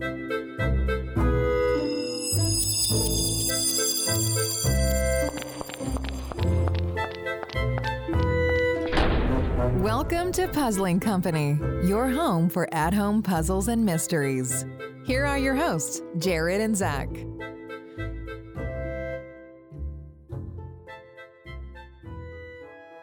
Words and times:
Welcome 0.00 0.20
to 10.32 10.46
Puzzling 10.52 11.00
Company, 11.00 11.58
your 11.82 12.08
home 12.08 12.48
for 12.48 12.72
at 12.72 12.94
home 12.94 13.24
puzzles 13.24 13.66
and 13.66 13.84
mysteries. 13.84 14.64
Here 15.04 15.26
are 15.26 15.36
your 15.38 15.56
hosts, 15.56 16.00
Jared 16.18 16.60
and 16.60 16.76
Zach. 16.76 17.08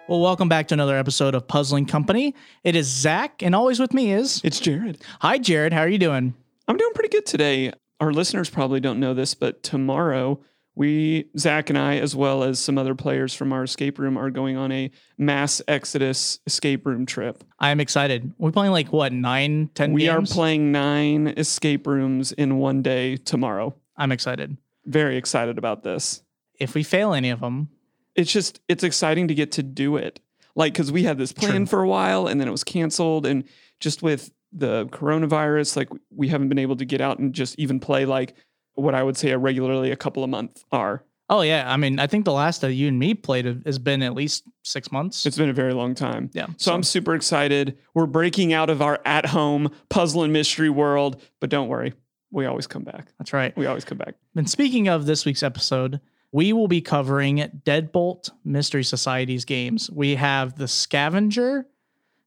Well, 0.07 0.21
welcome 0.21 0.47
back 0.47 0.69
to 0.69 0.75
another 0.75 0.97
episode 0.97 1.35
of 1.35 1.45
Puzzling 1.45 1.87
Company. 1.87 2.33
It 2.63 2.77
is 2.77 2.87
Zach, 2.87 3.43
and 3.43 3.53
always 3.53 3.81
with 3.81 3.93
me 3.93 4.13
is. 4.13 4.39
It's 4.45 4.61
Jared. 4.61 5.01
Hi, 5.19 5.37
Jared. 5.39 5.73
How 5.73 5.81
are 5.81 5.89
you 5.89 5.97
doing? 5.97 6.35
I'm 6.67 6.77
doing 6.77 6.93
pretty 6.93 7.09
good 7.09 7.25
today. 7.25 7.71
Our 7.99 8.11
listeners 8.11 8.49
probably 8.49 8.79
don't 8.79 8.99
know 8.99 9.13
this, 9.13 9.33
but 9.35 9.63
tomorrow 9.63 10.39
we, 10.75 11.29
Zach 11.37 11.69
and 11.69 11.77
I, 11.79 11.97
as 11.97 12.15
well 12.15 12.43
as 12.43 12.59
some 12.59 12.77
other 12.77 12.95
players 12.95 13.33
from 13.33 13.53
our 13.53 13.63
escape 13.63 13.97
room, 13.97 14.17
are 14.17 14.29
going 14.29 14.57
on 14.57 14.71
a 14.71 14.91
mass 15.17 15.61
exodus 15.67 16.39
escape 16.45 16.85
room 16.85 17.05
trip. 17.05 17.43
I 17.59 17.69
am 17.69 17.79
excited. 17.79 18.33
We're 18.37 18.51
playing 18.51 18.73
like 18.73 18.91
what 18.91 19.13
nine, 19.13 19.69
ten. 19.73 19.93
We 19.93 20.01
games? 20.03 20.31
are 20.31 20.33
playing 20.33 20.71
nine 20.71 21.27
escape 21.37 21.87
rooms 21.87 22.31
in 22.33 22.57
one 22.57 22.81
day 22.81 23.15
tomorrow. 23.15 23.75
I'm 23.95 24.11
excited. 24.11 24.57
Very 24.85 25.15
excited 25.17 25.57
about 25.57 25.83
this. 25.83 26.23
If 26.59 26.73
we 26.73 26.83
fail 26.83 27.13
any 27.13 27.29
of 27.29 27.39
them, 27.39 27.69
It's 28.15 28.31
just, 28.31 28.59
it's 28.67 28.83
exciting 28.83 29.27
to 29.29 29.33
get 29.35 29.53
to 29.53 29.63
do 29.63 29.95
it. 29.97 30.19
Like, 30.55 30.73
because 30.73 30.91
we 30.91 31.03
had 31.03 31.17
this 31.17 31.31
plan 31.33 31.61
True. 31.61 31.65
for 31.65 31.81
a 31.83 31.87
while 31.87 32.27
and 32.27 32.39
then 32.39 32.47
it 32.47 32.51
was 32.51 32.63
canceled. 32.63 33.25
And 33.25 33.43
just 33.79 34.01
with 34.01 34.31
the 34.57 34.85
coronavirus, 34.87 35.75
like, 35.75 35.89
we 36.15 36.27
haven't 36.29 36.49
been 36.49 36.59
able 36.59 36.75
to 36.77 36.85
get 36.85 37.01
out 37.01 37.19
and 37.19 37.33
just 37.33 37.59
even 37.59 37.79
play 37.79 38.05
like 38.05 38.35
what 38.73 38.95
I 38.95 39.03
would 39.03 39.17
say 39.17 39.31
a 39.31 39.37
regularly 39.37 39.91
a 39.91 39.95
couple 39.95 40.23
of 40.23 40.29
months 40.29 40.63
are. 40.71 41.03
oh 41.29 41.41
yeah, 41.41 41.71
I 41.71 41.77
mean, 41.77 41.99
I 41.99 42.07
think 42.07 42.25
the 42.25 42.31
last 42.33 42.61
that 42.61 42.73
you 42.73 42.87
and 42.87 42.99
me 42.99 43.13
played 43.13 43.63
has 43.65 43.79
been 43.79 44.01
at 44.03 44.13
least 44.13 44.43
six 44.63 44.91
months. 44.91 45.25
It's 45.25 45.37
been 45.37 45.49
a 45.49 45.53
very 45.53 45.73
long 45.73 45.95
time. 45.95 46.29
yeah. 46.33 46.47
So 46.57 46.73
I'm 46.73 46.83
super 46.83 47.15
excited. 47.15 47.77
We're 47.93 48.05
breaking 48.05 48.53
out 48.53 48.69
of 48.69 48.81
our 48.81 48.99
at 49.05 49.25
home 49.25 49.71
puzzle 49.89 50.23
and 50.23 50.31
mystery 50.33 50.69
world, 50.69 51.21
but 51.39 51.49
don't 51.49 51.67
worry, 51.67 51.93
we 52.31 52.45
always 52.45 52.67
come 52.67 52.83
back. 52.83 53.11
that's 53.17 53.33
right. 53.33 53.55
We 53.57 53.65
always 53.65 53.85
come 53.85 53.97
back. 53.97 54.15
And 54.35 54.49
speaking 54.49 54.87
of 54.87 55.05
this 55.05 55.25
week's 55.25 55.43
episode, 55.43 55.99
we 56.31 56.51
will 56.53 56.67
be 56.67 56.81
covering 56.81 57.37
Deadbolt 57.65 58.29
Mystery 58.43 58.83
Society's 58.83 59.45
games. 59.45 59.89
We 59.89 60.15
have 60.15 60.57
The 60.57 60.67
Scavenger, 60.67 61.65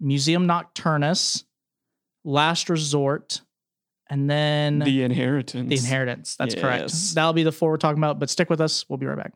Museum 0.00 0.46
Nocturnus, 0.46 1.44
Last 2.28 2.68
Resort, 2.68 3.40
and 4.10 4.28
then 4.28 4.80
The 4.80 5.02
inheritance. 5.02 5.68
The 5.70 5.76
Inheritance. 5.76 6.36
That's 6.36 6.54
correct. 6.54 6.82
Yes. 6.82 7.14
That'll 7.14 7.32
be 7.32 7.42
the 7.42 7.52
four 7.52 7.70
we're 7.70 7.78
talking 7.78 7.98
about, 7.98 8.18
but 8.18 8.28
stick 8.28 8.50
with 8.50 8.60
us. 8.60 8.84
We'll 8.86 8.98
be 8.98 9.06
right 9.06 9.16
back. 9.16 9.32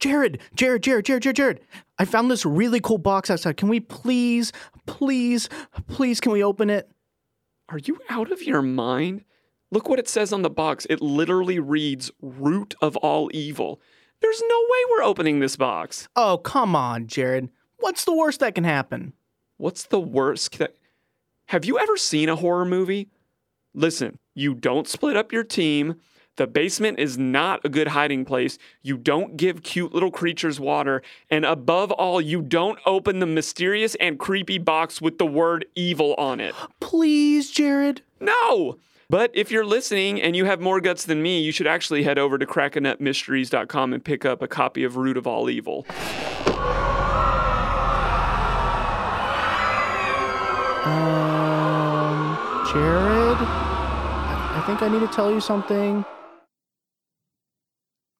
Jared, 0.00 0.40
Jared, 0.56 0.82
Jared, 0.82 1.04
Jared, 1.04 1.22
Jared, 1.22 1.36
Jared. 1.36 1.60
I 1.98 2.04
found 2.04 2.28
this 2.28 2.44
really 2.44 2.80
cool 2.80 2.98
box 2.98 3.30
outside. 3.30 3.56
Can 3.56 3.68
we 3.68 3.78
please, 3.78 4.52
please, 4.86 5.48
please, 5.86 6.20
can 6.20 6.32
we 6.32 6.42
open 6.42 6.70
it? 6.70 6.90
Are 7.68 7.78
you 7.78 7.98
out 8.10 8.32
of 8.32 8.42
your 8.42 8.62
mind? 8.62 9.24
Look 9.70 9.88
what 9.88 9.98
it 10.00 10.08
says 10.08 10.32
on 10.32 10.42
the 10.42 10.50
box. 10.50 10.86
It 10.90 11.00
literally 11.00 11.60
reads 11.60 12.10
root 12.20 12.74
of 12.82 12.96
all 12.96 13.30
evil. 13.32 13.80
There's 14.20 14.42
no 14.48 14.58
way 14.58 14.78
we're 14.90 15.04
opening 15.04 15.38
this 15.38 15.56
box. 15.56 16.08
Oh, 16.16 16.38
come 16.38 16.74
on, 16.74 17.06
Jared. 17.06 17.48
What's 17.78 18.04
the 18.04 18.14
worst 18.14 18.40
that 18.40 18.54
can 18.54 18.64
happen? 18.64 19.12
What's 19.56 19.84
the 19.84 20.00
worst 20.00 20.58
that 20.58 20.74
Have 21.50 21.64
you 21.64 21.78
ever 21.78 21.96
seen 21.96 22.28
a 22.28 22.34
horror 22.34 22.64
movie? 22.64 23.08
Listen, 23.72 24.18
you 24.34 24.52
don't 24.52 24.88
split 24.88 25.16
up 25.16 25.30
your 25.30 25.44
team. 25.44 25.94
The 26.36 26.48
basement 26.48 26.98
is 26.98 27.16
not 27.16 27.60
a 27.64 27.68
good 27.68 27.88
hiding 27.88 28.24
place. 28.24 28.58
You 28.82 28.96
don't 28.96 29.36
give 29.36 29.62
cute 29.62 29.94
little 29.94 30.10
creatures 30.10 30.58
water. 30.58 31.02
And 31.30 31.44
above 31.44 31.92
all, 31.92 32.20
you 32.20 32.42
don't 32.42 32.80
open 32.84 33.20
the 33.20 33.26
mysterious 33.26 33.94
and 34.00 34.18
creepy 34.18 34.58
box 34.58 35.00
with 35.00 35.18
the 35.18 35.26
word 35.26 35.66
evil 35.76 36.14
on 36.18 36.40
it. 36.40 36.54
Please, 36.80 37.52
Jared. 37.52 38.02
No! 38.18 38.78
But 39.08 39.30
if 39.32 39.52
you're 39.52 39.64
listening 39.64 40.20
and 40.20 40.34
you 40.34 40.46
have 40.46 40.60
more 40.60 40.80
guts 40.80 41.04
than 41.04 41.22
me, 41.22 41.40
you 41.40 41.52
should 41.52 41.68
actually 41.68 42.02
head 42.02 42.18
over 42.18 42.38
to 42.38 42.44
crackanutmysteries.com 42.44 43.92
and 43.92 44.04
pick 44.04 44.24
up 44.24 44.42
a 44.42 44.48
copy 44.48 44.82
of 44.82 44.96
Root 44.96 45.16
of 45.16 45.28
All 45.28 45.48
Evil. 45.48 45.86
Um, 50.86 51.25
Jared, 52.72 53.36
I 53.38 54.62
think 54.66 54.82
I 54.82 54.88
need 54.88 55.00
to 55.00 55.08
tell 55.08 55.30
you 55.30 55.40
something. 55.40 56.04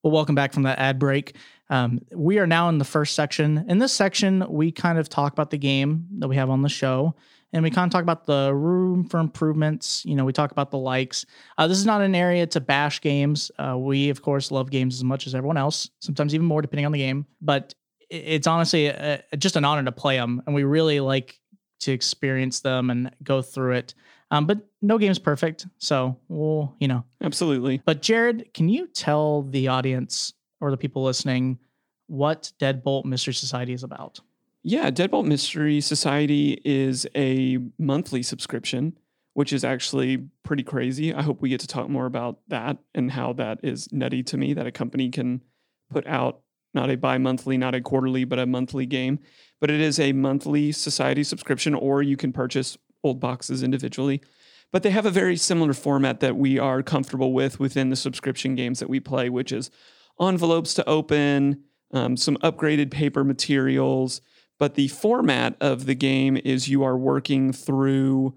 Well, 0.03 0.13
welcome 0.13 0.35
back 0.35 0.53
from 0.53 0.63
that 0.63 0.79
ad 0.79 0.99
break. 0.99 1.35
Um, 1.69 1.99
we 2.15 2.39
are 2.39 2.47
now 2.47 2.69
in 2.69 2.77
the 2.77 2.85
first 2.85 3.13
section. 3.13 3.65
In 3.67 3.79
this 3.79 3.91
section, 3.91 4.45
we 4.47 4.71
kind 4.71 4.99
of 4.99 5.09
talk 5.09 5.33
about 5.33 5.49
the 5.49 5.57
game 5.57 6.07
that 6.19 6.29
we 6.29 6.37
have 6.37 6.49
on 6.49 6.61
the 6.61 6.69
show, 6.69 7.13
and 7.51 7.61
we 7.61 7.69
kind 7.69 7.85
of 7.85 7.91
talk 7.91 8.03
about 8.03 8.25
the 8.25 8.53
room 8.53 9.03
for 9.03 9.19
improvements. 9.19 10.05
You 10.05 10.15
know, 10.15 10.23
we 10.23 10.31
talk 10.31 10.51
about 10.51 10.71
the 10.71 10.77
likes. 10.77 11.25
Uh, 11.57 11.67
this 11.67 11.77
is 11.77 11.85
not 11.85 12.01
an 12.01 12.15
area 12.15 12.47
to 12.47 12.61
bash 12.61 13.01
games. 13.01 13.51
Uh, 13.59 13.77
we, 13.77 14.09
of 14.09 14.21
course, 14.21 14.49
love 14.49 14.71
games 14.71 14.95
as 14.95 15.03
much 15.03 15.27
as 15.27 15.35
everyone 15.35 15.57
else, 15.57 15.89
sometimes 15.99 16.33
even 16.33 16.47
more 16.47 16.61
depending 16.61 16.85
on 16.85 16.93
the 16.93 16.99
game. 16.99 17.25
But 17.41 17.73
it's 18.09 18.47
honestly 18.47 18.89
uh 18.89 19.17
just 19.37 19.57
an 19.57 19.65
honor 19.65 19.83
to 19.83 19.91
play 19.91 20.15
them, 20.15 20.41
and 20.45 20.55
we 20.55 20.63
really 20.63 21.01
like 21.01 21.37
to 21.79 21.91
experience 21.91 22.61
them 22.61 22.89
and 22.89 23.11
go 23.23 23.41
through 23.41 23.73
it. 23.73 23.93
Um, 24.29 24.45
but 24.45 24.59
no 24.81 24.97
game's 24.97 25.19
perfect, 25.19 25.67
so 25.77 26.17
we'll, 26.27 26.75
you 26.79 26.87
know, 26.87 27.05
Absolutely. 27.21 27.81
but 27.85 28.01
Jared, 28.01 28.53
can 28.53 28.67
you 28.67 28.87
tell 28.87 29.43
the 29.43 29.69
audience 29.69 30.33
or 30.59 30.69
the 30.69 30.77
people 30.77 31.03
listening 31.03 31.59
what 32.07 32.51
Deadbolt 32.59 33.05
Mystery 33.05 33.33
Society 33.33 33.73
is 33.73 33.83
about? 33.83 34.19
Yeah, 34.63 34.91
Deadbolt 34.91 35.25
Mystery 35.25 35.79
Society 35.79 36.59
is 36.65 37.07
a 37.15 37.57
monthly 37.79 38.21
subscription, 38.21 38.97
which 39.33 39.53
is 39.53 39.63
actually 39.63 40.25
pretty 40.43 40.63
crazy. 40.63 41.13
I 41.13 41.21
hope 41.21 41.41
we 41.41 41.47
get 41.47 41.61
to 41.61 41.67
talk 41.67 41.87
more 41.89 42.05
about 42.05 42.39
that 42.49 42.77
and 42.93 43.11
how 43.11 43.31
that 43.33 43.59
is 43.63 43.87
nutty 43.93 44.23
to 44.23 44.37
me 44.37 44.53
that 44.55 44.67
a 44.67 44.71
company 44.71 45.09
can 45.09 45.41
put 45.89 46.05
out 46.05 46.41
not 46.73 46.89
a 46.89 46.97
bi 46.97 47.17
monthly, 47.17 47.57
not 47.57 47.75
a 47.75 47.81
quarterly, 47.81 48.25
but 48.25 48.39
a 48.39 48.45
monthly 48.45 48.85
game. 48.85 49.19
But 49.61 49.71
it 49.71 49.79
is 49.79 49.99
a 49.99 50.11
monthly 50.11 50.71
society 50.71 51.23
subscription, 51.23 51.73
or 51.73 52.03
you 52.03 52.17
can 52.17 52.33
purchase 52.33 52.77
old 53.03 53.19
boxes 53.19 53.63
individually. 53.63 54.21
But 54.71 54.83
they 54.83 54.89
have 54.89 55.05
a 55.05 55.11
very 55.11 55.37
similar 55.37 55.73
format 55.73 56.19
that 56.19 56.35
we 56.35 56.59
are 56.59 56.83
comfortable 56.83 57.33
with 57.33 57.59
within 57.59 57.89
the 57.89 57.95
subscription 57.95 58.55
games 58.55 58.79
that 58.79 58.89
we 58.89 58.99
play, 58.99 59.29
which 59.29 59.51
is 59.51 59.71
envelopes 60.19 60.73
to 60.75 60.89
open, 60.89 61.63
um, 61.93 62.17
some 62.17 62.35
upgraded 62.37 62.91
paper 62.91 63.23
materials. 63.23 64.21
But 64.59 64.75
the 64.75 64.89
format 64.89 65.55
of 65.61 65.85
the 65.85 65.95
game 65.95 66.37
is 66.37 66.67
you 66.67 66.83
are 66.83 66.97
working 66.97 67.53
through 67.53 68.35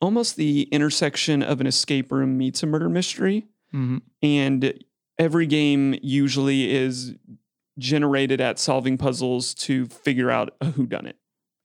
almost 0.00 0.36
the 0.36 0.62
intersection 0.70 1.42
of 1.42 1.60
an 1.60 1.66
escape 1.66 2.12
room 2.12 2.38
meets 2.38 2.62
a 2.62 2.66
murder 2.66 2.88
mystery. 2.88 3.46
Mm-hmm. 3.74 3.98
And 4.22 4.84
every 5.18 5.46
game 5.46 5.98
usually 6.00 6.72
is 6.74 7.14
generated 7.78 8.40
at 8.40 8.58
solving 8.58 8.96
puzzles 8.96 9.54
to 9.54 9.86
figure 9.86 10.30
out 10.30 10.54
a 10.60 10.66
whodunit. 10.66 11.14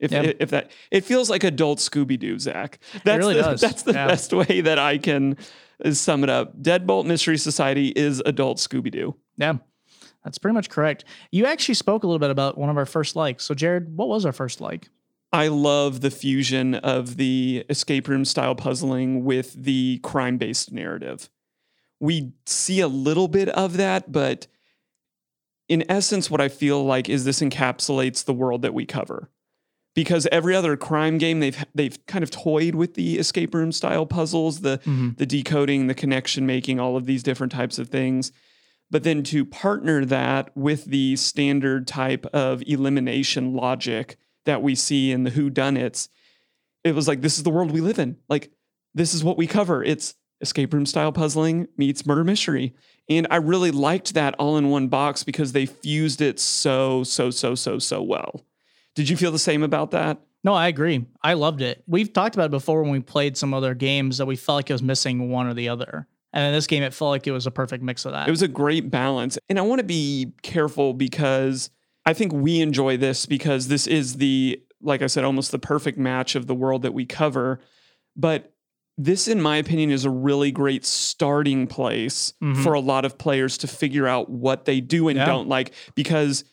If, 0.04 0.12
Yeah. 0.12 0.34
if 0.40 0.50
that 0.52 0.70
it 0.92 1.06
feels 1.06 1.30
like 1.30 1.44
adult 1.44 1.80
Scooby 1.80 2.20
Doo, 2.20 2.38
Zach. 2.38 2.78
That's 3.04 3.18
really 3.18 3.36
the, 3.36 3.42
does. 3.42 3.62
That's 3.62 3.84
the 3.84 3.94
Yeah. 3.94 4.08
best 4.08 4.34
way 4.34 4.62
that 4.62 4.78
I 4.78 4.98
can 4.98 5.38
uh, 5.84 5.92
sum 5.92 6.24
it 6.24 6.30
up. 6.30 6.62
Deadbolt 6.62 7.06
Mystery 7.06 7.38
Society 7.38 7.88
is 7.90 8.22
adult 8.26 8.58
Scooby 8.58 8.92
Doo. 8.92 9.16
Yeah, 9.38 9.54
that's 10.24 10.38
pretty 10.38 10.54
much 10.56 10.70
correct. 10.70 11.06
You 11.32 11.46
actually 11.46 11.76
spoke 11.76 12.04
a 12.04 12.08
little 12.08 12.20
bit 12.20 12.30
about 12.32 12.58
one 12.58 12.70
of 12.70 12.78
our 12.78 12.86
first 12.86 13.16
likes. 13.16 13.46
So, 13.46 13.54
Jared, 13.56 13.96
what 13.96 14.08
was 14.10 14.26
our 14.26 14.34
first 14.34 14.60
like? 14.62 14.90
I 15.32 15.48
love 15.48 16.02
the 16.02 16.12
fusion 16.12 16.76
of 16.76 17.18
the 17.18 17.66
escape 17.70 18.08
room 18.08 18.24
style 18.26 18.54
puzzling 18.56 19.24
with 19.24 19.54
the 19.54 20.00
crime 20.04 20.38
based 20.38 20.72
narrative. 20.72 21.30
We 22.00 22.34
see 22.46 22.82
a 22.82 22.88
little 22.88 23.28
bit 23.30 23.50
of 23.50 23.78
that, 23.78 24.12
but 24.12 24.46
in 25.70 25.84
essence, 25.90 26.30
what 26.30 26.42
I 26.42 26.50
feel 26.50 26.84
like 26.86 27.08
is 27.10 27.24
this 27.26 27.40
encapsulates 27.40 28.26
the 28.26 28.34
world 28.34 28.62
that 28.64 28.74
we 28.74 28.86
cover. 28.86 29.30
Because 29.96 30.28
every 30.32 30.56
other 30.56 30.76
crime 30.76 31.18
game, 31.20 31.40
they've 31.40 31.64
they've 31.76 32.04
kind 32.08 32.24
of 32.24 32.32
toyed 32.32 32.74
with 32.76 32.96
the 32.96 33.20
escape 33.20 33.54
room 33.54 33.72
style 33.72 34.06
puzzles, 34.06 34.62
the 34.62 34.80
Mhm. 34.86 35.18
the 35.18 35.26
decoding, 35.26 35.88
the 35.88 35.94
connection 35.94 36.46
making, 36.46 36.80
all 36.80 36.98
of 36.98 37.06
these 37.06 37.22
different 37.24 37.52
types 37.52 37.78
of 37.78 37.90
things. 37.90 38.32
But 38.90 39.04
then 39.04 39.24
to 39.24 39.46
partner 39.46 40.04
that 40.06 40.56
with 40.58 40.86
the 40.86 41.16
standard 41.16 41.88
type 41.88 42.26
of 42.28 42.64
elimination 42.66 43.54
logic 43.54 44.18
that 44.46 44.62
we 44.62 44.76
see 44.76 45.12
in 45.12 45.24
the 45.24 45.30
Who 45.32 45.50
Done 45.50 45.78
It's, 45.78 46.10
it 46.84 46.94
was 46.96 47.08
like 47.08 47.22
this 47.22 47.38
is 47.38 47.44
the 47.44 47.50
world 47.52 47.72
we 47.72 47.82
live 47.82 48.00
in. 48.00 48.18
Like 48.30 48.52
this 48.96 49.14
is 49.14 49.24
what 49.24 49.38
we 49.38 49.48
cover. 49.48 49.84
It's 49.84 50.16
escape 50.42 50.74
room 50.74 50.86
style 50.86 51.12
puzzling 51.12 51.68
meets 51.78 52.06
murder 52.06 52.24
mystery. 52.24 52.74
And 53.10 53.28
I 53.32 53.38
really 53.38 53.72
liked 53.72 54.14
that 54.16 54.36
all 54.36 54.58
in 54.58 54.70
one 54.70 54.88
box 54.90 55.24
because 55.24 55.52
they 55.54 55.66
fused 55.66 56.20
it 56.22 56.40
so, 56.40 57.04
so, 57.04 57.30
so, 57.32 57.56
so, 57.56 57.80
so 57.80 58.02
well. 58.02 58.46
Did 58.96 59.10
you 59.10 59.18
feel 59.18 59.32
the 59.32 59.40
same 59.40 59.64
about 59.64 59.92
that? 59.92 60.20
No, 60.44 60.54
I 60.54 60.68
agree. 60.68 61.06
I 61.22 61.34
loved 61.34 61.62
it. 61.62 61.84
We've 61.88 62.12
talked 62.12 62.36
about 62.36 62.46
it 62.46 62.52
before 62.52 62.82
when 62.84 62.92
we 62.92 63.00
played 63.00 63.38
some 63.38 63.54
other 63.54 63.74
games 63.74 64.18
that 64.18 64.26
we 64.26 64.36
felt 64.36 64.58
like 64.58 64.70
it 64.70 64.74
was 64.74 64.84
missing 64.84 65.30
one 65.30 65.48
or 65.48 65.54
the 65.54 65.70
other. 65.70 66.08
And 66.34 66.48
in 66.48 66.54
this 66.54 66.68
game, 66.68 66.84
it 66.84 66.94
felt 66.94 67.10
like 67.12 67.28
it 67.28 67.32
was 67.32 67.48
a 67.48 67.52
perfect 67.52 67.84
mix 67.84 68.06
of 68.06 68.12
that. 68.12 68.28
It 68.28 68.32
was 68.32 68.42
a 68.42 68.48
great 68.48 68.90
balance. 68.92 69.38
And 69.50 69.58
I 69.58 69.62
want 69.62 69.80
to 69.80 69.86
be 69.86 70.34
careful 70.42 70.94
because 70.94 71.70
I 72.06 72.14
think 72.14 72.34
we 72.34 72.60
enjoy 72.60 72.98
this 72.98 73.26
because 73.26 73.68
this 73.68 73.88
is 73.88 74.16
the, 74.16 74.62
like 74.82 75.02
I 75.02 75.08
said, 75.08 75.24
almost 75.24 75.52
the 75.52 75.60
perfect 75.60 75.98
match 75.98 76.36
of 76.36 76.48
the 76.48 76.56
world 76.56 76.82
that 76.82 76.94
we 76.94 77.06
cover. 77.06 77.62
But 78.16 78.52
this, 78.98 79.28
in 79.28 79.42
my 79.42 79.58
opinion, 79.58 79.92
is 79.92 80.06
a 80.06 80.10
really 80.10 80.52
great 80.52 80.86
starting 80.86 81.68
place 81.68 82.34
Mhm. 82.44 82.62
for 82.64 82.74
a 82.74 82.80
lot 82.80 83.06
of 83.06 83.18
players 83.18 83.58
to 83.60 83.68
figure 83.68 84.08
out 84.08 84.30
what 84.30 84.66
they 84.66 84.82
do 84.82 85.08
and 85.08 85.18
Yeah. 85.18 85.26
don't 85.26 85.48
like 85.48 85.72
because 85.96 86.44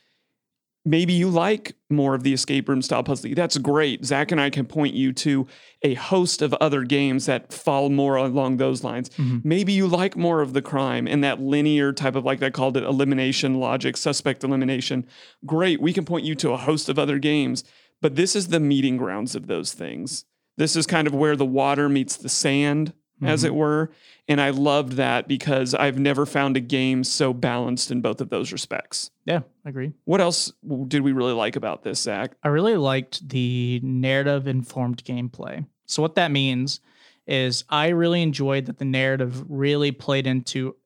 maybe 0.91 1.13
you 1.13 1.29
like 1.31 1.75
more 1.89 2.15
of 2.17 2.25
the 2.25 2.33
escape 2.33 2.69
room 2.69 2.83
style 2.83 3.05
puzzle. 3.05 3.31
That's 3.35 3.57
great. 3.59 4.05
Zach 4.05 4.33
and 4.33 4.41
I 4.41 4.51
can 4.51 4.67
point 4.67 4.95
you 4.95 5.13
to 5.13 5.47
a 5.83 5.95
host 5.95 6.43
of 6.43 6.53
other 6.55 6.83
games 6.83 7.27
that 7.27 7.53
fall 7.53 7.89
more 7.91 8.17
along 8.17 8.57
those 8.57 8.83
lines. 8.83 9.09
Mhm. 9.11 9.45
Maybe 9.45 9.73
you 9.73 9.87
like 9.87 10.17
more 10.17 10.41
of 10.41 10.53
the 10.53 10.63
crime 10.63 11.07
and 11.07 11.23
that 11.23 11.41
linear 11.41 11.93
type 11.93 12.17
of 12.17 12.25
like 12.25 12.43
I 12.43 12.51
called 12.51 12.77
it 12.77 12.83
elimination 12.83 13.55
logic, 13.55 13.97
suspect 13.97 14.43
elimination. 14.43 15.07
Great. 15.47 15.81
We 15.81 15.93
can 15.93 16.05
point 16.05 16.25
you 16.25 16.35
to 16.37 16.51
a 16.51 16.57
host 16.57 16.89
of 16.89 16.99
other 16.99 17.19
games, 17.19 17.63
but 18.03 18.17
this 18.17 18.35
is 18.35 18.49
the 18.49 18.61
meeting 18.61 18.97
grounds 18.97 19.35
of 19.37 19.47
those 19.47 19.73
things. 19.73 20.25
This 20.57 20.75
is 20.75 20.87
kind 20.87 21.07
of 21.07 21.15
where 21.15 21.37
the 21.37 21.47
water 21.47 21.89
meets 21.89 22.17
the 22.17 22.29
sand, 22.29 22.93
as 23.23 23.45
it 23.45 23.49
mm-hmm. 23.49 23.57
were. 23.57 23.91
And 24.29 24.41
I 24.41 24.51
loved 24.51 24.93
that 24.93 25.29
because 25.29 25.75
I've 25.75 25.99
never 25.99 26.27
found 26.27 26.57
a 26.57 26.61
game 26.61 27.05
so 27.05 27.33
balanced 27.33 27.91
in 27.91 28.01
both 28.01 28.21
of 28.21 28.31
those 28.31 28.53
respects. 28.53 29.11
yeah, 29.25 29.41
I 29.65 29.69
agree. 29.69 29.93
What 30.05 30.21
else 30.21 30.53
did 30.89 31.03
we 31.03 31.13
really 31.13 31.33
like 31.33 31.57
about 31.57 31.83
this, 31.83 32.01
Zach? 32.01 32.33
I 32.43 32.49
really 32.49 32.77
liked 32.77 33.29
the 33.29 33.81
narrative 33.83 34.47
informed 34.47 35.05
gameplay. 35.05 35.67
So, 35.87 36.03
what 36.03 36.15
that 36.15 36.31
means 36.31 36.81
is 37.27 37.65
I 37.69 37.89
really 37.89 38.23
enjoyed 38.23 38.67
that 38.67 38.79
the 38.79 38.85
narrative 38.85 39.45
really 39.49 39.93
played 39.93 40.27
into 40.27 40.77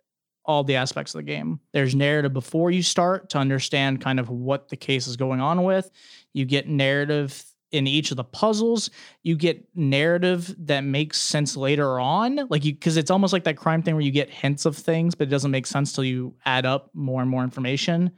all 0.44 0.64
the 0.64 0.76
aspects 0.76 1.14
of 1.14 1.18
the 1.18 1.22
game. 1.22 1.60
There's 1.72 1.94
narrative 1.94 2.32
before 2.32 2.70
you 2.70 2.82
start 2.82 3.30
to 3.30 3.38
understand 3.38 4.02
kind 4.02 4.20
of 4.20 4.28
what 4.28 4.68
the 4.68 4.76
case 4.76 5.06
is 5.06 5.16
going 5.16 5.40
on 5.40 5.62
with. 5.62 5.90
You 6.32 6.44
get 6.44 6.68
narrative 6.68 7.44
in 7.74 7.88
each 7.88 8.12
of 8.12 8.16
the 8.16 8.24
puzzles. 8.24 8.88
You 9.22 9.36
get 9.36 9.66
narrative 9.74 10.54
that 10.66 10.82
makes 10.82 11.20
sense 11.20 11.56
later 11.56 11.98
on. 11.98 12.46
Like 12.48 12.64
you 12.64 12.72
because 12.72 12.96
it's 12.96 13.10
almost 13.10 13.32
like 13.32 13.44
that 13.44 13.56
crime 13.56 13.82
thing 13.82 13.94
where 13.94 14.04
you 14.04 14.12
get 14.12 14.30
hints 14.30 14.64
of 14.64 14.76
things, 14.76 15.14
but 15.14 15.26
it 15.26 15.30
doesn't 15.30 15.50
make 15.50 15.66
sense 15.66 15.92
till 15.92 16.04
you 16.04 16.34
add 16.44 16.64
up 16.64 16.90
more 16.94 17.20
and 17.20 17.30
more 17.30 17.42
information. 17.42 18.12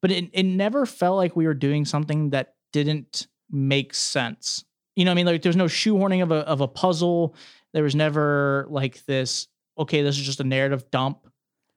But 0.00 0.12
it, 0.12 0.30
it 0.32 0.44
never 0.44 0.86
felt 0.86 1.16
like 1.16 1.36
we 1.36 1.46
were 1.46 1.54
doing 1.54 1.84
something 1.84 2.30
that 2.30 2.54
didn't 2.72 3.26
make 3.50 3.92
sense. 3.92 4.64
You 4.94 5.04
know 5.04 5.10
what 5.10 5.14
I 5.14 5.16
mean? 5.16 5.26
Like 5.26 5.42
there's 5.42 5.56
no 5.56 5.66
shoehorning 5.66 6.22
of 6.22 6.30
a 6.30 6.36
of 6.36 6.60
a 6.60 6.68
puzzle. 6.68 7.34
There 7.72 7.82
was 7.82 7.94
never 7.94 8.66
like 8.70 9.04
this, 9.06 9.48
okay, 9.78 10.02
this 10.02 10.18
is 10.18 10.24
just 10.24 10.40
a 10.40 10.44
narrative 10.44 10.90
dump. 10.90 11.26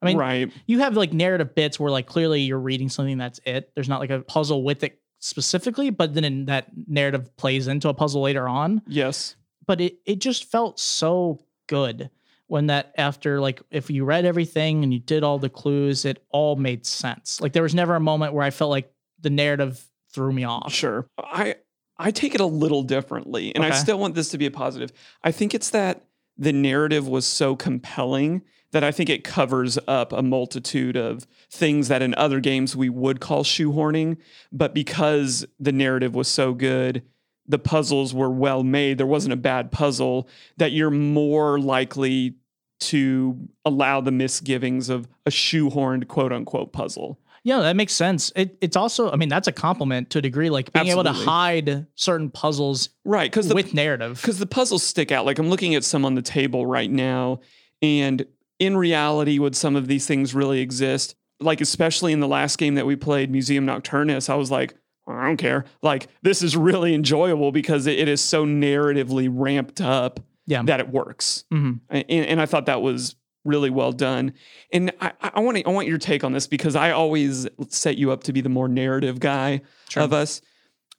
I 0.02 0.08
mean, 0.08 0.18
right. 0.18 0.52
you 0.68 0.80
have 0.80 0.96
like 0.96 1.14
narrative 1.14 1.56
bits 1.56 1.80
where 1.80 1.90
like 1.90 2.06
clearly 2.06 2.42
you're 2.42 2.60
reading 2.60 2.90
something 2.90 3.18
that's 3.18 3.40
it. 3.46 3.72
There's 3.74 3.90
not 3.90 4.00
like 4.00 4.12
a 4.12 4.20
puzzle 4.20 4.64
with 4.64 4.84
it 4.84 5.00
specifically, 5.26 5.90
but 5.90 6.14
then 6.14 6.24
in 6.24 6.46
that 6.46 6.68
narrative 6.88 7.36
plays 7.36 7.68
into 7.68 7.90
a 7.90 7.94
puzzle 7.94 8.22
later 8.22 8.48
on. 8.48 8.82
Yes. 8.88 9.36
But 9.66 9.82
it 9.82 9.98
it 10.06 10.20
just 10.20 10.46
felt 10.46 10.80
so 10.80 11.40
good 11.68 12.12
when 12.48 12.68
that 12.68 12.94
after 12.98 13.40
like 13.42 13.62
if 13.72 13.90
you 13.90 14.06
read 14.06 14.26
everything 14.26 14.84
and 14.84 14.94
you 14.94 15.00
did 15.00 15.24
all 15.24 15.40
the 15.40 15.50
clues, 15.50 16.06
it 16.06 16.24
all 16.30 16.56
made 16.56 16.86
sense. 16.86 17.42
Like 17.42 17.54
there 17.54 17.64
was 17.64 17.74
never 17.74 17.96
a 17.96 18.00
moment 18.00 18.34
where 18.34 18.44
I 18.44 18.52
felt 18.52 18.70
like 18.70 18.92
the 19.20 19.32
narrative 19.32 19.84
threw 20.14 20.32
me 20.32 20.44
off. 20.44 20.72
Sure. 20.72 21.08
I 21.18 21.56
I 21.98 22.12
take 22.12 22.36
it 22.36 22.42
a 22.42 22.46
little 22.46 22.84
differently, 22.84 23.56
and 23.56 23.66
I 23.66 23.72
still 23.72 23.98
want 23.98 24.14
this 24.14 24.30
to 24.30 24.38
be 24.38 24.46
a 24.46 24.52
positive. 24.52 24.92
I 25.24 25.32
think 25.32 25.56
it's 25.56 25.72
that 25.72 26.06
the 26.38 26.54
narrative 26.54 27.08
was 27.08 27.26
so 27.26 27.56
compelling 27.56 28.44
that 28.72 28.84
I 28.84 28.92
think 28.92 29.10
it 29.10 29.24
covers 29.24 29.78
up 29.88 30.12
a 30.12 30.22
multitude 30.22 30.98
of 30.98 31.26
things 31.50 31.88
that 31.88 32.02
in 32.02 32.14
other 32.16 32.40
games 32.40 32.76
we 32.76 32.90
would 32.90 33.20
call 33.20 33.44
shoehorning, 33.44 34.18
but 34.52 34.74
because 34.74 35.46
the 35.60 35.72
narrative 35.72 36.14
was 36.14 36.28
so 36.28 36.54
good, 36.54 37.04
the 37.48 37.60
puzzles 37.60 38.14
were 38.14 38.30
well 38.30 38.64
made, 38.64 38.98
there 38.98 39.06
wasn't 39.08 39.34
a 39.34 39.38
bad 39.38 39.72
puzzle 39.72 40.28
that 40.58 40.72
you're 40.72 40.90
more 40.92 41.60
likely 41.60 42.36
to 42.80 43.48
allow 43.64 44.02
the 44.02 44.12
misgivings 44.12 44.90
of 44.90 45.08
a 45.26 45.30
shoehorned 45.30 46.08
quote 46.08 46.34
unquote 46.34 46.74
puzzle. 46.74 47.20
Yeah, 47.44 47.60
that 47.60 47.76
makes 47.76 47.94
sense. 47.94 48.32
It, 48.36 48.58
it's 48.60 48.76
also, 48.76 49.12
I 49.12 49.18
mean, 49.18 49.30
that's 49.30 49.48
a 49.48 49.52
compliment 49.52 50.10
to 50.10 50.18
a 50.18 50.22
degree, 50.22 50.50
like 50.50 50.74
being 50.74 50.88
able 50.88 51.04
to 51.04 51.12
hide 51.14 51.86
certain 51.94 52.32
puzzles 52.32 52.90
Right. 53.06 53.30
Because 53.30 53.48
the 53.48 53.54
with 53.54 53.72
narrative. 53.74 54.20
because 54.20 54.40
the 54.40 54.48
puzzles 54.48 54.82
stick 54.82 55.12
out. 55.12 55.28
Like 55.28 55.38
I'm 55.38 55.50
looking 55.50 55.76
at 55.76 55.84
some 55.84 56.06
on 56.06 56.16
the 56.16 56.24
table 56.24 56.66
right 56.66 56.90
now, 56.90 57.42
and 57.84 58.26
in 58.60 58.78
reality, 58.78 59.40
would 59.40 59.56
some 59.56 59.76
of 59.76 59.88
these 59.88 60.08
things 60.08 60.34
really 60.34 60.60
exist? 60.62 61.16
Like 61.40 61.62
especially 61.62 62.14
in 62.14 62.20
the 62.22 62.28
last 62.28 62.58
game 62.58 62.76
that 62.76 62.86
we 62.86 62.96
played, 62.96 63.30
Museum 63.30 63.66
Nocturnus, 63.66 64.30
I 64.30 64.36
was 64.36 64.50
like, 64.52 64.74
I 65.08 65.26
don't 65.26 65.38
care. 65.38 65.66
Like 65.82 66.08
this 66.24 66.42
is 66.42 66.56
really 66.58 66.94
enjoyable 66.94 67.52
because 67.52 67.86
it, 67.88 68.00
it 68.00 68.08
is 68.08 68.22
so 68.22 68.46
narratively 68.46 69.28
ramped 69.32 69.82
up 69.82 70.20
Yeah. 70.48 70.64
that 70.64 70.80
it 70.80 70.90
works, 70.90 71.44
Mhm. 71.54 71.82
and, 71.90 72.06
and 72.10 72.42
I 72.42 72.46
thought 72.46 72.66
that 72.68 72.82
was 72.82 73.16
really 73.44 73.70
well 73.70 73.92
done. 73.92 74.34
And 74.74 74.92
I, 75.00 75.12
I 75.22 75.40
want 75.42 75.58
to, 75.58 75.68
I 75.68 75.70
want 75.70 75.88
your 75.88 76.00
take 76.00 76.24
on 76.24 76.32
this 76.34 76.48
because 76.48 76.76
I 76.76 76.90
always 76.92 77.48
set 77.68 77.96
you 77.98 78.12
up 78.12 78.24
to 78.24 78.34
be 78.34 78.42
the 78.42 78.50
more 78.50 78.68
narrative 78.68 79.20
guy 79.20 79.62
Sure. 79.90 80.02
of 80.02 80.14
us. 80.14 80.42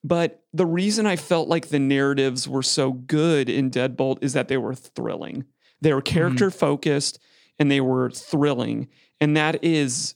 But 0.05 0.45
the 0.53 0.67
reason 0.67 1.07
I 1.07 1.17
felt 1.17 1.49
like 1.49 1.69
the 1.71 1.81
narratives 1.81 2.49
were 2.49 2.63
so 2.63 2.93
good 2.93 3.49
in 3.49 3.71
Deadbolt 3.71 4.19
is 4.21 4.35
that 4.35 4.47
they 4.47 4.57
were 4.59 4.75
thrilling. 4.75 5.45
They 5.81 5.93
were 5.93 6.03
character 6.03 6.51
focused 6.53 7.19
and 7.59 7.71
they 7.71 7.81
were 7.81 8.11
thrilling. 8.11 8.89
And 9.21 9.37
that 9.37 9.65
is 9.65 10.15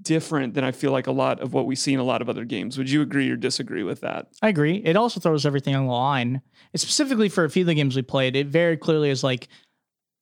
different 0.00 0.54
than 0.54 0.64
I 0.64 0.72
feel 0.72 0.92
like 0.92 1.06
a 1.06 1.12
lot 1.12 1.40
of 1.40 1.52
what 1.52 1.66
we 1.66 1.76
see 1.76 1.92
in 1.92 2.00
a 2.00 2.04
lot 2.04 2.22
of 2.22 2.28
other 2.28 2.44
games. 2.44 2.78
Would 2.78 2.90
you 2.90 3.02
agree 3.02 3.30
or 3.30 3.36
disagree 3.36 3.82
with 3.82 4.00
that? 4.00 4.28
I 4.40 4.48
agree. 4.48 4.76
It 4.76 4.96
also 4.96 5.20
throws 5.20 5.44
everything 5.44 5.74
on 5.74 5.86
the 5.86 5.92
line. 5.92 6.40
Specifically 6.74 7.28
for 7.28 7.44
a 7.44 7.50
few 7.50 7.62
of 7.62 7.66
the 7.66 7.74
games 7.74 7.94
we 7.94 8.02
played, 8.02 8.34
it 8.34 8.46
very 8.46 8.76
clearly 8.76 9.10
is 9.10 9.22
like 9.22 9.48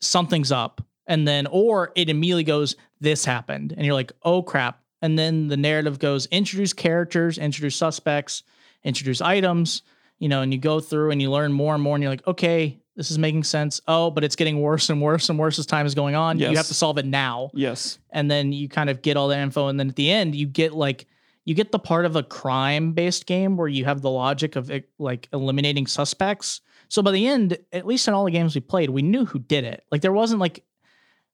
something's 0.00 0.50
up. 0.50 0.80
And 1.06 1.26
then, 1.26 1.46
or 1.50 1.92
it 1.94 2.08
immediately 2.08 2.44
goes, 2.44 2.76
this 3.00 3.24
happened. 3.24 3.72
And 3.76 3.86
you're 3.86 3.94
like, 3.94 4.12
oh 4.22 4.42
crap. 4.42 4.80
And 5.00 5.18
then 5.18 5.48
the 5.48 5.56
narrative 5.56 5.98
goes, 5.98 6.26
introduce 6.26 6.72
characters, 6.72 7.38
introduce 7.38 7.76
suspects, 7.76 8.42
introduce 8.84 9.20
items, 9.20 9.82
you 10.18 10.28
know, 10.28 10.42
and 10.42 10.52
you 10.52 10.58
go 10.58 10.80
through 10.80 11.10
and 11.10 11.20
you 11.20 11.30
learn 11.30 11.52
more 11.52 11.74
and 11.74 11.82
more. 11.82 11.96
And 11.96 12.02
you're 12.02 12.12
like, 12.12 12.26
okay, 12.26 12.80
this 12.96 13.10
is 13.10 13.18
making 13.18 13.42
sense. 13.44 13.80
Oh, 13.88 14.10
but 14.10 14.22
it's 14.24 14.36
getting 14.36 14.60
worse 14.60 14.90
and 14.90 15.00
worse 15.00 15.28
and 15.30 15.38
worse 15.38 15.58
as 15.58 15.64
time 15.66 15.86
is 15.86 15.94
going 15.94 16.14
on. 16.14 16.38
You 16.38 16.54
have 16.56 16.66
to 16.66 16.74
solve 16.74 16.98
it 16.98 17.06
now 17.06 17.50
Yes. 17.54 17.98
and 18.10 18.30
then 18.30 18.52
you 18.52 18.68
kind 18.68 18.90
of 18.90 19.00
get 19.02 19.16
all 19.16 19.28
that 19.28 19.38
info 19.38 19.68
and 19.68 19.78
then 19.80 19.88
at 19.88 19.96
the 19.96 20.10
end 20.10 20.34
you 20.34 20.46
get 20.46 20.72
like 20.74 21.06
you 21.44 21.54
get 21.54 21.72
the 21.72 21.78
part 21.78 22.04
of 22.04 22.14
a 22.16 22.22
crime 22.22 22.92
based 22.92 23.26
game 23.26 23.56
where 23.56 23.66
you 23.68 23.84
have 23.84 24.00
the 24.02 24.10
logic 24.10 24.54
of 24.56 24.70
it, 24.70 24.88
like 24.98 25.28
eliminating 25.32 25.86
suspects 25.86 26.60
so 26.88 27.02
by 27.02 27.10
the 27.10 27.26
end 27.26 27.56
at 27.72 27.86
least 27.86 28.06
in 28.06 28.14
all 28.14 28.24
the 28.24 28.30
games 28.30 28.54
we 28.54 28.60
played 28.60 28.90
we 28.90 29.02
knew 29.02 29.24
who 29.24 29.38
did 29.38 29.64
it 29.64 29.84
like 29.90 30.02
there 30.02 30.12
wasn't 30.12 30.38
like 30.38 30.62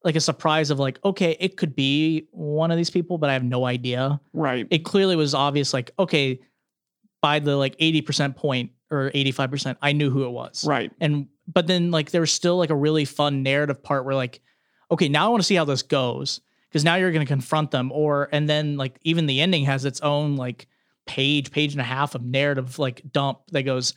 like 0.05 0.15
a 0.17 0.21
surprise 0.21 0.71
of 0.71 0.79
like 0.79 0.99
okay 1.05 1.37
it 1.41 1.57
could 1.57 1.75
be 1.75 2.27
one 2.31 2.71
of 2.71 2.77
these 2.77 2.88
people 2.91 3.19
but 3.19 3.29
i 3.29 3.33
have 3.33 3.43
no 3.45 3.67
idea 3.67 4.21
Right. 4.33 4.67
it 4.71 4.85
clearly 4.85 5.17
was 5.17 5.35
obvious 5.35 5.75
like 5.75 5.91
okay 5.99 6.41
by 7.21 7.41
the 7.41 7.57
like 7.57 7.77
80% 7.79 8.37
point 8.37 8.71
or 8.91 9.11
85% 9.11 9.77
i 9.83 9.93
knew 9.93 10.09
who 10.11 10.25
it 10.25 10.31
was 10.31 10.65
right. 10.65 10.91
and 11.00 11.27
but 11.52 11.67
then 11.67 11.90
like 11.90 12.11
there 12.11 12.21
was 12.21 12.31
still 12.33 12.57
like 12.59 12.71
a 12.71 12.76
really 12.76 13.05
fun 13.05 13.43
narrative 13.43 13.83
part 13.83 14.05
where 14.05 14.14
like 14.14 14.40
okay 14.90 15.09
now 15.09 15.26
i 15.26 15.28
want 15.28 15.40
to 15.43 15.47
see 15.47 15.55
how 15.55 15.64
this 15.64 15.83
goes 15.83 16.40
because 16.69 16.85
now 16.85 16.95
you're 16.97 17.11
going 17.12 17.25
to 17.26 17.33
confront 17.33 17.71
them 17.71 17.90
or 17.93 18.28
and 18.33 18.49
then 18.49 18.76
like 18.76 18.99
even 19.02 19.26
the 19.26 19.40
ending 19.40 19.64
has 19.64 19.85
its 19.85 20.00
own 20.00 20.37
like 20.37 20.67
page 21.07 21.50
page 21.50 21.73
and 21.73 21.81
a 21.81 21.85
half 21.85 22.14
of 22.14 22.23
narrative 22.23 22.78
like 22.78 23.02
dump 23.12 23.38
that 23.52 23.62
goes 23.62 23.95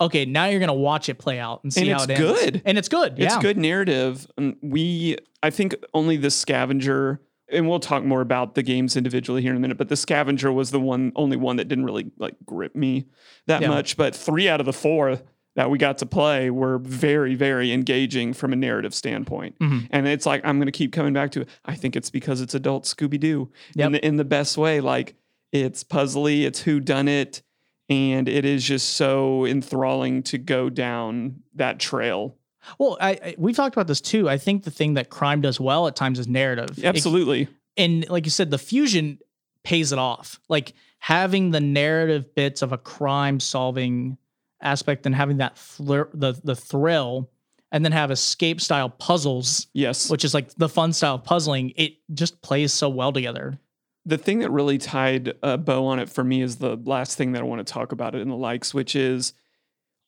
okay 0.00 0.24
now 0.24 0.44
you're 0.46 0.58
going 0.60 0.66
to 0.68 0.72
watch 0.74 1.08
it 1.08 1.18
play 1.18 1.38
out 1.38 1.62
and 1.64 1.72
see 1.72 1.82
And 1.82 1.90
how 1.90 1.96
it's 2.02 2.04
it 2.04 2.10
ends 2.20 2.40
good. 2.40 2.62
and 2.64 2.76
it's 2.78 2.88
good 2.88 3.14
It's 3.18 3.36
good 3.38 3.56
narrative. 3.56 4.26
And 4.36 4.56
we, 4.60 5.16
I 5.42 5.50
think 5.50 5.74
only 5.94 6.16
the 6.16 6.30
scavenger, 6.30 7.20
and 7.48 7.68
we'll 7.68 7.78
talk 7.80 8.02
more 8.04 8.20
about 8.20 8.56
the 8.56 8.62
games 8.62 8.96
individually 8.96 9.40
here 9.40 9.52
in 9.52 9.56
a 9.56 9.60
minute, 9.60 9.78
but 9.78 9.88
the 9.88 9.96
scavenger 9.96 10.50
was 10.52 10.70
the 10.72 10.80
one, 10.80 11.12
only 11.14 11.36
one 11.36 11.56
that 11.56 11.68
didn't 11.68 11.84
really 11.84 12.10
like 12.18 12.34
grip 12.44 12.74
me 12.74 13.06
that 13.46 13.62
Yeah. 13.62 13.68
much. 13.68 13.96
But 13.96 14.16
three 14.16 14.48
out 14.48 14.58
of 14.60 14.66
the 14.66 14.72
four 14.72 15.20
that 15.56 15.70
we 15.70 15.78
got 15.78 15.98
to 15.98 16.06
play 16.06 16.50
were 16.50 16.78
very, 16.78 17.34
very 17.34 17.72
engaging 17.72 18.32
from 18.32 18.52
a 18.52 18.56
narrative 18.56 18.94
standpoint. 18.94 19.56
Mhm. 19.60 19.86
And 19.90 20.06
it's 20.08 20.26
like, 20.26 20.40
I'm 20.44 20.58
going 20.58 20.66
to 20.66 20.72
keep 20.72 20.92
coming 20.92 21.12
back 21.12 21.30
to 21.32 21.42
it. 21.42 21.48
I 21.64 21.74
think 21.76 21.94
it's 21.96 22.10
because 22.10 22.40
it's 22.40 22.54
adult 22.54 22.84
Scooby 22.84 23.20
Doo 23.20 23.50
Yep. 23.74 23.86
in, 23.86 23.92
the, 23.92 24.06
in 24.06 24.16
the 24.16 24.24
best 24.24 24.58
way. 24.58 24.80
Like 24.80 25.14
it's 25.52 25.84
puzzly, 25.84 26.42
it's 26.44 26.60
who 26.62 26.80
done 26.80 27.06
it. 27.08 27.42
And 27.90 28.28
it 28.28 28.44
is 28.44 28.64
just 28.64 28.94
so 28.94 29.44
enthralling 29.44 30.22
to 30.24 30.38
go 30.38 30.70
down 30.70 31.42
that 31.54 31.78
trail. 31.78 32.36
well 32.78 32.96
I, 33.00 33.10
I 33.10 33.34
we've 33.38 33.54
talked 33.54 33.76
about 33.76 33.86
this 33.88 34.00
too 34.00 34.26
i 34.26 34.38
think 34.38 34.64
the 34.64 34.70
thing 34.70 34.94
that 34.94 35.10
crime 35.10 35.42
does 35.42 35.60
well 35.60 35.86
at 35.86 35.94
times 35.94 36.18
is 36.18 36.26
narrative 36.26 36.78
It- 36.78 36.86
Absolutely. 36.86 37.46
and 37.76 38.08
like 38.08 38.24
you 38.24 38.30
said, 38.30 38.50
the 38.50 38.56
fusion 38.58 39.18
pays 39.64 39.92
it 39.92 39.98
off. 39.98 40.40
Like 40.48 40.72
having 40.98 41.50
the 41.50 41.60
narrative 41.60 42.34
bits 42.34 42.62
of 42.62 42.72
a 42.72 42.78
crime 42.78 43.38
solving 43.38 44.16
aspect 44.64 45.06
and 45.06 45.14
having 45.14 45.36
that 45.38 45.56
thr- 45.58 46.10
the 46.12 46.32
the 46.42 46.56
thrill, 46.56 47.30
and 47.70 47.84
then 47.84 47.92
have 47.92 48.10
escape 48.10 48.60
style 48.60 48.88
puzzles, 48.90 49.66
Yes. 49.72 50.10
which 50.10 50.24
is 50.24 50.34
like 50.34 50.54
the 50.54 50.68
fun 50.68 50.92
style 50.92 51.16
of 51.16 51.24
puzzling. 51.24 51.72
It 51.76 51.94
just 52.12 52.40
plays 52.42 52.72
so 52.72 52.88
well 52.88 53.12
together. 53.12 53.58
the 54.06 54.18
thing 54.18 54.40
that 54.40 54.50
really 54.50 54.76
tied 54.76 55.32
a 55.42 55.56
bow 55.56 55.86
on 55.86 55.98
it 55.98 56.10
for 56.10 56.22
me 56.22 56.42
is 56.42 56.56
the 56.56 56.76
last 56.84 57.16
thing 57.16 57.32
that 57.32 57.40
I 57.40 57.44
want 57.46 57.66
to 57.66 57.72
talk 57.72 57.90
about 57.90 58.14
it 58.14 58.20
in 58.20 58.28
the 58.28 58.36
likes, 58.36 58.74
which 58.74 58.94
is 58.94 59.32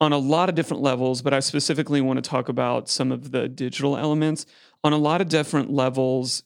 on 0.03 0.13
a 0.13 0.19
lot 0.19 0.51
of 0.51 0.55
different 0.55 0.83
levels, 0.83 1.23
but 1.23 1.33
I 1.33 1.41
specifically 1.41 2.03
want 2.03 2.23
to 2.23 2.31
talk 2.31 2.51
about 2.51 2.91
some 2.91 3.11
of 3.11 3.31
the 3.31 3.49
digital 3.49 3.97
elements. 3.97 4.45
On 4.85 4.93
a 4.93 4.99
lot 4.99 5.23
of 5.23 5.31
different 5.31 5.73
levels, 5.73 6.43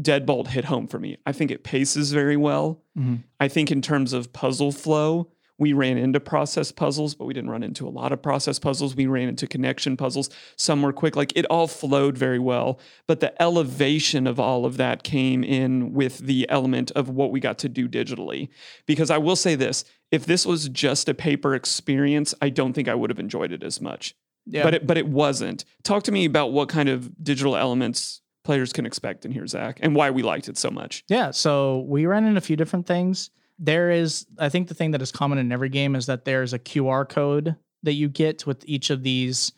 Deadbolt 0.00 0.46
hit 0.46 0.66
home 0.66 0.86
for 0.86 1.00
me. 1.00 1.16
I 1.26 1.32
think 1.32 1.50
it 1.50 1.64
paces 1.64 2.12
very 2.12 2.36
well. 2.36 2.80
Mm-hmm. 2.96 3.16
I 3.40 3.48
think 3.48 3.72
in 3.72 3.82
terms 3.82 4.12
of 4.12 4.32
puzzle 4.32 4.70
flow, 4.70 5.32
we 5.58 5.72
ran 5.72 5.98
into 5.98 6.18
process 6.18 6.72
puzzles, 6.72 7.14
but 7.14 7.26
we 7.26 7.34
didn't 7.34 7.50
run 7.50 7.62
into 7.62 7.86
a 7.86 7.90
lot 7.90 8.12
of 8.12 8.20
process 8.20 8.58
puzzles. 8.58 8.96
We 8.96 9.06
ran 9.06 9.28
into 9.28 9.46
connection 9.46 9.96
puzzles. 9.96 10.30
Some 10.56 10.82
were 10.82 10.92
quick. 10.92 11.14
Like 11.14 11.32
it 11.36 11.46
all 11.46 11.68
flowed 11.68 12.18
very 12.18 12.38
well. 12.40 12.80
But 13.06 13.20
the 13.20 13.40
elevation 13.40 14.26
of 14.26 14.40
all 14.40 14.66
of 14.66 14.76
that 14.78 15.04
came 15.04 15.44
in 15.44 15.92
with 15.92 16.18
the 16.18 16.48
element 16.50 16.90
of 16.92 17.08
what 17.08 17.30
we 17.30 17.38
got 17.38 17.58
to 17.58 17.68
do 17.68 17.88
digitally. 17.88 18.48
Because 18.86 19.10
I 19.10 19.18
will 19.18 19.36
say 19.36 19.54
this 19.54 19.84
if 20.10 20.26
this 20.26 20.44
was 20.44 20.68
just 20.68 21.08
a 21.08 21.14
paper 21.14 21.54
experience, 21.54 22.34
I 22.42 22.48
don't 22.48 22.72
think 22.72 22.88
I 22.88 22.94
would 22.94 23.10
have 23.10 23.18
enjoyed 23.18 23.52
it 23.52 23.62
as 23.62 23.80
much. 23.80 24.14
Yeah. 24.46 24.64
But 24.64 24.74
it 24.74 24.86
but 24.86 24.98
it 24.98 25.06
wasn't. 25.06 25.64
Talk 25.84 26.02
to 26.04 26.12
me 26.12 26.24
about 26.24 26.52
what 26.52 26.68
kind 26.68 26.88
of 26.88 27.22
digital 27.22 27.56
elements 27.56 28.20
players 28.42 28.72
can 28.72 28.86
expect 28.86 29.24
in 29.24 29.32
here, 29.32 29.46
Zach, 29.46 29.78
and 29.80 29.94
why 29.94 30.10
we 30.10 30.22
liked 30.22 30.48
it 30.48 30.58
so 30.58 30.70
much. 30.70 31.02
Yeah, 31.08 31.30
so 31.30 31.84
we 31.88 32.06
ran 32.06 32.26
into 32.26 32.38
a 32.38 32.42
few 32.42 32.56
different 32.56 32.86
things. 32.86 33.30
There 33.58 33.90
is, 33.90 34.26
I 34.38 34.48
think, 34.48 34.68
the 34.68 34.74
thing 34.74 34.90
that 34.92 35.02
is 35.02 35.12
common 35.12 35.38
in 35.38 35.52
every 35.52 35.68
game 35.68 35.94
is 35.94 36.06
that 36.06 36.24
there's 36.24 36.52
a 36.52 36.58
QR 36.58 37.08
code 37.08 37.56
that 37.82 37.92
you 37.92 38.08
get 38.08 38.46
with 38.46 38.64
each 38.66 38.90
of 38.90 39.02
these. 39.02 39.52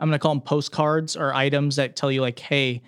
I'm 0.00 0.08
going 0.08 0.18
to 0.18 0.22
call 0.22 0.34
them 0.34 0.40
postcards 0.40 1.16
or 1.16 1.34
items 1.34 1.76
that 1.76 1.96
tell 1.96 2.10
you, 2.10 2.20
like, 2.20 2.38
hey, 2.38 2.82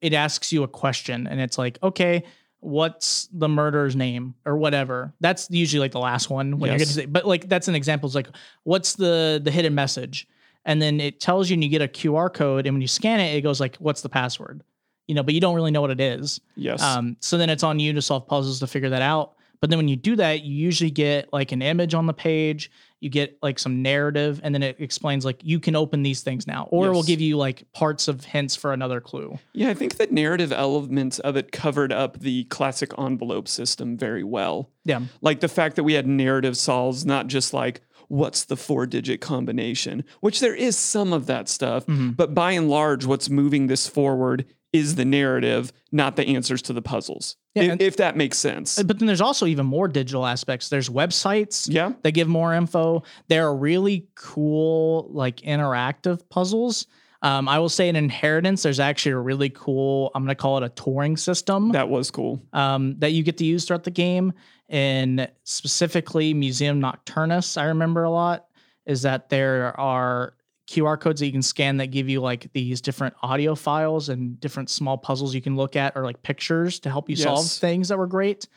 it 0.00 0.12
asks 0.12 0.52
you 0.52 0.62
a 0.62 0.68
question, 0.68 1.26
and 1.26 1.40
it's 1.40 1.58
like, 1.58 1.78
okay, 1.82 2.24
what's 2.64 3.28
the 3.30 3.48
murderer's 3.48 3.94
name 3.94 4.34
or 4.46 4.56
whatever. 4.56 5.12
That's 5.20 5.50
usually 5.50 5.80
like 5.80 5.92
the 5.92 6.00
last 6.00 6.30
one 6.30 6.58
when 6.58 6.70
you're 6.70 6.78
going 6.78 6.88
to 6.88 6.94
say, 6.94 7.04
but 7.04 7.26
like 7.26 7.46
that's 7.46 7.68
an 7.68 7.74
example. 7.74 8.06
It's 8.06 8.14
like, 8.14 8.28
what's 8.62 8.94
the 8.94 9.40
the 9.42 9.50
hidden 9.50 9.74
message? 9.74 10.26
And 10.64 10.80
then 10.80 10.98
it 10.98 11.20
tells 11.20 11.50
you, 11.50 11.54
and 11.54 11.62
you 11.62 11.68
get 11.68 11.82
a 11.82 11.88
QR 11.88 12.32
code, 12.32 12.66
and 12.66 12.74
when 12.74 12.80
you 12.80 12.88
scan 12.88 13.20
it, 13.20 13.34
it 13.36 13.42
goes 13.42 13.60
like, 13.60 13.76
what's 13.76 14.00
the 14.00 14.08
password? 14.08 14.62
You 15.06 15.14
know, 15.14 15.22
but 15.22 15.34
you 15.34 15.40
don't 15.40 15.54
really 15.54 15.70
know 15.70 15.82
what 15.82 15.90
it 15.90 16.00
is. 16.00 16.40
Yes. 16.56 16.82
Um, 16.82 17.18
so 17.20 17.36
then 17.36 17.50
it's 17.50 17.62
on 17.62 17.78
you 17.78 17.92
to 17.92 18.00
solve 18.00 18.26
puzzles 18.26 18.60
to 18.60 18.66
figure 18.66 18.88
that 18.88 19.02
out. 19.02 19.34
But 19.64 19.70
then 19.70 19.78
when 19.78 19.88
you 19.88 19.96
do 19.96 20.14
that, 20.16 20.44
you 20.44 20.54
usually 20.54 20.90
get 20.90 21.32
like 21.32 21.50
an 21.50 21.62
image 21.62 21.94
on 21.94 22.04
the 22.04 22.12
page, 22.12 22.70
you 23.00 23.08
get 23.08 23.38
like 23.40 23.58
some 23.58 23.80
narrative, 23.80 24.38
and 24.44 24.54
then 24.54 24.62
it 24.62 24.76
explains 24.78 25.24
like 25.24 25.40
you 25.42 25.58
can 25.58 25.74
open 25.74 26.02
these 26.02 26.20
things 26.20 26.46
now, 26.46 26.68
or 26.70 26.88
it 26.88 26.90
will 26.90 27.02
give 27.02 27.22
you 27.22 27.38
like 27.38 27.64
parts 27.72 28.06
of 28.06 28.26
hints 28.26 28.54
for 28.54 28.74
another 28.74 29.00
clue. 29.00 29.38
Yeah, 29.54 29.70
I 29.70 29.74
think 29.74 29.96
the 29.96 30.06
narrative 30.08 30.52
elements 30.52 31.18
of 31.18 31.34
it 31.38 31.50
covered 31.50 31.94
up 31.94 32.20
the 32.20 32.44
classic 32.44 32.90
envelope 32.98 33.48
system 33.48 33.96
very 33.96 34.22
well. 34.22 34.68
Yeah. 34.84 35.00
Like 35.22 35.40
the 35.40 35.48
fact 35.48 35.76
that 35.76 35.84
we 35.84 35.94
had 35.94 36.06
narrative 36.06 36.58
solves, 36.58 37.06
not 37.06 37.28
just 37.28 37.54
like, 37.54 37.80
what's 38.08 38.44
the 38.44 38.58
four 38.58 38.84
digit 38.84 39.22
combination, 39.22 40.04
which 40.20 40.40
there 40.40 40.54
is 40.54 40.76
some 40.76 41.14
of 41.14 41.24
that 41.24 41.48
stuff. 41.48 41.86
Mm-hmm. 41.86 42.10
But 42.10 42.34
by 42.34 42.52
and 42.52 42.68
large, 42.68 43.06
what's 43.06 43.30
moving 43.30 43.68
this 43.68 43.88
forward 43.88 44.44
is 44.74 44.96
the 44.96 45.04
narrative, 45.04 45.72
not 45.92 46.16
the 46.16 46.26
answers 46.34 46.60
to 46.62 46.72
the 46.72 46.82
puzzles. 46.82 47.36
Yeah, 47.54 47.74
if, 47.74 47.80
if 47.80 47.96
that 47.98 48.16
makes 48.16 48.36
sense. 48.36 48.82
But 48.82 48.98
then 48.98 49.06
there's 49.06 49.20
also 49.20 49.46
even 49.46 49.64
more 49.66 49.86
digital 49.86 50.26
aspects. 50.26 50.68
There's 50.68 50.88
websites 50.90 51.68
Yeah. 51.70 51.92
that 52.02 52.10
give 52.12 52.26
more 52.26 52.52
info. 52.52 53.04
There 53.28 53.46
are 53.46 53.56
really 53.56 54.08
cool, 54.16 55.08
like 55.12 55.36
interactive 55.42 56.28
puzzles. 56.28 56.88
Um, 57.22 57.48
I 57.48 57.58
will 57.60 57.68
say 57.68 57.88
in 57.88 57.94
Inheritance, 57.96 58.64
there's 58.64 58.80
actually 58.80 59.12
a 59.12 59.18
really 59.18 59.48
cool, 59.48 60.10
I'm 60.14 60.24
going 60.24 60.28
to 60.36 60.42
call 60.42 60.58
it 60.58 60.64
a 60.64 60.68
touring 60.70 61.16
system. 61.16 61.70
That 61.70 61.88
was 61.88 62.10
cool. 62.10 62.42
um, 62.52 62.96
that 62.98 63.12
you 63.12 63.22
get 63.22 63.38
to 63.38 63.44
use 63.46 63.64
throughout 63.64 63.84
the 63.84 63.90
game. 63.92 64.32
And 64.68 65.30
specifically, 65.44 66.34
Museum 66.34 66.80
Nocturnus, 66.80 67.56
I 67.56 67.66
remember 67.66 68.02
a 68.02 68.10
lot, 68.10 68.46
is 68.86 69.02
that 69.02 69.28
there 69.30 69.78
are 69.80 70.34
QR 70.68 70.98
codes 70.98 71.20
that 71.20 71.26
you 71.26 71.32
can 71.32 71.42
scan 71.42 71.76
that 71.76 71.88
give 71.88 72.08
you 72.08 72.20
like 72.20 72.52
these 72.52 72.80
different 72.80 73.14
audio 73.22 73.54
files 73.54 74.08
and 74.08 74.40
different 74.40 74.70
small 74.70 74.96
puzzles 74.96 75.34
you 75.34 75.42
can 75.42 75.56
look 75.56 75.76
at 75.76 75.96
or 75.96 76.04
like 76.04 76.22
pictures 76.22 76.80
to 76.80 76.90
help 76.90 77.10
you 77.10 77.16
solve 77.16 77.46
things 77.46 77.88
that 77.88 77.98
were 77.98 78.06
great. 78.06 78.48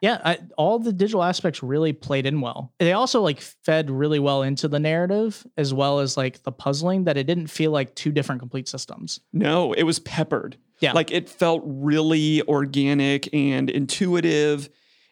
Yeah, 0.00 0.20
I, 0.24 0.38
all 0.56 0.78
the 0.78 0.92
digital 0.92 1.24
aspects 1.24 1.62
really 1.62 1.92
played 1.92 2.26
in 2.26 2.40
well. 2.40 2.72
They 2.78 2.92
also 2.92 3.20
like 3.20 3.40
fed 3.40 3.90
really 3.90 4.18
well 4.18 4.42
into 4.42 4.68
the 4.68 4.78
narrative 4.78 5.44
as 5.56 5.74
well 5.74 5.98
as 5.98 6.16
like 6.16 6.42
the 6.44 6.52
puzzling 6.52 7.04
that 7.04 7.16
it 7.16 7.24
didn't 7.24 7.48
feel 7.48 7.72
like 7.72 7.94
two 7.94 8.12
different 8.12 8.40
complete 8.40 8.68
systems. 8.68 9.20
No, 9.32 9.72
it 9.72 9.82
was 9.82 9.98
peppered. 9.98 10.56
Yeah. 10.80 10.92
Like 10.92 11.10
it 11.10 11.28
felt 11.28 11.62
really 11.64 12.42
organic 12.42 13.32
and 13.34 13.68
intuitive. 13.68 14.68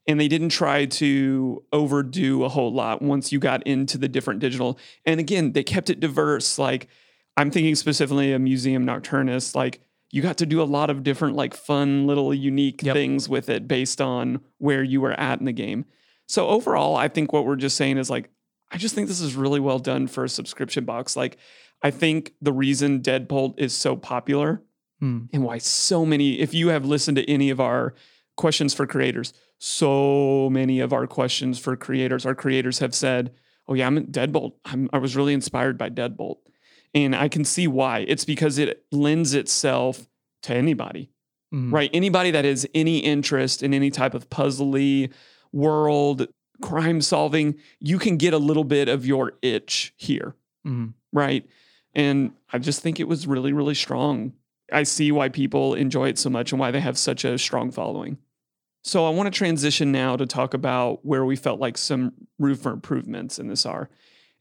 And 0.09 0.21
they 0.21 0.29
didn't 0.29 0.51
try 0.51 0.85
to 0.87 1.65
overdo 1.73 2.45
a 2.45 2.49
whole 2.49 2.73
lot 2.73 3.03
once 3.03 3.33
you 3.33 3.39
got 3.41 3.67
into 3.67 3.99
the 3.99 4.09
different 4.09 4.41
digital. 4.41 4.79
And 5.05 5.19
again, 5.19 5.53
they 5.53 5.65
kept 5.65 5.91
it 5.91 5.99
diverse. 6.01 6.59
Like 6.59 6.87
I'm 7.37 7.51
thinking 7.51 7.75
specifically 7.75 8.33
a 8.33 8.39
Museum 8.39 8.87
Nocturnus. 8.87 9.55
Like 9.57 9.81
you 10.13 10.23
got 10.23 10.37
to 10.39 10.47
do 10.47 10.63
a 10.63 10.65
lot 10.65 10.91
of 10.91 11.03
different, 11.03 11.35
like 11.35 11.55
fun 11.55 12.07
little 12.07 12.33
unique 12.33 12.83
Yep. 12.83 12.95
things 12.95 13.29
with 13.29 13.49
it 13.49 13.67
based 13.67 14.01
on 14.01 14.41
where 14.59 14.83
you 14.85 15.01
were 15.01 15.13
at 15.19 15.41
in 15.41 15.45
the 15.47 15.53
game. 15.53 15.85
So 16.29 16.47
overall, 16.49 16.97
I 16.97 17.09
think 17.09 17.33
what 17.33 17.45
we're 17.45 17.57
just 17.57 17.77
saying 17.77 17.99
is 17.99 18.09
like, 18.09 18.31
I 18.71 18.79
just 18.79 18.95
think 18.95 19.09
this 19.09 19.21
is 19.21 19.35
really 19.35 19.61
well 19.61 19.79
done 19.81 20.07
for 20.07 20.25
a 20.25 20.29
subscription 20.29 20.85
box. 20.85 21.17
Like, 21.17 21.37
I 21.83 21.91
think 21.91 22.33
the 22.41 22.53
reason 22.53 23.01
Deadbolt 23.01 23.55
is 23.59 23.73
so 23.75 23.97
popular 23.97 24.63
Hmm. 25.01 25.25
and 25.33 25.45
why 25.45 25.59
so 25.59 26.07
many, 26.07 26.41
if 26.41 26.55
you 26.55 26.69
have 26.69 26.85
listened 26.87 27.17
to 27.19 27.31
any 27.31 27.51
of 27.51 27.61
our 27.61 27.93
questions 28.37 28.73
for 28.73 28.87
creators, 28.87 29.33
so 29.59 30.49
many 30.51 30.81
of 30.81 30.93
our 30.93 31.07
questions 31.07 31.59
for 31.59 31.77
creators, 31.77 32.27
our 32.27 32.35
creators 32.35 32.79
have 32.81 32.95
said, 32.95 33.33
Oh, 33.69 33.75
yeah, 33.75 33.87
I'm 33.89 34.07
Deadbolt. 34.07 34.53
I'm, 34.65 34.89
I 34.93 34.99
was 34.99 35.17
really 35.17 35.35
inspired 35.35 35.77
by 35.77 35.91
Deadbolt. 35.91 36.37
And 36.95 37.17
I 37.17 37.29
can 37.29 37.45
see 37.45 37.67
why. 37.67 38.05
It's 38.07 38.25
because 38.25 38.59
it 38.59 38.85
lends 38.93 39.35
itself 39.35 40.09
to 40.43 40.55
anybody 40.55 41.11
Mhm. 41.55 41.73
right? 41.73 41.91
Anybody 41.93 42.33
that 42.33 42.45
has 42.45 42.67
any 42.75 42.99
interest 42.99 43.63
in 43.63 43.73
any 43.73 43.91
type 43.91 44.15
of 44.15 44.29
puzzly 44.31 45.13
world, 45.53 46.27
crime 46.61 47.01
solving, 47.01 47.55
you 47.81 47.99
can 48.01 48.17
get 48.17 48.35
a 48.35 48.39
little 48.39 48.65
bit 48.65 48.89
of 48.89 49.07
your 49.07 49.33
itch 49.43 49.95
here, 49.97 50.35
Mhm. 50.67 50.95
right? 51.13 51.47
And 51.95 52.33
I 52.53 52.59
just 52.59 52.83
think 52.83 52.99
it 52.99 53.07
was 53.09 53.27
really, 53.29 53.53
really 53.53 53.75
strong. 53.77 54.33
I 54.73 54.83
see 54.83 55.13
why 55.13 55.29
people 55.29 55.75
enjoy 55.75 56.09
it 56.09 56.19
so 56.19 56.31
much 56.31 56.51
and 56.53 56.59
why 56.59 56.73
they 56.73 56.81
have 56.81 56.99
such 56.99 57.25
a 57.25 57.39
strong 57.39 57.71
following. 57.71 58.19
So 58.87 59.05
I 59.05 59.11
want 59.11 59.26
to 59.26 59.37
transition 59.37 59.90
now 59.90 60.14
to 60.14 60.26
talk 60.26 60.55
about 60.55 61.05
where 61.05 61.25
we 61.25 61.35
felt 61.35 61.59
like 61.59 61.76
some 61.76 62.12
room 62.38 62.55
for 62.55 62.71
improvements 62.71 63.40
in 63.40 63.49
this 63.49 63.66
are. 63.66 63.90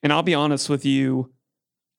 And 0.03 0.13
I'll 0.13 0.21
be 0.21 0.35
honest 0.35 0.69
with 0.69 0.85
you, 0.85 1.33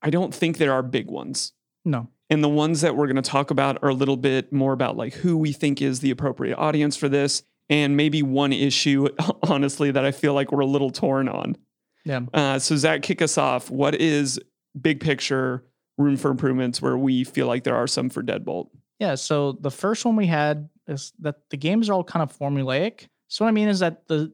I 0.01 0.11
don't 0.11 0.33
think 0.33 0.57
there 0.57 0.73
are 0.73 0.85
big 0.85 1.11
ones. 1.11 1.53
No. 1.85 2.09
And 2.31 2.45
the 2.45 2.49
ones 2.49 2.83
that 2.83 2.95
we're 2.95 3.09
going 3.09 3.17
to 3.17 3.23
talk 3.23 3.51
about 3.51 3.83
are 3.83 3.89
a 3.89 3.95
little 3.95 4.17
bit 4.17 4.53
more 4.53 4.73
about 4.73 4.97
like 4.97 5.15
who 5.15 5.37
we 5.37 5.53
think 5.53 5.83
is 5.83 5.99
the 5.99 6.13
appropriate 6.13 6.57
audience 6.57 6.97
for 6.97 7.09
this. 7.09 7.43
And 7.69 7.97
maybe 7.97 8.23
one 8.23 8.53
issue, 8.53 9.09
honestly, 9.43 9.91
that 9.91 10.05
I 10.05 10.13
feel 10.13 10.33
like 10.33 10.53
we're 10.53 10.61
a 10.61 10.67
little 10.67 10.91
torn 10.91 11.29
on. 11.29 11.57
Yeah. 12.05 12.21
Uh, 12.33 12.61
so, 12.61 12.77
Zach, 12.77 13.03
kick 13.03 13.23
us 13.23 13.37
off. 13.37 13.73
What 13.73 13.97
is 13.97 14.39
big 14.81 15.01
picture 15.01 15.65
room 15.99 16.17
for 16.17 16.31
improvements 16.31 16.81
where 16.81 16.97
we 16.97 17.25
feel 17.25 17.49
like 17.49 17.65
there 17.65 17.75
are 17.75 17.89
some 17.89 18.09
for 18.09 18.23
Deadbolt? 18.23 18.69
Yeah, 18.99 19.15
so 19.15 19.53
the 19.53 19.71
first 19.71 20.05
one 20.05 20.17
we 20.17 20.27
had 20.27 20.69
is 20.87 21.13
that 21.21 21.37
the 21.51 21.57
games 21.57 21.89
are 21.89 21.93
all 21.93 22.05
kind 22.05 22.23
of 22.23 22.37
formulaic. 22.37 23.09
So 23.29 23.45
what 23.45 23.49
I 23.49 23.53
mean 23.53 23.69
is 23.69 23.81
that 23.81 24.07
the 24.09 24.33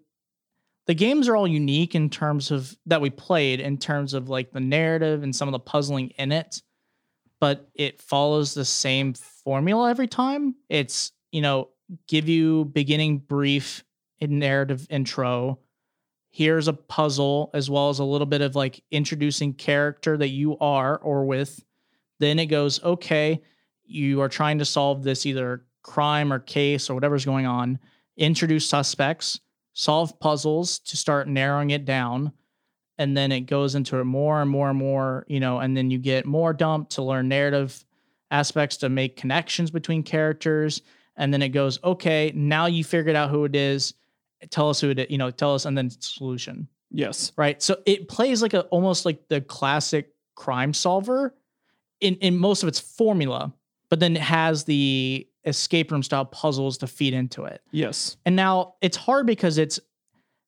the 0.87 0.95
games 0.95 1.28
are 1.28 1.37
all 1.37 1.47
unique 1.47 1.95
in 1.95 2.11
terms 2.11 2.50
of 2.50 2.76
that 2.87 3.00
we 3.00 3.11
played 3.11 3.61
in 3.61 3.78
terms 3.78 4.14
of 4.14 4.28
like 4.28 4.52
the 4.52 4.61
narrative 4.61 5.23
and 5.23 5.35
some 5.35 5.47
of 5.49 5.52
the 5.52 5.61
puzzling 5.61 6.09
in 6.19 6.33
it, 6.33 6.61
but 7.40 7.69
it 7.75 8.02
follows 8.02 8.52
the 8.52 8.64
same 8.64 9.14
formula 9.14 9.90
every 9.90 10.09
time. 10.09 10.57
It's, 10.69 11.12
you 11.31 11.40
know, 11.40 11.69
give 12.09 12.28
you 12.28 12.64
beginning 12.66 13.19
brief 13.19 13.85
narrative 14.21 14.87
intro. 14.90 15.59
Here's 16.31 16.69
a 16.69 16.73
puzzle 16.73 17.50
as 17.54 17.69
well 17.69 17.88
as 17.88 17.99
a 17.99 18.04
little 18.04 18.26
bit 18.26 18.40
of 18.40 18.57
like 18.57 18.83
introducing 18.90 19.54
character 19.54 20.16
that 20.16 20.28
you 20.28 20.59
are 20.59 20.97
or 20.99 21.25
with. 21.25 21.62
Then 22.21 22.38
it 22.38 22.47
goes, 22.47 22.83
okay, 22.83 23.42
you 23.85 24.21
are 24.21 24.29
trying 24.29 24.59
to 24.59 24.65
solve 24.65 25.03
this 25.03 25.27
either 25.27 25.65
crime 25.83 26.33
or 26.33 26.39
case 26.39 26.89
or 26.89 26.95
whatever's 26.95 27.25
going 27.25 27.47
on, 27.47 27.79
introduce 28.17 28.69
suspects, 28.69 29.41
solve 29.73 30.19
puzzles 30.21 30.79
to 30.81 30.97
start 30.97 31.29
narrowing 31.29 31.71
it 31.71 31.85
down. 31.85 32.33
And 32.99 33.17
then 33.17 33.33
it 33.33 33.43
goes 33.43 33.75
into 33.75 33.99
it 33.99 34.05
more 34.05 34.41
and 34.43 34.51
more 34.51 34.71
and 34.71 34.79
more, 34.79 35.25
you 35.29 35.41
know, 35.41 35.59
and 35.59 35.77
then 35.77 35.91
you 35.91 35.99
get 35.99 36.27
more 36.27 36.53
dump 36.53 36.91
to 36.91 37.03
learn 37.03 37.29
narrative 37.29 37.85
aspects 38.31 38.77
to 38.79 38.89
make 38.89 39.17
connections 39.17 39.71
between 39.71 40.03
characters. 40.03 40.83
And 41.17 41.33
then 41.33 41.43
it 41.43 41.49
goes, 41.51 41.83
okay, 41.83 42.33
now 42.35 42.67
you 42.67 42.85
figured 42.85 43.17
out 43.17 43.31
who 43.31 43.45
it 43.45 43.57
is. 43.57 43.95
Tell 44.51 44.71
us 44.71 44.81
who 44.81 44.91
it 44.91 44.99
is, 44.99 45.07
you 45.11 45.19
know, 45.19 45.31
tell 45.31 45.55
us, 45.55 45.65
and 45.65 45.77
then 45.77 45.91
solution. 45.91 46.69
Yes. 46.91 47.33
right? 47.37 47.62
So 47.62 47.79
it 47.87 48.09
plays 48.09 48.43
like 48.43 48.55
a 48.55 48.62
almost 48.65 49.07
like 49.07 49.29
the 49.29 49.41
classic 49.41 50.11
crime 50.35 50.75
solver 50.75 51.35
in 52.01 52.17
in 52.17 52.37
most 52.37 52.62
of 52.62 52.69
its 52.69 52.81
formula, 52.81 53.53
but 53.93 54.01
then 54.01 54.17
it 54.17 54.23
has 54.23 54.65
the 54.65 55.29
escape 55.45 55.93
room 55.93 56.03
style 56.03 56.25
puzzles 56.25 56.79
to 56.79 56.87
feed 56.87 57.13
into 57.13 57.45
it. 57.45 57.61
Yes. 57.73 58.17
And 58.25 58.35
now 58.35 58.77
it's 58.81 58.97
hard 58.97 59.27
because 59.27 59.59
it's 59.59 59.79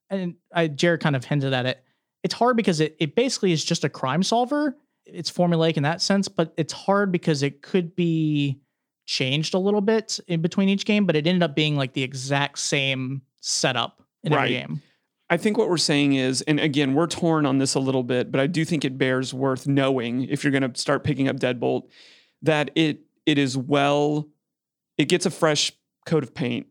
and 0.08 0.36
I 0.54 0.66
Jared 0.68 1.00
kind 1.02 1.14
of 1.14 1.26
hinted 1.26 1.52
at 1.52 1.66
it. 1.66 1.84
It's 2.22 2.32
hard 2.32 2.56
because 2.56 2.80
it 2.80 2.96
it 2.98 3.14
basically 3.14 3.52
is 3.52 3.62
just 3.62 3.84
a 3.84 3.90
crime 3.90 4.22
solver. 4.22 4.78
It's 5.04 5.30
formulaic 5.30 5.76
in 5.76 5.82
that 5.82 6.00
sense, 6.00 6.26
but 6.26 6.54
it's 6.56 6.72
hard 6.72 7.12
because 7.12 7.42
it 7.42 7.60
could 7.60 7.94
be 7.94 8.62
changed 9.04 9.52
a 9.52 9.58
little 9.58 9.82
bit 9.82 10.18
in 10.26 10.40
between 10.40 10.70
each 10.70 10.86
game, 10.86 11.04
but 11.04 11.14
it 11.14 11.26
ended 11.26 11.42
up 11.42 11.54
being 11.54 11.76
like 11.76 11.92
the 11.92 12.02
exact 12.02 12.58
same 12.58 13.20
setup 13.42 14.02
in 14.22 14.32
every 14.32 14.54
Right. 14.54 14.66
game. 14.66 14.80
I 15.28 15.36
think 15.36 15.58
what 15.58 15.68
we're 15.68 15.76
saying 15.76 16.14
is, 16.14 16.40
and 16.40 16.58
again, 16.58 16.94
we're 16.94 17.08
torn 17.08 17.44
on 17.44 17.58
this 17.58 17.74
a 17.74 17.80
little 17.80 18.04
bit, 18.04 18.32
but 18.32 18.40
I 18.40 18.46
do 18.46 18.64
think 18.64 18.86
it 18.86 18.96
bears 18.96 19.34
worth 19.34 19.66
knowing 19.66 20.24
if 20.30 20.44
you're 20.44 20.50
going 20.50 20.72
to 20.72 20.80
start 20.80 21.04
picking 21.04 21.28
up 21.28 21.36
Deadbolt 21.36 21.88
that 22.40 22.70
it 22.74 23.00
it 23.26 23.38
is 23.38 23.56
well, 23.56 24.28
it 24.98 25.08
gets 25.08 25.26
a 25.26 25.30
fresh 25.30 25.72
coat 26.06 26.22
of 26.22 26.34
paint 26.34 26.66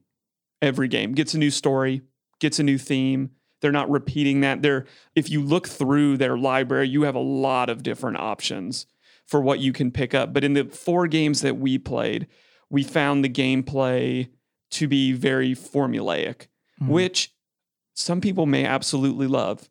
every 0.62 0.88
game, 0.88 1.13
gets 1.13 1.33
a 1.33 1.38
new 1.38 1.51
story, 1.51 2.01
gets 2.39 2.60
a 2.60 2.63
new 2.63 2.77
theme. 2.77 3.31
They're 3.62 3.72
not 3.72 3.89
repeating 3.89 4.41
that. 4.41 4.62
They're 4.62 4.86
if 5.15 5.29
you 5.29 5.41
look 5.41 5.67
through 5.67 6.17
their 6.17 6.38
library, 6.38 6.89
you 6.89 7.03
have 7.03 7.15
a 7.15 7.19
lot 7.19 7.69
of 7.69 7.83
different 7.83 8.17
options 8.17 8.86
for 9.25 9.39
what 9.41 9.60
you 9.60 9.72
can 9.72 9.89
pick 9.91 10.13
up. 10.13 10.33
But 10.33 10.43
in 10.43 10.53
the 10.53 10.65
four 10.65 11.07
games 11.07 11.41
that 11.41 11.57
we 11.57 11.77
played, 11.77 12.27
we 12.69 12.83
found 12.83 13.24
the 13.24 13.29
gameplay 13.29 14.27
to 14.72 14.88
be 14.88 15.13
very 15.13 15.53
formulaic, 15.55 16.48
Mhm. 16.81 16.88
which 16.89 17.33
some 17.93 18.19
people 18.19 18.45
may 18.45 18.65
absolutely 18.65 19.27
love. 19.27 19.69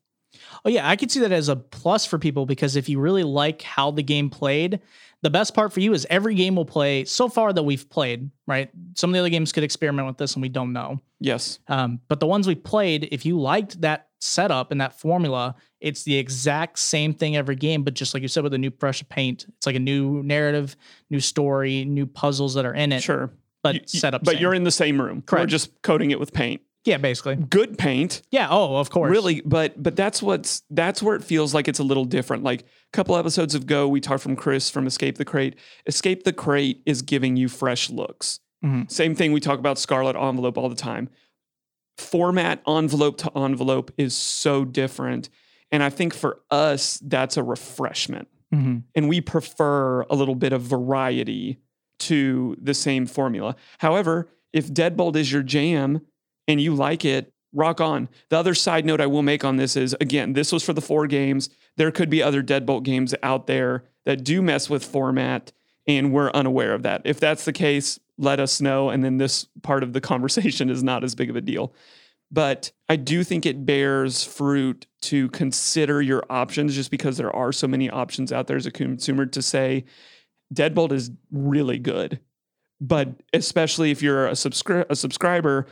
Oh 0.65 0.71
yeah, 0.71 0.89
I 0.89 0.97
could 0.97 1.11
see 1.11 1.21
that 1.21 1.33
as 1.33 1.49
a 1.51 1.57
plus 1.57 2.07
for 2.07 2.19
people 2.19 2.47
because 2.47 2.77
if 2.77 2.89
you 2.89 2.99
really 3.01 3.25
like 3.25 3.61
how 3.63 3.91
the 3.91 4.03
game 4.03 4.31
played, 4.31 4.81
the 5.23 5.31
best 5.31 5.55
part 5.55 5.73
for 5.73 5.81
you 5.81 5.93
is 5.93 6.07
every 6.11 6.35
game 6.35 6.57
we'll 6.57 6.65
play 6.65 7.05
so 7.05 7.29
far 7.29 7.53
that 7.53 7.63
we've 7.63 7.89
played, 7.89 8.31
right? 8.47 8.71
Some 8.95 9.11
of 9.11 9.15
the 9.15 9.21
other 9.21 9.29
games 9.31 9.53
could 9.53 9.63
experiment 9.65 10.07
with 10.09 10.17
this 10.19 10.35
and 10.35 10.43
we 10.43 10.49
don't 10.49 10.73
know. 10.73 11.01
Yes. 11.21 11.61
Um, 11.69 12.01
but 12.09 12.19
the 12.21 12.27
ones 12.27 12.47
we 12.49 12.55
played, 12.57 13.09
if 13.13 13.25
you 13.25 13.41
liked 13.41 13.81
that 13.83 14.09
setup 14.21 14.73
and 14.73 14.81
that 14.81 14.99
formula, 14.99 15.55
it's 15.81 16.03
the 16.03 16.17
exact 16.17 16.79
same 16.79 17.15
thing 17.15 17.37
every 17.37 17.57
game, 17.57 17.83
but 17.85 17.95
just 17.95 18.15
like 18.15 18.23
you 18.23 18.29
said, 18.29 18.43
with 18.43 18.55
a 18.55 18.59
new 18.59 18.71
brush 18.71 19.01
of 19.01 19.09
paint. 19.09 19.47
It's 19.57 19.67
like 19.67 19.77
a 19.77 19.81
new 19.81 20.23
narrative, 20.25 20.77
new 21.11 21.21
story, 21.21 21.85
new 21.85 22.07
puzzles 22.07 22.55
that 22.55 22.65
are 22.65 22.75
in 22.75 22.91
it, 22.93 23.03
Sure. 23.03 23.31
but 23.63 23.75
You- 23.77 23.81
set 23.87 24.15
up. 24.15 24.25
But 24.25 24.33
same. 24.35 24.41
you're 24.43 24.55
in 24.55 24.65
the 24.65 24.71
same 24.73 25.01
room. 25.01 25.23
Correct. 25.23 25.43
We're 25.43 25.47
just 25.47 25.83
coating 25.83 26.11
it 26.11 26.19
with 26.21 26.33
paint. 26.33 26.63
Yeah, 26.85 26.97
basically. 26.99 27.37
Good 27.37 27.79
paint. 27.79 28.23
Yeah. 28.31 28.49
Oh, 28.51 28.77
of 28.77 28.91
course. 28.91 29.11
Really, 29.11 29.41
but 29.43 29.81
but 29.83 29.95
that's 29.97 30.23
what's 30.23 30.63
that's 30.71 31.03
where 31.03 31.15
it 31.17 31.23
feels 31.25 31.55
like 31.55 31.69
it's 31.69 31.79
a 31.79 31.85
little 31.85 32.05
different. 32.05 32.43
Like 32.43 32.63
a 32.63 32.67
couple 32.93 33.17
episodes 33.17 33.55
ago, 33.55 33.87
we 33.89 34.01
talked 34.01 34.23
from 34.23 34.37
Chris 34.37 34.69
from 34.71 34.87
Escape 34.87 35.17
the 35.19 35.25
Crate. 35.25 35.57
Escape 35.87 36.25
the 36.25 36.33
Crate 36.33 36.83
is 36.87 37.03
giving 37.03 37.37
you 37.37 37.49
fresh 37.49 37.89
looks. 37.91 38.41
Mhm. 38.65 38.91
Same 38.91 39.15
thing 39.15 39.33
we 39.33 39.41
talk 39.41 39.59
about 39.59 39.79
Scarlet 39.79 40.17
Envelope 40.17 40.57
all 40.59 40.69
the 40.69 40.75
time. 40.77 41.09
Format 41.99 42.63
envelope 42.67 43.19
to 43.19 43.31
envelope 43.39 43.91
is 43.99 44.17
so 44.17 44.65
different. 44.65 45.29
And 45.71 45.83
I 45.83 45.91
think 45.91 46.15
for 46.15 46.41
us, 46.51 46.99
that's 47.03 47.37
a 47.37 47.43
refreshment. 47.43 48.29
Mhm. 48.55 48.83
and 48.95 49.09
we 49.09 49.19
prefer 49.23 50.03
a 50.11 50.15
little 50.15 50.35
bit 50.35 50.53
of 50.53 50.61
variety 50.61 51.57
to 51.99 52.55
the 52.61 52.75
same 52.75 53.07
formula. 53.07 53.57
However, 53.79 54.29
if 54.53 54.69
Deadbolt 54.71 55.17
is 55.17 55.33
your 55.33 55.43
jam 55.43 56.03
and 56.49 56.61
you 56.61 56.75
like 56.75 57.05
it, 57.05 57.33
rock 57.53 57.81
on. 57.81 58.09
The 58.31 58.39
other 58.39 58.55
side 58.55 58.85
note 58.85 59.01
I 59.01 59.07
will 59.07 59.23
make 59.23 59.45
on 59.45 59.57
this 59.57 59.77
is 59.77 59.95
again, 60.01 60.33
this 60.33 60.53
was 60.53 60.63
for 60.63 60.73
the 60.73 60.81
four 60.81 61.07
games. 61.07 61.51
There 61.77 61.91
could 61.91 62.11
be 62.11 62.23
other 62.23 62.43
Deadbolt 62.43 62.83
games 62.83 63.15
out 63.23 63.47
there 63.47 63.85
that 64.05 64.25
do 64.25 64.43
mess 64.43 64.69
with 64.69 64.85
format 64.85 65.53
and 65.87 66.13
we're 66.13 66.31
unaware 66.33 66.75
of 66.75 66.83
that. 66.83 67.03
If 67.05 67.21
that's 67.21 67.45
the 67.45 67.53
case, 67.53 67.99
let 68.19 68.41
us 68.41 68.61
know 68.61 68.91
and 68.91 69.05
then 69.05 69.19
this 69.19 69.47
part 69.63 69.83
of 69.83 69.93
the 69.93 70.01
conversation 70.13 70.71
is 70.71 70.83
not 70.83 71.05
as 71.05 71.15
big 71.15 71.31
of 71.31 71.37
a 71.37 71.41
deal. 71.41 71.75
But 72.31 72.73
I 72.89 72.97
do 72.97 73.25
think 73.25 73.45
it 73.45 73.67
bears 73.67 74.25
fruit 74.25 74.87
to 75.03 75.29
consider 75.31 76.01
your 76.01 76.25
options 76.31 76.75
just 76.75 76.91
because 76.91 77.19
there 77.19 77.35
are 77.35 77.53
so 77.53 77.69
many 77.69 77.91
options 77.91 78.33
out 78.33 78.47
there 78.47 78.57
as 78.57 78.65
a 78.65 78.71
consumer 78.71 79.27
to 79.27 79.43
say 79.43 79.85
Deadbolt 80.53 80.93
is 80.93 81.11
really 81.31 81.79
good. 81.79 82.21
But 82.81 83.11
especially 83.33 83.91
if 83.91 84.03
you're 84.03 84.27
a, 84.27 84.33
subscri- 84.33 84.87
a 84.89 84.97
subscriber, 84.97 85.67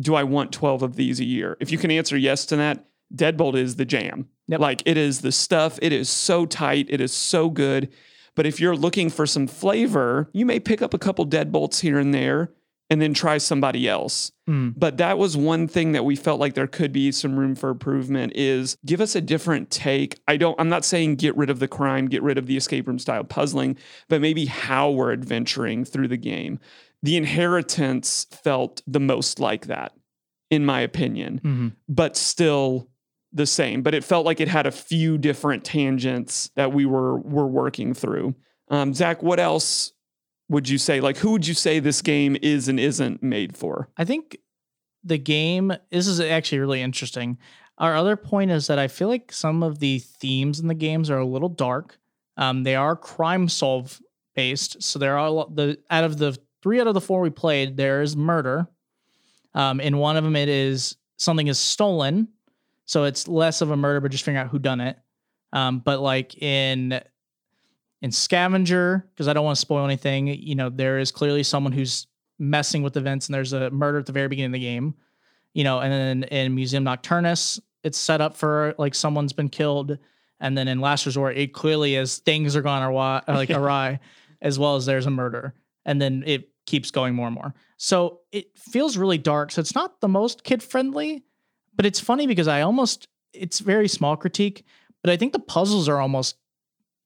do 0.00 0.14
I 0.14 0.24
want 0.24 0.52
12 0.52 0.82
of 0.82 0.96
these 0.96 1.20
a 1.20 1.24
year? 1.24 1.56
If 1.60 1.70
you 1.70 1.78
can 1.78 1.90
answer 1.90 2.16
yes 2.16 2.46
to 2.46 2.56
that, 2.56 2.84
Deadbolt 3.14 3.56
is 3.56 3.76
the 3.76 3.84
jam. 3.84 4.28
Yep. 4.48 4.60
Like 4.60 4.82
it 4.86 4.96
is 4.96 5.20
the 5.20 5.32
stuff, 5.32 5.78
it 5.80 5.92
is 5.92 6.08
so 6.08 6.46
tight, 6.46 6.86
it 6.90 7.00
is 7.00 7.12
so 7.12 7.48
good. 7.48 7.92
But 8.34 8.46
if 8.46 8.60
you're 8.60 8.76
looking 8.76 9.10
for 9.10 9.26
some 9.26 9.46
flavor, 9.46 10.28
you 10.32 10.44
may 10.44 10.58
pick 10.58 10.82
up 10.82 10.92
a 10.92 10.98
couple 10.98 11.26
Deadbolts 11.26 11.80
here 11.80 11.98
and 11.98 12.12
there 12.12 12.50
and 12.90 13.00
then 13.00 13.14
try 13.14 13.38
somebody 13.38 13.88
else. 13.88 14.30
Mm. 14.48 14.74
But 14.76 14.98
that 14.98 15.16
was 15.16 15.36
one 15.36 15.66
thing 15.66 15.92
that 15.92 16.04
we 16.04 16.16
felt 16.16 16.38
like 16.38 16.54
there 16.54 16.66
could 16.66 16.92
be 16.92 17.12
some 17.12 17.38
room 17.38 17.54
for 17.54 17.70
improvement 17.70 18.32
is 18.36 18.76
give 18.84 19.00
us 19.00 19.14
a 19.14 19.20
different 19.20 19.70
take. 19.70 20.20
I 20.28 20.36
don't 20.36 20.58
I'm 20.60 20.68
not 20.68 20.84
saying 20.84 21.16
get 21.16 21.36
rid 21.36 21.48
of 21.48 21.60
the 21.60 21.68
crime, 21.68 22.08
get 22.08 22.22
rid 22.22 22.36
of 22.36 22.46
the 22.46 22.56
escape 22.56 22.86
room 22.86 22.98
style 22.98 23.24
puzzling, 23.24 23.78
but 24.08 24.20
maybe 24.20 24.46
how 24.46 24.90
we're 24.90 25.12
adventuring 25.12 25.84
through 25.84 26.08
the 26.08 26.18
game. 26.18 26.58
The 27.04 27.16
inheritance 27.16 28.26
felt 28.30 28.82
the 28.86 28.98
most 29.00 29.38
like 29.38 29.66
that 29.66 29.92
in 30.50 30.64
my 30.64 30.80
opinion, 30.80 31.40
Mhm. 31.44 31.72
but 31.88 32.16
still 32.16 32.88
the 33.32 33.46
same. 33.46 33.82
But 33.82 33.94
it 33.94 34.04
felt 34.04 34.24
like 34.24 34.40
it 34.40 34.48
had 34.48 34.66
a 34.66 34.70
few 34.70 35.18
different 35.18 35.64
tangents 35.64 36.50
that 36.56 36.72
we 36.72 36.86
were 36.86 37.18
were 37.18 37.46
working 37.46 37.92
through. 37.94 38.34
Um, 38.68 38.94
Zach, 38.94 39.22
what 39.22 39.38
else 39.40 39.92
would 40.48 40.68
you 40.68 40.78
say? 40.78 41.00
Like, 41.00 41.18
who 41.18 41.32
would 41.32 41.46
you 41.46 41.54
say 41.54 41.78
this 41.80 42.00
game 42.02 42.36
is 42.40 42.68
and 42.68 42.78
isn't 42.80 43.22
made 43.22 43.56
for? 43.56 43.88
I 43.96 44.04
think 44.04 44.36
the 45.02 45.18
game, 45.18 45.72
this 45.90 46.06
is 46.06 46.20
actually 46.20 46.60
really 46.60 46.80
interesting. 46.82 47.36
Our 47.78 47.96
other 47.96 48.16
point 48.16 48.50
is 48.50 48.66
that 48.68 48.78
I 48.78 48.88
feel 48.88 49.08
like 49.08 49.32
some 49.32 49.62
of 49.62 49.80
the 49.80 49.98
themes 49.98 50.60
in 50.60 50.68
the 50.68 50.74
games 50.74 51.10
are 51.10 51.18
a 51.18 51.26
little 51.26 51.48
dark. 51.48 51.98
Um, 52.36 52.62
they 52.62 52.76
are 52.76 52.94
crime 52.96 53.48
solve 53.48 54.00
based. 54.34 54.82
So 54.82 54.98
there 54.98 55.18
are 55.18 55.46
the 55.52 55.78
out 55.90 56.04
of 56.04 56.18
the 56.18 56.38
three 56.64 56.80
out 56.80 56.88
of 56.88 56.94
the 56.94 57.00
four 57.00 57.20
we 57.20 57.30
played, 57.30 57.76
there 57.76 58.02
is 58.02 58.16
murder. 58.16 58.66
Um, 59.54 59.80
in 59.80 59.98
one 59.98 60.16
of 60.16 60.24
them, 60.24 60.34
it 60.34 60.48
is 60.48 60.96
something 61.16 61.46
is 61.46 61.60
stolen. 61.60 62.26
So 62.86 63.04
it's 63.04 63.28
less 63.28 63.60
of 63.60 63.70
a 63.70 63.76
murder, 63.76 64.00
but 64.00 64.10
just 64.10 64.24
figuring 64.24 64.44
out 64.44 64.50
who 64.50 64.58
done 64.58 64.80
it. 64.80 64.98
Um, 65.52 65.78
but 65.78 66.00
like 66.00 66.42
in 66.42 67.00
in 68.02 68.10
scavenger, 68.10 69.06
because 69.14 69.28
I 69.28 69.32
don't 69.32 69.44
want 69.44 69.54
to 69.54 69.60
spoil 69.60 69.84
anything, 69.84 70.26
you 70.26 70.56
know, 70.56 70.68
there 70.68 70.98
is 70.98 71.12
clearly 71.12 71.44
someone 71.44 71.72
who's 71.72 72.08
messing 72.38 72.82
with 72.82 72.96
events 72.96 73.28
and 73.28 73.34
there's 73.34 73.52
a 73.52 73.70
murder 73.70 73.98
at 73.98 74.06
the 74.06 74.12
very 74.12 74.26
beginning 74.28 74.50
of 74.50 74.54
the 74.54 74.58
game 74.58 74.94
you 75.54 75.64
know 75.64 75.80
and 75.80 75.92
then 75.92 76.24
in 76.24 76.54
museum 76.54 76.84
nocturnus 76.84 77.60
it's 77.82 77.98
set 77.98 78.20
up 78.20 78.36
for 78.36 78.74
like 78.78 78.94
someone's 78.94 79.32
been 79.32 79.48
killed 79.48 79.96
and 80.40 80.58
then 80.58 80.68
in 80.68 80.80
last 80.80 81.06
resort 81.06 81.36
it 81.36 81.52
clearly 81.52 81.94
is 81.94 82.18
things 82.18 82.56
are 82.56 82.62
gone 82.62 82.82
awry, 82.82 83.22
like 83.28 83.50
awry 83.52 84.00
as 84.42 84.58
well 84.58 84.76
as 84.76 84.84
there's 84.84 85.06
a 85.06 85.10
murder 85.10 85.54
and 85.86 86.02
then 86.02 86.24
it 86.26 86.50
keeps 86.66 86.90
going 86.90 87.14
more 87.14 87.26
and 87.26 87.34
more 87.34 87.54
so 87.76 88.20
it 88.32 88.46
feels 88.56 88.96
really 88.96 89.18
dark 89.18 89.50
so 89.50 89.60
it's 89.60 89.74
not 89.74 90.00
the 90.00 90.08
most 90.08 90.44
kid 90.44 90.62
friendly 90.62 91.22
but 91.76 91.84
it's 91.86 92.00
funny 92.00 92.26
because 92.26 92.48
i 92.48 92.60
almost 92.60 93.08
it's 93.32 93.58
very 93.60 93.88
small 93.88 94.16
critique 94.16 94.64
but 95.02 95.10
i 95.10 95.16
think 95.16 95.32
the 95.32 95.38
puzzles 95.38 95.88
are 95.88 96.00
almost 96.00 96.36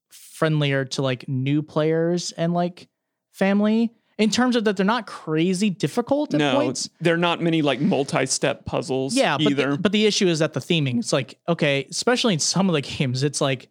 friendlier 0.09 0.85
to 0.85 1.01
like 1.01 1.27
new 1.27 1.61
players 1.61 2.31
and 2.33 2.53
like 2.53 2.87
family 3.31 3.91
in 4.19 4.29
terms 4.29 4.55
of 4.57 4.65
that 4.65 4.75
they're 4.77 4.85
not 4.85 5.07
crazy 5.07 5.69
difficult 5.69 6.33
at 6.33 6.39
no, 6.39 6.53
points. 6.53 6.89
there 6.99 7.13
are 7.13 7.17
not 7.17 7.41
many 7.41 7.61
like 7.61 7.79
multi-step 7.79 8.65
puzzles 8.65 9.15
Yeah, 9.15 9.37
but 9.37 9.51
either. 9.51 9.71
the, 9.71 9.77
but 9.77 9.91
the 9.93 10.05
issue 10.05 10.27
is 10.27 10.39
that 10.39 10.53
the 10.53 10.59
theming. 10.59 10.99
It's 10.99 11.13
like 11.13 11.39
okay, 11.47 11.87
especially 11.89 12.33
in 12.33 12.39
some 12.39 12.69
of 12.69 12.73
the 12.73 12.81
games, 12.97 13.23
it's 13.23 13.39
like 13.39 13.69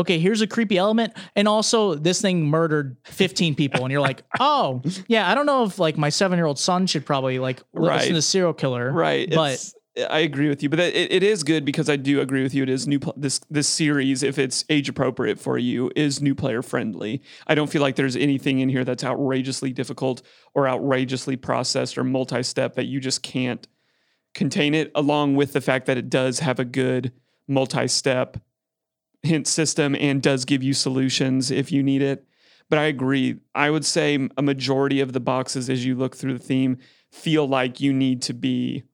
okay, 0.00 0.18
here's 0.18 0.40
a 0.40 0.46
creepy 0.46 0.76
element, 0.76 1.12
and 1.36 1.48
also 1.48 1.94
this 1.94 2.20
thing 2.20 2.46
murdered 2.46 2.96
15 3.04 3.54
people, 3.54 3.84
and 3.84 3.92
you're 3.92 4.00
like, 4.00 4.22
oh 4.40 4.82
yeah, 5.08 5.30
I 5.30 5.34
don't 5.34 5.46
know 5.46 5.64
if 5.64 5.78
like 5.78 5.96
my 5.96 6.08
seven 6.08 6.38
year 6.38 6.46
old 6.46 6.58
son 6.58 6.86
should 6.86 7.06
probably 7.06 7.38
like 7.38 7.62
listen 7.72 7.88
Right. 7.88 8.06
to 8.08 8.14
the 8.14 8.22
serial 8.22 8.52
killer, 8.52 8.92
right. 8.92 9.28
But 9.30 9.52
it's- 9.52 9.74
I 10.08 10.20
agree 10.20 10.48
with 10.48 10.62
you, 10.62 10.68
but 10.68 10.78
it, 10.78 11.10
it 11.12 11.22
is 11.24 11.42
good 11.42 11.64
because 11.64 11.90
I 11.90 11.96
do 11.96 12.20
agree 12.20 12.44
with 12.44 12.54
you. 12.54 12.62
It 12.62 12.68
is 12.68 12.86
new. 12.86 13.00
This 13.16 13.40
this 13.50 13.66
series, 13.68 14.22
if 14.22 14.38
it's 14.38 14.64
age 14.70 14.88
appropriate 14.88 15.38
for 15.38 15.58
you, 15.58 15.90
is 15.96 16.22
new 16.22 16.34
player 16.34 16.62
friendly. 16.62 17.20
I 17.48 17.56
don't 17.56 17.68
feel 17.68 17.82
like 17.82 17.96
there's 17.96 18.14
anything 18.16 18.60
in 18.60 18.68
here 18.68 18.84
that's 18.84 19.02
outrageously 19.02 19.72
difficult 19.72 20.22
or 20.54 20.68
outrageously 20.68 21.36
processed 21.36 21.98
or 21.98 22.04
multi-step 22.04 22.76
that 22.76 22.86
you 22.86 23.00
just 23.00 23.22
can't 23.24 23.66
contain 24.32 24.74
it. 24.74 24.92
Along 24.94 25.34
with 25.34 25.52
the 25.52 25.60
fact 25.60 25.86
that 25.86 25.98
it 25.98 26.08
does 26.08 26.38
have 26.38 26.60
a 26.60 26.64
good 26.64 27.12
multi-step 27.48 28.36
hint 29.22 29.46
system 29.46 29.94
and 29.96 30.22
does 30.22 30.44
give 30.44 30.62
you 30.62 30.72
solutions 30.74 31.50
if 31.50 31.70
you 31.72 31.82
need 31.82 32.02
it. 32.02 32.24
But 32.68 32.78
I 32.78 32.84
agree. 32.84 33.40
I 33.54 33.70
would 33.70 33.84
say 33.84 34.28
a 34.36 34.42
majority 34.42 35.00
of 35.00 35.12
the 35.12 35.20
boxes, 35.20 35.68
as 35.68 35.84
you 35.84 35.94
look 35.96 36.16
through 36.16 36.34
the 36.38 36.44
theme, 36.44 36.78
feel 37.10 37.46
like 37.46 37.80
you 37.80 37.92
need 37.92 38.22
to 38.22 38.32
be 38.32 38.84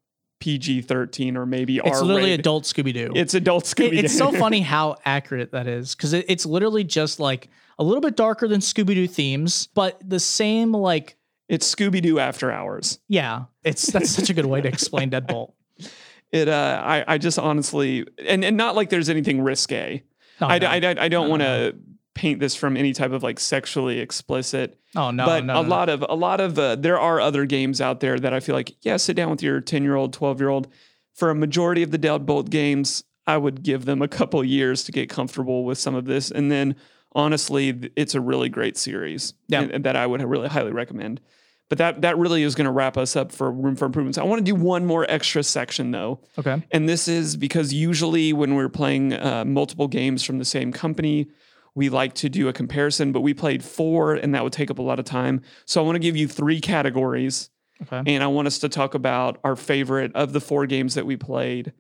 PG 0.40 0.82
13 0.82 1.36
or 1.36 1.44
maybe 1.46 1.80
R. 1.80 1.88
It's 1.88 1.98
R 1.98 2.04
literally 2.04 2.32
adult 2.32 2.64
Scooby 2.64 2.92
Doo. 2.94 3.12
It's 3.14 3.34
adult 3.34 3.64
Scooby 3.64 3.92
Doo. 3.92 3.98
it's 3.98 4.16
so 4.16 4.32
funny 4.32 4.60
how 4.62 4.96
accurate 5.04 5.52
that 5.52 5.66
is 5.66 5.94
because 5.94 6.12
it, 6.14 6.24
it's 6.28 6.46
literally 6.46 6.84
just 6.84 7.20
like 7.20 7.48
a 7.78 7.84
little 7.84 8.00
bit 8.00 8.16
darker 8.16 8.48
than 8.48 8.60
Scooby 8.60 8.94
Doo 8.94 9.06
themes, 9.06 9.66
but 9.74 10.00
the 10.06 10.20
same 10.20 10.72
like 10.72 11.16
It's 11.48 11.72
Scooby 11.74 12.00
Doo 12.02 12.18
after 12.18 12.50
hours. 12.50 12.98
yeah. 13.08 13.44
It's 13.62 13.86
that's 13.88 14.10
such 14.10 14.30
a 14.30 14.34
good 14.34 14.46
way 14.46 14.60
to 14.62 14.68
explain 14.68 15.10
Deadbolt. 15.10 15.52
It 16.32 16.48
uh 16.48 16.82
I, 16.84 17.04
I 17.06 17.18
just 17.18 17.38
honestly 17.38 18.04
and, 18.26 18.44
and 18.44 18.56
not 18.56 18.74
like 18.74 18.90
there's 18.90 19.08
anything 19.08 19.40
risque. 19.40 20.02
Oh, 20.40 20.46
I, 20.46 20.58
no. 20.58 20.66
I, 20.66 20.74
I, 20.76 20.94
I 21.04 21.08
don't 21.08 21.26
No, 21.26 21.30
want 21.30 21.42
to 21.42 21.74
paint 22.14 22.40
this 22.40 22.54
from 22.54 22.76
any 22.76 22.92
type 22.92 23.12
of 23.12 23.22
like 23.22 23.38
sexually 23.38 23.98
explicit 24.00 24.78
oh 24.94 25.10
no, 25.10 25.26
but 25.26 25.44
no, 25.44 25.60
a 25.60 25.62
no, 25.62 25.68
lot 25.68 25.88
of 25.90 26.04
a 26.08 26.14
lot 26.14 26.40
of 26.40 26.58
uh, 26.58 26.74
there 26.76 26.98
are 26.98 27.20
other 27.20 27.44
games 27.44 27.80
out 27.80 28.00
there 28.00 28.18
that 28.18 28.32
I 28.32 28.40
feel 28.40 28.54
like 28.54 28.74
yeah, 28.82 28.96
sit 28.96 29.16
down 29.16 29.30
with 29.30 29.42
your 29.42 29.60
ten 29.60 29.82
year 29.82 29.96
old, 29.96 30.12
twelve 30.12 30.40
year 30.40 30.48
old. 30.48 30.68
For 31.14 31.30
a 31.30 31.34
majority 31.34 31.82
of 31.82 31.90
the 31.90 31.98
Deadbolt 31.98 32.50
games, 32.50 33.02
I 33.26 33.36
would 33.38 33.62
give 33.62 33.86
them 33.86 34.02
a 34.02 34.08
couple 34.08 34.42
years 34.44 34.84
to 34.84 34.92
get 34.92 35.08
comfortable 35.08 35.64
with 35.64 35.78
some 35.78 35.94
of 35.94 36.04
this, 36.04 36.30
and 36.30 36.50
then 36.50 36.76
honestly, 37.12 37.90
it's 37.96 38.14
a 38.14 38.20
really 38.20 38.48
great 38.50 38.76
series 38.76 39.32
Yeah. 39.48 39.78
that 39.78 39.96
I 39.96 40.06
would 40.06 40.22
really 40.22 40.48
highly 40.48 40.72
recommend. 40.72 41.20
But 41.68 41.78
that 41.78 42.02
that 42.02 42.16
really 42.16 42.42
is 42.44 42.54
going 42.54 42.66
to 42.66 42.70
wrap 42.70 42.96
us 42.96 43.16
up 43.16 43.32
for 43.32 43.50
Room 43.50 43.74
for 43.74 43.86
Improvements. 43.86 44.18
I 44.18 44.22
want 44.22 44.38
to 44.38 44.44
do 44.44 44.54
one 44.54 44.86
more 44.86 45.04
extra 45.08 45.42
section 45.42 45.90
though. 45.90 46.20
Okay. 46.38 46.62
And 46.70 46.88
this 46.88 47.08
is 47.08 47.36
because 47.36 47.72
usually 47.72 48.32
when 48.32 48.54
we're 48.54 48.68
playing 48.68 49.14
uh, 49.14 49.44
multiple 49.44 49.88
games 49.88 50.22
from 50.22 50.38
the 50.38 50.44
same 50.44 50.72
company, 50.72 51.26
we 51.74 51.88
like 51.88 52.14
to 52.14 52.28
do 52.28 52.48
a 52.48 52.52
comparison, 52.52 53.10
but 53.12 53.20
we 53.20 53.34
played 53.34 53.64
four 53.64 54.14
and 54.14 54.34
that 54.34 54.44
would 54.44 54.52
take 54.52 54.70
up 54.70 54.78
a 54.78 54.82
lot 54.82 54.98
of 55.00 55.04
time. 55.04 55.42
So 55.64 55.82
I 55.82 55.84
want 55.84 55.96
to 55.96 56.00
give 56.00 56.16
you 56.16 56.28
three 56.28 56.60
categories 56.60 57.50
Okay. 57.82 58.14
and 58.14 58.22
I 58.24 58.28
want 58.28 58.46
us 58.46 58.58
to 58.60 58.70
talk 58.70 58.94
about 58.94 59.38
our 59.44 59.54
favorite 59.56 60.10
of 60.14 60.32
the 60.32 60.40
four 60.40 60.64
games 60.66 60.94
that 60.94 61.04
we 61.04 61.16
played 61.16 61.74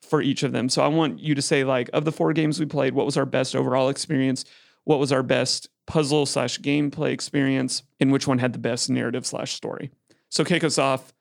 for 0.00 0.22
each 0.22 0.42
of 0.42 0.52
them. 0.52 0.70
So 0.70 0.82
I 0.82 0.88
want 0.88 1.18
you 1.18 1.34
to 1.34 1.42
say, 1.42 1.64
like, 1.64 1.90
of 1.92 2.06
the 2.06 2.12
four 2.12 2.32
games 2.32 2.58
we 2.58 2.64
played, 2.66 2.94
what 2.94 3.04
was 3.04 3.18
our 3.18 3.26
best 3.26 3.54
overall 3.54 3.90
experience? 3.90 4.46
What 4.84 4.98
was 4.98 5.12
our 5.12 5.22
best 5.22 5.68
puzzle 5.86 6.26
slash 6.26 6.60
gameplay 6.60 7.10
experience? 7.10 7.82
And 8.00 8.12
which 8.12 8.26
one 8.26 8.38
had 8.38 8.52
the 8.52 8.58
best 8.58 8.90
narrative 8.90 9.26
slash 9.26 9.52
story? 9.52 9.90
So 10.30 10.44
kick 10.44 10.64
us 10.64 10.78
off. 10.78 11.12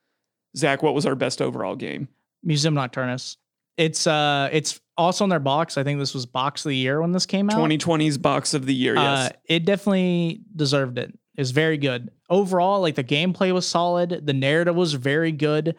Zach, 0.56 0.84
what 0.84 0.94
was 0.94 1.06
our 1.06 1.16
best 1.16 1.42
overall 1.42 1.76
game? 1.76 2.08
Museum 2.44 2.76
Nocturnus. 2.76 3.38
It's 3.78 4.06
uh 4.06 4.50
it's 4.52 4.80
also 4.98 5.24
on 5.24 5.30
their 5.30 5.40
box. 5.40 5.78
I 5.78 5.84
think 5.84 6.00
this 6.00 6.14
was 6.14 6.26
box 6.26 6.66
of 6.66 6.70
the 6.70 6.76
year 6.76 7.02
when 7.02 7.12
this 7.12 7.26
came 7.26 7.50
out. 7.50 7.58
2020's 7.58 8.18
box 8.18 8.54
of 8.54 8.66
the 8.66 8.74
year. 8.74 8.96
Yes. 8.96 9.30
Uh, 9.30 9.34
it 9.46 9.66
definitely 9.66 10.42
deserved 10.56 10.98
it. 10.98 11.10
It 11.36 11.42
was 11.42 11.52
very 11.52 11.78
good. 11.78 12.12
Overall, 12.30 12.82
like 12.82 12.96
the 12.96 13.04
gameplay 13.04 13.52
was 13.52 13.68
solid. 13.68 14.26
The 14.26 14.34
narrative 14.34 14.76
was 14.76 14.94
very 14.94 15.32
good. 15.32 15.76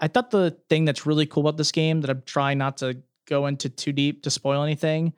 I 0.00 0.08
thought 0.08 0.30
the 0.30 0.56
thing 0.68 0.84
that's 0.84 1.06
really 1.06 1.26
cool 1.26 1.42
about 1.42 1.56
this 1.56 1.72
game 1.72 2.00
that 2.00 2.10
I'm 2.10 2.22
trying 2.26 2.58
not 2.58 2.78
to 2.78 3.02
go 3.26 3.46
into 3.46 3.68
too 3.68 3.92
deep 3.92 4.22
to 4.22 4.30
spoil 4.30 4.62
anything, 4.62 5.12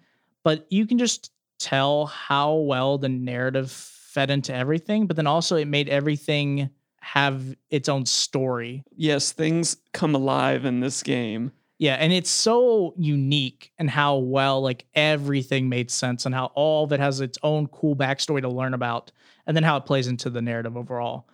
but 0.45 0.67
you 0.71 0.87
can 0.87 0.99
just 0.99 1.31
tell 1.61 2.07
how 2.07 2.55
well 2.55 2.99
the 2.99 3.09
narrative 3.09 3.71
fed 3.71 4.31
into 4.31 4.53
everything, 4.53 5.07
but 5.07 5.15
then 5.15 5.27
also 5.27 5.57
it 5.57 5.69
made 5.69 5.89
everything 5.89 6.71
have 7.01 7.57
its 7.71 7.89
own 7.89 8.05
story. 8.07 8.83
yes, 8.97 9.33
things 9.33 9.77
come 9.93 10.15
alive 10.15 10.65
in 10.65 10.81
this 10.81 11.03
game. 11.03 11.53
Yeah, 11.79 11.95
and 11.95 12.13
it's 12.13 12.29
so 12.29 12.93
unique 12.99 13.73
and 13.79 13.89
how 13.89 14.19
well 14.19 14.61
like 14.61 14.85
everything 14.95 15.69
made 15.71 15.91
sense 15.91 16.27
and 16.27 16.35
how 16.35 16.47
all 16.55 16.85
of 16.85 16.93
it 16.93 17.01
has 17.01 17.21
its 17.21 17.39
own 17.43 17.69
cool 17.69 17.97
backstory 17.97 18.43
to 18.43 18.49
learn 18.51 18.75
about, 18.75 19.13
and 19.47 19.57
then 19.57 19.65
how 19.65 19.77
it 19.79 19.87
plays 19.87 20.07
into 20.09 20.29
the 20.29 20.43
narrative 20.43 20.77
overall. 20.77 21.27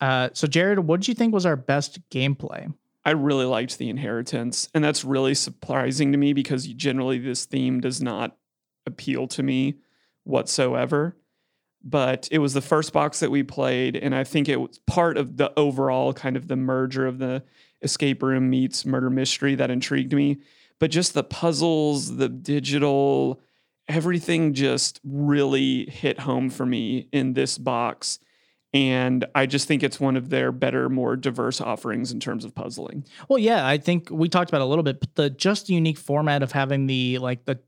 Uh, 0.00 0.28
so 0.32 0.46
Jared, 0.46 0.80
what 0.80 1.00
did 1.00 1.08
you 1.08 1.14
think 1.14 1.32
was 1.32 1.46
our 1.46 1.56
best 1.56 1.98
gameplay? 2.10 2.72
I 3.04 3.12
really 3.12 3.46
liked 3.46 3.78
the 3.78 3.88
inheritance, 3.88 4.68
and 4.74 4.84
that's 4.84 5.02
really 5.02 5.34
surprising 5.34 6.12
to 6.12 6.18
me 6.18 6.34
because 6.34 6.66
generally 6.66 7.18
this 7.18 7.46
theme 7.46 7.80
does 7.80 8.02
not 8.02 8.36
appeal 8.88 9.28
to 9.28 9.42
me 9.44 9.76
whatsoever. 10.24 11.16
But 11.84 12.28
it 12.32 12.40
was 12.40 12.54
the 12.54 12.60
first 12.60 12.92
box 12.92 13.20
that 13.20 13.30
we 13.30 13.44
played, 13.44 13.94
and 13.94 14.12
I 14.12 14.24
think 14.24 14.48
it 14.48 14.60
was 14.60 14.80
part 14.86 15.16
of 15.16 15.36
the 15.36 15.56
overall 15.56 16.12
kind 16.12 16.36
of 16.36 16.48
the 16.48 16.56
merger 16.56 17.06
of 17.06 17.18
the 17.18 17.44
escape 17.82 18.22
room 18.22 18.50
meets 18.50 18.84
murder 18.84 19.10
mystery 19.10 19.54
that 19.54 19.70
intrigued 19.70 20.12
me. 20.12 20.38
But 20.80 20.90
just 20.90 21.14
the 21.14 21.22
puzzles, 21.22 22.16
the 22.16 22.28
digital, 22.28 23.40
everything 23.88 24.54
just 24.54 25.00
really 25.04 25.86
hit 25.86 26.20
home 26.20 26.50
for 26.50 26.66
me 26.66 27.08
in 27.12 27.34
this 27.34 27.58
box. 27.58 28.18
And 28.74 29.24
I 29.34 29.46
just 29.46 29.66
think 29.66 29.82
it's 29.82 29.98
one 29.98 30.16
of 30.16 30.28
their 30.28 30.52
better, 30.52 30.88
more 30.88 31.16
diverse 31.16 31.60
offerings 31.60 32.12
in 32.12 32.20
terms 32.20 32.44
of 32.44 32.54
puzzling. 32.54 33.04
Well, 33.28 33.38
yeah, 33.38 33.66
I 33.66 33.78
think 33.78 34.10
we 34.10 34.28
talked 34.28 34.50
about 34.50 34.60
a 34.60 34.66
little 34.66 34.82
bit, 34.82 35.00
but 35.00 35.14
the 35.14 35.30
just 35.30 35.70
unique 35.70 35.96
format 35.96 36.42
of 36.42 36.52
having 36.52 36.86
the 36.86 37.18
like 37.18 37.46
the 37.46 37.60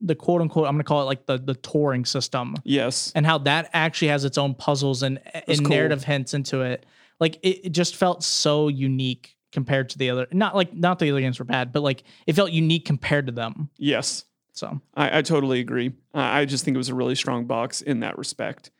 the 0.00 0.14
quote 0.14 0.40
unquote 0.42 0.66
I'm 0.66 0.74
gonna 0.74 0.84
call 0.84 1.02
it 1.02 1.04
like 1.06 1.26
the 1.26 1.38
the 1.38 1.54
touring 1.54 2.04
system 2.04 2.54
Yes. 2.64 3.12
and 3.14 3.24
how 3.24 3.38
that 3.38 3.70
actually 3.72 4.08
has 4.08 4.24
its 4.24 4.36
own 4.38 4.54
puzzles 4.54 5.02
and, 5.02 5.18
uh, 5.34 5.40
and 5.48 5.58
cool. 5.60 5.68
narrative 5.68 6.04
hints 6.04 6.34
into 6.34 6.60
it. 6.62 6.84
Like 7.18 7.36
it, 7.42 7.66
it 7.66 7.70
just 7.70 7.96
felt 7.96 8.22
so 8.22 8.68
unique 8.68 9.36
compared 9.52 9.88
to 9.90 9.98
the 9.98 10.10
other. 10.10 10.26
Not 10.32 10.54
like 10.54 10.74
not 10.74 10.98
the 10.98 11.10
other 11.10 11.20
games 11.20 11.38
were 11.38 11.44
bad, 11.46 11.72
but 11.72 11.82
like 11.82 12.02
it 12.26 12.34
felt 12.34 12.50
unique 12.52 12.84
compared 12.84 13.26
to 13.26 13.32
them. 13.32 13.70
Yes. 13.78 14.24
So 14.52 14.80
I, 14.94 15.18
I 15.18 15.22
totally 15.22 15.60
agree. 15.60 15.92
I, 16.14 16.40
I 16.40 16.44
just 16.44 16.64
think 16.64 16.74
it 16.74 16.78
was 16.78 16.88
a 16.90 16.94
really 16.94 17.14
strong 17.14 17.46
box 17.46 17.80
in 17.82 18.00
that 18.00 18.18
respect. 18.18 18.70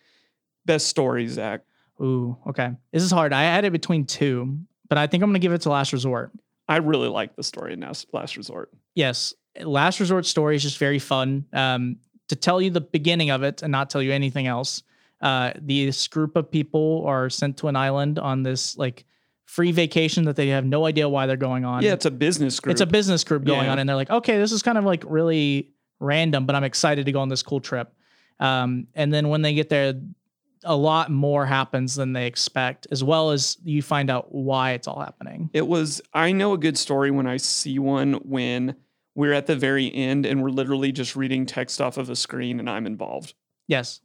Best 0.66 0.88
story, 0.88 1.26
Zach. 1.28 1.62
ooh, 2.02 2.36
okay, 2.48 2.72
this 2.92 3.02
is 3.02 3.10
hard. 3.10 3.32
I 3.32 3.42
had 3.44 3.64
it 3.64 3.72
between 3.72 4.04
two, 4.04 4.58
but 4.88 4.98
I 4.98 5.06
think 5.06 5.22
I'm 5.22 5.30
gonna 5.30 5.38
give 5.38 5.52
it 5.52 5.62
to 5.62 5.70
Last 5.70 5.92
Resort. 5.92 6.32
I 6.68 6.78
really 6.78 7.08
like 7.08 7.36
the 7.36 7.42
story 7.44 7.72
in 7.74 7.80
Last 8.12 8.36
Resort. 8.36 8.70
Yes, 8.94 9.32
Last 9.62 10.00
Resort 10.00 10.26
story 10.26 10.56
is 10.56 10.62
just 10.62 10.78
very 10.78 10.98
fun. 10.98 11.46
Um, 11.52 11.96
to 12.28 12.36
tell 12.36 12.60
you 12.60 12.70
the 12.70 12.80
beginning 12.80 13.30
of 13.30 13.42
it 13.42 13.62
and 13.62 13.70
not 13.70 13.88
tell 13.90 14.02
you 14.02 14.12
anything 14.12 14.46
else. 14.46 14.82
Uh, 15.20 15.52
this 15.60 16.08
group 16.08 16.36
of 16.36 16.50
people 16.50 17.04
are 17.06 17.30
sent 17.30 17.56
to 17.58 17.68
an 17.68 17.76
island 17.76 18.18
on 18.18 18.42
this 18.42 18.76
like 18.76 19.04
free 19.44 19.70
vacation 19.72 20.24
that 20.24 20.34
they 20.36 20.48
have 20.48 20.64
no 20.64 20.84
idea 20.84 21.08
why 21.08 21.26
they're 21.26 21.36
going 21.36 21.64
on. 21.64 21.82
Yeah, 21.82 21.92
it's 21.92 22.04
a 22.04 22.10
business 22.10 22.58
group. 22.60 22.72
It's 22.72 22.80
a 22.80 22.86
business 22.86 23.22
group 23.24 23.44
going 23.44 23.64
Yeah. 23.64 23.72
on, 23.72 23.78
and 23.78 23.88
they're 23.88 23.96
like, 23.96 24.10
okay, 24.10 24.38
this 24.38 24.52
is 24.52 24.62
kind 24.62 24.76
of 24.76 24.84
like 24.84 25.04
really 25.06 25.70
random, 26.00 26.44
but 26.46 26.54
I'm 26.56 26.64
excited 26.64 27.06
to 27.06 27.12
go 27.12 27.20
on 27.20 27.28
this 27.28 27.42
cool 27.42 27.60
trip. 27.60 27.94
Um, 28.40 28.88
and 28.94 29.14
then 29.14 29.28
when 29.28 29.40
they 29.42 29.54
get 29.54 29.68
there, 29.68 29.94
a 30.64 30.76
lot 30.76 31.10
more 31.10 31.46
happens 31.46 31.94
than 31.94 32.12
they 32.12 32.26
expect, 32.26 32.88
as 32.90 33.04
well 33.04 33.30
as 33.30 33.56
you 33.64 33.82
find 33.82 34.10
out 34.10 34.34
why 34.34 34.72
it's 34.72 34.88
all 34.88 35.00
happening. 35.00 35.48
It 35.52 35.66
was. 35.66 36.02
I 36.12 36.32
know 36.32 36.52
a 36.52 36.58
good 36.58 36.76
story 36.76 37.10
when 37.12 37.26
I 37.26 37.36
see 37.36 37.78
one 37.78 38.14
when 38.24 38.74
we're 39.16 39.32
at 39.32 39.46
the 39.46 39.56
very 39.56 39.92
end 39.92 40.26
and 40.26 40.42
we're 40.42 40.50
literally 40.50 40.92
just 40.92 41.16
reading 41.16 41.46
text 41.46 41.80
off 41.80 41.96
of 41.96 42.08
a 42.10 42.14
screen 42.14 42.60
and 42.60 42.70
I'm 42.70 42.86
involved. 42.86 43.34
Yes. 43.66 44.00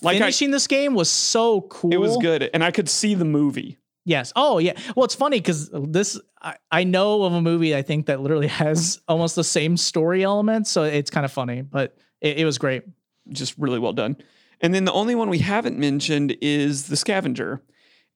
Like 0.00 0.16
I, 0.16 0.20
Finishing 0.20 0.52
this 0.52 0.66
game 0.66 0.94
was 0.94 1.10
so 1.10 1.62
cool. 1.62 1.92
it 1.92 1.98
was 1.98 2.16
good, 2.16 2.48
and 2.54 2.64
I 2.64 2.70
could 2.70 2.88
see 2.88 3.14
the 3.14 3.26
movie. 3.26 3.76
Yes. 4.06 4.32
Oh, 4.34 4.58
yeah. 4.58 4.72
Well, 4.96 5.04
it's 5.04 5.14
funny 5.14 5.40
because 5.40 5.68
this, 5.72 6.18
I, 6.40 6.56
I 6.70 6.84
know 6.84 7.24
of 7.24 7.34
a 7.34 7.42
movie 7.42 7.76
I 7.76 7.82
think 7.82 8.06
that 8.06 8.20
literally 8.20 8.46
has 8.62 9.02
almost 9.08 9.36
the 9.36 9.44
same 9.44 9.76
story 9.76 10.22
elements. 10.22 10.70
So 10.70 10.84
it's 10.84 11.10
kind 11.10 11.26
of 11.26 11.32
funny, 11.32 11.60
but 11.60 11.96
it, 12.22 12.38
it 12.38 12.44
was 12.46 12.56
great. 12.56 12.84
just 13.30 13.54
really 13.58 13.78
well 13.78 13.92
done. 13.92 14.16
And 14.60 14.74
then 14.74 14.84
the 14.84 14.92
only 14.92 15.14
one 15.14 15.28
we 15.28 15.40
haven't 15.40 15.78
mentioned 15.78 16.36
is 16.40 16.86
the 16.86 16.96
scavenger. 16.96 17.60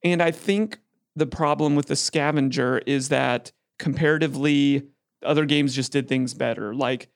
And 0.03 0.23
I 0.23 0.31
think 0.31 0.79
the 1.15 1.27
problem 1.27 1.75
with 1.75 1.87
the 1.87 1.95
scavenger 1.95 2.79
is 2.87 3.09
that 3.09 3.51
comparatively 3.77 4.87
other 5.23 5.45
games 5.45 5.75
just 5.75 5.91
did 5.91 6.07
things 6.07 6.33
better. 6.33 6.73
Like 6.73 7.09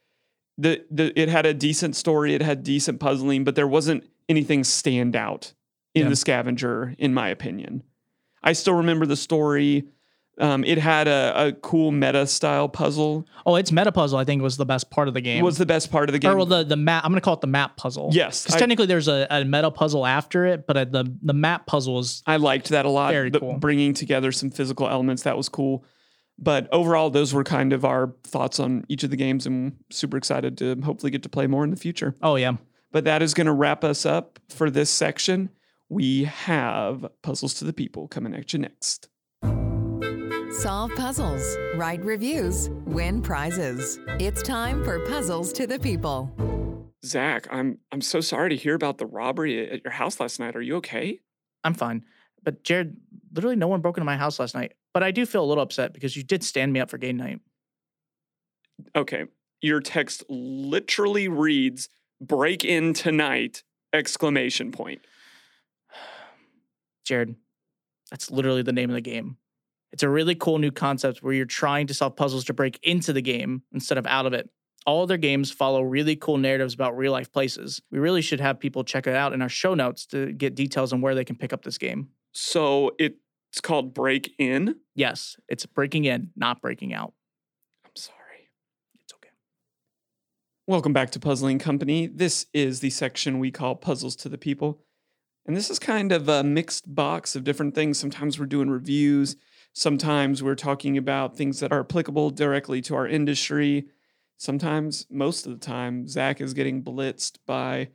the 0.57 0.83
the 0.91 1.17
it 1.19 1.29
had 1.29 1.45
a 1.45 1.53
decent 1.53 1.95
story, 1.95 2.33
it 2.33 2.41
had 2.41 2.63
decent 2.63 2.99
puzzling, 2.99 3.43
but 3.43 3.55
there 3.55 3.67
wasn't 3.67 4.07
anything 4.29 4.63
stand 4.63 5.15
out 5.15 5.53
in 5.95 6.03
Yeah. 6.03 6.09
the 6.09 6.15
scavenger 6.15 6.95
in 6.97 7.13
my 7.13 7.29
opinion. 7.29 7.83
I 8.43 8.53
still 8.53 8.75
remember 8.75 9.05
the 9.05 9.15
story. 9.15 9.85
Um, 10.39 10.63
it 10.63 10.79
had 10.79 11.07
a, 11.07 11.47
a 11.47 11.51
cool 11.53 11.91
meta 11.91 12.25
style 12.25 12.67
puzzle. 12.67 13.27
Oh, 13.45 13.55
it's 13.55 13.71
meta 13.71 13.91
puzzle. 13.91 14.17
I 14.17 14.23
think 14.25 14.41
was 14.41 14.57
the 14.57 14.65
best 14.65 14.89
part 14.89 15.07
of 15.07 15.13
the 15.13 15.21
game. 15.21 15.43
Was 15.45 15.59
the 15.59 15.65
best 15.65 15.91
part 15.91 16.09
of 16.09 16.13
the 16.13 16.17
game. 16.17 16.31
or 16.31 16.37
well, 16.37 16.45
the 16.47 16.63
the 16.63 16.75
map. 16.75 17.05
I'm 17.05 17.11
gonna 17.11 17.21
call 17.21 17.35
it 17.35 17.41
the 17.41 17.47
map 17.47 17.77
puzzle. 17.77 18.09
Yes, 18.11 18.43
because 18.43 18.59
technically 18.59 18.87
there's 18.87 19.07
a, 19.07 19.27
a 19.29 19.45
meta 19.45 19.69
puzzle 19.69 20.07
after 20.07 20.45
it, 20.47 20.65
but 20.65 20.75
uh, 20.75 20.85
the 20.85 21.15
the 21.21 21.33
map 21.33 21.67
puzzle 21.67 21.99
is 21.99 22.23
I 22.25 22.37
liked 22.37 22.69
that 22.69 22.85
a 22.85 22.89
lot. 22.89 23.11
Very 23.13 23.29
the- 23.29 23.39
cool. 23.41 23.57
Bringing 23.59 23.93
together 23.93 24.31
some 24.31 24.49
physical 24.49 24.87
elements 24.89 25.21
that 25.23 25.37
was 25.37 25.49
cool. 25.49 25.85
But 26.39 26.67
overall, 26.71 27.09
those 27.09 27.33
were 27.33 27.43
kind 27.43 27.73
of 27.73 27.85
our 27.85 28.13
thoughts 28.23 28.59
on 28.59 28.85
each 28.89 29.03
of 29.03 29.11
the 29.11 29.15
games, 29.15 29.45
and 29.45 29.77
super 29.89 30.17
excited 30.17 30.57
to 30.57 30.75
hopefully 30.83 31.11
get 31.11 31.23
to 31.23 31.29
play 31.29 31.47
more 31.47 31.63
in 31.63 31.69
the 31.69 31.77
future. 31.77 32.15
oh 32.21 32.35
yeah. 32.35 32.53
But 32.91 33.05
that 33.05 33.21
is 33.23 33.33
going 33.33 33.47
to 33.47 33.53
wrap 33.53 33.83
us 33.83 34.05
up 34.05 34.37
for 34.49 34.69
this 34.69 34.89
section. 34.89 35.49
We 35.89 36.25
have 36.25 37.07
Puzzles 37.23 37.55
to 37.55 37.65
the 37.65 37.73
People 37.73 38.07
coming 38.07 38.35
at 38.35 38.53
you 38.53 38.59
next. 38.59 39.09
Solve 40.51 40.91
puzzles, 40.95 41.57
write 41.75 42.03
reviews, 42.05 42.69
win 42.85 43.21
prizes. 43.23 43.99
It's 44.19 44.43
time 44.43 44.83
for 44.83 44.99
Puzzles 45.07 45.51
to 45.53 45.65
the 45.65 45.79
People. 45.79 46.31
Zach, 47.03 47.47
I'm 47.51 47.79
I'm 47.91 48.01
so 48.01 48.21
sorry 48.21 48.49
to 48.49 48.55
hear 48.55 48.75
about 48.75 48.99
the 48.99 49.07
robbery 49.07 49.69
at 49.69 49.83
your 49.83 49.93
house 49.93 50.19
last 50.19 50.39
night. 50.39 50.55
Are 50.55 50.61
you 50.61 50.75
okay? 50.77 51.19
I'm 51.63 51.73
fine. 51.73 52.05
But 52.43 52.63
Jared, 52.63 52.95
literally 53.33 53.55
no 53.55 53.67
one 53.67 53.81
broke 53.81 53.97
into 53.97 54.05
my 54.05 54.17
house 54.17 54.39
last 54.39 54.53
night. 54.53 54.73
But 54.93 55.03
I 55.03 55.11
do 55.11 55.25
feel 55.25 55.43
a 55.43 55.47
little 55.47 55.63
upset 55.63 55.93
because 55.93 56.15
you 56.15 56.23
did 56.23 56.43
stand 56.43 56.71
me 56.71 56.79
up 56.79 56.89
for 56.89 56.97
game 56.97 57.17
night. 57.17 57.39
Okay. 58.95 59.25
Your 59.61 59.79
text 59.79 60.23
literally 60.29 61.27
reads 61.27 61.89
break 62.21 62.63
in 62.63 62.93
tonight 62.93 63.63
exclamation 63.93 64.71
point. 64.71 65.01
Jared, 67.05 67.35
that's 68.11 68.29
literally 68.29 68.61
the 68.61 68.73
name 68.73 68.89
of 68.89 68.95
the 68.95 69.01
game. 69.01 69.37
It's 69.91 70.03
a 70.03 70.09
really 70.09 70.35
cool 70.35 70.57
new 70.57 70.71
concept 70.71 71.21
where 71.21 71.33
you're 71.33 71.45
trying 71.45 71.87
to 71.87 71.93
solve 71.93 72.15
puzzles 72.15 72.45
to 72.45 72.53
break 72.53 72.79
into 72.81 73.13
the 73.13 73.21
game 73.21 73.61
instead 73.71 73.97
of 73.97 74.07
out 74.07 74.25
of 74.25 74.33
it. 74.33 74.49
All 74.85 75.07
their 75.07 75.17
games 75.17 75.51
follow 75.51 75.81
really 75.81 76.15
cool 76.15 76.37
narratives 76.37 76.73
about 76.73 76.97
real 76.97 77.11
life 77.11 77.31
places. 77.31 77.81
We 77.91 77.99
really 77.99 78.21
should 78.21 78.39
have 78.41 78.59
people 78.59 78.83
check 78.83 79.07
it 79.07 79.15
out 79.15 79.33
in 79.33 79.41
our 79.41 79.49
show 79.49 79.75
notes 79.75 80.05
to 80.07 80.33
get 80.33 80.55
details 80.55 80.91
on 80.91 80.99
where 80.99 81.15
they 81.15 81.23
can 81.23 81.37
pick 81.37 81.53
up 81.53 81.63
this 81.63 81.77
game. 81.77 82.09
So 82.33 82.91
it's 83.53 83.61
called 83.61 83.93
break 83.93 84.33
in. 84.39 84.77
Yes, 84.95 85.37
it's 85.47 85.67
breaking 85.67 86.05
in, 86.05 86.31
not 86.35 86.59
breaking 86.59 86.91
out. 86.91 87.13
I'm 87.85 87.91
sorry. 87.93 88.49
It's 89.03 89.13
okay. 89.13 89.29
Welcome 90.65 90.91
back 90.91 91.11
to 91.11 91.19
Puzzling 91.19 91.59
Company. 91.59 92.07
This 92.07 92.47
is 92.51 92.79
the 92.79 92.89
section 92.89 93.37
we 93.37 93.51
call 93.51 93.75
Puzzles 93.75 94.15
to 94.17 94.29
the 94.29 94.39
People. 94.39 94.81
And 95.45 95.55
this 95.55 95.69
is 95.69 95.77
kind 95.77 96.11
of 96.11 96.27
a 96.27 96.43
mixed 96.43 96.95
box 96.95 97.35
of 97.35 97.43
different 97.43 97.75
things. 97.75 97.99
Sometimes 97.99 98.39
we're 98.39 98.47
doing 98.47 98.71
reviews, 98.71 99.35
sometimes 99.71 100.41
we're 100.41 100.55
talking 100.55 100.97
about 100.97 101.37
things 101.37 101.59
that 101.59 101.71
are 101.71 101.81
applicable 101.81 102.31
directly 102.31 102.81
to 102.81 102.95
our 102.95 103.07
industry. 103.07 103.85
Sometimes, 104.35 105.05
most 105.11 105.45
of 105.45 105.51
the 105.51 105.63
time, 105.63 106.07
Zach 106.07 106.41
is 106.41 106.55
getting 106.55 106.81
blitzed 106.81 107.37
by 107.45 107.89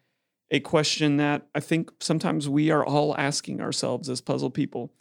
a 0.52 0.60
question 0.60 1.16
that 1.16 1.48
I 1.52 1.58
think 1.58 1.90
sometimes 1.98 2.48
we 2.48 2.70
are 2.70 2.86
all 2.86 3.16
asking 3.16 3.60
ourselves 3.60 4.08
as 4.08 4.20
puzzle 4.20 4.50
people. 4.50 4.92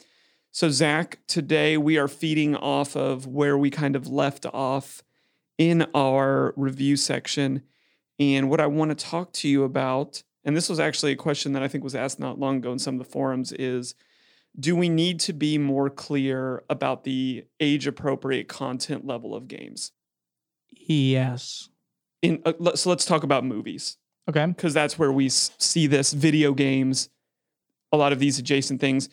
So, 0.58 0.70
Zach, 0.70 1.20
today 1.28 1.76
we 1.76 1.98
are 1.98 2.08
feeding 2.08 2.56
off 2.56 2.96
of 2.96 3.28
where 3.28 3.56
we 3.56 3.70
kind 3.70 3.94
of 3.94 4.08
left 4.08 4.44
off 4.44 5.04
in 5.56 5.86
our 5.94 6.52
review 6.56 6.96
section. 6.96 7.62
And 8.18 8.50
what 8.50 8.58
I 8.58 8.66
want 8.66 8.90
to 8.90 8.96
talk 8.96 9.32
to 9.34 9.48
you 9.48 9.62
about, 9.62 10.24
and 10.44 10.56
this 10.56 10.68
was 10.68 10.80
actually 10.80 11.12
a 11.12 11.16
question 11.16 11.52
that 11.52 11.62
I 11.62 11.68
think 11.68 11.84
was 11.84 11.94
asked 11.94 12.18
not 12.18 12.40
long 12.40 12.56
ago 12.56 12.72
in 12.72 12.80
some 12.80 12.96
of 12.96 12.98
the 12.98 13.08
forums, 13.12 13.52
is 13.52 13.94
do 14.58 14.74
we 14.74 14.88
need 14.88 15.20
to 15.20 15.32
be 15.32 15.58
more 15.58 15.88
clear 15.88 16.64
about 16.68 17.04
the 17.04 17.44
age 17.60 17.86
appropriate 17.86 18.48
content 18.48 19.06
level 19.06 19.36
of 19.36 19.46
games? 19.46 19.92
Yes. 20.72 21.68
In, 22.20 22.42
uh, 22.44 22.74
so 22.74 22.90
let's 22.90 23.04
talk 23.04 23.22
about 23.22 23.44
movies 23.44 23.96
Okay. 24.28 24.46
because 24.46 24.74
that's 24.74 24.98
where 24.98 25.12
we 25.12 25.28
see 25.28 25.86
this 25.86 26.12
video 26.12 26.52
games, 26.52 27.10
a 27.92 27.96
lot 27.96 28.12
of 28.12 28.18
these 28.18 28.40
adjacent 28.40 28.80
things. 28.80 29.08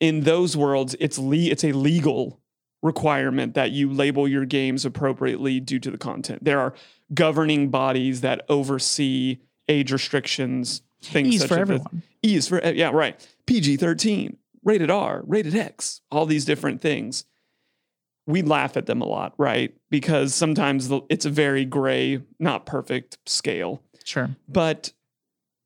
In 0.00 0.22
those 0.22 0.56
worlds, 0.56 0.96
it's 0.98 1.18
le- 1.18 1.36
it's 1.36 1.64
a 1.64 1.72
legal 1.72 2.40
requirement 2.82 3.54
that 3.54 3.70
you 3.70 3.92
label 3.92 4.26
your 4.26 4.46
games 4.46 4.84
appropriately 4.84 5.60
due 5.60 5.78
to 5.78 5.90
the 5.90 5.98
content. 5.98 6.42
There 6.42 6.58
are 6.58 6.72
governing 7.12 7.68
bodies 7.68 8.22
that 8.22 8.44
oversee 8.48 9.38
age 9.68 9.92
restrictions, 9.92 10.82
things 11.02 11.34
Ease 11.34 11.40
such 11.42 11.48
for 11.48 11.54
as 11.54 11.60
everyone. 11.60 12.02
E 12.24 12.34
is 12.34 12.48
for 12.48 12.64
eh, 12.64 12.72
yeah, 12.72 12.90
right. 12.90 13.28
PG 13.46 13.76
thirteen, 13.76 14.38
rated 14.64 14.90
R, 14.90 15.22
rated 15.26 15.54
X, 15.54 16.00
all 16.10 16.26
these 16.26 16.44
different 16.44 16.80
things. 16.80 17.24
We 18.26 18.42
laugh 18.42 18.76
at 18.76 18.86
them 18.86 19.02
a 19.02 19.06
lot, 19.06 19.34
right? 19.38 19.74
Because 19.90 20.34
sometimes 20.34 20.88
the, 20.88 21.00
it's 21.08 21.24
a 21.24 21.30
very 21.30 21.64
gray, 21.64 22.22
not 22.38 22.64
perfect 22.64 23.18
scale. 23.26 23.82
Sure. 24.04 24.30
But 24.48 24.92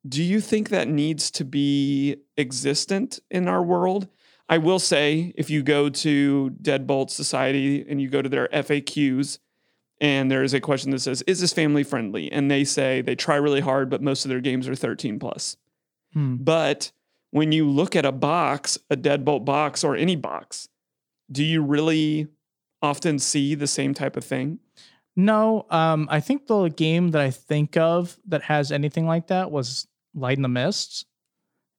do 0.07 0.23
you 0.23 0.41
think 0.41 0.69
that 0.69 0.87
needs 0.87 1.29
to 1.31 1.45
be 1.45 2.17
existent 2.37 3.19
in 3.29 3.47
our 3.47 3.61
world? 3.61 4.07
I 4.47 4.57
will 4.59 4.79
say, 4.79 5.33
if 5.35 5.49
you 5.49 5.63
go 5.63 5.89
to 5.89 6.55
Deadbolt 6.61 7.09
Society 7.09 7.85
and 7.87 7.99
you 7.99 8.09
go 8.09 8.21
to 8.21 8.29
their 8.29 8.47
FAQs, 8.49 9.39
and 10.01 10.29
there 10.29 10.43
is 10.43 10.53
a 10.53 10.59
question 10.59 10.91
that 10.91 10.99
says, 10.99 11.21
Is 11.23 11.41
this 11.41 11.53
family 11.53 11.83
friendly? 11.83 12.31
And 12.31 12.51
they 12.51 12.63
say 12.63 13.01
they 13.01 13.15
try 13.15 13.37
really 13.37 13.61
hard, 13.61 13.89
but 13.89 14.01
most 14.01 14.25
of 14.25 14.29
their 14.29 14.41
games 14.41 14.67
are 14.67 14.75
13 14.75 15.19
plus. 15.19 15.57
Hmm. 16.13 16.35
But 16.35 16.91
when 17.31 17.51
you 17.51 17.67
look 17.69 17.95
at 17.95 18.05
a 18.05 18.11
box, 18.11 18.77
a 18.89 18.95
Deadbolt 18.95 19.45
box 19.45 19.83
or 19.83 19.95
any 19.95 20.15
box, 20.15 20.69
do 21.31 21.43
you 21.43 21.63
really 21.63 22.27
often 22.81 23.19
see 23.19 23.55
the 23.55 23.67
same 23.67 23.93
type 23.93 24.15
of 24.15 24.23
thing? 24.23 24.59
No, 25.15 25.65
um, 25.69 26.07
I 26.11 26.19
think 26.19 26.47
the 26.47 26.67
game 26.67 27.11
that 27.11 27.21
I 27.21 27.31
think 27.31 27.77
of 27.77 28.17
that 28.27 28.43
has 28.43 28.71
anything 28.71 29.07
like 29.07 29.27
that 29.27 29.49
was 29.49 29.87
Light 30.13 30.37
in 30.37 30.43
the 30.43 30.49
Mists. 30.49 31.05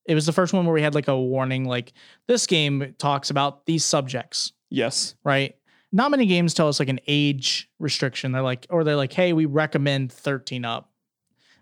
It 0.08 0.14
was 0.14 0.26
the 0.26 0.32
first 0.32 0.52
one 0.52 0.64
where 0.66 0.74
we 0.74 0.82
had 0.82 0.94
like 0.94 1.08
a 1.08 1.18
warning, 1.18 1.64
like 1.64 1.92
this 2.28 2.46
game 2.46 2.94
talks 2.98 3.30
about 3.30 3.66
these 3.66 3.84
subjects, 3.84 4.52
Yes. 4.70 5.14
right? 5.24 5.56
Not 5.92 6.10
many 6.10 6.26
games 6.26 6.52
tell 6.54 6.68
us 6.68 6.78
like 6.78 6.88
an 6.88 7.00
age 7.06 7.70
restriction. 7.78 8.32
They're 8.32 8.42
like, 8.42 8.66
or 8.70 8.84
they're 8.84 8.96
like, 8.96 9.12
hey, 9.12 9.32
we 9.32 9.46
recommend 9.46 10.12
13 10.12 10.64
up. 10.64 10.90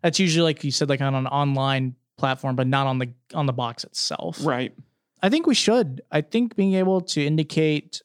That's 0.02 0.18
usually 0.18 0.44
like 0.44 0.64
you 0.64 0.70
said, 0.70 0.88
like 0.88 1.00
on 1.00 1.14
an 1.14 1.26
online 1.26 1.94
platform, 2.18 2.56
but 2.56 2.66
not 2.66 2.86
on 2.86 2.98
the 2.98 3.10
on 3.32 3.46
the 3.46 3.52
box 3.52 3.84
itself. 3.84 4.38
Right. 4.42 4.72
I 5.22 5.30
think 5.30 5.46
we 5.46 5.54
should. 5.54 6.02
I 6.10 6.20
think 6.20 6.56
being 6.56 6.74
able 6.74 7.00
to 7.02 7.24
indicate 7.24 8.02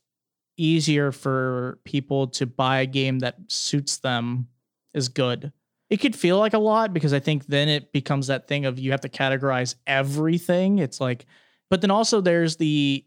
easier 0.57 1.11
for 1.11 1.79
people 1.83 2.27
to 2.27 2.45
buy 2.45 2.79
a 2.81 2.85
game 2.85 3.19
that 3.19 3.35
suits 3.47 3.97
them 3.97 4.47
is 4.93 5.09
good. 5.09 5.51
It 5.89 5.97
could 5.97 6.15
feel 6.15 6.37
like 6.37 6.53
a 6.53 6.59
lot 6.59 6.93
because 6.93 7.13
I 7.13 7.19
think 7.19 7.47
then 7.47 7.67
it 7.67 7.91
becomes 7.91 8.27
that 8.27 8.47
thing 8.47 8.65
of 8.65 8.77
you 8.77 8.91
have 8.91 9.01
to 9.01 9.09
categorize 9.09 9.75
everything. 9.87 10.79
It's 10.79 11.01
like, 11.01 11.25
but 11.69 11.81
then 11.81 11.91
also 11.91 12.21
there's 12.21 12.57
the 12.57 13.05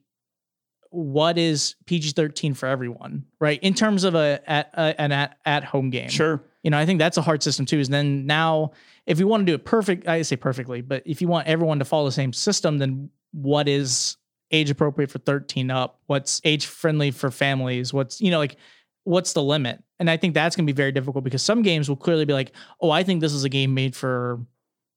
what 0.91 1.39
is 1.39 1.75
PG 1.87 2.11
13 2.11 2.55
for 2.55 2.67
everyone, 2.67 3.25
right? 3.41 3.59
In 3.63 3.73
terms 3.73 4.05
of 4.05 4.15
a, 4.15 4.41
at, 4.47 4.71
a 4.75 5.01
an 5.01 5.11
at, 5.11 5.39
at 5.47 5.65
home 5.65 5.91
game. 5.91 6.11
Sure. 6.11 6.43
You 6.63 6.71
know, 6.71 6.79
I 6.79 6.85
think 6.85 6.99
that's 6.99 7.17
a 7.17 7.23
hard 7.23 7.43
system 7.43 7.65
too. 7.67 7.79
Is 7.79 7.89
then 7.89 8.27
now, 8.27 8.73
if 9.07 9.19
you 9.19 9.27
want 9.27 9.43
to 9.43 9.45
do 9.47 9.55
it 9.55 9.65
perfect, 9.65 10.07
I 10.07 10.23
say 10.23 10.37
perfectly, 10.37 10.81
but 10.83 11.03
if 11.07 11.21
you 11.23 11.29
want 11.29 11.49
everyone 11.49 11.79
to 11.79 11.85
follow 11.85 12.05
the 12.05 12.13
same 12.13 12.33
system, 12.33 12.79
then 12.79 13.11
what 13.33 13.69
is 13.69 14.17
age 14.51 14.71
appropriate 14.71 15.11
for 15.11 15.19
13 15.19 15.71
up? 15.71 15.99
What's 16.07 16.41
age 16.45 16.67
friendly 16.67 17.11
for 17.11 17.31
families? 17.31 17.93
What's, 17.93 18.21
you 18.21 18.31
know, 18.31 18.39
like, 18.39 18.57
what's 19.05 19.33
the 19.33 19.43
limit? 19.43 19.83
And 19.99 20.11
I 20.11 20.17
think 20.17 20.35
that's 20.35 20.57
going 20.57 20.67
to 20.67 20.73
be 20.73 20.77
very 20.77 20.93
difficult 20.93 21.25
because 21.25 21.43
some 21.43 21.63
games 21.63 21.89
will 21.89 21.97
clearly 21.97 22.25
be 22.25 22.33
like, 22.33 22.53
oh, 22.81 22.91
I 22.91 23.03
think 23.03 23.21
this 23.21 23.33
is 23.33 23.45
a 23.45 23.49
game 23.49 23.75
made 23.75 23.95
for 23.95 24.41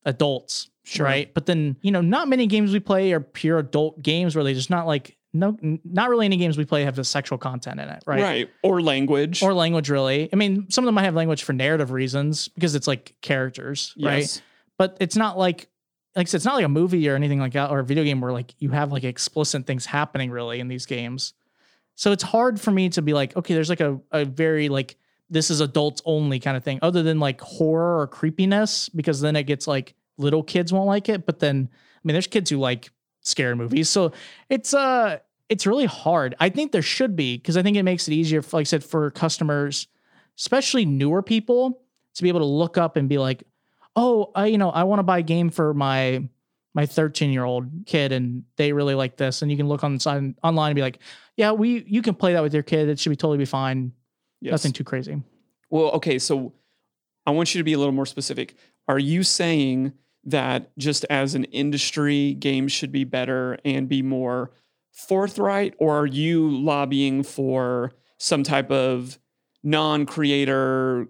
adults. 0.05 0.69
Sure. 0.83 1.05
Right. 1.05 1.33
But 1.33 1.47
then, 1.47 1.77
you 1.81 1.91
know, 1.91 2.01
not 2.01 2.27
many 2.27 2.45
games 2.47 2.71
we 2.71 2.79
play 2.79 3.11
are 3.13 3.19
pure 3.19 3.57
adult 3.59 4.01
games 4.01 4.35
where 4.35 4.43
they 4.43 4.53
just 4.53 4.69
not 4.69 4.85
like, 4.85 5.17
no, 5.33 5.57
not 5.61 6.09
really 6.09 6.25
any 6.25 6.37
games 6.37 6.57
we 6.57 6.63
play 6.65 6.83
have 6.83 6.95
the 6.95 7.03
sexual 7.03 7.37
content 7.37 7.79
in 7.79 7.89
it. 7.89 8.03
Right 8.05 8.21
Right. 8.21 8.49
Or 8.63 8.81
language. 8.81 9.43
or 9.43 9.53
language 9.53 9.89
really 9.89 10.29
i 10.31 10.35
mean 10.37 10.69
some 10.69 10.83
of 10.83 10.87
them 10.87 10.95
might 10.95 11.03
have 11.03 11.15
language 11.15 11.43
for 11.43 11.51
narrative 11.51 11.91
reasons 11.91 12.47
because 12.49 12.73
it's 12.73 12.87
like 12.87 13.15
characters 13.21 13.93
right 13.99 14.41
but 14.77 14.95
it's 15.01 15.17
not 15.17 15.37
like 15.37 15.67
like 16.15 16.27
I 16.27 16.29
said, 16.29 16.37
it's 16.37 16.45
not 16.45 16.55
like 16.55 16.63
a 16.63 16.69
movie 16.69 17.09
or 17.09 17.15
anything 17.15 17.41
like 17.41 17.51
that 17.53 17.69
or 17.71 17.79
a 17.79 17.83
video 17.83 18.05
game 18.05 18.21
where 18.21 18.31
like 18.31 18.55
you 18.59 18.69
have 18.69 18.93
like 18.93 19.03
explicit 19.03 19.67
things 19.67 19.85
happening 19.85 20.31
really 20.31 20.61
in 20.61 20.69
these 20.69 20.85
games 20.85 21.33
so 21.95 22.12
it's 22.12 22.23
hard 22.23 22.60
for 22.60 22.71
me 22.71 22.89
to 22.89 23.01
be 23.01 23.13
like 23.13 23.36
okay 23.36 23.53
there's 23.53 23.69
like 23.69 23.81
a, 23.81 23.99
a 24.12 24.25
very 24.25 24.69
like 24.69 24.97
this 25.29 25.49
is 25.49 25.60
adults 25.60 26.01
only 26.05 26.39
kind 26.39 26.55
of 26.55 26.63
thing 26.63 26.79
other 26.81 27.01
than 27.01 27.19
like 27.19 27.41
horror 27.41 27.99
or 27.99 28.08
creepiness 28.08 28.89
because 28.89 29.21
then 29.21 29.36
it 29.36 29.43
gets 29.43 29.67
like 29.67 29.95
little 30.17 30.43
kids 30.43 30.71
won't 30.71 30.88
like 30.88 31.10
it 31.10 31.25
but 31.25 31.39
then 31.39 31.69
i 31.71 31.99
mean 32.03 32.13
there's 32.13 32.27
kids 32.27 32.49
who 32.49 32.58
like 32.58 32.91
scary 33.21 33.55
movies 33.55 33.89
so 33.89 34.12
it's 34.49 34.73
uh 34.73 35.17
it's 35.47 35.67
really 35.67 35.86
hard. 35.86 36.34
I 36.39 36.49
think 36.49 36.71
there 36.71 36.81
should 36.81 37.15
be 37.15 37.38
because 37.38 37.58
i 37.58 37.63
think 37.63 37.77
it 37.77 37.84
makes 37.84 38.08
it 38.08 38.13
easier 38.13 38.41
like 38.51 38.62
i 38.62 38.63
said 38.63 38.84
for 38.84 39.10
customers 39.12 39.88
especially 40.38 40.86
newer 40.86 41.21
people 41.21 41.81
to 42.13 42.23
be 42.23 42.29
able 42.29 42.41
to 42.41 42.45
look 42.45 42.77
up 42.77 42.97
and 42.97 43.08
be 43.10 43.17
like 43.17 43.43
oh 43.95 44.31
i 44.36 44.47
you 44.47 44.58
know 44.58 44.69
i 44.69 44.84
want 44.84 44.99
to 44.99 45.03
buy 45.03 45.19
a 45.19 45.23
game 45.23 45.49
for 45.49 45.73
my 45.73 46.27
my 46.75 46.85
13 46.85 47.31
year 47.31 47.45
old 47.45 47.67
kid 47.88 48.11
and 48.11 48.43
they 48.57 48.73
really 48.73 48.93
like 48.93 49.17
this. 49.17 49.41
And 49.41 49.49
you 49.49 49.57
can 49.57 49.67
look 49.67 49.83
on 49.83 49.95
the 49.95 49.99
side 49.99 50.35
online 50.43 50.71
and 50.71 50.75
be 50.75 50.81
like 50.81 50.99
yeah 51.38 51.51
we 51.51 51.83
you 51.88 52.03
can 52.03 52.13
play 52.13 52.33
that 52.33 52.43
with 52.43 52.53
your 52.53 52.63
kid. 52.63 52.89
It 52.89 52.99
should 52.99 53.09
be 53.09 53.15
totally 53.15 53.39
be 53.39 53.45
fine. 53.45 53.93
Yes. 54.41 54.51
nothing 54.51 54.73
too 54.73 54.83
crazy. 54.83 55.23
Well, 55.71 55.91
okay, 55.91 56.19
so 56.19 56.53
I 57.25 57.31
want 57.31 57.55
you 57.55 57.59
to 57.59 57.63
be 57.63 57.73
a 57.73 57.79
little 57.79 57.93
more 57.93 58.05
specific. 58.05 58.55
Are 58.88 58.99
you 58.99 59.23
saying 59.23 59.93
that 60.25 60.77
just 60.77 61.05
as 61.09 61.33
an 61.33 61.45
industry, 61.45 62.33
games 62.33 62.71
should 62.71 62.91
be 62.91 63.03
better 63.03 63.57
and 63.65 63.89
be 63.89 64.01
more 64.01 64.51
forthright, 64.91 65.73
or 65.79 65.99
are 65.99 66.05
you 66.05 66.49
lobbying 66.49 67.23
for 67.23 67.93
some 68.17 68.43
type 68.43 68.71
of 68.71 69.17
non-creator 69.63 71.07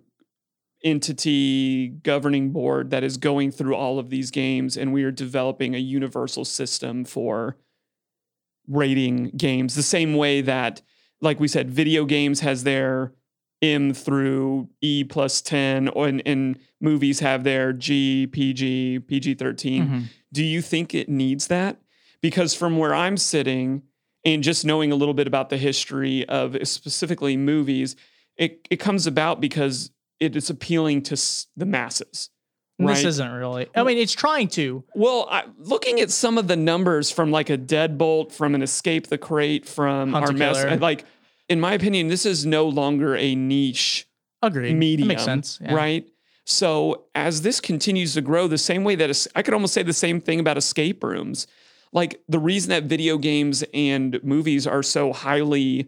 entity 0.86 1.90
governing 2.04 2.52
board 2.52 2.92
that 2.92 3.04
is 3.04 3.18
going 3.18 3.52
through 3.52 3.76
all 3.76 3.98
of 4.00 4.10
these 4.10 4.30
games 4.32 4.78
and 4.78 4.94
we 4.94 5.04
are 5.04 5.12
developing 5.12 5.74
a 5.76 5.80
universal 5.80 6.46
system 6.46 7.04
for 7.04 7.58
rating 8.68 9.32
games 9.36 9.76
the 9.76 9.84
same 9.84 10.14
way 10.16 10.42
that 10.42 10.82
like 11.22 11.40
we 11.40 11.48
said 11.48 11.70
video 11.70 12.06
games 12.06 12.40
has 12.42 12.64
their 12.64 13.12
M 13.62 13.94
through 13.94 14.70
E 14.82 15.04
plus 15.06 15.42
10, 15.42 15.88
or- 15.90 16.08
and, 16.08 16.22
and 16.26 16.60
movies 16.82 17.22
have 17.22 17.44
their 17.44 17.72
G, 17.74 18.28
PG, 18.28 19.00
PG 19.08 19.34
13. 19.36 19.88
Mhm. 19.88 20.04
Do 20.34 20.44
you 20.44 20.62
think 20.62 20.94
it 20.94 21.08
needs 21.10 21.48
that? 21.48 21.80
Because 22.22 22.54
from 22.54 22.78
where 22.78 22.94
I'm 22.94 23.16
sitting, 23.18 23.82
and 24.26 24.44
just 24.44 24.66
knowing 24.66 24.92
a 24.92 24.96
little 24.96 25.14
bit 25.14 25.26
about 25.26 25.50
the 25.50 25.58
history 25.58 26.28
of 26.28 26.58
specifically 26.68 27.38
movies, 27.38 27.96
it, 28.38 28.68
it 28.70 28.78
comes 28.78 29.08
about 29.08 29.40
because 29.40 29.90
it 30.20 30.36
is 30.36 30.50
appealing 30.50 31.02
to 31.04 31.14
s- 31.14 31.48
the 31.58 31.66
masses. 31.66 32.30
And 32.78 32.90
This 32.90 33.06
isn't 33.06 33.32
really. 33.32 33.68
I 33.74 33.84
mean, 33.84 33.98
it's 33.98 34.12
trying 34.14 34.50
to. 34.50 34.84
Well, 34.96 35.28
I, 35.32 35.46
looking 35.58 36.02
at 36.02 36.12
some 36.12 36.38
of 36.38 36.48
the 36.50 36.58
numbers 36.58 37.10
from 37.10 37.32
like 37.32 37.50
a 37.50 37.58
Deadbolt, 37.58 38.34
from 38.34 38.54
an 38.54 38.62
Escape 38.62 39.08
the 39.08 39.18
Crate, 39.18 39.66
from 39.66 40.12
Hunt 40.12 40.26
a 40.26 40.28
our 40.30 40.34
mess, 40.34 40.62
Killer. 40.64 40.76
like 40.78 41.06
in 41.48 41.60
my 41.62 41.74
opinion, 41.74 42.08
this 42.10 42.26
is 42.26 42.46
no 42.46 42.68
longer 42.68 43.16
a 43.16 43.34
niche 43.36 44.08
Agreed. 44.42 44.76
medium. 44.76 45.08
That 45.08 45.14
makes 45.14 45.24
sense. 45.24 45.60
yeah. 45.62 45.74
right? 45.74 46.06
So 46.44 47.06
as 47.16 47.42
this 47.44 47.60
continues 47.62 48.14
to 48.16 48.22
grow, 48.22 48.48
the 48.48 48.58
same 48.58 48.84
way 48.84 48.96
that 48.96 49.10
es- 49.10 49.28
I 49.36 49.42
could 49.42 49.54
almost 49.54 49.74
say 49.74 49.82
the 49.84 49.94
same 49.94 50.20
thing 50.20 50.40
about 50.42 50.58
escape 50.58 51.02
rooms. 51.04 51.48
Like 51.94 52.22
the 52.28 52.40
reason 52.40 52.72
that 52.72 52.84
video 52.84 53.18
games 53.18 53.64
and 53.74 54.20
movies 54.22 54.68
are 54.68 54.84
so 54.84 55.14
highly 55.14 55.88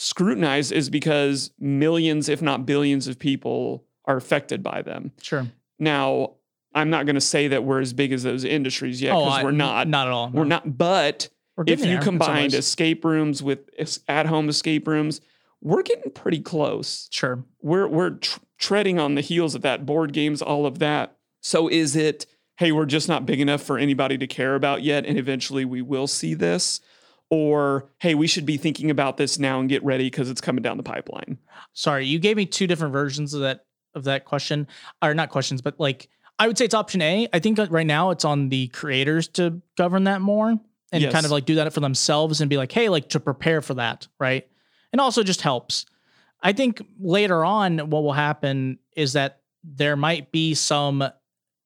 scrutinized 0.00 0.72
is 0.72 0.88
because 0.90 1.50
millions, 1.58 2.28
if 2.28 2.40
not 2.40 2.64
billions, 2.66 3.06
of 3.06 3.18
people 3.18 3.84
are 4.06 4.16
affected 4.16 4.62
by 4.62 4.82
them. 4.82 5.12
Sure. 5.20 5.46
Now, 5.78 6.32
I'm 6.74 6.88
not 6.90 7.04
going 7.06 7.14
to 7.16 7.20
say 7.20 7.48
that 7.48 7.64
we're 7.64 7.80
as 7.80 7.92
big 7.92 8.12
as 8.12 8.22
those 8.22 8.44
industries 8.44 9.02
yet 9.02 9.10
because 9.12 9.40
Oh, 9.40 9.44
we're 9.44 9.50
not. 9.50 9.88
Not 9.88 10.06
at 10.06 10.12
all. 10.12 10.30
We're 10.30 10.44
no. 10.44 10.56
not. 10.56 10.78
But 10.78 11.28
if 11.66 11.84
you 11.84 11.98
combined 11.98 12.54
escape 12.54 13.04
rooms 13.04 13.42
with 13.42 13.68
at 14.08 14.26
home 14.26 14.48
escape 14.48 14.88
rooms, 14.88 15.20
we're 15.60 15.82
getting 15.82 16.10
pretty 16.12 16.40
close 16.40 17.06
Sure. 17.10 17.44
we're 17.60 17.86
we're 17.86 18.10
tr- 18.12 18.38
treading 18.56 18.98
on 18.98 19.14
the 19.14 19.20
heels 19.20 19.54
of 19.54 19.60
that 19.60 19.84
board 19.84 20.14
games 20.14 20.40
all 20.40 20.64
of 20.64 20.78
that 20.78 21.18
so 21.42 21.68
is 21.68 21.94
it 21.94 22.24
hey 22.56 22.72
we're 22.72 22.86
just 22.86 23.10
not 23.10 23.26
big 23.26 23.40
enough 23.40 23.60
for 23.62 23.76
anybody 23.76 24.16
to 24.16 24.26
care 24.26 24.54
about 24.54 24.82
yet 24.82 25.04
and 25.04 25.18
eventually 25.18 25.66
we 25.66 25.82
will 25.82 26.06
see 26.06 26.32
this 26.32 26.80
or 27.30 27.88
hey 27.98 28.14
we 28.14 28.26
should 28.26 28.44
be 28.44 28.56
thinking 28.56 28.90
about 28.90 29.16
this 29.16 29.38
now 29.38 29.60
and 29.60 29.68
get 29.68 29.82
ready 29.84 30.04
because 30.04 30.28
it's 30.28 30.40
coming 30.40 30.62
down 30.62 30.76
the 30.76 30.82
pipeline 30.82 31.38
Sorry, 31.72 32.04
you 32.04 32.18
gave 32.18 32.36
me 32.36 32.46
two 32.46 32.66
different 32.66 32.92
versions 32.92 33.32
of 33.32 33.42
that 33.42 33.64
of 33.94 34.04
that 34.04 34.24
question, 34.24 34.66
or 35.02 35.14
not 35.14 35.30
questions, 35.30 35.62
but 35.62 35.78
like 35.78 36.08
I 36.38 36.46
would 36.46 36.56
say 36.58 36.64
it's 36.64 36.74
option 36.74 37.00
A. 37.02 37.28
I 37.32 37.38
think 37.38 37.58
uh, 37.58 37.66
right 37.70 37.86
now 37.86 38.10
it's 38.10 38.24
on 38.24 38.48
the 38.48 38.68
creators 38.68 39.28
to 39.28 39.60
govern 39.76 40.04
that 40.04 40.20
more 40.20 40.50
and 40.92 41.02
Yes. 41.02 41.12
kind 41.12 41.24
of 41.24 41.30
like 41.30 41.44
do 41.44 41.54
that 41.56 41.72
for 41.72 41.80
themselves 41.80 42.40
and 42.40 42.50
be 42.50 42.56
like, 42.56 42.72
hey, 42.72 42.88
like 42.88 43.10
to 43.10 43.20
prepare 43.20 43.60
for 43.62 43.74
that, 43.74 44.08
right? 44.18 44.48
And 44.92 45.00
also 45.00 45.22
just 45.22 45.42
helps. 45.42 45.86
I 46.42 46.52
think 46.52 46.82
later 46.98 47.44
on, 47.44 47.78
what 47.90 48.02
will 48.02 48.12
happen 48.14 48.78
is 48.96 49.12
that 49.12 49.40
there 49.62 49.94
might 49.96 50.32
be 50.32 50.54
some 50.54 51.04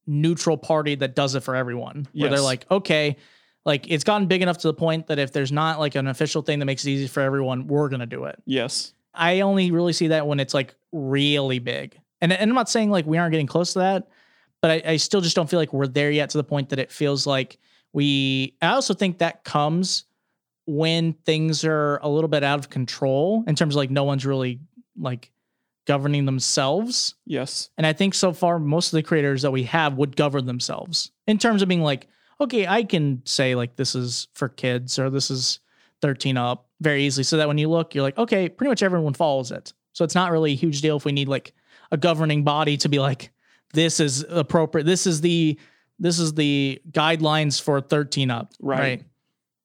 neutral 0.06 0.56
party 0.58 0.96
that 0.96 1.14
does 1.14 1.34
it 1.34 1.40
for 1.44 1.54
everyone. 1.54 2.08
Where 2.12 2.28
they're 2.30 2.40
like, 2.40 2.66
okay, 2.70 3.16
like 3.64 3.90
it's 3.90 4.04
gotten 4.04 4.26
big 4.26 4.42
enough 4.42 4.58
to 4.58 4.68
the 4.68 4.74
point 4.74 5.06
that 5.06 5.18
if 5.18 5.32
there's 5.32 5.52
not 5.52 5.78
like 5.78 5.94
an 5.94 6.06
official 6.06 6.42
thing 6.42 6.58
that 6.58 6.66
makes 6.66 6.84
it 6.84 6.90
easy 6.90 7.06
for 7.06 7.20
everyone, 7.20 7.66
we're 7.66 7.88
gonna 7.88 8.06
do 8.06 8.24
it. 8.24 8.40
yes 8.46 8.92
I 9.14 9.40
only 9.40 9.70
really 9.70 9.92
see 9.92 10.08
that 10.08 10.26
when 10.26 10.40
it's 10.40 10.54
like 10.54 10.74
really 10.92 11.60
big. 11.60 11.98
And, 12.20 12.32
and 12.32 12.50
I'm 12.50 12.54
not 12.54 12.68
saying 12.68 12.90
like 12.90 13.06
we 13.06 13.16
aren't 13.16 13.30
getting 13.32 13.46
close 13.46 13.74
to 13.74 13.78
that, 13.78 14.08
but 14.60 14.70
I, 14.70 14.82
I 14.92 14.96
still 14.96 15.20
just 15.20 15.36
don't 15.36 15.48
feel 15.48 15.60
like 15.60 15.72
we're 15.72 15.86
there 15.86 16.10
yet 16.10 16.30
to 16.30 16.38
the 16.38 16.44
point 16.44 16.70
that 16.70 16.78
it 16.78 16.90
feels 16.90 17.26
like 17.26 17.58
we. 17.92 18.56
I 18.60 18.68
also 18.68 18.94
think 18.94 19.18
that 19.18 19.44
comes 19.44 20.04
when 20.66 21.12
things 21.12 21.64
are 21.64 21.98
a 21.98 22.08
little 22.08 22.28
bit 22.28 22.42
out 22.42 22.58
of 22.58 22.70
control 22.70 23.44
in 23.46 23.54
terms 23.54 23.74
of 23.74 23.76
like 23.76 23.90
no 23.90 24.04
one's 24.04 24.24
really 24.24 24.60
like 24.98 25.30
governing 25.86 26.24
themselves. 26.24 27.14
yes 27.26 27.68
And 27.76 27.86
I 27.86 27.92
think 27.92 28.14
so 28.14 28.32
far, 28.32 28.58
most 28.58 28.92
of 28.92 28.96
the 28.96 29.02
creators 29.02 29.42
that 29.42 29.50
we 29.50 29.64
have 29.64 29.94
would 29.98 30.16
govern 30.16 30.46
themselves 30.46 31.12
in 31.26 31.38
terms 31.38 31.62
of 31.62 31.68
being 31.68 31.82
like, 31.82 32.08
okay, 32.44 32.66
I 32.66 32.84
can 32.84 33.22
say 33.24 33.54
like 33.54 33.76
this 33.76 33.94
is 33.94 34.28
for 34.34 34.48
kids 34.48 34.98
or 34.98 35.10
this 35.10 35.30
is 35.30 35.60
13 36.02 36.36
up 36.36 36.68
very 36.80 37.04
easily. 37.04 37.24
So 37.24 37.36
that 37.38 37.48
when 37.48 37.58
you 37.58 37.68
look, 37.68 37.94
you're 37.94 38.02
like, 38.02 38.18
okay, 38.18 38.48
pretty 38.48 38.68
much 38.68 38.82
everyone 38.82 39.14
follows 39.14 39.50
it. 39.50 39.72
So 39.92 40.04
it's 40.04 40.14
not 40.14 40.30
really 40.30 40.52
a 40.52 40.56
huge 40.56 40.80
deal 40.80 40.96
if 40.96 41.04
we 41.04 41.12
need 41.12 41.28
like 41.28 41.54
a 41.90 41.96
governing 41.96 42.44
body 42.44 42.76
to 42.78 42.88
be 42.88 42.98
like, 42.98 43.30
this 43.72 44.00
is 44.00 44.24
appropriate. 44.28 44.84
This 44.84 45.06
is 45.06 45.20
the 45.20 45.58
this 45.98 46.18
is 46.18 46.34
the 46.34 46.80
guidelines 46.90 47.60
for 47.60 47.80
13 47.80 48.30
up. 48.30 48.52
Right. 48.60 49.04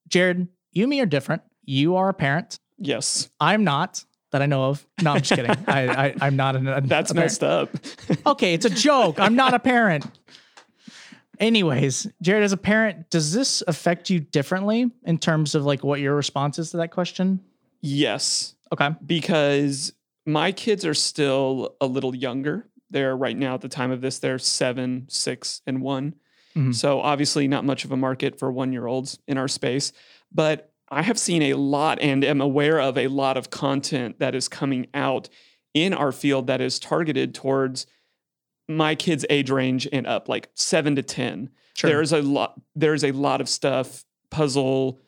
Jared, 0.08 0.48
you 0.72 0.84
and 0.84 0.90
me 0.90 1.02
are 1.02 1.06
different. 1.06 1.42
You 1.66 1.96
are 1.96 2.10
a 2.10 2.14
parent. 2.14 2.60
yes 2.78 3.30
I'm 3.40 3.64
not 3.64 4.04
that 4.32 4.42
I 4.44 4.46
know 4.46 4.66
of. 4.66 4.86
No, 5.02 5.12
I'm 5.12 5.22
just 5.22 5.32
kidding. 5.32 5.56
I, 5.68 6.08
I 6.08 6.16
I'm 6.22 6.36
not 6.36 6.56
an. 6.56 6.88
that's 6.88 7.14
messed 7.14 7.44
up 7.44 7.70
okay, 8.26 8.54
it's 8.54 8.66
a 8.66 8.70
joke. 8.70 9.20
I'm 9.20 9.36
not 9.36 9.54
a 9.54 9.60
parent. 9.60 10.06
Anyways, 11.40 12.08
Jared, 12.22 12.44
as 12.44 12.52
a 12.52 12.58
parent, 12.58 13.10
does 13.10 13.32
this 13.34 13.64
affect 13.68 14.10
you 14.10 14.20
differently 14.20 14.92
in 15.06 15.18
terms 15.18 15.56
of 15.56 15.66
like 15.66 15.84
what 15.84 16.00
your 16.02 16.16
response 16.16 16.60
is 16.60 16.72
to 16.72 16.78
that 16.78 16.92
question? 16.92 17.40
yes 17.82 18.56
Okay. 18.74 18.90
because 19.06 19.94
my 20.26 20.52
kids 20.52 20.86
are 20.86 20.94
still 20.94 21.76
a 21.80 21.86
little 21.88 22.14
younger. 22.14 22.68
They're 22.92 23.16
right 23.16 23.38
now 23.38 23.54
at 23.56 23.62
the 23.62 23.70
time 23.70 23.90
of 23.90 24.02
this, 24.02 24.20
they're 24.20 24.38
seven, 24.38 25.06
six, 25.08 25.62
and 25.66 25.82
one. 25.82 26.16
Mhm. 26.58 26.76
So 26.76 27.00
obviously 27.00 27.48
not 27.48 27.64
much 27.64 27.86
of 27.86 27.92
a 27.94 27.98
market 27.98 28.38
for 28.38 28.52
one 28.52 28.74
year 28.74 28.86
olds 28.86 29.18
in 29.28 29.38
our 29.38 29.48
space. 29.48 29.94
But 30.32 30.74
I 30.90 31.04
have 31.04 31.18
seen 31.18 31.42
a 31.44 31.54
lot 31.54 32.00
and 32.02 32.26
am 32.26 32.42
aware 32.42 32.82
of 32.82 32.98
a 32.98 33.08
lot 33.08 33.38
of 33.38 33.50
content 33.50 34.20
that 34.20 34.36
is 34.36 34.48
coming 34.50 34.88
out 34.94 35.30
in 35.74 35.94
our 35.94 36.12
field 36.12 36.48
that 36.48 36.60
is 36.62 36.80
targeted 36.80 37.34
towards 37.34 37.88
my 38.70 38.96
kids' 38.96 39.26
age 39.30 39.50
range 39.50 39.88
and 39.92 40.06
up, 40.08 40.30
like 40.30 40.50
seven 40.54 40.96
to 40.96 41.02
10 41.04 41.50
Sure. 41.76 41.90
there's 41.90 42.12
a 42.14 42.22
lot 42.22 42.60
there's 42.76 43.04
a 43.04 43.12
lot 43.12 43.42
of 43.42 43.50
stuff 43.50 44.06
puzzle 44.32 45.00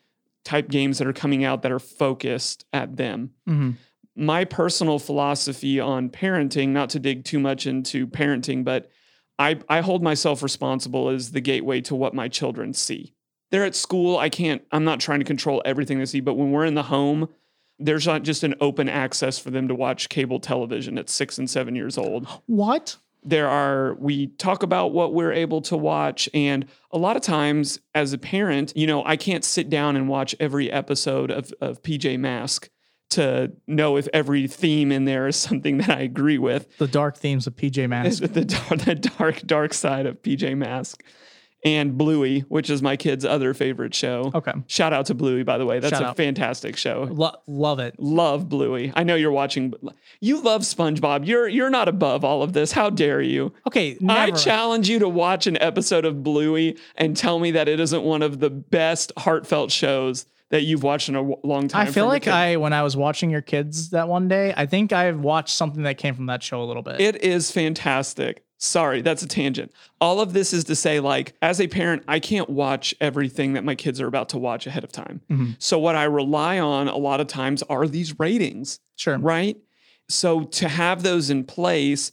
type 0.46 0.68
games 0.70 0.98
that 0.98 1.08
are 1.08 1.14
coming 1.14 1.44
out 1.44 1.62
that 1.62 1.72
are 1.72 1.80
focused 1.80 2.66
at 2.74 2.96
them 2.98 3.32
Mhm. 3.48 3.76
my 4.16 4.46
personal 4.46 4.98
philosophy 4.98 5.80
on 5.80 6.10
parenting 6.10 6.70
not 6.70 6.90
to 6.92 7.00
dig 7.00 7.24
too 7.26 7.40
much 7.40 7.68
into 7.68 8.08
parenting 8.08 8.64
but 8.64 8.90
i 9.38 9.60
i 9.70 9.82
hold 9.82 10.02
myself 10.02 10.42
responsible 10.42 11.10
as 11.10 11.32
the 11.32 11.42
gateway 11.42 11.82
to 11.82 11.94
what 11.94 12.14
my 12.14 12.28
children 12.28 12.74
see 12.74 13.14
they're 13.52 13.66
at 13.66 13.76
school 13.76 14.18
i 14.18 14.30
can't 14.30 14.62
i'm 14.72 14.84
not 14.86 15.00
trying 15.00 15.20
to 15.20 15.26
control 15.26 15.62
everything 15.66 16.00
they 16.00 16.06
see 16.06 16.20
but 16.22 16.34
when 16.36 16.52
we're 16.52 16.66
in 16.66 16.76
the 16.76 16.84
home 16.84 17.28
there's 17.80 18.08
not 18.08 18.24
just 18.24 18.44
an 18.44 18.56
open 18.62 18.88
access 18.88 19.38
for 19.40 19.50
them 19.52 19.68
to 19.68 19.76
watch 19.76 20.08
cable 20.10 20.40
television 20.40 20.98
at 20.98 21.10
6 21.10 21.38
and 21.38 21.50
7 21.50 21.76
years 21.76 21.98
old 21.98 22.28
What? 22.48 22.98
There 23.24 23.48
are 23.48 23.96
we 24.00 24.28
talk 24.28 24.64
about 24.64 24.92
what 24.94 25.14
we're 25.14 25.32
able 25.32 25.62
to 25.62 25.78
watch 25.78 26.28
and 26.34 26.66
a 26.92 26.98
lot 26.98 27.16
of 27.16 27.22
times 27.22 27.80
as 27.94 28.14
a 28.14 28.18
parent 28.18 28.74
you 28.76 28.88
know 28.88 29.04
i 29.06 29.16
can't 29.16 29.44
sit 29.44 29.70
down 29.70 29.96
and 29.96 30.10
watch 30.10 30.36
every 30.40 30.72
episode 30.72 31.30
of, 31.32 31.54
of 31.62 31.82
pj 31.84 32.20
mask 32.20 32.70
to 33.10 33.52
know 33.68 33.98
if 33.98 34.08
every 34.14 34.48
theme 34.48 34.92
in 34.92 35.06
there 35.06 35.28
is 35.28 35.36
something 35.48 35.78
that 35.78 35.90
i 35.90 36.02
agree 36.02 36.38
with 36.38 36.78
The 36.78 36.88
dark 36.88 37.18
themes 37.18 37.46
of 37.48 37.56
PJ 37.56 37.88
Masks. 37.90 38.20
the, 38.28 38.46
dark, 38.46 38.82
the 38.82 38.96
dark 38.96 39.42
dark 39.42 39.74
side 39.74 40.06
of 40.06 40.22
pj 40.22 40.58
mask 40.58 41.04
and 41.64 41.98
bluey 41.98 42.40
which 42.42 42.70
is 42.70 42.82
my 42.82 42.96
kid's 42.98 43.24
other 43.24 43.54
favorite 43.54 43.94
show 43.94 44.32
Okay. 44.34 44.52
shout 44.68 44.94
out 44.94 45.06
to 45.06 45.14
bluey 45.14 45.44
by 45.44 45.58
the 45.58 45.66
way 45.66 45.80
that's 45.80 45.92
Shout 45.92 46.02
a 46.02 46.08
out. 46.08 46.18
fantastic 46.18 46.76
show 46.78 47.08
Lo- 47.12 47.36
love 47.48 47.80
it. 47.80 47.96
love 48.00 48.50
Bluey. 48.50 48.92
I 48.96 49.04
know 49.04 49.16
you're 49.16 49.32
watching. 49.32 49.74
You 50.20 50.42
love 50.42 50.62
SpongeBob. 50.62 51.26
You're 51.28 51.48
you're 51.48 51.70
not 51.70 51.88
above 51.88 52.24
all 52.24 52.42
of 52.44 52.54
this. 52.54 52.72
How 52.72 52.90
dare 52.90 53.22
you? 53.22 53.54
Okay. 53.68 53.98
I 54.08 54.32
challenge 54.32 54.90
you 54.90 55.00
to 55.00 55.10
watch 55.10 55.48
an 55.48 55.58
episode 55.62 56.06
of 56.06 56.24
Bluey 56.24 56.78
and 56.96 57.16
tell 57.16 57.40
me 57.40 57.52
that 57.52 57.68
it 57.68 57.80
isn't 57.80 58.04
one 58.04 58.22
of 58.22 58.40
the 58.40 58.50
best 58.50 59.12
heartfelt 59.18 59.72
shows 59.72 60.26
that 60.50 60.64
you've 60.64 60.84
watched 60.84 61.10
in 61.10 61.16
a 61.16 61.22
long 61.46 61.68
time. 61.68 61.88
I 61.88 61.92
feel 61.92 62.08
like. 62.08 62.28
I, 62.28 62.58
when 62.58 62.74
I 62.74 62.84
was 62.84 62.98
watching 62.98 63.30
your 63.30 63.42
kids 63.42 63.90
that 63.92 64.08
one 64.08 64.28
day, 64.28 64.54
I 64.56 64.66
think 64.66 64.92
I've 64.94 65.20
watched 65.20 65.56
something 65.56 65.84
that 65.84 65.98
came 65.98 66.14
from 66.16 66.26
that 66.28 66.44
show 66.44 66.62
a 66.62 66.66
little 66.66 66.84
bit. 66.84 67.00
It 67.00 67.24
is 67.24 67.52
fantastic. 67.52 68.44
Sorry, 68.64 69.02
that's 69.02 69.24
a 69.24 69.28
tangent. 69.28 69.72
All 70.00 70.22
of 70.22 70.34
this 70.34 70.54
is 70.54 70.66
to 70.66 70.76
say, 70.76 71.00
like, 71.00 71.34
as 71.42 71.60
a 71.60 71.68
parent, 71.68 72.04
I 72.08 72.20
can't 72.20 72.48
watch 72.48 72.94
everything 73.02 73.54
that 73.54 73.64
my 73.64 73.74
kids 73.74 74.00
are 74.00 74.06
about 74.06 74.30
to 74.30 74.38
watch 74.38 74.68
ahead 74.68 74.84
of 74.84 74.92
time. 74.92 75.22
Mhm. 75.32 75.56
So, 75.58 75.80
what 75.80 75.96
I 75.96 76.04
rely 76.04 76.60
on 76.60 76.88
a 76.88 76.96
lot 76.98 77.20
of 77.20 77.26
times 77.28 77.64
are 77.64 77.88
these 77.88 78.20
ratings. 78.20 78.80
sure. 78.96 79.18
right? 79.18 79.58
So 80.10 80.44
to 80.44 80.68
have 80.70 81.02
those 81.02 81.32
in 81.32 81.44
place, 81.44 82.12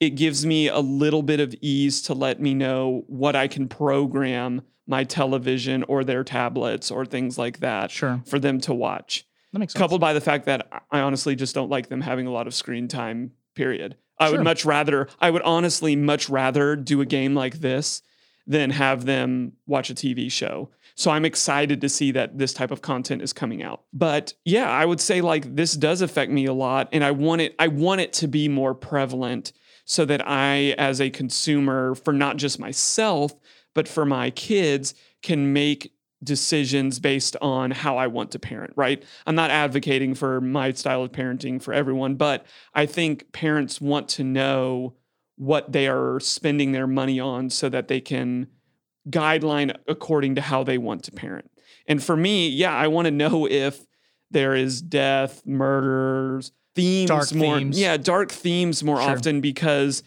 it 0.00 0.10
gives 0.10 0.44
me 0.44 0.68
a 0.68 0.80
little 0.80 1.22
bit 1.22 1.40
of 1.40 1.54
ease 1.62 2.02
to 2.02 2.14
let 2.14 2.40
me 2.42 2.52
know 2.52 3.04
what 3.06 3.34
I 3.34 3.48
can 3.48 3.68
program 3.68 4.60
my 4.86 5.04
television 5.04 5.82
or 5.84 6.04
their 6.04 6.24
tablets 6.24 6.90
or 6.90 7.06
things 7.06 7.38
like 7.38 7.60
that 7.60 7.90
Sure. 7.90 8.20
for 8.26 8.38
them 8.38 8.60
to 8.62 8.74
watch. 8.74 9.24
That 9.54 9.60
makes 9.60 9.72
sense. 9.72 9.78
Coupled 9.80 10.00
by 10.02 10.12
the 10.12 10.20
fact 10.20 10.44
that 10.44 10.68
I 10.90 11.00
honestly 11.00 11.34
just 11.36 11.54
don't 11.54 11.70
like 11.70 11.88
them 11.88 12.02
having 12.02 12.26
a 12.26 12.30
lot 12.32 12.46
of 12.46 12.52
screen 12.54 12.86
time, 12.86 13.30
period. 13.54 13.96
I 14.20 14.26
Sure. 14.28 14.36
would 14.38 14.44
much 14.44 14.64
rather, 14.64 15.08
I 15.20 15.30
would 15.30 15.42
honestly 15.42 15.96
much 15.96 16.28
rather 16.28 16.76
do 16.76 17.00
a 17.00 17.06
game 17.06 17.34
like 17.34 17.60
this 17.60 18.02
than 18.46 18.70
have 18.70 19.04
them 19.06 19.52
watch 19.66 19.90
a 19.90 19.94
TV 19.94 20.30
show. 20.30 20.70
So 20.94 21.10
I'm 21.10 21.24
excited 21.24 21.80
to 21.80 21.88
see 21.88 22.10
that 22.12 22.36
this 22.36 22.52
type 22.52 22.70
of 22.70 22.82
content 22.82 23.22
is 23.22 23.32
coming 23.32 23.62
out. 23.62 23.82
But 23.92 24.34
yeah, 24.44 24.68
I 24.70 24.84
would 24.84 25.00
say 25.00 25.20
like 25.20 25.56
this 25.56 25.72
does 25.74 26.02
affect 26.02 26.30
me 26.30 26.44
a 26.46 26.52
lot 26.52 26.88
and 26.92 27.02
I 27.02 27.10
want 27.12 27.40
it 27.40 27.54
I 27.58 27.68
want 27.68 28.00
it 28.02 28.12
to 28.14 28.28
be 28.28 28.48
more 28.48 28.74
prevalent 28.74 29.52
so 29.84 30.04
that 30.04 30.26
I 30.28 30.74
as 30.78 31.00
a 31.00 31.10
consumer 31.10 31.94
for 31.94 32.12
not 32.12 32.36
just 32.36 32.58
myself 32.58 33.32
but 33.74 33.88
for 33.88 34.04
my 34.04 34.30
kids 34.30 34.94
can 35.22 35.52
make 35.52 35.92
decisions 36.22 36.98
based 36.98 37.36
on 37.40 37.70
how 37.70 37.96
I 37.96 38.06
want 38.06 38.30
to 38.32 38.38
parent, 38.38 38.72
right? 38.76 39.02
I'm 39.26 39.34
not 39.34 39.50
advocating 39.50 40.14
for 40.14 40.40
my 40.40 40.72
style 40.72 41.02
of 41.02 41.12
parenting 41.12 41.62
for 41.62 41.72
everyone, 41.72 42.16
but 42.16 42.44
I 42.74 42.86
think 42.86 43.32
parents 43.32 43.80
want 43.80 44.08
to 44.10 44.24
know 44.24 44.94
what 45.36 45.72
they 45.72 45.88
are 45.88 46.20
spending 46.20 46.72
their 46.72 46.86
money 46.86 47.18
on 47.18 47.48
so 47.48 47.68
that 47.70 47.88
they 47.88 48.00
can 48.00 48.48
guideline 49.08 49.74
according 49.88 50.34
to 50.34 50.40
how 50.42 50.62
they 50.62 50.76
want 50.76 51.02
to 51.04 51.12
parent. 51.12 51.50
And 51.86 52.02
for 52.02 52.16
me, 52.16 52.48
yeah, 52.50 52.74
I 52.74 52.88
want 52.88 53.06
to 53.06 53.10
know 53.10 53.46
if 53.50 53.86
there 54.30 54.54
is 54.54 54.82
death, 54.82 55.42
murders, 55.46 56.52
themes 56.74 57.08
Dark 57.08 57.34
more 57.34 57.58
themes. 57.58 57.80
yeah, 57.80 57.96
dark 57.96 58.30
themes 58.30 58.84
more 58.84 59.00
Sure. 59.00 59.10
often 59.10 59.40
because 59.40 60.02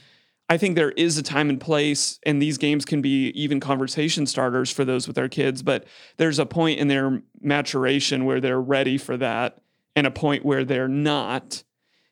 I 0.49 0.57
think 0.57 0.75
there 0.75 0.91
is 0.91 1.17
a 1.17 1.23
time 1.23 1.49
and 1.49 1.59
place, 1.59 2.19
and 2.23 2.41
these 2.41 2.57
games 2.57 2.85
can 2.85 3.01
be 3.01 3.29
even 3.29 3.59
conversation 3.59 4.25
starters 4.25 4.69
for 4.69 4.83
those 4.83 5.07
with 5.07 5.15
their 5.15 5.29
kids. 5.29 5.63
But 5.63 5.85
there's 6.17 6.37
a 6.37 6.45
point 6.45 6.79
in 6.79 6.89
their 6.89 7.21
maturation 7.41 8.25
where 8.25 8.41
they're 8.41 8.61
ready 8.61 8.97
for 8.97 9.15
that, 9.17 9.59
and 9.95 10.05
a 10.05 10.11
point 10.11 10.45
where 10.45 10.65
they're 10.65 10.87
not. 10.87 11.63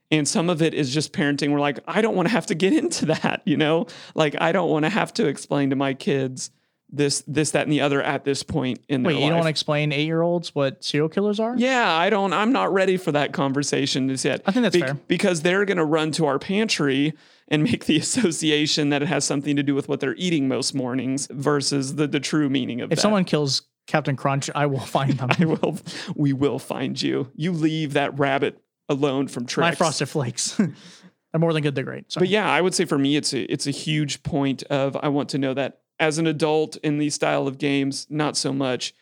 And 0.09 0.27
some 0.27 0.49
of 0.49 0.61
it 0.61 0.73
is 0.73 0.93
just 0.93 1.13
parenting. 1.13 1.51
We're 1.51 1.59
like, 1.59 1.79
I 1.87 2.01
don't 2.01 2.15
want 2.15 2.27
to 2.27 2.33
have 2.33 2.45
to 2.47 2.55
get 2.55 2.73
into 2.83 3.05
that, 3.07 3.41
you 3.45 3.57
know? 3.57 3.87
Like, 4.15 4.35
I 4.39 4.51
don't 4.51 4.69
want 4.69 4.85
to 4.85 4.89
have 4.89 5.13
to 5.15 5.27
explain 5.27 5.69
to 5.69 5.75
my 5.75 5.93
kids 5.93 6.51
this, 6.89 7.23
this, 7.25 7.51
that, 7.51 7.63
and 7.63 7.71
the 7.71 7.81
other 7.81 8.01
at 8.01 8.25
this 8.25 8.43
point 8.43 8.81
in 8.89 9.03
Wait, 9.03 9.13
their 9.13 9.21
you 9.21 9.27
don't 9.29 9.37
want 9.37 9.45
to 9.45 9.49
explain 9.49 9.93
eight 9.93 10.05
year 10.05 10.21
olds 10.21 10.53
what 10.53 10.83
serial 10.83 11.07
killers 11.07 11.39
are? 11.39 11.55
Yeah, 11.57 11.89
I 11.89 12.09
don't. 12.09 12.33
I'm 12.33 12.51
not 12.51 12.73
ready 12.73 12.97
for 12.97 13.13
that 13.13 13.31
conversation 13.31 14.09
just 14.09 14.25
yet. 14.25 14.41
I 14.45 14.51
think 14.51 14.63
that's 14.63 14.77
fair. 14.77 14.95
because 15.07 15.41
they're 15.41 15.63
going 15.63 15.77
to 15.77 15.85
run 15.85 16.11
to 16.13 16.25
our 16.25 16.37
pantry 16.37 17.13
and 17.51 17.61
make 17.63 17.85
the 17.85 17.97
association 18.05 18.89
that 18.89 19.03
it 19.03 19.07
has 19.07 19.23
something 19.25 19.55
to 19.55 19.61
do 19.61 19.75
with 19.75 19.87
what 19.87 19.99
they're 19.99 20.15
eating 20.15 20.47
most 20.47 20.73
mornings 20.73 21.27
versus 21.29 21.95
the 21.95 22.07
the 22.07 22.19
true 22.19 22.49
meaning 22.49 22.81
of 22.81 22.85
If 22.85 22.89
that. 22.89 22.93
If 22.97 23.01
someone 23.01 23.25
kills 23.25 23.61
Captain 23.85 24.15
Crunch, 24.15 24.49
I 24.55 24.65
will 24.65 24.79
find 24.79 25.13
them. 25.19 25.29
I 25.39 25.45
will, 25.45 25.77
we 26.15 26.33
will 26.33 26.57
find 26.59 26.99
you. 26.99 27.29
You 27.35 27.51
leave 27.51 27.93
that 27.93 28.17
rabbit 28.17 28.59
alone 28.89 29.27
from 29.27 29.45
tricks. 29.45 29.65
My 29.69 29.75
frosted 29.75 30.09
flakes. 30.09 30.55
They're 31.31 31.39
more 31.39 31.53
than 31.53 31.63
good. 31.63 31.75
They're 31.75 31.83
great. 31.83 32.11
Sorry. 32.11 32.21
But 32.25 32.29
yeah, 32.29 32.49
I 32.49 32.59
would 32.61 32.73
say 32.73 32.85
for 32.85 32.97
me, 32.97 33.15
it's 33.15 33.33
a 33.33 33.41
it's 33.51 33.67
a 33.67 33.71
huge 33.71 34.23
point 34.23 34.63
of 34.63 34.97
I 34.97 35.09
want 35.09 35.29
to 35.29 35.37
know 35.37 35.53
that 35.53 35.79
as 35.99 36.17
an 36.17 36.27
adult 36.27 36.77
in 36.77 36.97
these 36.97 37.13
style 37.15 37.47
of 37.47 37.57
games, 37.57 38.07
not 38.09 38.35
so 38.35 38.51
much, 38.51 38.93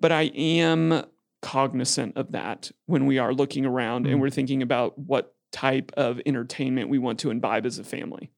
but 0.00 0.10
I 0.12 0.22
am 0.34 1.04
cognizant 1.40 2.16
of 2.16 2.32
that 2.32 2.70
when 2.86 3.06
we 3.06 3.18
are 3.18 3.32
looking 3.32 3.64
around 3.64 4.06
Mm. 4.06 4.12
and 4.12 4.20
we're 4.20 4.28
thinking 4.30 4.60
about 4.62 4.98
what 4.98 5.34
type 5.52 5.92
of 5.96 6.20
entertainment 6.26 6.88
we 6.88 6.98
want 6.98 7.18
to 7.20 7.30
imbibe 7.30 7.66
as 7.66 7.78
a 7.78 7.84
family. 7.84 8.30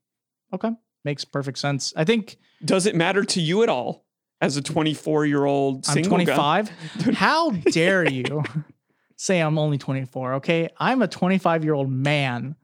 okay, 0.54 0.70
makes 1.04 1.24
perfect 1.24 1.58
sense. 1.58 1.92
I 1.96 2.04
think 2.04 2.36
Does 2.64 2.86
it 2.86 2.94
matter 2.94 3.24
to 3.24 3.40
you 3.40 3.62
at 3.62 3.68
all 3.68 4.04
as 4.40 4.56
a 4.56 4.62
24 4.62 5.26
year 5.26 5.44
old 5.44 5.84
I'm 5.88 6.02
25. 6.02 6.68
How 7.14 7.50
dare 7.50 8.08
you 8.08 8.42
say 9.16 9.40
I'm 9.40 9.58
only 9.58 9.78
24? 9.78 10.34
Okay, 10.34 10.68
I'm 10.78 11.02
a 11.02 11.08
25 11.08 11.64
year 11.64 11.74
old 11.74 11.90
man. 11.90 12.56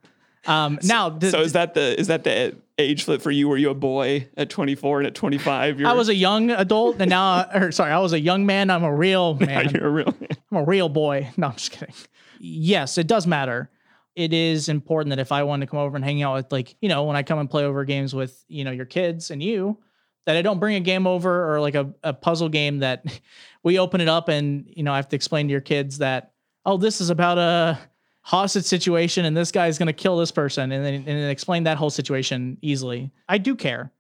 Um, 0.47 0.79
now, 0.85 1.11
th- 1.11 1.33
So 1.33 1.41
is 1.41 1.55
that 1.55 1.75
the 1.75 1.99
is 1.99 2.07
that 2.07 2.23
the 2.23 2.57
age 2.79 3.03
flip 3.05 3.21
for 3.21 3.33
you? 3.33 3.49
Were 3.49 3.57
you 3.57 3.71
a 3.71 3.75
boy 3.75 4.29
at 4.37 4.49
24 4.49 5.01
and 5.01 5.07
at 5.09 5.15
25 5.17 5.81
you're 5.81 5.89
I 5.89 5.93
was 5.93 6.09
a 6.09 6.15
young 6.15 6.51
adult, 6.51 7.01
and 7.01 7.11
now, 7.11 7.49
or 7.55 7.73
sorry, 7.73 7.91
I 7.91 7.99
was 7.99 8.13
a 8.13 8.21
young 8.21 8.47
man. 8.47 8.71
I'm 8.71 8.85
a 8.85 8.95
real 8.95 9.35
man. 9.35 9.71
you're 9.71 9.87
a 9.87 9.91
real 9.91 10.15
I'm 10.53 10.59
a 10.59 10.65
real 10.65 10.89
boy. 10.89 11.31
No, 11.37 11.49
I'm 11.49 11.55
just 11.55 11.73
kidding. 11.73 11.95
Yes, 12.39 12.97
it 12.97 13.07
does 13.09 13.27
matter. 13.27 13.71
It 14.17 14.33
is 14.33 14.69
important 14.69 15.11
that 15.11 15.19
if 15.19 15.31
I 15.31 15.43
want 15.45 15.61
to 15.61 15.67
come 15.67 15.79
over 15.79 15.95
and 15.95 16.05
hang 16.05 16.23
out 16.23 16.35
with, 16.35 16.51
like, 16.51 16.75
you 16.81 16.89
know, 16.89 17.05
when 17.05 17.17
I 17.17 17.23
come 17.23 17.39
and 17.39 17.49
play 17.49 17.65
over 17.65 17.85
games 17.85 18.15
with, 18.15 18.45
you 18.49 18.65
know, 18.65 18.71
your 18.71 18.87
kids 18.87 19.31
and 19.31 19.43
you, 19.43 19.79
that 20.25 20.37
I 20.37 20.43
don't 20.43 20.59
bring 20.59 20.77
a 20.77 20.81
game 20.81 21.07
over 21.07 21.55
or 21.55 21.61
like 21.61 21.75
a, 21.75 21.93
a 22.03 22.13
puzzle 22.13 22.49
game 22.49 22.79
that 22.79 23.05
we 23.63 23.79
open 23.79 24.01
it 24.01 24.09
up 24.09 24.29
and, 24.29 24.65
you 24.75 24.83
know, 24.83 24.93
I 24.93 24.97
have 24.97 25.09
to 25.11 25.17
explain 25.17 25.47
to 25.49 25.53
your 25.53 25.61
kids 25.61 25.99
that, 25.99 26.33
oh, 26.65 26.77
this 26.77 27.01
is 27.01 27.11
about 27.11 27.39
a 27.39 27.79
hostage 28.23 28.65
situation 28.65 29.25
and 29.25 29.37
this 29.37 29.53
guy 29.53 29.69
is 29.69 29.79
going 29.79 29.87
to 29.87 29.93
kill 29.93 30.17
this 30.17 30.33
person 30.33 30.73
and 30.73 30.85
then, 30.85 30.95
and 30.95 31.07
then 31.07 31.31
explain 31.31 31.63
that 31.65 31.77
whole 31.77 31.91
situation 31.91 32.59
easily. 32.61 33.13
I 33.29 33.39
do 33.39 33.55
care. 33.55 33.93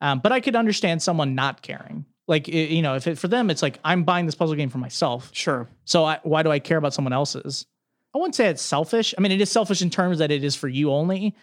Um, 0.00 0.20
but 0.20 0.32
I 0.32 0.40
could 0.40 0.54
understand 0.54 1.02
someone 1.02 1.34
not 1.34 1.62
caring. 1.62 2.04
Like, 2.28 2.46
you 2.46 2.82
know, 2.82 2.94
if 2.94 3.06
it, 3.06 3.18
for 3.18 3.28
them, 3.28 3.50
it's 3.50 3.62
like, 3.62 3.78
I'm 3.84 4.04
buying 4.04 4.26
this 4.26 4.34
puzzle 4.34 4.54
game 4.54 4.68
for 4.68 4.78
myself. 4.78 5.30
Sure. 5.32 5.68
So 5.84 6.04
I, 6.04 6.20
why 6.22 6.42
do 6.42 6.50
I 6.50 6.60
care 6.60 6.78
about 6.78 6.94
someone 6.94 7.12
else's? 7.12 7.66
I 8.14 8.18
wouldn't 8.18 8.34
say 8.34 8.48
it's 8.48 8.62
selfish. 8.62 9.14
I 9.16 9.20
mean, 9.20 9.32
it 9.32 9.40
is 9.40 9.50
selfish 9.50 9.80
in 9.82 9.90
terms 9.90 10.18
that 10.18 10.30
it 10.30 10.44
is 10.44 10.54
for 10.54 10.68
you 10.68 10.92
only, 10.92 11.34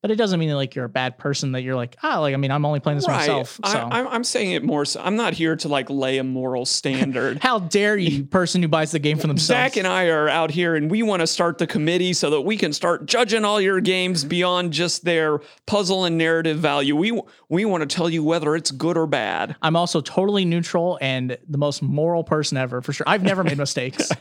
but 0.00 0.12
it 0.12 0.16
doesn't 0.16 0.38
mean 0.38 0.48
that 0.48 0.56
like 0.56 0.74
you're 0.76 0.84
a 0.84 0.88
bad 0.88 1.18
person. 1.18 1.52
That 1.52 1.62
you're 1.62 1.74
like, 1.74 1.96
ah, 2.02 2.20
like 2.20 2.34
I 2.34 2.36
mean, 2.36 2.50
I'm 2.52 2.64
only 2.64 2.78
playing 2.78 2.98
this 2.98 3.06
for 3.06 3.12
myself. 3.12 3.58
I, 3.62 3.72
So 3.72 3.78
I'm, 3.90 4.06
I'm 4.08 4.24
saying 4.24 4.52
it 4.52 4.62
more 4.62 4.84
so. 4.84 5.00
I'm 5.02 5.16
not 5.16 5.34
here 5.34 5.56
to 5.56 5.68
like 5.68 5.90
lay 5.90 6.18
a 6.18 6.24
moral 6.24 6.64
standard. 6.64 7.38
how 7.42 7.58
dare 7.58 7.96
you, 7.96 8.24
person 8.38 8.62
who 8.62 8.68
buys 8.68 8.92
the 8.92 9.00
game 9.00 9.18
for 9.18 9.26
themselves? 9.26 9.46
Zach 9.46 9.76
and 9.76 9.86
I 9.86 10.06
are 10.06 10.28
out 10.28 10.50
here 10.50 10.76
and 10.76 10.90
we 10.90 11.02
want 11.02 11.20
to 11.20 11.26
start 11.26 11.58
the 11.58 11.66
committee 11.66 12.12
so 12.12 12.30
that 12.30 12.42
we 12.42 12.56
can 12.56 12.72
start 12.72 13.06
judging 13.06 13.44
all 13.44 13.60
your 13.60 13.80
games 13.80 14.24
beyond 14.24 14.72
just 14.72 15.04
their 15.04 15.40
puzzle 15.66 16.04
and 16.04 16.16
narrative 16.16 16.58
value. 16.58 16.94
We 16.94 17.20
we 17.48 17.64
want 17.64 17.88
to 17.88 17.94
tell 17.94 18.08
you 18.08 18.22
whether 18.22 18.54
it's 18.54 18.70
good 18.70 18.96
or 18.96 19.06
bad. 19.06 19.56
I'm 19.62 19.74
also 19.74 20.00
totally 20.00 20.44
neutral 20.44 20.98
and 21.00 21.36
the 21.48 21.58
most 21.58 21.82
moral 21.82 22.22
person 22.22 22.56
ever 22.56 22.82
for 22.82 22.92
sure. 22.92 23.04
I've 23.08 23.22
never 23.22 23.42
made 23.42 23.58
mistakes. 23.58 24.10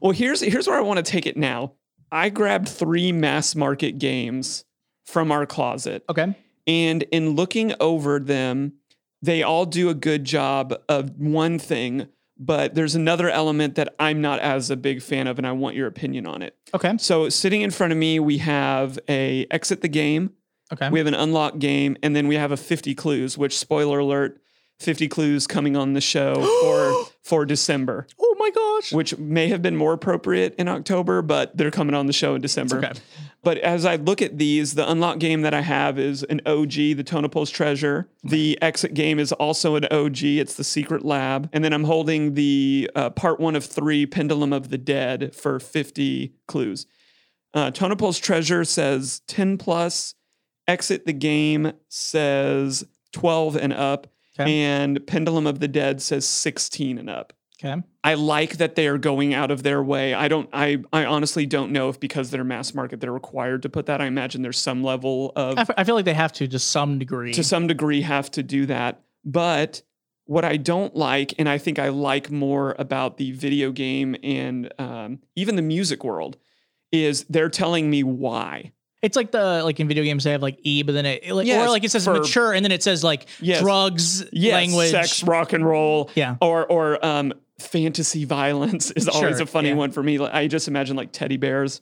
Well, 0.00 0.10
here's 0.10 0.40
here's 0.40 0.66
where 0.66 0.76
I 0.76 0.80
want 0.80 0.96
to 0.96 1.02
take 1.08 1.26
it 1.26 1.36
now. 1.36 1.74
I 2.10 2.28
grabbed 2.28 2.68
three 2.68 3.12
mass 3.12 3.54
market 3.54 3.98
games 3.98 4.64
from 5.04 5.32
our 5.32 5.46
closet. 5.46 6.04
Okay. 6.08 6.34
And 6.66 7.02
in 7.04 7.30
looking 7.30 7.74
over 7.80 8.18
them, 8.20 8.74
they 9.20 9.42
all 9.42 9.66
do 9.66 9.88
a 9.88 9.94
good 9.94 10.24
job 10.24 10.74
of 10.88 11.10
one 11.18 11.58
thing, 11.58 12.08
but 12.38 12.74
there's 12.74 12.94
another 12.94 13.28
element 13.28 13.74
that 13.76 13.94
I'm 13.98 14.20
not 14.20 14.40
as 14.40 14.70
a 14.70 14.76
big 14.76 15.02
fan 15.02 15.26
of, 15.26 15.38
and 15.38 15.46
I 15.46 15.52
want 15.52 15.76
your 15.76 15.86
opinion 15.86 16.26
on 16.26 16.42
it. 16.42 16.56
Okay. 16.74 16.94
So 16.98 17.28
sitting 17.28 17.62
in 17.62 17.70
front 17.70 17.92
of 17.92 17.98
me, 17.98 18.18
we 18.18 18.38
have 18.38 18.98
a 19.08 19.46
exit 19.50 19.80
the 19.80 19.88
game, 19.88 20.30
Okay. 20.72 20.88
we 20.88 20.98
have 20.98 21.06
an 21.06 21.14
unlock 21.14 21.58
game, 21.58 21.96
and 22.02 22.16
then 22.16 22.26
we 22.28 22.36
have 22.36 22.50
a 22.50 22.56
50 22.56 22.94
clues, 22.94 23.36
which 23.36 23.58
spoiler 23.58 23.98
alert, 23.98 24.40
50 24.82 25.08
clues 25.08 25.46
coming 25.46 25.76
on 25.76 25.92
the 25.92 26.00
show 26.00 26.34
for 26.62 27.12
for 27.22 27.46
December, 27.46 28.06
oh 28.18 28.36
my 28.38 28.50
gosh. 28.50 28.92
which 28.92 29.16
may 29.18 29.48
have 29.48 29.62
been 29.62 29.76
more 29.76 29.92
appropriate 29.92 30.54
in 30.56 30.68
October, 30.68 31.22
but 31.22 31.56
they're 31.56 31.70
coming 31.70 31.94
on 31.94 32.06
the 32.06 32.12
show 32.12 32.34
in 32.34 32.40
December. 32.40 32.78
okay. 32.78 32.92
But 33.44 33.58
as 33.58 33.84
I 33.84 33.96
look 33.96 34.22
at 34.22 34.38
these, 34.38 34.74
the 34.74 34.88
unlock 34.88 35.18
game 35.18 35.42
that 35.42 35.52
I 35.52 35.62
have 35.62 35.98
is 35.98 36.22
an 36.22 36.40
OG, 36.46 36.72
the 36.72 37.02
Tonipal's 37.04 37.50
Treasure. 37.50 38.08
The 38.22 38.56
exit 38.62 38.94
game 38.94 39.18
is 39.18 39.32
also 39.32 39.74
an 39.74 39.86
OG. 39.90 40.22
It's 40.22 40.54
the 40.54 40.62
Secret 40.62 41.04
Lab. 41.04 41.50
And 41.52 41.64
then 41.64 41.72
I'm 41.72 41.84
holding 41.84 42.34
the 42.34 42.88
uh, 42.94 43.10
part 43.10 43.40
one 43.40 43.56
of 43.56 43.64
three, 43.64 44.06
Pendulum 44.06 44.52
of 44.52 44.70
the 44.70 44.78
Dead, 44.78 45.34
for 45.34 45.58
50 45.58 46.34
clues. 46.46 46.86
Uh, 47.52 47.70
Treasure 47.70 48.64
says 48.64 49.22
10 49.26 49.58
plus. 49.58 50.14
Exit 50.68 51.04
the 51.04 51.12
game 51.12 51.72
says 51.88 52.84
12 53.12 53.56
and 53.56 53.72
up. 53.72 54.06
Okay. 54.38 54.62
And 54.62 55.06
Pendulum 55.06 55.46
of 55.46 55.60
the 55.60 55.68
Dead 55.68 56.00
says 56.00 56.26
16 56.26 56.98
and 56.98 57.10
up. 57.10 57.32
Okay. 57.62 57.82
I 58.02 58.14
like 58.14 58.56
that 58.56 58.74
they 58.74 58.88
are 58.88 58.98
going 58.98 59.34
out 59.34 59.50
of 59.52 59.62
their 59.62 59.82
way. 59.82 60.14
I 60.14 60.26
don't. 60.26 60.48
I. 60.52 60.78
I 60.92 61.04
honestly 61.04 61.46
don't 61.46 61.70
know 61.70 61.88
if 61.90 62.00
because 62.00 62.30
they're 62.30 62.42
mass 62.42 62.74
market, 62.74 63.00
they're 63.00 63.12
required 63.12 63.62
to 63.62 63.68
put 63.68 63.86
that. 63.86 64.00
I 64.00 64.06
imagine 64.06 64.42
there's 64.42 64.58
some 64.58 64.82
level 64.82 65.30
of, 65.36 65.58
I, 65.58 65.60
f- 65.60 65.70
I 65.76 65.84
feel 65.84 65.94
like 65.94 66.04
they 66.04 66.14
have 66.14 66.32
to 66.32 66.48
to 66.48 66.58
some 66.58 66.98
degree. 66.98 67.32
to 67.34 67.44
some 67.44 67.68
degree, 67.68 68.00
have 68.00 68.32
to 68.32 68.42
do 68.42 68.66
that. 68.66 69.02
But 69.24 69.82
what 70.24 70.44
I 70.44 70.56
don't 70.56 70.96
like, 70.96 71.34
and 71.38 71.48
I 71.48 71.58
think 71.58 71.78
I 71.78 71.90
like 71.90 72.32
more 72.32 72.74
about 72.80 73.16
the 73.18 73.30
video 73.30 73.70
game 73.70 74.16
and 74.24 74.72
um, 74.80 75.20
even 75.36 75.54
the 75.54 75.62
music 75.62 76.02
world, 76.02 76.38
is 76.90 77.24
they're 77.28 77.48
telling 77.48 77.88
me 77.90 78.02
why. 78.02 78.72
It's 79.02 79.16
like 79.16 79.32
the 79.32 79.62
like 79.64 79.80
in 79.80 79.88
video 79.88 80.04
games 80.04 80.22
they 80.24 80.30
have 80.30 80.42
like 80.42 80.58
E, 80.62 80.82
but 80.82 80.92
then 80.92 81.04
it 81.06 81.28
like 81.32 81.46
Yes, 81.46 81.66
or 81.66 81.70
like 81.70 81.82
it 81.84 81.90
says 81.90 82.04
for- 82.04 82.14
mature 82.14 82.52
and 82.52 82.64
then 82.64 82.70
it 82.72 82.82
says 82.82 83.02
like 83.02 83.26
Yes. 83.40 83.60
drugs, 83.60 84.24
Yes, 84.32 84.54
language. 84.54 84.90
sex, 84.92 85.24
rock 85.24 85.52
and 85.52 85.66
roll, 85.66 86.10
Yeah. 86.14 86.36
or 86.40 86.64
or 86.66 87.04
um, 87.04 87.32
fantasy 87.58 88.24
violence 88.24 88.90
is 88.96 89.08
always 89.08 89.40
a 89.40 89.46
funny 89.46 89.70
yeah. 89.70 89.74
one 89.74 89.90
for 89.90 90.02
me. 90.02 90.18
Like, 90.18 90.32
I 90.32 90.46
just 90.46 90.68
imagine 90.68 90.96
like 90.96 91.10
teddy 91.12 91.36
bears 91.36 91.80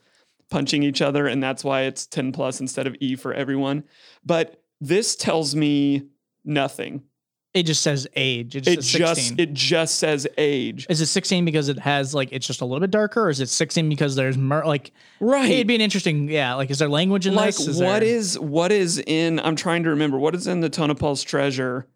punching 0.51 0.83
each 0.83 1.03
other, 1.03 1.27
and 1.27 1.43
that's 1.43 1.63
why 1.63 1.83
it's 1.83 2.07
ten 2.07 2.33
plus 2.33 2.59
instead 2.61 2.87
of 2.87 2.97
E 3.01 3.17
for 3.17 3.35
everyone. 3.35 3.85
But 4.25 4.63
this 4.81 5.15
tells 5.15 5.55
me 5.55 6.05
nothing. 6.45 7.03
It 7.53 7.65
just 7.65 7.83
says 7.83 8.07
age. 8.15 8.55
It 8.55 8.61
just 8.61 8.79
It 8.79 8.83
says 8.85 8.99
just 9.01 9.39
it 9.41 9.53
just 9.53 9.95
says 9.97 10.27
age. 10.39 10.87
is 10.89 11.01
it 11.01 11.07
16 11.07 11.45
because 11.45 11.69
it 11.69 11.81
has 11.81 12.15
like 12.15 12.29
it's 12.31 12.47
just 12.47 12.61
a 12.61 12.65
little 12.65 12.79
bit 12.81 12.93
darker, 12.93 13.23
or 13.25 13.31
is 13.31 13.41
it 13.41 13.49
16 13.49 13.89
because 13.89 14.15
there's 14.15 14.39
mur- 14.39 14.65
like 14.65 14.93
Right. 15.19 15.51
it'd 15.51 15.67
be 15.67 15.75
an 15.75 15.81
interesting 15.81 16.29
yeah 16.29 16.55
like 16.55 16.71
is 16.71 16.79
there 16.79 16.89
language 16.89 17.27
in 17.27 17.35
like 17.35 17.57
this? 17.57 17.67
Is 17.67 17.79
what 17.81 18.01
there- 18.01 18.03
is 18.05 18.39
what 18.39 18.71
is 18.71 19.03
in 19.05 19.41
I'm 19.41 19.57
trying 19.57 19.83
to 19.83 19.91
remember 19.91 20.17
what 20.19 20.35
is 20.37 20.47
in 20.47 20.61
the 20.61 20.71
Tonipal's 20.71 21.25
treasure 21.25 21.89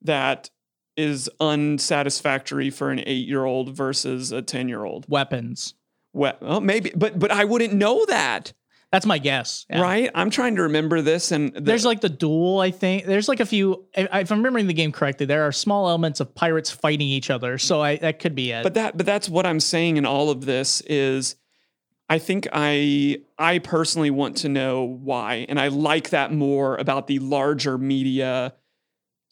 that 0.00 0.48
is 0.96 1.28
unsatisfactory 1.40 2.70
for 2.70 2.90
an 2.90 3.00
eight 3.06 3.26
year 3.28 3.44
old 3.44 3.70
versus 3.76 4.32
a 4.32 4.42
ten 4.42 4.68
year 4.68 4.84
old. 4.84 5.04
weapons? 5.08 5.74
Well, 6.14 6.36
well, 6.40 6.56
oh, 6.56 6.60
maybe, 6.60 6.90
but 6.94 7.18
but 7.18 7.30
I 7.30 7.44
wouldn't 7.44 7.72
know 7.74 8.04
that. 8.06 8.52
That's 8.92 9.06
my 9.06 9.16
guess. 9.16 9.64
Yeah. 9.70 9.80
right? 9.80 10.10
I'm 10.14 10.28
trying 10.28 10.56
to 10.56 10.62
remember 10.62 11.00
this, 11.00 11.32
and 11.32 11.52
the, 11.54 11.62
There's 11.62 11.86
like 11.86 12.02
the 12.02 12.10
duel, 12.10 12.60
I 12.60 12.70
think. 12.70 13.06
There's 13.06 13.26
like 13.26 13.40
a 13.40 13.46
few. 13.46 13.86
If 13.94 14.06
if 14.12 14.30
I'm 14.30 14.38
remembering 14.38 14.66
the 14.66 14.74
game 14.74 14.92
correctly, 14.92 15.24
there 15.24 15.44
are 15.44 15.52
small 15.52 15.88
elements 15.88 16.20
of 16.20 16.34
pirates 16.34 16.70
fighting 16.70 17.08
each 17.08 17.30
other. 17.30 17.56
So 17.56 17.80
I 17.80 17.96
that 17.96 18.18
could 18.18 18.34
be 18.34 18.52
it. 18.52 18.62
but 18.62 18.74
that 18.74 18.96
but 18.98 19.06
that's 19.06 19.30
what 19.30 19.46
I'm 19.46 19.60
saying 19.60 19.96
in 19.96 20.04
all 20.04 20.28
of 20.28 20.44
this 20.44 20.82
is 20.82 21.36
I 22.10 22.18
think 22.18 22.46
I 22.52 23.22
I 23.38 23.60
personally 23.60 24.10
want 24.10 24.36
to 24.38 24.50
know 24.50 24.84
why 24.84 25.46
and 25.48 25.58
I 25.58 25.68
like 25.68 26.10
that 26.10 26.30
more 26.30 26.76
about 26.76 27.06
the 27.06 27.18
larger 27.20 27.78
media 27.78 28.52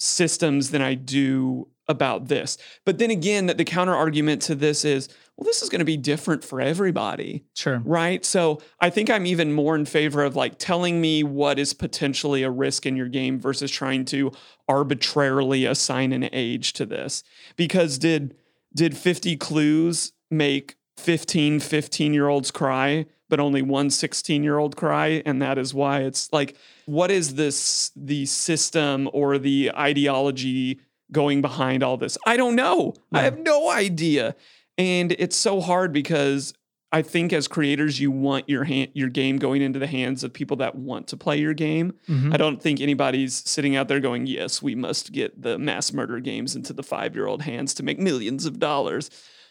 systems 0.01 0.71
than 0.71 0.81
I 0.81 0.95
do 0.95 1.69
about 1.87 2.29
this. 2.29 2.57
But 2.87 2.99
then 2.99 3.11
again, 3.11 3.47
the 3.47 3.65
counter 3.65 3.95
argument 3.95 4.41
to 4.43 4.55
this 4.55 4.85
is, 4.85 5.09
well, 5.37 5.45
this 5.45 5.61
is 5.61 5.69
going 5.69 5.81
to 5.81 5.85
be 5.85 5.97
different 5.97 6.43
for 6.43 6.61
everybody, 6.61 7.45
sure. 7.55 7.83
right? 7.85 8.25
So 8.25 8.61
I 8.81 8.91
think 8.91 9.11
I'm 9.11 9.27
even 9.27 9.53
more 9.53 9.75
in 9.75 9.85
favor 9.85 10.23
of 10.23 10.37
like 10.37 10.59
telling 10.59 11.01
me 11.01 11.23
what 11.23 11.59
is 11.59 11.75
potentially 11.75 12.43
a 12.43 12.51
risk 12.51 12.87
in 12.87 12.97
your 12.97 13.09
game 13.09 13.39
versus 13.39 13.71
trying 13.71 14.05
to 14.07 14.33
arbitrarily 14.69 15.67
assign 15.67 16.13
an 16.13 16.29
age 16.33 16.73
to 16.75 16.87
this. 16.87 17.23
Because 17.57 17.99
did 17.99 18.35
did 18.75 18.97
50 18.97 19.37
clues 19.37 20.13
make 20.31 20.77
15 20.97 21.59
15 21.59 22.15
year 22.15 22.29
olds 22.29 22.51
cry 22.53 23.07
but 23.31 23.41
only 23.41 23.63
one 23.63 23.89
16 23.89 24.43
year 24.43 24.59
old 24.59 24.77
cry 24.77 25.23
and 25.25 25.41
that 25.41 25.57
is 25.57 25.73
why 25.73 26.01
it's 26.01 26.31
like 26.33 26.57
what 26.85 27.11
is 27.11 27.37
this 27.37 27.91
the 27.97 28.27
system 28.27 29.09
or 29.15 29.39
the 29.39 29.71
ideology 29.75 30.81
going 31.13 31.41
behind 31.41 31.83
all 31.83 31.97
this? 31.97 32.19
I 32.27 32.37
don't 32.37 32.55
know. 32.55 32.95
I 33.13 33.23
have 33.23 33.39
no 33.39 33.71
idea. 33.71 34.37
And 34.79 35.13
it's 35.19 35.37
so 35.37 35.61
hard 35.61 35.93
because 35.93 36.53
i 36.93 37.03
think 37.03 37.33
as 37.33 37.47
creators 37.47 38.01
you 38.01 38.11
want 38.11 38.49
your 38.49 38.65
hand, 38.65 38.91
your 38.95 39.09
game 39.09 39.37
going 39.39 39.63
into 39.63 39.79
the 39.79 39.87
hands 39.87 40.25
of 40.25 40.33
people 40.33 40.57
that 40.57 40.75
want 40.75 41.07
to 41.09 41.17
play 41.17 41.39
your 41.39 41.55
game. 41.55 41.95
Mhm. 42.09 42.35
I 42.35 42.37
don't 42.37 42.61
think 42.61 42.81
anybody's 42.81 43.35
sitting 43.49 43.77
out 43.77 43.87
there 43.87 44.01
going, 44.01 44.27
yes, 44.27 44.61
we 44.61 44.75
must 44.75 45.13
get 45.13 45.41
the 45.41 45.57
mass 45.59 45.93
murder 45.93 46.19
games 46.19 46.57
into 46.57 46.73
the 46.73 46.83
five 46.83 47.15
year 47.15 47.27
old 47.27 47.43
hands 47.43 47.75
to 47.75 47.85
make 47.85 48.01
millions 48.01 48.45
of 48.45 48.59
dollars. 48.59 49.09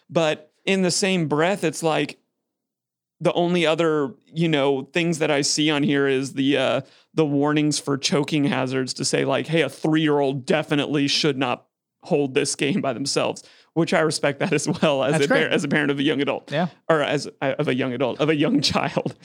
But 0.09 0.51
in 0.65 0.81
the 0.81 0.91
same 0.91 1.27
breath, 1.27 1.63
it's 1.63 1.81
like 1.83 2.19
the 3.21 3.33
only 3.33 3.65
other, 3.65 4.13
you 4.33 4.47
know, 4.47 4.83
things 4.93 5.19
that 5.19 5.29
I 5.29 5.41
see 5.41 5.69
on 5.69 5.83
here 5.83 6.07
is 6.07 6.33
the 6.33 6.57
uh 6.57 6.81
the 7.13 7.25
warnings 7.25 7.79
for 7.79 7.97
choking 7.97 8.45
hazards 8.45 8.93
to 8.95 9.05
say, 9.05 9.25
like, 9.25 9.47
hey, 9.47 9.61
a 9.61 9.69
three 9.69 10.01
year 10.01 10.19
old 10.19 10.45
definitely 10.45 11.07
should 11.07 11.37
not 11.37 11.65
hold 12.03 12.33
this 12.33 12.55
game 12.55 12.79
by 12.81 12.93
themselves, 12.93 13.43
which 13.73 13.93
I 13.93 13.99
respect 13.99 14.39
that 14.39 14.53
as 14.53 14.67
well 14.81 15.03
as 15.03 15.13
That's 15.13 15.25
a 15.25 15.27
par- 15.27 15.37
as 15.37 15.63
a 15.63 15.67
parent 15.67 15.91
of 15.91 15.99
a 15.99 16.03
young 16.03 16.21
adult. 16.21 16.51
Yeah. 16.51 16.67
Or 16.89 17.01
as 17.01 17.27
uh, 17.41 17.55
of 17.59 17.67
a 17.67 17.75
young 17.75 17.93
adult, 17.93 18.19
of 18.19 18.29
a 18.29 18.35
young 18.35 18.61
child. 18.73 19.15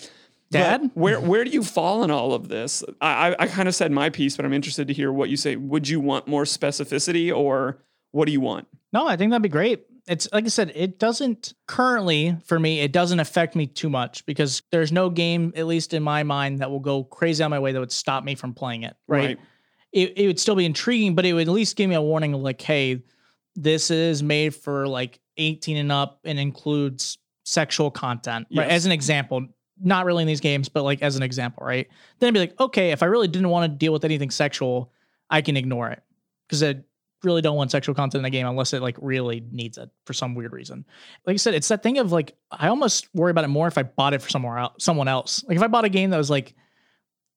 But 0.51 0.59
Dad? 0.59 0.91
where 0.95 1.21
where 1.21 1.45
do 1.45 1.51
you 1.51 1.63
fall 1.63 2.05
in 2.05 2.11
all 2.11 2.35
of 2.35 2.49
this? 2.49 2.83
I 3.01 3.31
I, 3.31 3.37
I 3.45 3.47
kind 3.47 3.69
of 3.69 3.75
said 3.75 3.93
my 3.93 4.11
piece, 4.11 4.37
but 4.37 4.45
I'm 4.45 4.53
interested 4.53 4.89
to 4.89 4.95
hear 4.95 5.13
what 5.13 5.29
you 5.29 5.37
say. 5.37 5.57
Would 5.57 5.89
you 5.89 6.01
want 6.01 6.27
more 6.27 6.45
specificity, 6.45 7.35
or 7.35 7.79
what 8.11 8.27
do 8.27 8.33
you 8.33 8.41
want? 8.41 8.67
No, 8.93 9.07
I 9.07 9.17
think 9.17 9.31
that'd 9.31 9.43
be 9.43 9.49
great. 9.49 9.87
It's 10.07 10.29
like 10.33 10.45
I 10.45 10.49
said, 10.49 10.73
it 10.75 10.99
doesn't 10.99 11.55
currently 11.67 12.37
for 12.45 12.59
me, 12.59 12.81
it 12.81 12.93
doesn't 12.93 13.21
affect 13.21 13.57
me 13.57 13.67
too 13.67 13.89
much 13.89 14.27
because 14.27 14.63
there's 14.71 14.93
no 14.93 15.09
game, 15.09 15.53
at 15.57 15.67
least 15.67 15.95
in 15.95 16.03
my 16.03 16.23
mind, 16.23 16.59
that 16.59 16.71
will 16.71 16.81
go 16.81 17.05
crazy 17.05 17.43
on 17.43 17.51
my 17.51 17.59
way 17.59 17.73
that 17.73 17.81
would 17.81 17.93
stop 17.93 18.23
me 18.23 18.35
from 18.35 18.53
playing 18.53 18.83
it. 18.83 18.97
Right. 19.09 19.39
It, 19.93 20.19
it 20.19 20.27
would 20.27 20.41
still 20.41 20.57
be 20.57 20.67
intriguing, 20.67 21.15
but 21.15 21.25
it 21.25 21.33
would 21.33 21.49
at 21.49 21.53
least 21.55 21.77
give 21.77 21.89
me 21.89 21.95
a 21.95 22.03
warning 22.03 22.35
of 22.35 22.41
like, 22.41 22.61
hey, 22.61 23.03
this 23.57 23.91
is 23.91 24.23
made 24.23 24.55
for 24.55 24.87
like 24.87 25.21
18 25.37 25.77
and 25.77 25.93
up 25.93 26.21
and 26.25 26.39
includes 26.39 27.19
sexual 27.45 27.91
content. 27.91 28.47
Right. 28.55 28.69
As 28.69 28.87
an 28.87 28.93
example, 28.93 29.47
not 29.81 30.05
really 30.05 30.23
in 30.23 30.27
these 30.27 30.41
games, 30.41 30.69
but 30.69 30.83
like 30.83 31.03
as 31.03 31.17
an 31.17 31.23
example, 31.23 31.65
right? 31.65 31.89
Then 32.19 32.29
I'd 32.29 32.35
be 32.35 32.41
like, 32.41 32.61
okay, 32.61 32.91
if 32.91 33.03
I 33.03 33.07
really 33.07 33.29
didn't 33.29 33.49
want 33.49 33.71
to 33.71 33.77
deal 33.77 33.93
with 33.93 34.05
anything 34.05 34.31
sexual, 34.31 34.93
I 35.31 35.41
can 35.43 35.57
ignore 35.57 35.91
it. 35.91 36.03
Because 36.47 36.63
I 36.63 36.77
really 37.25 37.43
don't 37.43 37.57
want 37.57 37.71
sexual 37.71 37.95
content 37.95 38.21
in 38.21 38.23
the 38.23 38.31
game 38.31 38.47
unless 38.47 38.73
it 38.73 38.83
like 38.83 38.97
really 39.01 39.43
needs 39.51 39.79
it 39.79 39.91
for 40.07 40.13
some 40.13 40.35
weird 40.35 40.53
reason. 40.53 40.85
Like 41.27 41.35
I 41.35 41.37
said, 41.39 41.55
it's 41.55 41.69
that 41.69 41.83
thing 41.83 41.99
of 41.99 42.13
like 42.13 42.35
I 42.51 42.69
almost 42.69 43.09
worry 43.15 43.31
about 43.31 43.45
it 43.45 43.49
more 43.49 43.67
if 43.69 43.79
I 43.79 43.83
bought 43.83 44.15
it 44.15 44.23
for 44.23 44.31
somewhere 44.31 44.59
else, 44.59 44.75
someone 44.85 45.09
else. 45.09 45.45
Like 45.47 45.57
if 45.57 45.63
I 45.63 45.67
bought 45.69 45.85
a 45.85 45.89
game 45.89 46.11
that 46.11 46.19
was 46.19 46.31
like 46.31 46.55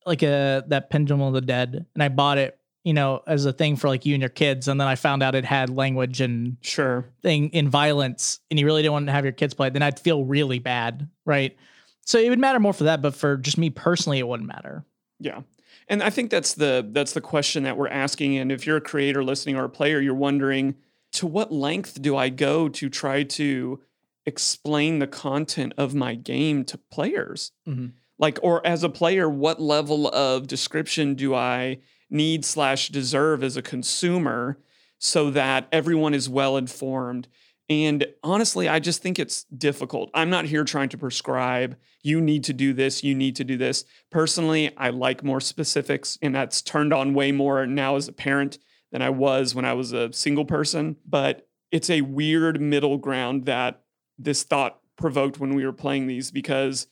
like 0.06 0.24
a 0.24 0.64
that 0.68 0.90
Pendulum 0.90 1.22
of 1.22 1.34
the 1.34 1.42
Dead, 1.42 1.86
and 1.94 2.02
I 2.04 2.08
bought 2.10 2.38
it, 2.38 2.58
you 2.84 2.94
know, 2.94 3.22
as 3.28 3.46
a 3.46 3.52
thing 3.52 3.76
for 3.76 3.88
like 3.90 4.06
you 4.06 4.14
and 4.16 4.22
your 4.22 4.30
kids, 4.30 4.68
and 4.70 4.80
then 4.80 4.88
I 4.88 4.96
found 4.96 5.22
out 5.22 5.36
it 5.36 5.44
had 5.46 5.70
language 5.70 6.22
and 6.22 6.58
Sure. 6.62 7.06
thing 7.22 7.50
in 7.50 7.68
violence, 7.70 8.40
and 8.50 8.60
you 8.60 8.66
really 8.66 8.82
didn't 8.82 8.94
want 8.94 9.06
to 9.08 9.12
have 9.12 9.26
your 9.26 9.34
kids 9.34 9.54
play 9.54 9.68
it, 9.68 9.74
then 9.74 9.84
I'd 9.84 10.00
feel 10.00 10.24
really 10.24 10.60
bad, 10.60 11.10
right? 11.26 11.58
So 12.06 12.20
it 12.20 12.30
would 12.30 12.40
matter 12.40 12.60
more 12.60 12.72
for 12.72 12.86
that, 12.86 13.02
but 13.02 13.16
for 13.16 13.36
just 13.36 13.58
me 13.58 13.70
personally, 13.70 14.20
it 14.20 14.28
wouldn't 14.28 14.48
matter. 14.48 14.86
Yeah. 15.20 15.42
And 15.88 16.04
I 16.04 16.10
think 16.10 16.30
that's 16.30 16.54
the 16.54 16.88
that's 16.92 17.14
the 17.14 17.22
question 17.22 17.64
that 17.64 17.78
we're 17.78 17.88
asking. 17.88 18.38
And 18.38 18.52
if 18.52 18.66
you're 18.68 18.78
a 18.78 18.82
creator 18.82 19.24
listening 19.24 19.56
or 19.56 19.64
a 19.66 19.70
player, 19.70 20.00
you're 20.00 20.14
wondering 20.14 20.76
to 21.14 21.26
what 21.26 21.52
length 21.52 22.02
do 22.02 22.16
I 22.18 22.30
go 22.30 22.68
to 22.70 22.90
try 22.90 23.24
to 23.24 23.80
explain 24.26 25.00
the 25.00 25.08
content 25.08 25.74
of 25.78 25.96
my 25.96 26.16
game 26.16 26.66
to 26.66 26.78
players? 26.78 27.52
Mhm. 27.66 27.94
Like, 28.20 28.40
or 28.42 28.66
as 28.68 28.84
a 28.84 28.90
player, 28.90 29.30
what 29.30 29.62
level 29.62 30.10
of 30.10 30.48
description 30.48 31.16
do 31.16 31.34
I 31.34 31.80
need 32.10 32.44
slash 32.44 32.90
deserve 32.90 33.44
as 33.44 33.56
a 33.56 33.62
consumer 33.62 34.58
so 35.00 35.30
that 35.32 35.68
everyone 35.72 36.14
is 36.14 36.28
well 36.28 36.58
informed? 36.58 37.28
And 37.70 38.06
honestly, 38.24 38.70
I 38.70 38.80
just 38.80 39.02
think 39.02 39.20
it's 39.20 39.44
difficult. 39.46 40.10
I'm 40.14 40.30
not 40.30 40.46
here 40.46 40.64
trying 40.64 40.90
to 40.90 40.98
prescribe, 40.98 41.76
you 42.02 42.22
need 42.22 42.46
to 42.46 42.54
do 42.54 42.72
this, 42.72 43.04
you 43.04 43.14
need 43.14 43.36
to 43.36 43.44
do 43.44 43.58
this. 43.58 43.84
Personally, 44.10 44.76
I 44.78 44.90
like 44.90 45.24
more 45.24 45.42
specifics, 45.42 46.18
and 46.22 46.34
that's 46.34 46.62
turned 46.62 46.94
on 46.94 47.14
way 47.14 47.32
more 47.34 47.66
now 47.68 47.98
as 47.98 48.08
a 48.08 48.14
parent 48.14 48.58
than 48.92 49.02
I 49.02 49.10
was 49.10 49.54
when 49.54 49.66
I 49.66 49.74
was 49.74 49.92
a 49.92 50.14
single 50.14 50.46
person. 50.46 50.96
But 51.06 51.48
it's 51.72 51.90
a 51.90 52.02
weird 52.02 52.62
middle 52.62 52.98
ground 52.98 53.46
that 53.46 53.82
this 54.18 54.44
thought 54.44 54.80
provoked 54.96 55.40
when 55.40 55.54
we 55.54 55.66
were 55.66 55.74
playing 55.74 56.08
these 56.08 56.32
because 56.32 56.88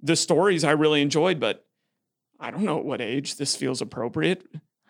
the 0.00 0.16
stories 0.16 0.64
I 0.64 0.72
really 0.72 1.02
enjoyed, 1.02 1.38
but 1.38 1.66
I 2.40 2.50
don't 2.50 2.64
know 2.64 2.78
at 2.78 2.84
what 2.84 3.00
age 3.00 3.36
this 3.36 3.56
feels 3.56 3.80
appropriate. 3.80 4.42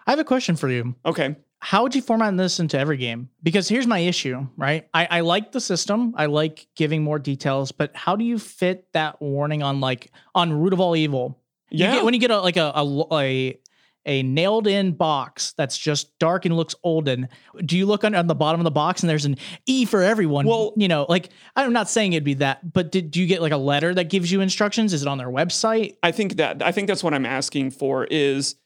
I 0.07 0.11
have 0.13 0.19
a 0.19 0.25
question 0.25 0.57
for 0.57 0.69
you. 0.69 0.95
Okay. 1.05 1.37
How 1.67 1.83
would 1.83 1.95
you 1.95 2.03
format 2.03 2.37
this 2.37 2.61
into 2.61 2.79
every 2.79 2.99
game? 2.99 3.31
Because 3.43 3.71
here's 3.71 3.87
my 3.87 3.99
issue, 4.01 4.47
right? 4.59 4.87
I, 4.93 5.09
I 5.11 5.21
like 5.21 5.51
the 5.51 5.63
system. 5.63 6.13
I 6.15 6.27
like 6.27 6.67
giving 6.77 7.03
more 7.03 7.19
details, 7.19 7.73
but 7.73 7.91
how 7.97 8.17
do 8.17 8.25
you 8.25 8.39
fit 8.39 8.87
that 8.93 9.21
warning 9.23 9.63
on 9.63 9.81
like 9.81 10.11
on 10.35 10.53
root 10.53 10.75
of 10.75 10.81
all 10.81 10.95
evil? 10.95 11.41
You 11.71 11.87
Yeah. 11.87 11.95
get, 11.95 12.05
when 12.05 12.13
you 12.13 12.21
get 12.21 12.31
a 12.31 12.39
like 12.39 12.59
a 12.59 12.71
a, 12.75 13.05
a 13.15 13.59
a 14.05 14.23
nailed 14.23 14.67
in 14.67 14.93
box 14.93 15.55
that's 15.57 15.79
just 15.79 16.19
dark 16.19 16.45
and 16.45 16.55
looks 16.55 16.75
olden. 16.85 17.27
Do 17.65 17.79
you 17.79 17.87
look 17.87 18.05
on, 18.05 18.15
on 18.15 18.27
the 18.27 18.35
bottom 18.35 18.61
of 18.61 18.65
the 18.65 18.71
box 18.71 19.03
and 19.03 19.09
there's 19.09 19.25
an 19.25 19.37
E 19.65 19.87
for 19.87 20.03
everyone? 20.03 20.47
Well- 20.47 20.75
you 20.77 20.89
know, 20.89 21.07
like 21.09 21.31
I'm 21.57 21.73
not 21.73 21.89
saying 21.89 22.13
it'd 22.13 22.25
be 22.25 22.35
that, 22.35 22.75
but 22.75 22.93
did 22.93 23.11
do 23.11 23.23
you 23.23 23.27
get 23.27 23.41
like 23.41 23.53
a 23.53 23.57
letter 23.57 23.95
that 23.95 24.11
gives 24.11 24.31
you 24.31 24.43
instructions? 24.43 24.93
Is 24.93 25.01
it 25.01 25.09
on 25.09 25.17
their 25.17 25.31
website? 25.31 25.97
I 26.03 26.13
think 26.13 26.37
that 26.37 26.63
I 26.63 26.73
think 26.73 26.89
that's 26.89 27.03
what 27.03 27.15
I'm 27.15 27.25
asking 27.25 27.71
for 27.71 28.05
is 28.05 28.57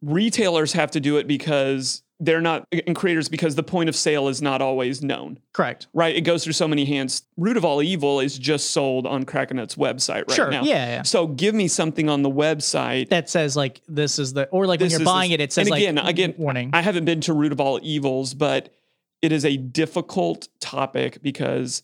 retailers 0.00 0.72
have 0.74 0.92
to 0.92 1.00
do 1.00 1.16
it 1.16 1.26
because 1.26 2.02
they're 2.20 2.42
not 2.42 2.66
in 2.70 2.92
creators 2.92 3.28
because 3.28 3.54
the 3.54 3.62
point 3.62 3.88
of 3.88 3.96
sale 3.96 4.28
is 4.28 4.42
not 4.42 4.60
always 4.60 5.02
known. 5.02 5.38
Correct. 5.54 5.86
Right? 5.94 6.14
It 6.14 6.20
goes 6.20 6.44
through 6.44 6.52
so 6.52 6.68
many 6.68 6.84
hands. 6.84 7.22
Root 7.38 7.56
of 7.56 7.64
all 7.64 7.82
evil 7.82 8.20
is 8.20 8.38
just 8.38 8.70
sold 8.70 9.06
on 9.06 9.24
Krakenut's 9.24 9.74
website 9.74 10.28
right 10.28 10.32
sure. 10.36 10.50
now. 10.50 10.62
Yeah, 10.62 10.86
yeah. 10.86 11.02
So 11.02 11.26
give 11.26 11.54
me 11.54 11.66
something 11.66 12.10
on 12.10 12.22
the 12.22 12.30
website. 12.30 13.08
That 13.08 13.30
says 13.30 13.56
like 13.56 13.80
this 13.88 14.18
is 14.18 14.34
the 14.34 14.46
or 14.48 14.66
like 14.66 14.80
when 14.80 14.90
you're 14.90 15.00
buying 15.00 15.30
this- 15.30 15.36
it, 15.36 15.40
it 15.40 15.52
says 15.52 15.66
and 15.68 15.76
again, 15.76 15.94
like 15.96 16.08
again, 16.08 16.34
warning. 16.36 16.70
I 16.74 16.82
haven't 16.82 17.06
been 17.06 17.22
to 17.22 17.32
Root 17.32 17.52
of 17.52 17.60
All 17.60 17.80
Evils, 17.82 18.34
but 18.34 18.72
it 19.22 19.32
is 19.32 19.44
a 19.44 19.56
difficult 19.56 20.48
topic 20.60 21.22
because 21.22 21.82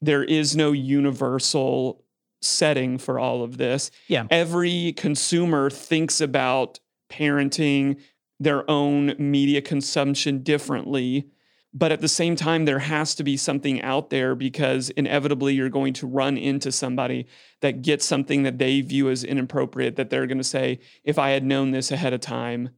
there 0.00 0.22
is 0.22 0.54
no 0.56 0.70
universal 0.70 2.04
setting 2.40 2.98
for 2.98 3.18
all 3.18 3.42
of 3.42 3.56
this. 3.56 3.90
Yeah. 4.06 4.26
Every 4.30 4.92
consumer 4.92 5.70
thinks 5.70 6.20
about 6.20 6.78
parenting, 7.10 8.00
their 8.40 8.68
own 8.70 9.14
media 9.18 9.60
consumption 9.60 10.42
differently. 10.42 11.28
But 11.74 11.92
at 11.92 12.00
the 12.00 12.08
same 12.08 12.34
time, 12.34 12.64
there 12.64 12.78
has 12.78 13.14
to 13.16 13.24
be 13.24 13.36
something 13.36 13.82
out 13.82 14.10
there 14.10 14.34
because 14.34 14.90
inevitably 14.90 15.54
you're 15.54 15.68
going 15.68 15.92
to 15.94 16.06
run 16.06 16.38
into 16.38 16.72
somebody 16.72 17.26
that 17.60 17.82
gets 17.82 18.06
something 18.06 18.42
that 18.44 18.58
they 18.58 18.80
view 18.80 19.10
as 19.10 19.22
inappropriate 19.22 19.96
that 19.96 20.08
they're 20.08 20.26
going 20.26 20.38
to 20.38 20.44
say, 20.44 20.80
if 21.04 21.18
I 21.18 21.30
had 21.30 21.44
known 21.44 21.70
this 21.70 21.90
ahead 21.92 22.14
of 22.14 22.20
time, 22.20 22.70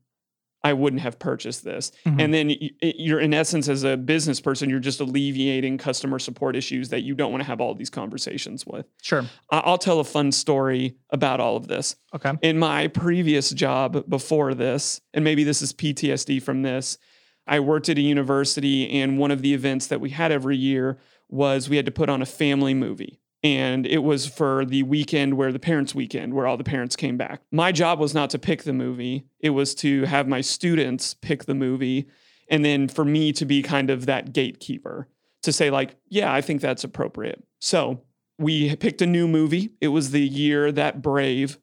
I 0.62 0.74
wouldn't 0.74 1.00
have 1.02 1.18
purchased 1.18 1.64
this. 1.64 1.90
Mhm. 2.06 2.20
And 2.20 2.34
then 2.34 2.54
you're, 2.82 3.20
in 3.20 3.32
essence, 3.32 3.68
as 3.68 3.82
a 3.82 3.96
business 3.96 4.40
person, 4.40 4.68
you're 4.68 4.78
just 4.78 5.00
alleviating 5.00 5.78
customer 5.78 6.18
support 6.18 6.54
issues 6.54 6.90
that 6.90 7.00
you 7.02 7.14
don't 7.14 7.30
want 7.32 7.42
to 7.42 7.46
have 7.46 7.60
all 7.60 7.74
these 7.74 7.88
conversations 7.90 8.66
with. 8.66 8.86
sure. 9.00 9.24
I'll 9.50 9.78
tell 9.78 10.00
a 10.00 10.04
fun 10.04 10.32
story 10.32 10.96
about 11.10 11.40
all 11.40 11.56
of 11.56 11.68
this. 11.68 11.96
Okay. 12.14 12.32
In 12.42 12.58
my 12.58 12.88
previous 12.88 13.50
job 13.50 14.08
before 14.08 14.54
this, 14.54 15.00
and 15.14 15.24
maybe 15.24 15.44
this 15.44 15.62
is 15.62 15.72
PTSD 15.72 16.40
from 16.42 16.62
this, 16.62 16.98
I 17.46 17.60
worked 17.60 17.88
at 17.88 17.96
a 17.98 18.02
university, 18.02 18.88
and 18.90 19.18
one 19.18 19.30
of 19.30 19.42
the 19.42 19.54
events 19.54 19.86
that 19.86 20.00
we 20.00 20.10
had 20.10 20.30
every 20.30 20.56
year 20.56 20.98
was 21.28 21.68
we 21.68 21.76
had 21.76 21.86
to 21.86 21.92
put 21.92 22.08
on 22.08 22.20
a 22.20 22.26
family 22.26 22.74
movie. 22.74 23.19
And 23.42 23.86
it 23.86 24.02
was 24.02 24.26
for 24.26 24.64
the 24.64 24.82
weekend 24.82 25.34
where 25.34 25.52
the 25.52 25.58
parents' 25.58 25.94
weekend, 25.94 26.34
where 26.34 26.46
all 26.46 26.56
the 26.56 26.64
parents 26.64 26.96
came 26.96 27.16
back. 27.16 27.40
My 27.50 27.72
job 27.72 27.98
was 27.98 28.14
not 28.14 28.30
to 28.30 28.38
pick 28.38 28.64
the 28.64 28.72
movie, 28.72 29.26
it 29.40 29.50
was 29.50 29.74
to 29.76 30.04
have 30.04 30.28
my 30.28 30.40
students 30.40 31.14
pick 31.14 31.44
the 31.44 31.54
movie, 31.54 32.06
and 32.48 32.64
then 32.64 32.88
for 32.88 33.04
me 33.04 33.32
to 33.32 33.44
be 33.44 33.62
kind 33.62 33.90
of 33.90 34.06
that 34.06 34.32
gatekeeper 34.32 35.08
to 35.42 35.52
say, 35.52 35.70
like, 35.70 35.96
yeah, 36.08 36.32
I 36.32 36.40
think 36.40 36.60
that's 36.60 36.84
appropriate. 36.84 37.42
So 37.60 38.02
we 38.38 38.74
picked 38.76 39.00
a 39.02 39.06
new 39.06 39.26
movie. 39.26 39.70
It 39.80 39.88
was 39.88 40.10
the 40.10 40.20
year 40.20 40.70
that 40.72 41.00
Brave, 41.00 41.58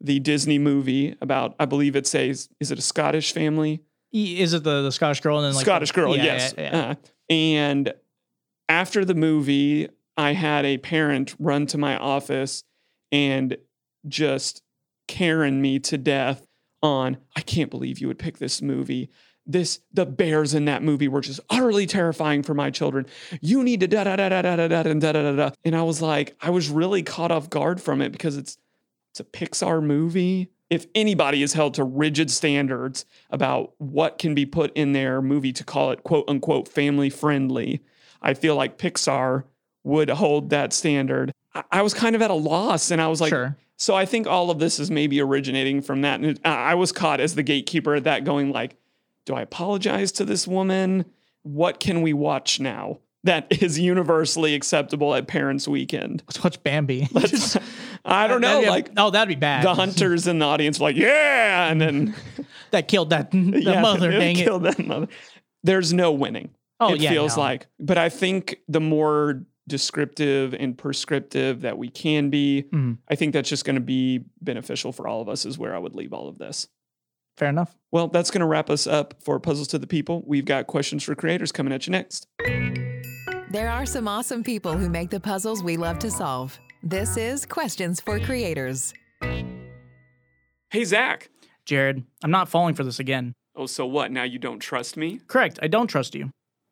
the 0.00 0.18
Disney 0.18 0.58
movie 0.58 1.14
about, 1.20 1.54
I 1.60 1.66
believe 1.66 1.94
it 1.94 2.06
says, 2.06 2.48
is 2.58 2.70
it 2.70 2.78
a 2.78 2.82
Scottish 2.82 3.32
family? 3.32 3.82
Is 4.12 4.54
it 4.54 4.64
the, 4.64 4.82
the 4.82 4.90
Scottish 4.90 5.20
girl 5.20 5.38
and 5.38 5.46
then 5.46 5.54
like 5.54 5.64
Scottish 5.64 5.92
girl, 5.92 6.16
yeah, 6.16 6.24
yes. 6.24 6.54
yeah, 6.56 6.62
yeah. 6.62 6.90
Uh, 6.90 6.94
and 7.28 7.94
after 8.68 9.04
the 9.04 9.14
movie, 9.14 9.88
I 10.20 10.34
had 10.34 10.66
a 10.66 10.76
parent 10.76 11.34
run 11.38 11.66
to 11.68 11.78
my 11.78 11.96
office 11.96 12.62
and 13.10 13.56
just 14.06 14.62
Karen 15.08 15.62
me 15.62 15.78
to 15.78 15.96
death 15.96 16.46
on, 16.82 17.16
I 17.34 17.40
can't 17.40 17.70
believe 17.70 17.98
you 17.98 18.08
would 18.08 18.18
pick 18.18 18.36
this 18.36 18.60
movie. 18.60 19.08
This 19.46 19.80
the 19.92 20.04
bears 20.04 20.52
in 20.52 20.66
that 20.66 20.82
movie 20.82 21.08
were 21.08 21.22
just 21.22 21.40
utterly 21.48 21.86
terrifying 21.86 22.42
for 22.42 22.52
my 22.52 22.70
children. 22.70 23.06
You 23.40 23.64
need 23.64 23.80
to 23.80 23.88
da 23.88 24.04
da 24.04 24.16
da 24.16 24.28
da 24.28 24.42
da 24.42 24.56
da 24.56 24.68
da 24.68 24.82
da 24.82 24.92
da 24.92 25.12
da 25.12 25.32
da. 25.32 25.50
And 25.64 25.74
I 25.74 25.82
was 25.82 26.02
like, 26.02 26.36
I 26.42 26.50
was 26.50 26.68
really 26.68 27.02
caught 27.02 27.32
off 27.32 27.48
guard 27.48 27.80
from 27.80 28.02
it 28.02 28.12
because 28.12 28.36
it's 28.36 28.58
it's 29.12 29.20
a 29.20 29.24
Pixar 29.24 29.82
movie. 29.82 30.50
If 30.68 30.86
anybody 30.94 31.42
is 31.42 31.54
held 31.54 31.74
to 31.74 31.84
rigid 31.84 32.30
standards 32.30 33.06
about 33.30 33.72
what 33.78 34.18
can 34.18 34.34
be 34.34 34.44
put 34.44 34.76
in 34.76 34.92
their 34.92 35.22
movie 35.22 35.52
to 35.54 35.64
call 35.64 35.90
it 35.92 36.04
quote 36.04 36.26
unquote 36.28 36.68
family 36.68 37.08
friendly, 37.08 37.80
I 38.20 38.34
feel 38.34 38.54
like 38.54 38.76
Pixar 38.76 39.44
would 39.84 40.10
hold 40.10 40.50
that 40.50 40.72
standard. 40.72 41.32
I, 41.54 41.64
I 41.72 41.82
was 41.82 41.94
kind 41.94 42.14
of 42.14 42.22
at 42.22 42.30
a 42.30 42.34
loss 42.34 42.90
and 42.90 43.00
I 43.00 43.08
was 43.08 43.20
like, 43.20 43.30
sure. 43.30 43.56
so 43.76 43.94
I 43.94 44.04
think 44.06 44.26
all 44.26 44.50
of 44.50 44.58
this 44.58 44.78
is 44.78 44.90
maybe 44.90 45.20
originating 45.20 45.82
from 45.82 46.02
that. 46.02 46.20
And 46.20 46.38
I 46.44 46.74
was 46.74 46.92
caught 46.92 47.20
as 47.20 47.34
the 47.34 47.42
gatekeeper 47.42 47.94
at 47.94 48.04
that 48.04 48.24
going 48.24 48.50
like, 48.50 48.76
do 49.24 49.34
I 49.34 49.42
apologize 49.42 50.12
to 50.12 50.24
this 50.24 50.46
woman? 50.46 51.04
What 51.42 51.80
can 51.80 52.02
we 52.02 52.12
watch 52.12 52.60
now 52.60 52.98
that 53.24 53.46
is 53.62 53.78
universally 53.78 54.54
acceptable 54.54 55.14
at 55.14 55.26
Parents 55.26 55.68
Weekend? 55.68 56.22
Let's 56.26 56.42
watch 56.42 56.62
Bambi. 56.62 57.08
Let's, 57.12 57.56
I 58.04 58.26
don't 58.26 58.40
know, 58.40 58.62
That'd 58.62 58.70
like 58.70 58.90
oh, 58.96 59.10
that'd 59.10 59.28
be 59.28 59.38
bad. 59.38 59.64
the 59.64 59.74
hunters 59.74 60.26
in 60.26 60.38
the 60.38 60.46
audience 60.46 60.80
were 60.80 60.84
like, 60.84 60.96
yeah, 60.96 61.70
and 61.70 61.80
then 61.80 62.14
that 62.70 62.88
killed 62.88 63.10
that 63.10 63.30
the 63.30 63.60
yeah, 63.62 63.82
mother. 63.82 64.10
Dang 64.10 64.36
it. 64.36 64.44
killed 64.44 64.62
that 64.64 64.84
mother. 64.84 65.08
There's 65.62 65.92
no 65.92 66.12
winning. 66.12 66.50
Oh 66.80 66.94
it 66.94 67.00
yeah, 67.00 67.10
feels 67.10 67.36
no. 67.36 67.42
like. 67.42 67.66
But 67.78 67.98
I 67.98 68.08
think 68.08 68.58
the 68.68 68.80
more 68.80 69.44
descriptive 69.70 70.52
and 70.52 70.76
prescriptive 70.76 71.62
that 71.62 71.78
we 71.78 71.88
can 71.88 72.28
be, 72.28 72.64
Mhm. 72.72 72.98
I 73.08 73.14
think 73.14 73.32
that's 73.32 73.48
just 73.48 73.64
going 73.64 73.76
to 73.76 73.80
be 73.80 74.24
beneficial 74.42 74.92
for 74.92 75.08
all 75.08 75.22
of 75.22 75.28
us, 75.30 75.46
is 75.46 75.56
where 75.58 75.74
I 75.74 75.78
would 75.78 75.94
leave 75.94 76.12
all 76.12 76.28
of 76.28 76.36
this. 76.38 76.68
fair 77.36 77.48
enough. 77.48 77.74
Well, 77.90 78.08
that's 78.08 78.30
going 78.30 78.40
to 78.40 78.46
wrap 78.46 78.68
us 78.68 78.86
up 78.86 79.14
for 79.22 79.40
Puzzles 79.40 79.68
to 79.68 79.78
the 79.78 79.86
People. 79.86 80.22
We've 80.26 80.44
got 80.44 80.66
questions 80.66 81.02
for 81.04 81.14
creators 81.14 81.52
coming 81.52 81.72
at 81.72 81.86
you 81.86 81.92
next. 81.92 82.26
There 83.50 83.70
are 83.70 83.86
some 83.86 84.06
awesome 84.06 84.42
people 84.44 84.76
who 84.76 84.90
make 84.90 85.08
the 85.08 85.20
puzzles 85.20 85.62
we 85.62 85.78
love 85.78 85.98
to 86.00 86.10
solve. 86.10 86.58
This 86.82 87.16
is 87.16 87.46
Questions 87.46 87.98
for 87.98 88.20
Creators. 88.20 88.92
Hey, 90.70 90.84
Zach. 90.84 91.30
Jared, 91.64 92.04
I'm 92.22 92.30
not 92.30 92.48
falling 92.50 92.74
for 92.74 92.84
this 92.84 92.98
again. 92.98 93.32
Oh, 93.56 93.64
so 93.66 93.86
what? 93.86 94.10
Now 94.12 94.24
you 94.24 94.38
don't 94.38 94.60
trust 94.60 94.98
me? 94.98 95.20
Correct. 95.26 95.58
I 95.62 95.68
don't 95.68 95.86
trust 95.86 96.14
you. 96.14 96.30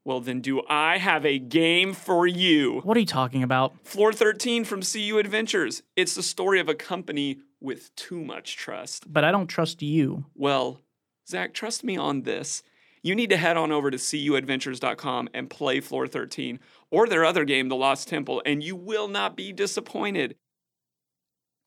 Well, 0.09 0.21
then 0.21 0.41
do 0.41 0.63
I 0.71 0.97
have 0.97 1.27
a 1.27 1.39
game 1.39 1.93
for 1.93 2.27
you? 2.27 2.81
What 2.81 2.97
are 2.97 3.01
you 3.01 3.05
talking 3.05 3.43
about? 3.43 3.75
Floor 3.85 4.11
13 4.11 4.65
from 4.65 4.81
CU 4.81 5.19
Adventures. 5.19 5.83
It's 5.97 6.15
the 6.15 6.23
story 6.23 6.61
of 6.61 6.69
a 6.71 6.75
company 6.75 7.41
with 7.61 7.95
too 7.95 8.25
much 8.25 8.57
trust. 8.57 9.13
But 9.13 9.25
I 9.25 9.31
don't 9.31 9.49
trust 9.49 9.83
you. 9.83 10.25
Well, 10.35 10.81
Zach, 11.29 11.53
trust 11.53 11.85
me 11.85 11.99
on 11.99 12.23
this. 12.23 12.63
You 13.03 13.15
need 13.15 13.29
to 13.29 13.37
head 13.37 13.59
on 13.59 13.71
over 13.71 13.91
to 13.91 13.99
cuadventures.com 13.99 15.29
and 15.35 15.51
play 15.51 15.81
Floor 15.81 16.07
13 16.07 16.59
or 16.91 17.07
their 17.07 17.27
other 17.27 17.45
game, 17.45 17.69
The 17.69 17.77
Lost 17.77 18.09
Temple, 18.09 18.41
and 18.47 18.63
you 18.63 18.77
will 18.77 19.09
not 19.09 19.37
be 19.37 19.53
disappointed. 19.53 20.37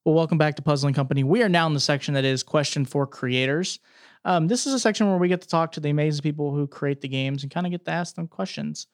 Well, 0.04 0.16
welcome 0.16 0.40
back 0.40 0.56
to 0.56 0.64
Puzzling 0.64 0.96
Company. 0.96 1.24
We 1.24 1.44
are 1.44 1.50
now 1.50 1.68
in 1.68 1.76
the 1.76 1.80
section 1.80 2.16
that 2.16 2.26
is 2.26 2.42
question 2.42 2.86
for 2.86 3.06
creators. 3.06 3.80
Um, 4.24 4.48
this 4.48 4.68
is 4.68 4.74
a 4.74 4.80
section 4.80 5.10
where 5.10 5.18
we 5.18 5.28
get 5.28 5.42
to 5.42 5.48
talk 5.48 5.72
to 5.74 5.80
the 5.80 5.90
amazing 5.90 6.22
people 6.22 6.54
who 6.54 6.68
create 6.68 7.02
the 7.02 7.08
games 7.08 7.44
and 7.44 7.52
kind 7.52 7.66
of 7.66 7.72
get 7.72 7.86
to 7.86 7.92
ask 7.92 8.16
them 8.16 8.28
questions. 8.28 8.88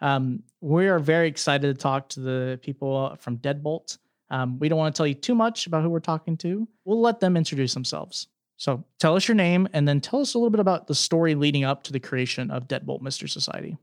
Um, 0.00 0.42
we 0.60 0.88
are 0.88 0.98
very 0.98 1.28
excited 1.28 1.74
to 1.74 1.80
talk 1.80 2.08
to 2.10 2.20
the 2.20 2.60
people 2.62 3.16
from 3.20 3.38
Deadbolt. 3.38 3.98
Um, 4.30 4.58
we 4.58 4.68
don't 4.68 4.78
want 4.78 4.94
to 4.94 4.98
tell 4.98 5.06
you 5.06 5.14
too 5.14 5.34
much 5.34 5.66
about 5.66 5.82
who 5.82 5.90
we're 5.90 6.00
talking 6.00 6.36
to. 6.38 6.66
We'll 6.84 7.00
let 7.00 7.20
them 7.20 7.36
introduce 7.36 7.74
themselves. 7.74 8.26
So 8.56 8.84
tell 8.98 9.14
us 9.14 9.28
your 9.28 9.34
name 9.34 9.68
and 9.72 9.86
then 9.86 10.00
tell 10.00 10.20
us 10.20 10.34
a 10.34 10.38
little 10.38 10.50
bit 10.50 10.60
about 10.60 10.86
the 10.86 10.94
story 10.94 11.34
leading 11.34 11.64
up 11.64 11.82
to 11.84 11.92
the 11.92 12.00
creation 12.00 12.50
of 12.50 12.66
Deadbolt 12.66 13.02
Mystery 13.02 13.28
Society. 13.28 13.76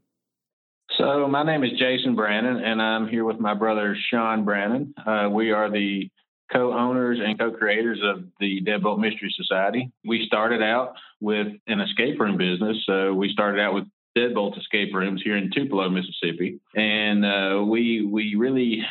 So 0.97 1.27
my 1.27 1.43
name 1.43 1.63
is 1.63 1.71
Jason 1.77 2.15
Brannon, 2.15 2.57
and 2.57 2.81
I'm 2.81 3.07
here 3.07 3.23
with 3.23 3.39
my 3.39 3.53
brother 3.53 3.95
Sean 4.09 4.43
Brannon. 4.43 4.93
Uh, 5.05 5.29
we 5.31 5.51
are 5.51 5.69
the 5.69 6.09
co-owners 6.51 7.19
and 7.23 7.37
co-creators 7.37 7.99
of 8.03 8.25
the 8.39 8.61
Deadbolt 8.61 8.99
Mystery 8.99 9.33
Society. 9.35 9.91
We 10.05 10.25
started 10.25 10.61
out 10.61 10.93
with 11.21 11.47
an 11.67 11.79
escape 11.79 12.19
room 12.19 12.37
business. 12.37 12.77
So 12.85 13.13
we 13.13 13.31
started 13.31 13.61
out 13.61 13.73
with 13.73 13.85
Deadbolt 14.17 14.57
escape 14.57 14.93
rooms 14.93 15.21
here 15.23 15.37
in 15.37 15.51
Tupelo, 15.51 15.89
Mississippi, 15.89 16.59
and 16.75 17.23
uh, 17.23 17.63
we 17.63 18.05
we 18.05 18.35
really 18.35 18.83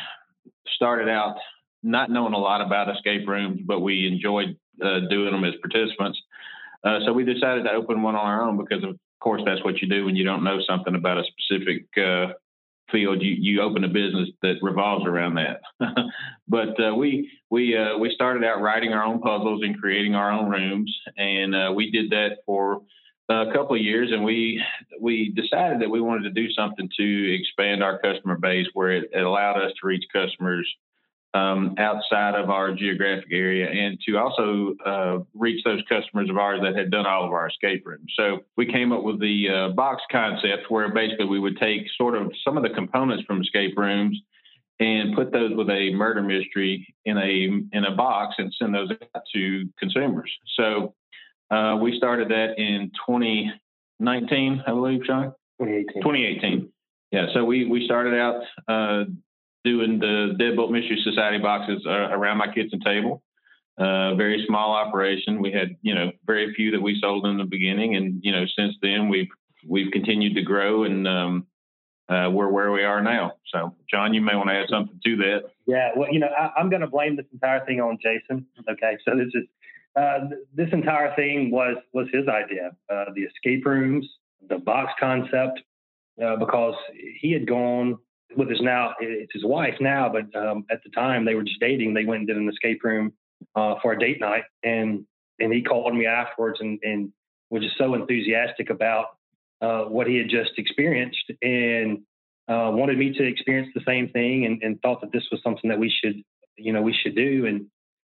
started 0.75 1.09
out 1.09 1.35
not 1.83 2.09
knowing 2.09 2.33
a 2.33 2.37
lot 2.37 2.61
about 2.61 2.89
escape 2.95 3.27
rooms, 3.27 3.61
but 3.65 3.81
we 3.81 4.07
enjoyed 4.07 4.57
uh, 4.83 4.99
doing 5.09 5.31
them 5.31 5.43
as 5.43 5.53
participants. 5.61 6.19
Uh, 6.83 6.99
so 7.05 7.13
we 7.13 7.25
decided 7.25 7.65
to 7.65 7.71
open 7.71 8.01
one 8.01 8.15
on 8.15 8.25
our 8.25 8.43
own 8.43 8.57
because, 8.57 8.83
of 8.83 8.97
course, 9.19 9.41
that's 9.45 9.63
what 9.63 9.81
you 9.81 9.89
do 9.89 10.05
when 10.05 10.15
you 10.15 10.23
don't 10.23 10.43
know 10.43 10.59
something 10.67 10.95
about 10.95 11.17
a 11.17 11.23
specific 11.23 11.85
uh, 11.97 12.33
field. 12.91 13.21
You 13.21 13.35
you 13.39 13.61
open 13.61 13.83
a 13.83 13.87
business 13.87 14.29
that 14.41 14.55
revolves 14.61 15.05
around 15.05 15.35
that. 15.35 15.61
but 16.47 16.81
uh, 16.83 16.95
we 16.95 17.31
we 17.49 17.77
uh, 17.77 17.97
we 17.97 18.11
started 18.13 18.43
out 18.43 18.61
writing 18.61 18.93
our 18.93 19.03
own 19.03 19.21
puzzles 19.21 19.61
and 19.63 19.79
creating 19.79 20.15
our 20.15 20.31
own 20.31 20.49
rooms, 20.49 20.95
and 21.17 21.55
uh, 21.55 21.71
we 21.73 21.91
did 21.91 22.09
that 22.11 22.37
for 22.45 22.81
a 23.29 23.51
couple 23.53 23.75
of 23.75 23.81
years, 23.81 24.11
and 24.11 24.23
we 24.23 24.61
we 24.99 25.29
decided 25.29 25.81
that 25.81 25.89
we 25.89 26.01
wanted 26.01 26.23
to 26.23 26.41
do 26.41 26.51
something 26.51 26.89
to 26.97 27.35
expand 27.35 27.83
our 27.83 27.99
customer 27.99 28.37
base, 28.37 28.67
where 28.73 28.91
it, 28.91 29.09
it 29.13 29.21
allowed 29.21 29.61
us 29.61 29.71
to 29.79 29.87
reach 29.87 30.05
customers 30.11 30.67
um, 31.33 31.75
outside 31.77 32.35
of 32.35 32.49
our 32.49 32.73
geographic 32.73 33.31
area 33.31 33.69
and 33.69 33.99
to 34.07 34.17
also 34.17 34.75
uh, 34.85 35.19
reach 35.35 35.63
those 35.63 35.81
customers 35.87 36.29
of 36.29 36.37
ours 36.37 36.59
that 36.63 36.75
had 36.75 36.89
done 36.89 37.05
all 37.05 37.25
of 37.25 37.31
our 37.31 37.47
escape 37.47 37.85
rooms. 37.85 38.11
So 38.17 38.39
we 38.57 38.65
came 38.65 38.91
up 38.91 39.03
with 39.03 39.19
the 39.19 39.47
uh, 39.49 39.69
box 39.75 40.01
concept 40.11 40.69
where 40.69 40.91
basically 40.91 41.27
we 41.27 41.39
would 41.39 41.57
take 41.57 41.83
sort 41.97 42.15
of 42.15 42.31
some 42.43 42.57
of 42.57 42.63
the 42.63 42.69
components 42.69 43.25
from 43.25 43.41
escape 43.41 43.77
rooms 43.77 44.19
and 44.79 45.13
put 45.13 45.31
those 45.31 45.51
with 45.55 45.69
a 45.69 45.91
murder 45.93 46.23
mystery 46.23 46.87
in 47.05 47.17
a 47.17 47.77
in 47.77 47.85
a 47.85 47.95
box 47.95 48.35
and 48.37 48.53
send 48.57 48.73
those 48.73 48.89
out 48.91 49.23
to 49.33 49.67
consumers. 49.77 50.31
So 50.55 50.95
uh, 51.51 51.77
we 51.81 51.97
started 51.97 52.29
that 52.29 52.57
in 52.57 52.91
2019, 53.07 54.63
I 54.65 54.71
believe, 54.71 55.01
Sean. 55.05 55.33
2018. 55.59 56.01
2018. 56.01 56.71
Yeah, 57.11 57.25
so 57.33 57.43
we 57.43 57.65
we 57.65 57.85
started 57.85 58.13
out 58.13 58.43
uh, 58.67 59.05
doing 59.69 59.99
the 59.99 60.35
Deadbolt 60.39 60.71
Mystery 60.71 60.99
Society 61.03 61.37
boxes 61.37 61.83
uh, 61.85 62.09
around 62.17 62.37
my 62.37 62.51
kitchen 62.51 62.79
table. 62.79 63.21
Uh, 63.77 64.15
very 64.15 64.43
small 64.47 64.73
operation. 64.73 65.41
We 65.41 65.51
had 65.51 65.75
you 65.81 65.95
know 65.95 66.11
very 66.25 66.53
few 66.53 66.71
that 66.71 66.81
we 66.81 66.99
sold 66.99 67.25
in 67.27 67.37
the 67.37 67.45
beginning, 67.45 67.95
and 67.95 68.19
you 68.23 68.31
know 68.31 68.45
since 68.57 68.73
then 68.81 69.09
we've 69.09 69.29
we've 69.65 69.91
continued 69.91 70.35
to 70.35 70.41
grow, 70.41 70.83
and 70.83 71.07
um, 71.07 71.47
uh, 72.09 72.29
we're 72.31 72.49
where 72.49 72.71
we 72.71 72.83
are 72.83 73.01
now. 73.01 73.33
So, 73.53 73.75
Sean, 73.87 74.13
you 74.13 74.21
may 74.21 74.35
want 74.35 74.49
to 74.49 74.55
add 74.55 74.65
something 74.69 74.99
to 75.05 75.15
that. 75.17 75.41
Yeah, 75.65 75.91
well, 75.95 76.11
you 76.11 76.19
know, 76.19 76.27
I, 76.27 76.51
I'm 76.57 76.69
going 76.69 76.81
to 76.81 76.87
blame 76.87 77.15
this 77.15 77.25
entire 77.31 77.63
thing 77.65 77.79
on 77.79 77.97
Jason. 78.01 78.45
Okay, 78.69 78.97
so 79.05 79.15
this 79.15 79.29
is 79.33 79.45
uh, 79.95 80.27
this 80.53 80.69
entire 80.73 81.15
thing 81.15 81.51
was 81.51 81.77
was 81.93 82.07
his 82.11 82.27
idea. 82.27 82.71
Uh, 82.91 83.05
the 83.15 83.21
escape 83.21 83.65
rooms, 83.65 84.05
the 84.49 84.57
box 84.57 84.91
concept, 84.99 85.61
uh, 86.21 86.35
because 86.35 86.75
he 87.21 87.31
had 87.31 87.47
gone 87.47 87.97
with 88.35 88.49
his 88.49 88.61
now 88.61 88.93
it's 88.99 89.33
his 89.33 89.45
wife 89.45 89.75
now, 89.79 90.11
but 90.11 90.35
um, 90.39 90.65
at 90.71 90.83
the 90.83 90.89
time 90.91 91.25
they 91.25 91.35
were 91.35 91.43
just 91.43 91.59
dating. 91.59 91.93
They 91.93 92.05
went 92.05 92.19
and 92.19 92.27
did 92.27 92.37
an 92.37 92.49
escape 92.49 92.83
room 92.83 93.13
uh, 93.55 93.75
for 93.81 93.93
a 93.93 93.99
date 93.99 94.19
night, 94.19 94.43
and 94.63 95.05
and 95.39 95.53
he 95.53 95.61
called 95.61 95.95
me 95.95 96.05
afterwards 96.05 96.59
and 96.61 96.79
and 96.83 97.11
was 97.49 97.63
just 97.63 97.77
so 97.77 97.95
enthusiastic 97.95 98.69
about 98.69 99.17
uh, 99.61 99.83
what 99.83 100.07
he 100.07 100.17
had 100.17 100.29
just 100.29 100.51
experienced 100.57 101.31
and 101.41 101.99
uh, 102.47 102.71
wanted 102.73 102.97
me 102.97 103.13
to 103.13 103.23
experience 103.23 103.69
the 103.75 103.81
same 103.87 104.09
thing 104.09 104.45
and, 104.45 104.61
and 104.63 104.81
thought 104.81 105.01
that 105.01 105.11
this 105.11 105.23
was 105.31 105.41
something 105.43 105.69
that 105.69 105.79
we 105.79 105.89
should, 105.89 106.23
you 106.57 106.73
know, 106.73 106.81
we 106.81 106.93
should 106.93 107.15
do. 107.15 107.45
And 107.45 107.65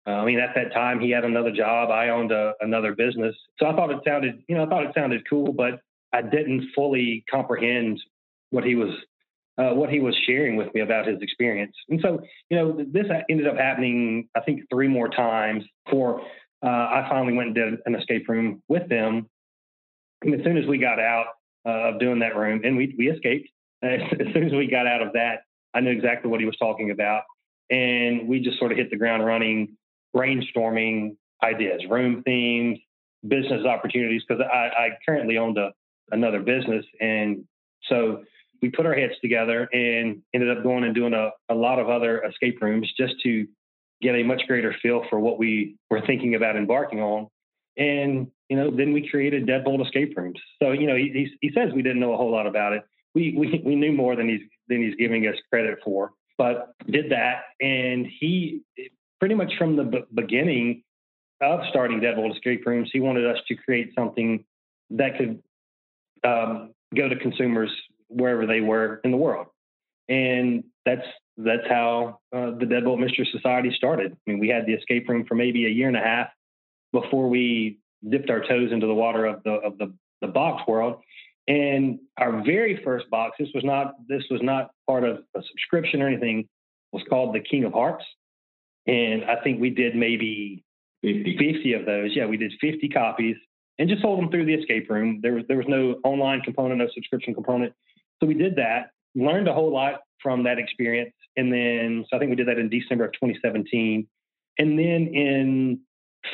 uh, 0.07 0.21
I 0.21 0.25
mean, 0.25 0.41
at 0.41 0.55
that 0.55 0.73
time, 0.73 1.01
he 1.01 1.11
had 1.11 1.25
another 1.25 1.51
job. 1.51 1.91
I 1.91 2.09
owned 2.09 2.33
a, 2.33 2.55
another 2.61 2.95
business. 2.95 3.35
So 3.59 3.67
I 3.67 3.75
thought 3.75 3.91
it 3.91 4.01
sounded, 4.07 4.43
you 4.49 4.57
know, 4.57 4.65
I 4.65 4.67
thought 4.67 4.85
it 4.85 4.93
sounded 4.95 5.29
cool, 5.29 5.53
but 5.53 5.81
I 6.13 6.23
didn't 6.23 6.69
fully 6.75 7.25
comprehend 7.31 8.01
what 8.51 8.65
he 8.65 8.75
was 8.75 8.91
uh, 9.61 9.75
what 9.75 9.91
he 9.91 10.01
was 10.01 10.17
sharing 10.27 10.57
with 10.57 10.73
me 10.75 10.81
about 10.81 11.07
his 11.07 11.21
experience. 11.21 11.77
And 11.89 12.01
so, 12.01 12.21
you 12.49 12.57
know, 12.57 12.85
this 12.91 13.07
ended 13.29 13.47
up 13.47 13.57
happening, 13.57 14.29
I 14.35 14.41
think, 14.41 14.63
three 14.73 14.89
more 14.89 15.09
times 15.09 15.65
before 15.85 16.23
uh, 16.65 16.67
I 16.67 17.07
finally 17.11 17.35
went 17.35 17.49
and 17.49 17.55
did 17.55 17.75
an 17.85 17.95
escape 17.95 18.29
room 18.29 18.63
with 18.69 18.89
them. 18.89 19.29
And 20.23 20.35
as 20.35 20.45
soon 20.45 20.57
as 20.57 20.67
we 20.67 20.79
got 20.79 20.99
out 20.99 21.27
uh, 21.67 21.91
of 21.91 22.01
doing 22.01 22.21
that 22.21 22.37
room, 22.37 22.63
and 22.65 22.77
we, 22.77 22.95
we 22.97 23.11
escaped, 23.11 23.49
as 23.83 24.01
soon 24.33 24.47
as 24.47 24.53
we 24.53 24.67
got 24.67 24.87
out 24.87 25.03
of 25.03 25.13
that, 25.15 25.41
I 25.75 25.81
knew 25.81 25.91
exactly 25.91 26.31
what 26.31 26.41
he 26.41 26.47
was 26.47 26.57
talking 26.57 26.91
about. 26.91 27.23
And 27.71 28.29
we 28.29 28.41
just 28.41 28.59
sort 28.59 28.73
of 28.73 28.79
hit 28.79 28.91
the 28.91 28.97
ground 28.97 29.25
running, 29.25 29.77
brainstorming 30.17 31.17
ideas, 31.43 31.83
room 31.89 32.23
themes, 32.25 32.79
business 33.27 33.65
opportunities, 33.67 34.23
because 34.27 34.43
I, 34.43 34.69
I 34.69 34.89
currently 35.07 35.37
owned 35.37 35.59
a, 35.59 35.73
another 36.11 36.41
business. 36.41 36.85
And 37.01 37.45
so 37.89 38.23
we 38.63 38.71
put 38.71 38.87
our 38.87 38.95
heads 38.95 39.15
together 39.21 39.69
and 39.73 40.23
ended 40.35 40.57
up 40.57 40.63
going 40.63 40.85
and 40.85 40.95
doing 40.95 41.15
a, 41.15 41.31
a 41.49 41.55
lot 41.55 41.79
of 41.79 41.89
other 41.89 42.23
escape 42.25 42.61
rooms 42.61 42.91
just 42.97 43.15
to 43.23 43.47
get 44.03 44.15
a 44.15 44.23
much 44.23 44.43
greater 44.47 44.75
feel 44.83 45.05
for 45.11 45.19
what 45.21 45.39
we 45.39 45.77
were 45.91 46.01
thinking 46.07 46.35
about 46.35 46.57
embarking 46.57 47.01
on. 47.01 47.29
And, 47.77 48.29
you 48.49 48.57
know, 48.57 48.71
then 48.71 48.93
we 48.93 49.09
created 49.09 49.47
Deadbolt 49.47 49.85
Escape 49.85 50.17
Rooms. 50.17 50.39
So, 50.63 50.73
you 50.73 50.87
know, 50.87 50.97
he, 50.97 51.31
he 51.41 51.51
says 51.55 51.71
we 51.75 51.83
didn't 51.83 52.01
know 52.01 52.13
a 52.13 52.17
whole 52.17 52.31
lot 52.31 52.47
about 52.47 52.73
it. 52.73 52.83
We, 53.15 53.35
we, 53.37 53.63
we 53.65 53.77
knew 53.77 53.93
more 53.93 54.17
than 54.17 54.29
he's, 54.29 54.43
than 54.69 54.83
he's 54.83 54.95
giving 54.97 55.27
us 55.27 55.37
credit 55.51 55.79
for, 55.85 56.13
but 56.39 56.75
did 56.89 57.11
that. 57.11 57.43
And 57.61 58.07
he 58.21 58.63
pretty 59.19 59.35
much 59.35 59.53
from 59.59 59.77
the 59.77 59.85
b- 59.85 60.05
beginning 60.15 60.83
of 61.41 61.61
starting 61.71 62.01
Deadbolt 62.01 62.35
Escape 62.35 62.67
Rooms, 62.67 62.91
he 62.93 63.01
wanted 63.01 63.27
us 63.27 63.39
to 63.49 63.55
create 63.55 63.93
something 63.95 64.45
that 64.91 65.17
could 65.17 65.43
um, 66.25 66.73
go 66.95 67.09
to 67.09 67.17
consumers 67.17 67.71
wherever 68.11 68.47
they 68.47 68.61
were 68.61 69.01
in 69.05 69.11
the 69.11 69.17
world. 69.17 69.47
And 70.09 70.65
that's 70.85 71.07
that's 71.37 71.67
how 71.69 72.19
uh, 72.35 72.51
the 72.59 72.67
Deadbolt 72.67 72.99
Mystery 72.99 73.29
Society 73.33 73.73
started. 73.75 74.13
I 74.13 74.31
mean, 74.31 74.41
we 74.41 74.49
had 74.49 74.67
the 74.67 74.75
escape 74.75 75.09
room 75.09 75.25
for 75.27 75.35
maybe 75.35 75.67
a 75.67 75.71
year 75.71 75.89
and 75.89 75.97
a 75.97 76.01
half 76.01 76.29
before 76.93 77.29
we 77.29 77.79
dipped 78.09 78.31
our 78.31 78.41
toes 78.41 78.73
into 78.73 78.87
the 78.87 78.95
water 78.95 79.27
of 79.27 79.43
the 79.45 79.53
of 79.53 79.79
the, 79.79 79.95
the 80.21 80.29
box 80.29 80.63
world. 80.67 81.01
And 81.49 81.99
our 82.19 82.43
very 82.45 82.81
first 82.85 83.09
box, 83.11 83.37
this 83.39 83.49
was 83.55 83.65
not 83.65 83.95
this 84.09 84.23
was 84.31 84.41
not 84.43 84.71
part 84.87 85.05
of 85.05 85.19
a 85.35 85.43
subscription 85.51 86.03
or 86.03 86.09
anything, 86.09 86.49
was 86.93 87.03
called 87.09 87.35
the 87.35 87.41
King 87.41 87.65
of 87.65 87.73
Hearts. 87.73 88.05
And 88.87 89.25
I 89.25 89.37
think 89.43 89.61
we 89.61 89.71
did 89.71 89.95
maybe 89.95 90.65
50. 91.03 91.37
50 91.39 91.73
of 91.75 91.87
those. 91.87 92.11
Yeah, 92.15 92.27
we 92.27 92.37
did 92.37 92.53
50 92.61 92.89
copies 92.89 93.37
and 93.79 93.89
just 93.89 94.03
sold 94.03 94.19
them 94.19 94.31
through 94.31 94.45
the 94.45 94.55
escape 94.55 94.91
room. 94.91 95.21
There 95.23 95.35
was 95.35 95.45
there 95.49 95.57
was 95.57 95.67
no 95.69 95.97
online 96.05 96.43
component, 96.43 96.79
no 96.79 96.89
subscription 96.95 97.35
component. 97.35 97.73
So 98.21 98.27
we 98.27 98.35
did 98.35 98.57
that, 98.57 98.91
learned 99.15 99.49
a 99.49 99.55
whole 99.55 99.73
lot 99.73 100.01
from 100.23 100.45
that 100.45 100.59
experience. 100.59 101.15
And 101.37 101.53
then, 101.53 102.05
so 102.09 102.17
I 102.17 102.21
think 102.21 102.31
we 102.31 102.37
did 102.37 102.49
that 102.49 102.59
in 102.59 102.69
December 102.69 103.07
of 103.07 103.13
2017. 103.13 104.07
And 104.59 104.79
then 104.79 105.15
in 105.15 105.81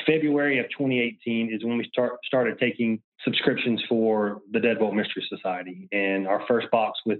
February 0.05 0.59
of 0.59 0.65
2018 0.69 1.53
is 1.53 1.63
when 1.63 1.77
we 1.77 1.87
start, 1.87 2.17
started 2.25 2.59
taking 2.59 3.01
subscriptions 3.23 3.81
for 3.87 4.41
the 4.51 4.59
Deadbolt 4.59 4.93
Mystery 4.93 5.25
Society. 5.29 5.87
And 5.91 6.27
our 6.27 6.43
first 6.47 6.69
box 6.71 6.99
with 7.05 7.19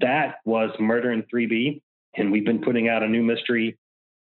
that 0.00 0.36
was 0.44 0.70
Murder 0.78 1.12
in 1.12 1.24
3B. 1.32 1.80
And 2.16 2.30
we've 2.30 2.44
been 2.44 2.60
putting 2.60 2.88
out 2.88 3.02
a 3.02 3.08
new 3.08 3.22
mystery 3.22 3.78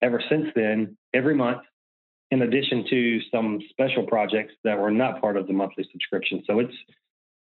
ever 0.02 0.22
since 0.30 0.48
then, 0.56 0.98
every 1.14 1.36
month, 1.36 1.62
in 2.32 2.42
addition 2.42 2.86
to 2.90 3.22
some 3.32 3.60
special 3.70 4.06
projects 4.06 4.54
that 4.64 4.78
were 4.78 4.92
not 4.92 5.22
part 5.22 5.38
of 5.38 5.48
the 5.48 5.54
monthly 5.54 5.88
subscription. 5.92 6.44
So 6.46 6.60
it's 6.60 6.74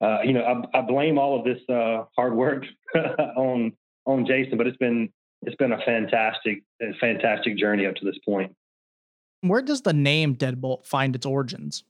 uh, 0.01 0.19
you 0.23 0.33
know, 0.33 0.43
I, 0.73 0.79
I, 0.79 0.81
blame 0.81 1.17
all 1.17 1.37
of 1.37 1.45
this 1.45 1.59
uh, 1.69 2.05
hard 2.15 2.33
work 2.33 2.63
on 3.35 3.73
on 4.05 4.25
Jason, 4.25 4.57
but 4.57 4.67
it's 4.67 4.77
been 4.77 5.09
it's 5.41 5.55
been 5.57 5.73
a 5.73 5.81
fantastic 5.85 6.63
fantastic 6.99 7.57
journey 7.57 7.85
up 7.85 7.95
to 7.95 8.05
this 8.05 8.17
point. 8.25 8.55
Where 9.41 9.61
does 9.61 9.81
the 9.81 9.93
name 9.93 10.35
Deadbolt 10.35 10.85
find 10.85 11.15
its 11.15 11.25
origins? 11.25 11.83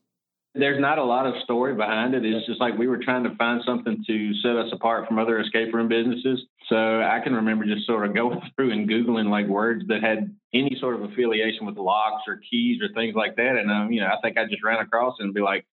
There's 0.54 0.80
not 0.80 0.98
a 0.98 1.04
lot 1.04 1.26
of 1.26 1.40
story 1.44 1.74
behind 1.74 2.14
it. 2.14 2.24
It's 2.24 2.46
just 2.46 2.60
like 2.60 2.76
we 2.76 2.88
were 2.88 2.98
trying 2.98 3.22
to 3.22 3.34
find 3.36 3.62
something 3.64 4.02
to 4.04 4.34
set 4.42 4.56
us 4.56 4.68
apart 4.72 5.06
from 5.06 5.18
other 5.18 5.38
escape 5.38 5.72
room 5.72 5.86
businesses. 5.86 6.44
So 6.68 6.76
I 6.76 7.20
can 7.22 7.34
remember 7.34 7.64
just 7.64 7.86
sort 7.86 8.04
of 8.04 8.14
going 8.16 8.40
through 8.56 8.72
and 8.72 8.88
googling 8.88 9.30
like 9.30 9.46
words 9.46 9.84
that 9.86 10.02
had 10.02 10.34
any 10.52 10.76
sort 10.80 10.96
of 10.96 11.02
affiliation 11.02 11.66
with 11.66 11.76
locks 11.76 12.24
or 12.26 12.40
keys 12.50 12.80
or 12.82 12.88
things 12.94 13.14
like 13.14 13.36
that. 13.36 13.56
And 13.56 13.70
um, 13.70 13.92
you 13.92 14.00
know, 14.00 14.08
I 14.08 14.20
think 14.22 14.38
I 14.38 14.46
just 14.46 14.64
ran 14.64 14.80
across 14.80 15.14
it 15.20 15.22
and 15.22 15.32
be 15.32 15.40
like, 15.40 15.64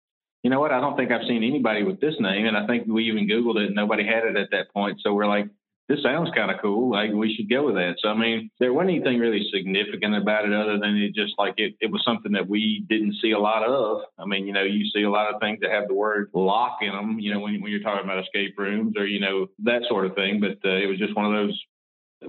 you 0.46 0.50
know 0.50 0.60
what? 0.60 0.70
I 0.70 0.78
don't 0.78 0.96
think 0.96 1.10
I've 1.10 1.26
seen 1.26 1.42
anybody 1.42 1.82
with 1.82 2.00
this 2.00 2.14
name. 2.20 2.46
And 2.46 2.56
I 2.56 2.68
think 2.68 2.86
we 2.86 3.02
even 3.06 3.26
Googled 3.26 3.56
it 3.56 3.66
and 3.66 3.74
nobody 3.74 4.06
had 4.06 4.22
it 4.22 4.36
at 4.36 4.52
that 4.52 4.70
point. 4.72 5.00
So 5.02 5.12
we're 5.12 5.26
like, 5.26 5.48
this 5.88 6.00
sounds 6.04 6.30
kind 6.36 6.52
of 6.52 6.62
cool. 6.62 6.88
Like 6.88 7.10
we 7.10 7.34
should 7.34 7.50
go 7.50 7.66
with 7.66 7.74
that. 7.74 7.96
So, 7.98 8.10
I 8.10 8.14
mean, 8.16 8.48
there 8.60 8.72
wasn't 8.72 8.90
anything 8.90 9.18
really 9.18 9.44
significant 9.52 10.14
about 10.14 10.44
it 10.44 10.52
other 10.52 10.78
than 10.78 10.94
it 10.98 11.16
just 11.16 11.32
like 11.36 11.54
it, 11.56 11.74
it 11.80 11.90
was 11.90 12.00
something 12.04 12.30
that 12.30 12.48
we 12.48 12.86
didn't 12.88 13.16
see 13.20 13.32
a 13.32 13.38
lot 13.40 13.64
of. 13.64 14.02
I 14.20 14.24
mean, 14.24 14.46
you 14.46 14.52
know, 14.52 14.62
you 14.62 14.88
see 14.94 15.02
a 15.02 15.10
lot 15.10 15.34
of 15.34 15.40
things 15.40 15.58
that 15.62 15.72
have 15.72 15.88
the 15.88 15.94
word 15.94 16.30
lock 16.32 16.78
in 16.80 16.92
them, 16.92 17.18
you 17.18 17.34
know, 17.34 17.40
when, 17.40 17.60
when 17.60 17.72
you're 17.72 17.82
talking 17.82 18.04
about 18.04 18.22
escape 18.22 18.54
rooms 18.56 18.94
or, 18.96 19.04
you 19.04 19.18
know, 19.18 19.48
that 19.64 19.82
sort 19.88 20.06
of 20.06 20.14
thing. 20.14 20.38
But 20.38 20.58
uh, 20.64 20.76
it 20.76 20.86
was 20.86 20.98
just 20.98 21.16
one 21.16 21.24
of 21.26 21.32
those, 21.32 21.60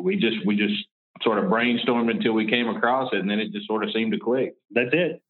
we 0.02 0.16
just, 0.16 0.44
we 0.44 0.56
just 0.56 0.74
sort 1.22 1.38
of 1.38 1.52
brainstormed 1.52 2.10
until 2.10 2.34
we 2.34 2.50
came 2.50 2.68
across 2.68 3.14
it 3.14 3.20
and 3.20 3.30
then 3.30 3.40
it 3.40 3.52
just 3.52 3.68
sort 3.68 3.84
of 3.84 3.92
seemed 3.94 4.14
to 4.14 4.20
click. 4.20 4.56
That's 4.72 4.90
it. 4.92 5.22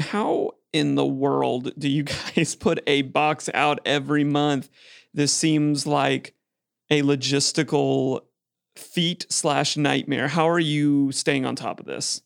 How 0.00 0.52
in 0.72 0.94
the 0.94 1.06
world 1.06 1.72
do 1.78 1.88
you 1.88 2.02
guys 2.36 2.54
put 2.54 2.80
a 2.86 3.02
box 3.02 3.48
out 3.54 3.80
every 3.84 4.24
month? 4.24 4.68
This 5.14 5.32
seems 5.32 5.86
like 5.86 6.34
a 6.90 7.02
logistical 7.02 8.22
feat 8.76 9.26
slash 9.28 9.76
nightmare. 9.76 10.28
How 10.28 10.48
are 10.48 10.58
you 10.58 11.12
staying 11.12 11.44
on 11.44 11.56
top 11.56 11.80
of 11.80 11.86
this? 11.86 12.22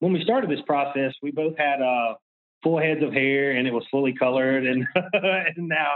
When 0.00 0.12
we 0.12 0.22
started 0.22 0.50
this 0.50 0.60
process, 0.66 1.12
we 1.22 1.30
both 1.30 1.56
had 1.56 1.80
uh, 1.80 2.14
full 2.62 2.78
heads 2.78 3.02
of 3.02 3.12
hair 3.12 3.52
and 3.52 3.66
it 3.66 3.72
was 3.72 3.84
fully 3.90 4.12
colored, 4.12 4.66
and, 4.66 4.86
and 5.12 5.68
now 5.68 5.92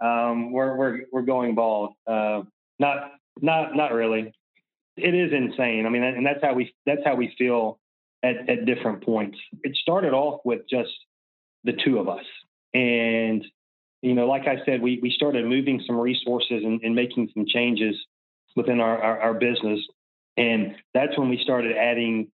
um, 0.00 0.52
we're 0.52 0.76
we're 0.76 1.00
we're 1.12 1.22
going 1.22 1.54
bald. 1.54 1.92
Uh, 2.06 2.42
not 2.78 3.12
not 3.40 3.74
not 3.74 3.92
really. 3.92 4.32
It 4.96 5.14
is 5.14 5.32
insane. 5.32 5.86
I 5.86 5.88
mean, 5.90 6.02
and 6.02 6.24
that's 6.24 6.42
how 6.42 6.54
we 6.54 6.72
that's 6.86 7.02
how 7.04 7.14
we 7.14 7.34
feel 7.36 7.78
at, 8.22 8.48
at 8.48 8.66
different 8.66 9.04
points. 9.04 9.38
It 9.62 9.76
started 9.76 10.12
off 10.12 10.40
with 10.44 10.62
just 10.68 10.90
the 11.64 11.72
two 11.84 11.98
of 11.98 12.08
us. 12.08 12.24
And, 12.74 13.44
you 14.02 14.14
know, 14.14 14.26
like 14.26 14.46
I 14.46 14.64
said, 14.64 14.82
we, 14.82 14.98
we 15.02 15.10
started 15.10 15.44
moving 15.46 15.82
some 15.86 15.98
resources 15.98 16.62
and, 16.64 16.80
and 16.82 16.94
making 16.94 17.30
some 17.34 17.46
changes 17.46 17.96
within 18.56 18.80
our, 18.80 19.00
our, 19.02 19.20
our 19.20 19.34
business. 19.34 19.80
And 20.36 20.76
that's 20.94 21.16
when 21.18 21.28
we 21.28 21.40
started 21.42 21.76
adding 21.76 22.28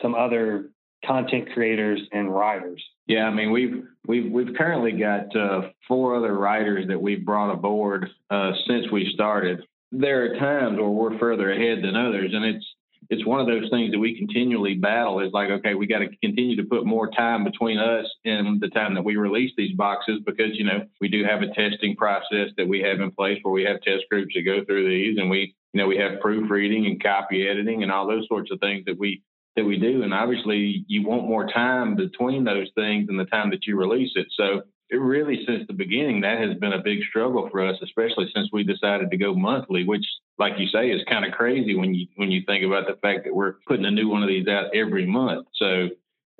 some 0.00 0.14
other 0.14 0.70
content 1.04 1.48
creators 1.52 2.00
and 2.12 2.32
writers. 2.34 2.82
Yeah, 3.06 3.24
I 3.24 3.30
mean 3.30 3.50
we've 3.50 3.84
we've 4.06 4.30
we've 4.30 4.54
currently 4.56 4.92
got 4.92 5.34
uh, 5.34 5.70
four 5.88 6.16
other 6.16 6.36
writers 6.36 6.86
that 6.88 7.00
we've 7.00 7.24
brought 7.24 7.52
aboard 7.52 8.10
uh, 8.30 8.52
since 8.66 8.90
we 8.92 9.10
started. 9.14 9.64
There 9.92 10.24
are 10.24 10.38
times 10.38 10.78
where 10.78 10.88
we're 10.88 11.18
further 11.18 11.50
ahead 11.50 11.82
than 11.82 11.96
others, 11.96 12.30
and 12.32 12.44
it's 12.44 12.66
it's 13.08 13.26
one 13.26 13.40
of 13.40 13.46
those 13.46 13.70
things 13.70 13.92
that 13.92 13.98
we 13.98 14.16
continually 14.16 14.74
battle 14.74 15.20
is 15.20 15.32
like, 15.32 15.50
okay, 15.50 15.74
we 15.74 15.86
got 15.86 16.00
to 16.00 16.08
continue 16.22 16.56
to 16.56 16.64
put 16.64 16.84
more 16.84 17.10
time 17.10 17.44
between 17.44 17.78
us 17.78 18.06
and 18.24 18.60
the 18.60 18.68
time 18.68 18.94
that 18.94 19.04
we 19.04 19.16
release 19.16 19.52
these 19.56 19.74
boxes 19.74 20.20
because, 20.24 20.50
you 20.52 20.64
know, 20.64 20.86
we 21.00 21.08
do 21.08 21.24
have 21.24 21.42
a 21.42 21.52
testing 21.54 21.96
process 21.96 22.50
that 22.56 22.68
we 22.68 22.80
have 22.80 23.00
in 23.00 23.10
place 23.10 23.38
where 23.42 23.52
we 23.52 23.64
have 23.64 23.80
test 23.80 24.04
groups 24.10 24.34
that 24.34 24.42
go 24.42 24.64
through 24.64 24.88
these 24.88 25.18
and 25.18 25.30
we, 25.30 25.54
you 25.72 25.80
know, 25.80 25.86
we 25.86 25.96
have 25.96 26.20
proofreading 26.20 26.86
and 26.86 27.02
copy 27.02 27.48
editing 27.48 27.82
and 27.82 27.90
all 27.90 28.06
those 28.06 28.28
sorts 28.28 28.50
of 28.50 28.60
things 28.60 28.84
that 28.84 28.98
we, 28.98 29.22
that 29.56 29.64
we 29.64 29.78
do. 29.78 30.02
And 30.02 30.12
obviously 30.12 30.84
you 30.86 31.06
want 31.06 31.26
more 31.26 31.48
time 31.48 31.96
between 31.96 32.44
those 32.44 32.68
things 32.74 33.08
and 33.08 33.18
the 33.18 33.24
time 33.24 33.50
that 33.50 33.66
you 33.66 33.76
release 33.76 34.12
it. 34.14 34.26
So 34.36 34.62
it 34.90 34.96
really 34.96 35.44
since 35.46 35.66
the 35.66 35.72
beginning 35.72 36.20
that 36.20 36.38
has 36.38 36.56
been 36.58 36.72
a 36.72 36.82
big 36.82 36.98
struggle 37.08 37.48
for 37.50 37.66
us 37.66 37.76
especially 37.82 38.30
since 38.34 38.48
we 38.52 38.64
decided 38.64 39.10
to 39.10 39.16
go 39.16 39.34
monthly 39.34 39.84
which 39.84 40.04
like 40.40 40.54
you 40.58 40.66
say, 40.68 40.90
is 40.90 41.02
kind 41.08 41.24
of 41.24 41.32
crazy 41.32 41.76
when 41.76 41.94
you 41.94 42.06
when 42.16 42.30
you 42.30 42.42
think 42.46 42.64
about 42.64 42.86
the 42.86 42.96
fact 43.02 43.24
that 43.24 43.34
we're 43.34 43.56
putting 43.68 43.84
a 43.84 43.90
new 43.90 44.08
one 44.08 44.22
of 44.22 44.28
these 44.28 44.48
out 44.48 44.74
every 44.74 45.06
month. 45.06 45.46
So 45.54 45.90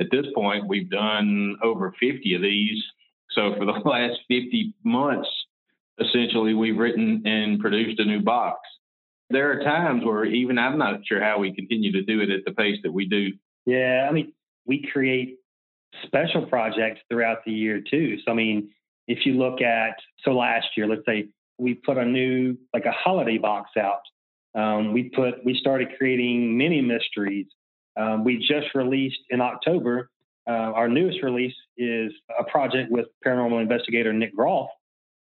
at 0.01 0.11
this 0.11 0.25
point, 0.35 0.67
we've 0.67 0.91
done 0.91 1.57
over 1.63 1.95
50 2.01 2.35
of 2.35 2.43
these. 2.43 2.83
So 3.33 3.55
for 3.57 3.67
the 3.67 3.73
last 3.85 4.19
50 4.27 4.75
months, 4.83 5.29
essentially, 6.01 6.55
we've 6.55 6.79
written 6.79 7.23
and 7.27 7.61
produced 7.61 8.01
a 8.01 8.05
new 8.07 8.23
box. 8.23 8.61
There 9.29 9.53
are 9.53 9.63
times 9.63 10.03
where 10.03 10.25
even 10.25 10.59
I'm 10.59 10.79
not 10.79 11.07
sure 11.07 11.23
how 11.23 11.39
we 11.39 11.55
continue 11.55 11.93
to 11.93 12.03
do 12.03 12.23
it 12.23 12.31
at 12.31 12.41
the 12.47 12.53
pace 12.53 12.79
that 12.83 12.93
we 12.93 13.07
do. 13.07 13.29
Yeah, 13.67 14.07
I 14.09 14.13
mean, 14.13 14.33
we 14.65 14.89
create 14.91 15.40
special 16.05 16.47
projects 16.47 17.01
throughout 17.09 17.45
the 17.45 17.53
year 17.53 17.81
too. 17.81 18.19
So 18.25 18.33
I 18.33 18.35
mean, 18.35 18.71
if 19.07 19.27
you 19.27 19.35
look 19.35 19.61
at 19.61 19.97
so 20.25 20.33
last 20.33 20.69
year, 20.77 20.87
let's 20.87 21.05
say 21.07 21.29
we 21.59 21.75
put 21.75 21.99
a 21.99 22.05
new 22.05 22.57
like 22.73 22.87
a 22.87 22.93
holiday 22.93 23.39
box 23.39 23.71
out. 23.79 24.01
Um, 24.55 24.93
we 24.93 25.11
put 25.11 25.45
we 25.45 25.55
started 25.55 25.89
creating 25.99 26.57
mini 26.57 26.81
mysteries. 26.81 27.47
Um, 27.97 28.25
we 28.25 28.39
just 28.39 28.75
released 28.75 29.21
in 29.31 29.41
October. 29.41 30.11
Uh, 30.49 30.73
our 30.75 30.89
newest 30.89 31.23
release 31.23 31.55
is 31.77 32.13
a 32.39 32.45
project 32.45 32.91
with 32.91 33.07
paranormal 33.25 33.61
investigator 33.61 34.13
Nick 34.13 34.35
Groff, 34.35 34.71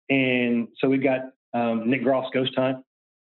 and 0.10 0.68
so 0.80 0.88
we've 0.88 1.04
got 1.04 1.22
um, 1.54 1.90
Nick 1.90 2.04
Groff's 2.04 2.30
Ghost 2.34 2.54
Hunt, 2.56 2.78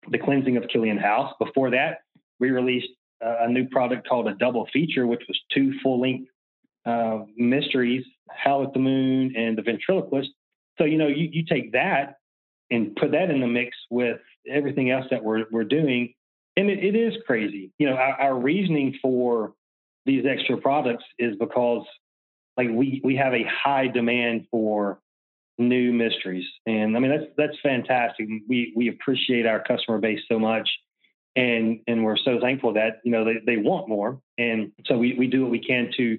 The 0.09 0.19
Cleansing 0.19 0.57
of 0.57 0.63
Killian 0.71 0.97
House. 0.97 1.33
Before 1.39 1.71
that, 1.71 1.99
we 2.39 2.51
released 2.51 2.89
a 3.21 3.49
new 3.49 3.67
product 3.67 4.07
called 4.07 4.27
a 4.27 4.35
double 4.35 4.67
feature, 4.71 5.07
which 5.07 5.21
was 5.27 5.39
two 5.53 5.73
full 5.81 6.01
length 6.01 6.29
uh, 6.89 7.25
mysteries, 7.37 8.05
Howl 8.29 8.63
at 8.63 8.73
the 8.73 8.79
Moon 8.79 9.33
and 9.35 9.57
The 9.57 9.61
Ventriloquist. 9.61 10.29
So, 10.77 10.85
you 10.85 10.97
know, 10.97 11.07
you, 11.07 11.29
you 11.31 11.43
take 11.45 11.73
that 11.73 12.15
and 12.71 12.95
put 12.95 13.11
that 13.11 13.29
in 13.29 13.41
the 13.41 13.47
mix 13.47 13.77
with 13.89 14.19
everything 14.49 14.91
else 14.91 15.05
that 15.11 15.23
we're, 15.23 15.45
we're 15.51 15.63
doing. 15.63 16.13
And 16.55 16.69
it, 16.69 16.83
it 16.83 16.95
is 16.95 17.13
crazy. 17.25 17.71
You 17.79 17.89
know, 17.89 17.95
our, 17.95 18.13
our 18.21 18.35
reasoning 18.39 18.97
for 19.01 19.53
these 20.05 20.25
extra 20.25 20.57
products 20.57 21.03
is 21.17 21.35
because 21.37 21.85
like 22.57 22.69
we, 22.71 23.01
we 23.03 23.15
have 23.15 23.33
a 23.33 23.43
high 23.43 23.87
demand 23.87 24.47
for 24.51 24.99
new 25.57 25.91
mysteries. 25.91 26.45
And 26.65 26.95
I 26.95 26.99
mean, 26.99 27.11
that's, 27.11 27.31
that's 27.37 27.57
fantastic. 27.61 28.27
We, 28.47 28.73
we 28.75 28.89
appreciate 28.89 29.45
our 29.45 29.61
customer 29.61 29.97
base 29.97 30.21
so 30.29 30.39
much 30.39 30.69
and, 31.35 31.79
and 31.87 32.03
we're 32.03 32.17
so 32.17 32.39
thankful 32.41 32.73
that, 32.73 32.99
you 33.03 33.11
know, 33.11 33.23
they, 33.25 33.35
they 33.45 33.57
want 33.57 33.87
more. 33.87 34.19
And 34.37 34.71
so 34.85 34.97
we, 34.97 35.15
we 35.17 35.27
do 35.27 35.41
what 35.43 35.51
we 35.51 35.59
can 35.59 35.91
to, 35.97 36.17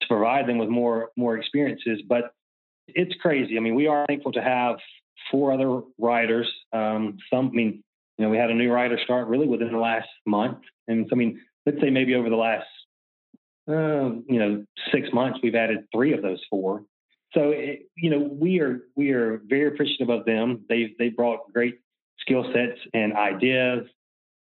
to 0.00 0.06
provide 0.08 0.46
them 0.46 0.58
with 0.58 0.68
more, 0.68 1.10
more 1.16 1.36
experiences, 1.36 2.02
but 2.08 2.32
it's 2.88 3.14
crazy. 3.20 3.56
I 3.56 3.60
mean, 3.60 3.74
we 3.74 3.86
are 3.86 4.04
thankful 4.06 4.32
to 4.32 4.42
have 4.42 4.76
four 5.30 5.52
other 5.52 5.80
writers. 5.98 6.50
Um, 6.72 7.18
some, 7.32 7.48
I 7.48 7.50
mean, 7.50 7.82
you 8.18 8.24
know, 8.24 8.30
we 8.30 8.36
had 8.36 8.50
a 8.50 8.54
new 8.54 8.72
writer 8.72 8.98
start 9.02 9.28
really 9.28 9.46
within 9.46 9.72
the 9.72 9.78
last 9.78 10.08
month. 10.26 10.58
And 10.88 11.06
so, 11.08 11.16
I 11.16 11.18
mean, 11.18 11.40
let's 11.64 11.80
say 11.80 11.90
maybe 11.90 12.14
over 12.14 12.30
the 12.30 12.36
last, 12.36 12.66
uh, 13.68 14.14
you 14.28 14.38
know, 14.38 14.64
six 14.92 15.08
months, 15.12 15.40
we've 15.42 15.54
added 15.54 15.86
three 15.92 16.12
of 16.12 16.22
those 16.22 16.40
four. 16.48 16.84
So, 17.34 17.50
it, 17.50 17.88
you 17.96 18.10
know, 18.10 18.18
we 18.18 18.60
are 18.60 18.80
we 18.94 19.10
are 19.10 19.42
very 19.46 19.68
appreciative 19.68 20.08
of 20.08 20.24
them. 20.24 20.64
They 20.68 20.94
they 20.98 21.08
brought 21.08 21.52
great 21.52 21.80
skill 22.20 22.44
sets 22.54 22.78
and 22.94 23.12
ideas, 23.14 23.86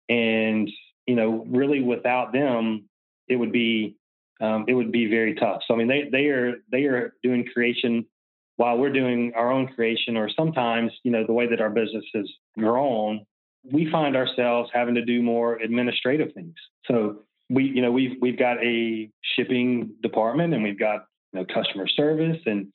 and 0.09 0.69
you 1.07 1.15
know, 1.15 1.47
really 1.49 1.81
without 1.81 2.33
them, 2.33 2.89
it 3.29 3.37
would 3.37 3.53
be 3.53 3.97
um, 4.43 4.65
it 4.67 4.75
would 4.75 4.91
be 4.91 5.07
very 5.07 5.35
tough. 5.35 5.63
So, 5.67 5.75
I 5.75 5.77
mean, 5.77 5.89
they 5.89 6.09
they 6.11 6.27
are 6.27 6.57
they 6.71 6.85
are 6.85 7.15
doing 7.23 7.47
creation 7.53 8.05
while 8.57 8.77
we're 8.77 8.93
doing 8.93 9.33
our 9.35 9.51
own 9.51 9.69
creation, 9.69 10.17
or 10.17 10.29
sometimes, 10.29 10.93
you 11.05 11.11
know, 11.11 11.25
the 11.27 11.33
way 11.33 11.49
that 11.49 11.61
our 11.61 11.71
business 11.71 12.05
has 12.15 12.29
grown, 12.59 13.25
we 13.71 13.91
find 13.91 14.17
ourselves 14.17 14.69
having 14.75 14.95
to 14.97 15.05
do 15.05 15.23
more 15.23 15.57
administrative 15.57 16.35
things. 16.35 16.55
So 16.87 17.21
we, 17.49 17.65
you 17.65 17.81
know, 17.81 17.93
we've 17.93 18.17
we've 18.21 18.39
got 18.39 18.63
a 18.63 19.09
shipping 19.37 19.95
department 20.03 20.55
and 20.55 20.63
we've 20.63 20.79
got 20.79 21.07
you 21.33 21.41
know, 21.41 21.47
customer 21.55 21.87
service 21.87 22.39
and 22.45 22.73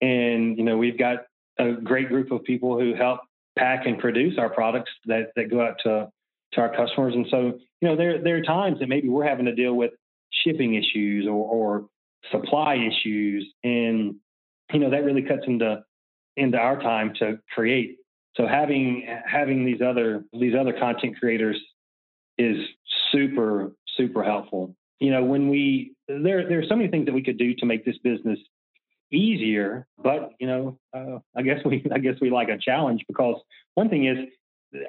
and 0.00 0.56
you 0.56 0.64
know 0.64 0.76
we've 0.76 0.98
got 0.98 1.26
a 1.58 1.72
great 1.72 2.08
group 2.08 2.30
of 2.30 2.44
people 2.44 2.78
who 2.78 2.94
help 2.94 3.20
pack 3.58 3.86
and 3.86 3.98
produce 3.98 4.38
our 4.38 4.48
products 4.48 4.92
that 5.06 5.32
that 5.34 5.50
go 5.50 5.60
out 5.60 5.76
to 5.82 6.08
to 6.52 6.60
our 6.60 6.74
customers. 6.74 7.14
And 7.14 7.26
so 7.28 7.58
you 7.80 7.88
know 7.88 7.96
there 7.96 8.22
there 8.22 8.36
are 8.36 8.42
times 8.42 8.78
that 8.78 8.88
maybe 8.88 9.08
we're 9.08 9.26
having 9.26 9.46
to 9.46 9.54
deal 9.54 9.74
with 9.74 9.90
shipping 10.44 10.74
issues 10.74 11.26
or, 11.26 11.32
or 11.32 11.88
supply 12.30 12.74
issues 12.76 13.52
and 13.64 14.16
you 14.72 14.80
know 14.80 14.90
that 14.90 15.04
really 15.04 15.22
cuts 15.22 15.42
into 15.46 15.82
into 16.36 16.56
our 16.56 16.80
time 16.80 17.12
to 17.18 17.38
create. 17.54 17.96
So 18.36 18.46
having 18.46 19.06
having 19.26 19.64
these 19.64 19.80
other 19.80 20.24
these 20.32 20.54
other 20.58 20.72
content 20.72 21.16
creators 21.18 21.60
is 22.36 22.56
super 23.10 23.72
super 23.96 24.22
helpful. 24.22 24.74
You 25.00 25.10
know, 25.10 25.24
when 25.24 25.48
we 25.48 25.94
there 26.06 26.48
there 26.48 26.58
are 26.58 26.66
so 26.68 26.76
many 26.76 26.88
things 26.88 27.06
that 27.06 27.14
we 27.14 27.22
could 27.22 27.38
do 27.38 27.54
to 27.54 27.66
make 27.66 27.84
this 27.84 27.98
business 27.98 28.38
easier, 29.12 29.86
but 30.02 30.32
you 30.38 30.46
know, 30.46 30.78
uh, 30.94 31.18
I 31.36 31.42
guess 31.42 31.58
we 31.64 31.84
I 31.92 31.98
guess 31.98 32.14
we 32.20 32.30
like 32.30 32.48
a 32.48 32.58
challenge 32.58 33.04
because 33.08 33.40
one 33.74 33.88
thing 33.88 34.06
is 34.06 34.18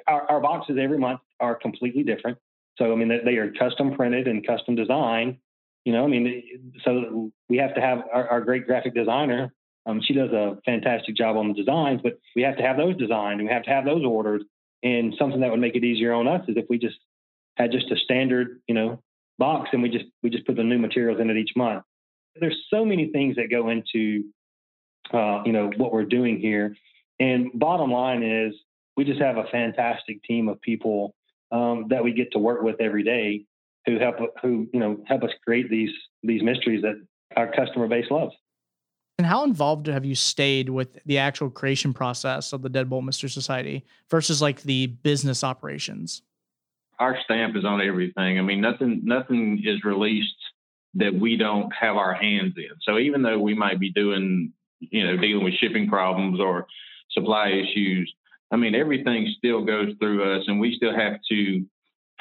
our, 0.06 0.30
our 0.30 0.40
boxes 0.40 0.76
every 0.80 0.98
month 0.98 1.20
are 1.40 1.54
completely 1.54 2.02
different. 2.02 2.38
So 2.76 2.92
I 2.92 2.96
mean, 2.96 3.08
they, 3.08 3.20
they 3.24 3.36
are 3.36 3.52
custom 3.52 3.94
printed 3.94 4.28
and 4.28 4.46
custom 4.46 4.74
designed. 4.74 5.38
You 5.84 5.92
know, 5.92 6.04
I 6.04 6.08
mean, 6.08 6.72
so 6.84 7.32
we 7.48 7.56
have 7.56 7.74
to 7.74 7.80
have 7.80 8.02
our, 8.12 8.28
our 8.28 8.40
great 8.42 8.66
graphic 8.66 8.94
designer 8.94 9.52
um, 9.86 10.00
she 10.02 10.12
does 10.12 10.30
a 10.30 10.58
fantastic 10.64 11.16
job 11.16 11.36
on 11.36 11.48
the 11.48 11.54
designs, 11.54 12.00
but 12.02 12.18
we 12.36 12.42
have 12.42 12.56
to 12.56 12.62
have 12.62 12.76
those 12.76 12.96
designed 12.96 13.40
and 13.40 13.48
we 13.48 13.54
have 13.54 13.64
to 13.64 13.70
have 13.70 13.84
those 13.84 14.04
ordered. 14.04 14.42
And 14.82 15.14
something 15.18 15.40
that 15.40 15.50
would 15.50 15.60
make 15.60 15.74
it 15.74 15.84
easier 15.84 16.12
on 16.12 16.28
us 16.28 16.42
is 16.48 16.56
if 16.56 16.66
we 16.68 16.78
just 16.78 16.96
had 17.56 17.72
just 17.72 17.90
a 17.90 17.96
standard, 17.96 18.60
you 18.66 18.74
know, 18.74 19.02
box 19.38 19.70
and 19.72 19.82
we 19.82 19.88
just 19.88 20.06
we 20.22 20.30
just 20.30 20.46
put 20.46 20.56
the 20.56 20.62
new 20.62 20.78
materials 20.78 21.20
in 21.20 21.30
it 21.30 21.36
each 21.36 21.52
month. 21.56 21.82
There's 22.38 22.58
so 22.70 22.84
many 22.84 23.10
things 23.10 23.36
that 23.36 23.50
go 23.50 23.68
into 23.68 24.24
uh, 25.12 25.42
you 25.44 25.52
know 25.52 25.70
what 25.76 25.92
we're 25.92 26.04
doing 26.04 26.38
here. 26.38 26.76
And 27.18 27.50
bottom 27.54 27.90
line 27.90 28.22
is 28.22 28.54
we 28.96 29.04
just 29.04 29.20
have 29.20 29.36
a 29.36 29.44
fantastic 29.50 30.22
team 30.24 30.48
of 30.48 30.60
people 30.60 31.14
um, 31.52 31.86
that 31.88 32.02
we 32.02 32.12
get 32.12 32.32
to 32.32 32.38
work 32.38 32.62
with 32.62 32.80
every 32.80 33.02
day 33.02 33.44
who 33.86 33.98
help 33.98 34.16
who 34.42 34.68
you 34.72 34.80
know 34.80 35.02
help 35.06 35.22
us 35.22 35.30
create 35.44 35.70
these 35.70 35.90
these 36.22 36.42
mysteries 36.42 36.82
that 36.82 36.94
our 37.36 37.50
customer 37.52 37.88
base 37.88 38.06
loves. 38.10 38.34
And 39.18 39.26
how 39.26 39.44
involved 39.44 39.86
have 39.86 40.04
you 40.04 40.14
stayed 40.14 40.70
with 40.70 40.98
the 41.04 41.18
actual 41.18 41.50
creation 41.50 41.92
process 41.92 42.54
of 42.54 42.62
the 42.62 42.70
Deadbolt 42.70 43.04
Mystery 43.04 43.28
Society 43.28 43.84
versus 44.10 44.40
like 44.40 44.62
the 44.62 44.86
business 44.86 45.44
operations? 45.44 46.22
Our 46.98 47.18
stamp 47.24 47.54
is 47.56 47.64
on 47.64 47.82
everything. 47.82 48.38
I 48.38 48.42
mean, 48.42 48.60
nothing 48.60 49.02
nothing 49.04 49.62
is 49.64 49.84
released 49.84 50.34
that 50.94 51.14
we 51.14 51.36
don't 51.36 51.72
have 51.72 51.96
our 51.96 52.14
hands 52.14 52.54
in. 52.56 52.70
So 52.82 52.98
even 52.98 53.22
though 53.22 53.38
we 53.38 53.54
might 53.54 53.78
be 53.78 53.92
doing, 53.92 54.52
you 54.80 55.06
know, 55.06 55.16
dealing 55.16 55.44
with 55.44 55.54
shipping 55.54 55.88
problems 55.88 56.40
or 56.40 56.66
supply 57.10 57.50
issues, 57.50 58.12
I 58.50 58.56
mean, 58.56 58.74
everything 58.74 59.32
still 59.38 59.64
goes 59.64 59.94
through 60.00 60.36
us, 60.36 60.44
and 60.46 60.58
we 60.58 60.74
still 60.76 60.94
have 60.94 61.20
to 61.30 61.64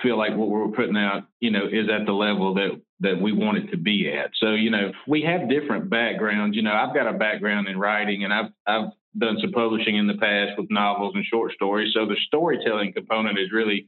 feel 0.02 0.18
like 0.18 0.36
what 0.36 0.50
we're 0.50 0.68
putting 0.70 0.98
out, 0.98 1.24
you 1.40 1.52
know, 1.52 1.66
is 1.66 1.90
at 1.90 2.06
the 2.06 2.14
level 2.14 2.54
that 2.56 2.80
that 3.02 3.20
we 3.22 3.32
want 3.32 3.58
it 3.58 3.72
to 3.72 3.78
be 3.78 4.12
at. 4.12 4.32
So, 4.36 4.52
you 4.52 4.70
know, 4.70 4.92
we 5.08 5.22
have 5.22 5.50
different 5.50 5.90
backgrounds. 5.90 6.56
You 6.56 6.64
know, 6.64 6.74
I've 6.74 6.94
got 6.94 7.08
a 7.08 7.18
background 7.18 7.68
in 7.68 7.78
writing 7.78 8.24
and 8.24 8.34
I've 8.34 8.52
I've 8.68 8.90
done 9.18 9.38
some 9.42 9.52
publishing 9.52 9.96
in 9.96 10.08
the 10.08 10.18
past 10.18 10.52
with 10.58 10.70
novels 10.70 11.14
and 11.16 11.24
short 11.26 11.54
stories. 11.54 11.94
So 11.94 12.06
the 12.06 12.18
storytelling 12.28 12.94
component 12.94 13.40
is 13.40 13.52
really 13.54 13.88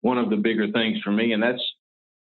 one 0.00 0.18
of 0.18 0.30
the 0.30 0.36
bigger 0.36 0.70
things 0.70 0.98
for 1.02 1.10
me. 1.10 1.32
And 1.32 1.42
that's 1.42 1.62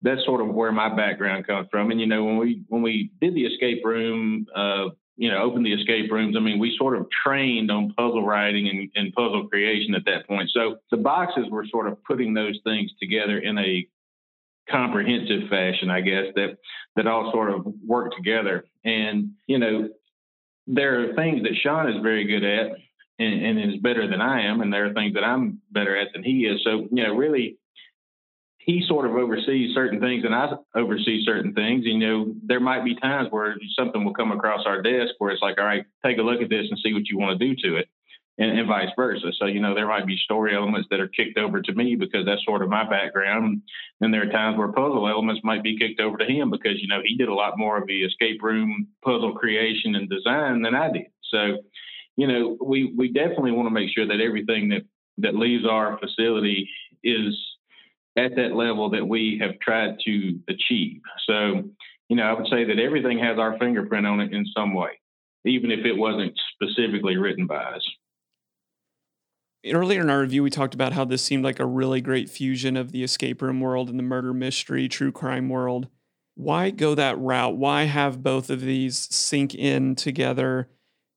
that's 0.02 0.24
sort 0.24 0.42
of 0.42 0.54
where 0.54 0.72
my 0.72 0.94
background 0.94 1.46
comes 1.46 1.68
from. 1.70 1.90
And 1.90 2.00
you 2.00 2.06
know, 2.06 2.24
when 2.24 2.36
we 2.36 2.62
when 2.68 2.82
we 2.82 3.10
did 3.20 3.34
the 3.34 3.46
escape 3.46 3.82
room 3.84 4.46
uh, 4.54 4.90
you 5.16 5.30
know, 5.30 5.42
opened 5.42 5.64
the 5.64 5.72
escape 5.72 6.10
rooms. 6.10 6.36
I 6.36 6.40
mean, 6.40 6.58
we 6.58 6.76
sort 6.76 6.96
of 6.96 7.06
trained 7.24 7.70
on 7.70 7.92
puzzle 7.96 8.24
writing 8.24 8.68
and, 8.68 8.90
and, 8.94 9.14
puzzle 9.14 9.48
creation 9.48 9.94
at 9.94 10.04
that 10.04 10.26
point. 10.26 10.50
So 10.52 10.76
the 10.90 10.98
boxes 10.98 11.46
were 11.50 11.64
sort 11.66 11.88
of 11.88 12.02
putting 12.04 12.34
those 12.34 12.58
things 12.64 12.90
together 13.00 13.38
in 13.38 13.58
a 13.58 13.86
comprehensive 14.70 15.48
fashion, 15.48 15.90
I 15.90 16.00
guess, 16.00 16.26
that 16.34 16.58
that 16.96 17.06
all 17.06 17.30
sort 17.32 17.50
of 17.50 17.66
work 17.84 18.12
together. 18.16 18.64
And, 18.84 19.30
you 19.46 19.58
know, 19.58 19.88
there 20.66 21.00
are 21.00 21.14
things 21.14 21.42
that 21.42 21.56
Sean 21.62 21.88
is 21.88 22.02
very 22.02 22.26
good 22.26 22.44
at 22.44 22.72
and, 23.18 23.58
and 23.58 23.72
is 23.72 23.80
better 23.80 24.08
than 24.08 24.20
I 24.20 24.42
am, 24.42 24.60
and 24.60 24.72
there 24.72 24.86
are 24.86 24.92
things 24.92 25.14
that 25.14 25.24
I'm 25.24 25.60
better 25.70 25.96
at 25.96 26.08
than 26.12 26.22
he 26.22 26.46
is. 26.46 26.60
So, 26.64 26.88
you 26.90 27.04
know, 27.04 27.14
really 27.14 27.58
he 28.66 28.84
sort 28.86 29.06
of 29.06 29.14
oversees 29.14 29.74
certain 29.74 30.00
things 30.00 30.24
and 30.24 30.34
I 30.34 30.50
oversee 30.74 31.24
certain 31.24 31.54
things. 31.54 31.84
You 31.84 31.98
know, 31.98 32.34
there 32.44 32.58
might 32.58 32.84
be 32.84 32.96
times 32.96 33.28
where 33.30 33.54
something 33.78 34.04
will 34.04 34.12
come 34.12 34.32
across 34.32 34.66
our 34.66 34.82
desk 34.82 35.14
where 35.18 35.30
it's 35.30 35.40
like, 35.40 35.56
all 35.58 35.64
right, 35.64 35.86
take 36.04 36.18
a 36.18 36.22
look 36.22 36.42
at 36.42 36.50
this 36.50 36.66
and 36.68 36.78
see 36.84 36.92
what 36.92 37.06
you 37.08 37.16
want 37.16 37.38
to 37.38 37.46
do 37.46 37.54
to 37.62 37.76
it. 37.76 37.88
And, 38.38 38.58
and, 38.58 38.68
vice 38.68 38.90
versa. 38.96 39.32
So, 39.38 39.46
you 39.46 39.60
know, 39.60 39.74
there 39.74 39.86
might 39.86 40.06
be 40.06 40.18
story 40.18 40.54
elements 40.54 40.88
that 40.90 41.00
are 41.00 41.08
kicked 41.08 41.38
over 41.38 41.62
to 41.62 41.72
me 41.72 41.94
because 41.94 42.26
that's 42.26 42.44
sort 42.44 42.60
of 42.60 42.68
my 42.68 42.86
background. 42.86 43.62
And 44.02 44.12
there 44.12 44.28
are 44.28 44.30
times 44.30 44.58
where 44.58 44.68
puzzle 44.72 45.08
elements 45.08 45.40
might 45.42 45.62
be 45.62 45.78
kicked 45.78 46.00
over 46.00 46.18
to 46.18 46.26
him 46.26 46.50
because, 46.50 46.82
you 46.82 46.88
know, 46.88 47.00
he 47.02 47.16
did 47.16 47.28
a 47.28 47.34
lot 47.34 47.56
more 47.56 47.78
of 47.78 47.86
the 47.86 48.02
escape 48.02 48.42
room 48.42 48.88
puzzle 49.02 49.32
creation 49.32 49.94
and 49.94 50.10
design 50.10 50.60
than 50.60 50.74
I 50.74 50.92
did. 50.92 51.06
So, 51.30 51.62
you 52.16 52.26
know, 52.26 52.58
we, 52.62 52.92
we 52.94 53.10
definitely 53.10 53.52
want 53.52 53.68
to 53.68 53.74
make 53.74 53.88
sure 53.94 54.06
that 54.06 54.20
everything 54.20 54.68
that, 54.68 54.82
that 55.16 55.34
leaves 55.34 55.64
our 55.64 55.98
facility 55.98 56.68
is 57.02 57.34
at 58.16 58.34
that 58.36 58.54
level 58.54 58.90
that 58.90 59.06
we 59.06 59.38
have 59.40 59.58
tried 59.60 59.98
to 60.04 60.38
achieve. 60.48 61.00
So, 61.26 61.64
you 62.08 62.16
know, 62.16 62.22
I 62.22 62.32
would 62.32 62.48
say 62.48 62.64
that 62.64 62.78
everything 62.78 63.18
has 63.18 63.38
our 63.38 63.58
fingerprint 63.58 64.06
on 64.06 64.20
it 64.20 64.32
in 64.32 64.46
some 64.56 64.74
way, 64.74 64.90
even 65.44 65.70
if 65.70 65.84
it 65.84 65.96
wasn't 65.96 66.32
specifically 66.54 67.16
written 67.16 67.46
by 67.46 67.62
us. 67.62 67.86
Earlier 69.66 70.02
in 70.02 70.10
our 70.10 70.20
review, 70.20 70.42
we 70.42 70.50
talked 70.50 70.74
about 70.74 70.92
how 70.92 71.04
this 71.04 71.22
seemed 71.22 71.42
like 71.44 71.58
a 71.58 71.66
really 71.66 72.00
great 72.00 72.30
fusion 72.30 72.76
of 72.76 72.92
the 72.92 73.02
escape 73.02 73.42
room 73.42 73.60
world 73.60 73.90
and 73.90 73.98
the 73.98 74.04
murder 74.04 74.32
mystery, 74.32 74.88
true 74.88 75.10
crime 75.10 75.48
world. 75.48 75.88
Why 76.36 76.70
go 76.70 76.94
that 76.94 77.18
route? 77.18 77.56
Why 77.56 77.84
have 77.84 78.22
both 78.22 78.48
of 78.48 78.60
these 78.60 78.96
sink 78.96 79.54
in 79.54 79.96
together? 79.96 80.68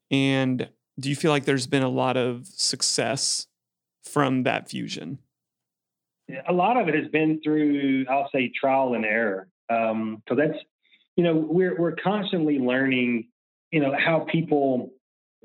And 0.09 0.69
do 0.99 1.09
you 1.09 1.15
feel 1.15 1.31
like 1.31 1.45
there's 1.45 1.67
been 1.67 1.83
a 1.83 1.89
lot 1.89 2.17
of 2.17 2.47
success 2.47 3.47
from 4.03 4.43
that 4.43 4.69
fusion? 4.69 5.19
A 6.47 6.53
lot 6.53 6.77
of 6.77 6.87
it 6.87 6.95
has 6.95 7.07
been 7.11 7.41
through, 7.43 8.05
I'll 8.09 8.29
say, 8.33 8.51
trial 8.59 8.93
and 8.93 9.05
error. 9.05 9.47
Because 9.67 9.91
um, 9.91 10.21
that's, 10.35 10.57
you 11.15 11.23
know, 11.23 11.35
we're 11.35 11.79
we're 11.79 11.95
constantly 11.95 12.59
learning, 12.59 13.27
you 13.71 13.79
know, 13.79 13.93
how 13.97 14.25
people 14.31 14.91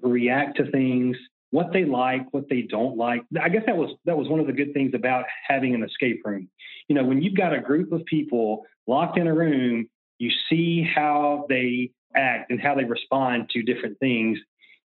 react 0.02 0.56
to 0.58 0.70
things, 0.70 1.16
what 1.50 1.72
they 1.72 1.84
like, 1.84 2.26
what 2.32 2.48
they 2.48 2.62
don't 2.62 2.96
like. 2.96 3.22
I 3.40 3.48
guess 3.48 3.62
that 3.66 3.76
was 3.76 3.90
that 4.04 4.16
was 4.16 4.28
one 4.28 4.40
of 4.40 4.46
the 4.46 4.52
good 4.52 4.72
things 4.72 4.92
about 4.94 5.24
having 5.46 5.74
an 5.74 5.82
escape 5.82 6.22
room. 6.24 6.48
You 6.88 6.94
know, 6.94 7.04
when 7.04 7.22
you've 7.22 7.36
got 7.36 7.54
a 7.54 7.60
group 7.60 7.92
of 7.92 8.04
people 8.06 8.64
locked 8.86 9.18
in 9.18 9.26
a 9.26 9.34
room, 9.34 9.88
you 10.18 10.30
see 10.48 10.82
how 10.82 11.46
they 11.48 11.90
act 12.14 12.50
and 12.50 12.60
how 12.60 12.74
they 12.74 12.84
respond 12.84 13.50
to 13.50 13.62
different 13.62 13.98
things. 13.98 14.38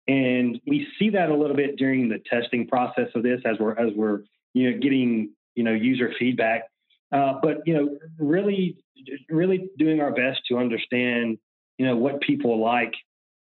And 0.08 0.60
we 0.68 0.88
see 1.00 1.10
that 1.12 1.30
a 1.30 1.36
little 1.36 1.56
bit 1.56 1.78
during 1.78 2.10
the 2.10 2.20
testing 2.30 2.68
process 2.68 3.08
of 3.16 3.24
this 3.24 3.42
as 3.46 3.58
we're 3.60 3.78
as 3.78 3.94
we're 3.96 4.22
you 4.54 4.72
know 4.72 4.78
getting 4.80 5.32
you 5.56 5.64
know 5.64 5.74
user 5.74 6.12
feedback. 6.20 6.64
Uh, 7.12 7.34
but 7.42 7.58
you 7.66 7.74
know, 7.74 7.98
really, 8.18 8.78
really 9.30 9.70
doing 9.78 10.02
our 10.02 10.12
best 10.12 10.42
to 10.50 10.58
understand 10.58 11.38
you 11.78 11.86
know 11.86 11.96
what 11.96 12.22
people 12.22 12.62
like 12.62 12.94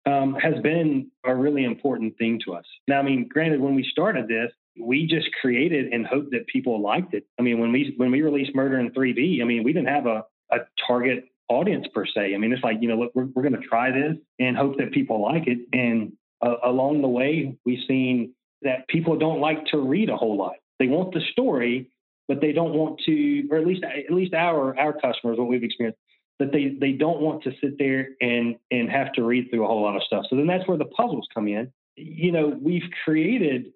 um, 0.07 0.35
has 0.35 0.55
been 0.63 1.11
a 1.25 1.35
really 1.35 1.65
important 1.65 2.17
thing 2.19 2.41
to 2.45 2.55
us. 2.55 2.65
Now, 2.87 2.99
I 2.99 3.03
mean, 3.03 3.29
granted, 3.29 3.61
when 3.61 3.75
we 3.75 3.87
started 3.91 4.29
this, 4.29 4.51
we 4.81 5.07
just 5.07 5.29
created 5.41 5.93
and 5.93 6.07
hoped 6.07 6.31
that 6.33 6.47
people 6.47 6.81
liked 6.81 7.15
it. 7.15 7.25
I 7.39 7.43
mean, 7.43 7.59
when 7.59 7.73
we 7.73 7.95
when 7.97 8.11
we 8.11 8.23
released 8.23 8.55
Murder 8.55 8.79
in 8.79 8.91
3B, 8.91 9.41
I 9.41 9.45
mean, 9.45 9.65
we 9.65 9.73
didn't 9.73 9.89
have 9.89 10.07
a, 10.07 10.25
a 10.51 10.59
target 10.87 11.25
audience 11.49 11.87
per 11.95 12.07
se. 12.07 12.35
I 12.35 12.39
mean, 12.39 12.53
it's 12.53 12.63
like 12.63 12.79
you 12.81 12.89
know, 12.89 12.97
look, 12.97 13.13
we're 13.15 13.27
we're 13.35 13.43
going 13.43 13.61
to 13.61 13.67
try 13.69 13.91
this 13.91 14.17
and 14.39 14.57
hope 14.57 14.79
that 14.79 14.93
people 14.93 15.21
like 15.21 15.47
it. 15.47 15.59
And 15.73 16.13
uh, 16.41 16.57
along 16.65 17.03
the 17.03 17.09
way, 17.09 17.57
we've 17.65 17.85
seen 17.89 18.35
that 18.63 18.89
people 18.89 19.17
don't 19.19 19.41
like 19.41 19.65
to 19.67 19.79
read 19.79 20.11
a 20.11 20.17
whole 20.17 20.37
lot. 20.37 20.55
They 20.79 20.87
want 20.87 21.13
the 21.13 21.21
story, 21.33 21.91
but 22.29 22.41
they 22.41 22.53
don't 22.53 22.75
want 22.75 23.01
to, 23.07 23.49
or 23.51 23.59
at 23.59 23.67
least 23.67 23.83
at 23.83 24.15
least 24.15 24.35
our 24.35 24.79
our 24.79 24.93
customers, 24.93 25.39
what 25.39 25.49
we've 25.49 25.65
experienced, 25.65 25.99
that 26.39 26.53
they 26.53 26.77
they 26.79 26.93
don't 26.93 27.21
want 27.21 27.43
to 27.45 27.53
sit 27.61 27.79
there 27.79 28.11
and 28.21 28.57
and 28.71 28.91
have 28.91 29.13
to 29.15 29.25
read 29.25 29.51
through 29.51 29.65
a 29.65 29.67
whole 29.67 29.83
lot 29.83 29.97
of 29.97 30.03
stuff. 30.03 30.27
So 30.29 30.37
then 30.37 30.47
that's 30.47 30.69
where 30.69 30.79
the 30.79 30.85
puzzles 30.85 31.27
come 31.35 31.49
in. 31.49 31.73
You 31.97 32.31
know, 32.31 32.57
we've 32.61 32.89
created 33.05 33.73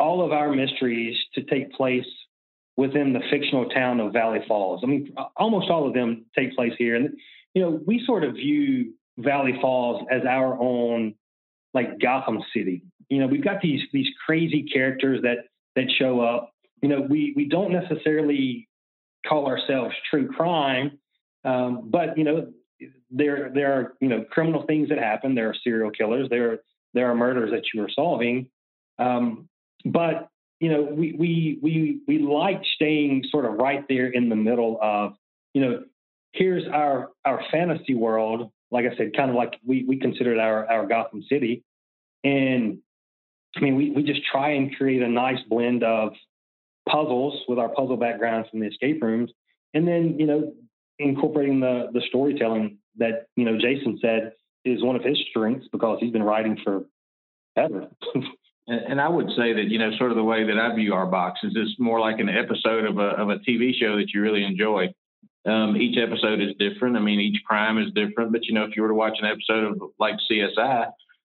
all 0.00 0.24
of 0.24 0.32
our 0.32 0.52
mysteries 0.52 1.16
to 1.34 1.42
take 1.44 1.72
place 1.72 2.06
within 2.76 3.12
the 3.12 3.20
fictional 3.30 3.68
town 3.68 4.00
of 4.00 4.12
Valley 4.12 4.40
Falls. 4.48 4.80
I 4.82 4.86
mean, 4.86 5.14
almost 5.36 5.70
all 5.70 5.86
of 5.86 5.94
them 5.94 6.24
take 6.36 6.56
place 6.56 6.72
here, 6.78 6.96
and 6.96 7.10
you 7.54 7.62
know, 7.62 7.80
we 7.86 8.02
sort 8.06 8.24
of 8.24 8.34
view 8.34 8.94
Valley 9.18 9.58
Falls 9.60 10.06
as 10.10 10.22
our 10.28 10.58
own 10.58 11.14
like 11.74 12.00
Gotham 12.00 12.42
City. 12.54 12.82
You 13.08 13.20
know, 13.20 13.26
we've 13.26 13.44
got 13.44 13.60
these 13.60 13.82
these 13.92 14.08
crazy 14.26 14.62
characters 14.62 15.22
that 15.22 15.46
that 15.76 15.90
show 15.98 16.20
up. 16.20 16.51
You 16.82 16.88
know, 16.88 17.00
we 17.00 17.32
we 17.34 17.48
don't 17.48 17.72
necessarily 17.72 18.68
call 19.26 19.46
ourselves 19.46 19.94
true 20.10 20.28
crime 20.28 20.98
um, 21.44 21.88
but 21.90 22.16
you 22.16 22.24
know, 22.24 22.52
there 23.10 23.50
there 23.54 23.72
are 23.72 23.94
you 24.00 24.08
know 24.08 24.24
criminal 24.30 24.64
things 24.66 24.88
that 24.88 24.98
happen. 24.98 25.34
There 25.34 25.48
are 25.48 25.54
serial 25.62 25.90
killers. 25.90 26.28
There 26.30 26.60
there 26.94 27.10
are 27.10 27.14
murders 27.14 27.50
that 27.50 27.64
you 27.74 27.82
are 27.82 27.90
solving. 27.90 28.48
Um, 28.98 29.48
but 29.84 30.28
you 30.60 30.70
know, 30.70 30.82
we 30.82 31.12
we 31.12 31.58
we 31.62 32.00
we 32.06 32.18
like 32.18 32.62
staying 32.74 33.24
sort 33.30 33.44
of 33.44 33.54
right 33.54 33.84
there 33.88 34.06
in 34.06 34.28
the 34.28 34.36
middle 34.36 34.78
of 34.80 35.14
you 35.54 35.62
know, 35.62 35.84
here's 36.32 36.64
our 36.68 37.10
our 37.24 37.42
fantasy 37.50 37.94
world. 37.94 38.50
Like 38.70 38.86
I 38.86 38.96
said, 38.96 39.14
kind 39.16 39.30
of 39.30 39.36
like 39.36 39.54
we 39.66 39.84
we 39.84 39.98
considered 39.98 40.38
our 40.38 40.70
our 40.70 40.86
Gotham 40.86 41.24
City, 41.28 41.64
and 42.24 42.78
I 43.56 43.60
mean, 43.60 43.76
we 43.76 43.90
we 43.90 44.02
just 44.02 44.22
try 44.30 44.50
and 44.52 44.74
create 44.76 45.02
a 45.02 45.08
nice 45.08 45.40
blend 45.48 45.82
of 45.82 46.12
puzzles 46.88 47.40
with 47.48 47.58
our 47.58 47.68
puzzle 47.68 47.96
backgrounds 47.96 48.48
from 48.50 48.60
the 48.60 48.66
escape 48.66 49.02
rooms, 49.02 49.30
and 49.74 49.86
then 49.86 50.16
you 50.18 50.26
know 50.26 50.52
incorporating 50.98 51.60
the 51.60 51.88
the 51.92 52.02
storytelling 52.08 52.78
that 52.98 53.26
you 53.36 53.44
know 53.44 53.58
Jason 53.58 53.98
said 54.00 54.32
is 54.64 54.82
one 54.82 54.96
of 54.96 55.02
his 55.02 55.18
strengths 55.30 55.66
because 55.72 55.98
he's 56.00 56.12
been 56.12 56.22
writing 56.22 56.58
for 56.62 56.84
ever. 57.56 57.88
and, 58.14 58.80
and 58.86 59.00
I 59.00 59.08
would 59.08 59.28
say 59.36 59.52
that 59.52 59.64
you 59.68 59.78
know 59.78 59.90
sort 59.98 60.10
of 60.10 60.16
the 60.16 60.24
way 60.24 60.44
that 60.44 60.58
I 60.58 60.74
view 60.74 60.94
our 60.94 61.06
boxes 61.06 61.52
is 61.52 61.70
it's 61.70 61.80
more 61.80 62.00
like 62.00 62.18
an 62.18 62.28
episode 62.28 62.84
of 62.84 62.98
a 62.98 63.20
of 63.20 63.30
a 63.30 63.38
TV 63.38 63.72
show 63.74 63.96
that 63.96 64.12
you 64.14 64.22
really 64.22 64.44
enjoy. 64.44 64.92
Um, 65.44 65.76
each 65.76 65.98
episode 65.98 66.40
is 66.40 66.54
different. 66.60 66.96
I 66.96 67.00
mean, 67.00 67.18
each 67.18 67.42
crime 67.44 67.76
is 67.78 67.92
different. 67.94 68.32
But 68.32 68.46
you 68.46 68.54
know, 68.54 68.64
if 68.64 68.76
you 68.76 68.82
were 68.82 68.88
to 68.88 68.94
watch 68.94 69.18
an 69.20 69.26
episode 69.26 69.64
of 69.64 69.90
like 69.98 70.14
CSI, 70.30 70.86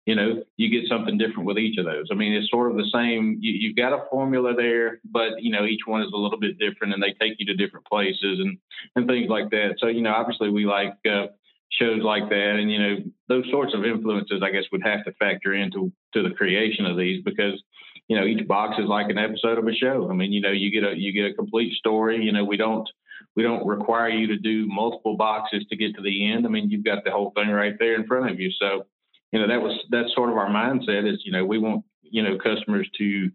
you 0.05 0.15
know, 0.15 0.43
you 0.55 0.69
get 0.69 0.87
something 0.87 1.17
different 1.17 1.47
with 1.47 1.57
each 1.57 1.79
of 1.79 1.85
those. 1.85 2.07
I 2.11 2.15
mean, 2.15 2.33
it's 2.33 2.49
sort 2.49 2.69
of 2.69 2.77
the 2.77 2.89
same. 2.93 3.37
You, 3.41 3.69
have 3.69 3.75
got 3.75 3.99
a 3.99 4.07
formula 4.09 4.53
there, 4.55 4.99
but 5.03 5.41
you 5.41 5.51
know, 5.51 5.65
each 5.65 5.81
one 5.85 6.01
is 6.01 6.11
a 6.13 6.17
little 6.17 6.39
bit 6.39 6.59
different, 6.59 6.93
and 6.93 7.01
they 7.01 7.13
take 7.19 7.39
you 7.39 7.45
to 7.47 7.55
different 7.55 7.87
places 7.87 8.39
and 8.39 8.57
and 8.95 9.07
things 9.07 9.29
like 9.29 9.49
that. 9.49 9.75
So 9.79 9.87
you 9.87 10.01
know, 10.01 10.13
obviously, 10.13 10.49
we 10.49 10.65
like 10.65 10.93
uh, 11.09 11.27
shows 11.71 12.01
like 12.03 12.29
that, 12.29 12.55
and 12.59 12.71
you 12.71 12.79
know, 12.79 12.95
those 13.29 13.45
sorts 13.49 13.73
of 13.73 13.83
influences, 13.83 14.41
I 14.43 14.51
guess, 14.51 14.65
would 14.71 14.83
have 14.83 15.03
to 15.05 15.13
factor 15.13 15.53
into 15.53 15.91
to 16.13 16.21
the 16.21 16.35
creation 16.35 16.85
of 16.85 16.97
these 16.97 17.23
because 17.23 17.61
you 18.07 18.15
know, 18.15 18.25
each 18.25 18.47
box 18.47 18.75
is 18.77 18.87
like 18.87 19.09
an 19.09 19.17
episode 19.17 19.57
of 19.57 19.67
a 19.67 19.73
show. 19.73 20.07
I 20.11 20.13
mean, 20.13 20.31
you 20.31 20.41
know, 20.41 20.51
you 20.51 20.69
get 20.69 20.87
a 20.87 20.95
you 20.95 21.11
get 21.11 21.31
a 21.31 21.33
complete 21.33 21.73
story. 21.73 22.23
You 22.23 22.31
know, 22.31 22.43
we 22.43 22.57
don't 22.57 22.87
we 23.35 23.41
don't 23.43 23.65
require 23.65 24.09
you 24.09 24.27
to 24.27 24.37
do 24.37 24.67
multiple 24.67 25.17
boxes 25.17 25.65
to 25.69 25.75
get 25.75 25.95
to 25.95 26.01
the 26.01 26.31
end. 26.31 26.45
I 26.45 26.49
mean, 26.49 26.69
you've 26.69 26.85
got 26.85 27.03
the 27.03 27.11
whole 27.11 27.31
thing 27.35 27.49
right 27.49 27.73
there 27.79 27.95
in 27.95 28.05
front 28.05 28.29
of 28.29 28.39
you. 28.39 28.51
So 28.51 28.85
you 29.31 29.39
know 29.39 29.47
that 29.47 29.61
was 29.61 29.77
that's 29.89 30.13
sort 30.13 30.29
of 30.29 30.37
our 30.37 30.49
mindset 30.49 31.11
is 31.11 31.19
you 31.25 31.31
know 31.31 31.45
we 31.45 31.57
want 31.57 31.83
you 32.01 32.23
know 32.23 32.37
customers 32.37 32.89
to 32.97 33.29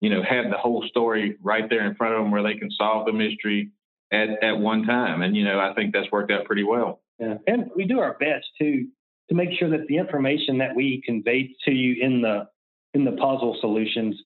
you 0.00 0.10
know 0.10 0.22
have 0.22 0.50
the 0.50 0.58
whole 0.58 0.84
story 0.88 1.36
right 1.42 1.68
there 1.70 1.86
in 1.86 1.94
front 1.94 2.14
of 2.14 2.22
them 2.22 2.30
where 2.30 2.42
they 2.42 2.54
can 2.54 2.70
solve 2.70 3.06
the 3.06 3.12
mystery 3.12 3.70
at 4.12 4.28
at 4.42 4.58
one 4.58 4.84
time 4.84 5.22
and 5.22 5.36
you 5.36 5.44
know 5.44 5.58
I 5.58 5.74
think 5.74 5.92
that's 5.92 6.10
worked 6.12 6.30
out 6.30 6.44
pretty 6.44 6.64
well. 6.64 7.00
Yeah, 7.18 7.38
and 7.46 7.70
we 7.74 7.84
do 7.84 8.00
our 8.00 8.16
best 8.18 8.46
to 8.60 8.86
to 9.28 9.34
make 9.34 9.50
sure 9.58 9.70
that 9.70 9.86
the 9.88 9.96
information 9.96 10.58
that 10.58 10.74
we 10.76 11.02
convey 11.04 11.54
to 11.64 11.72
you 11.72 12.04
in 12.04 12.22
the 12.22 12.48
in 12.94 13.04
the 13.04 13.12
puzzle 13.12 13.56
solutions 13.60 14.16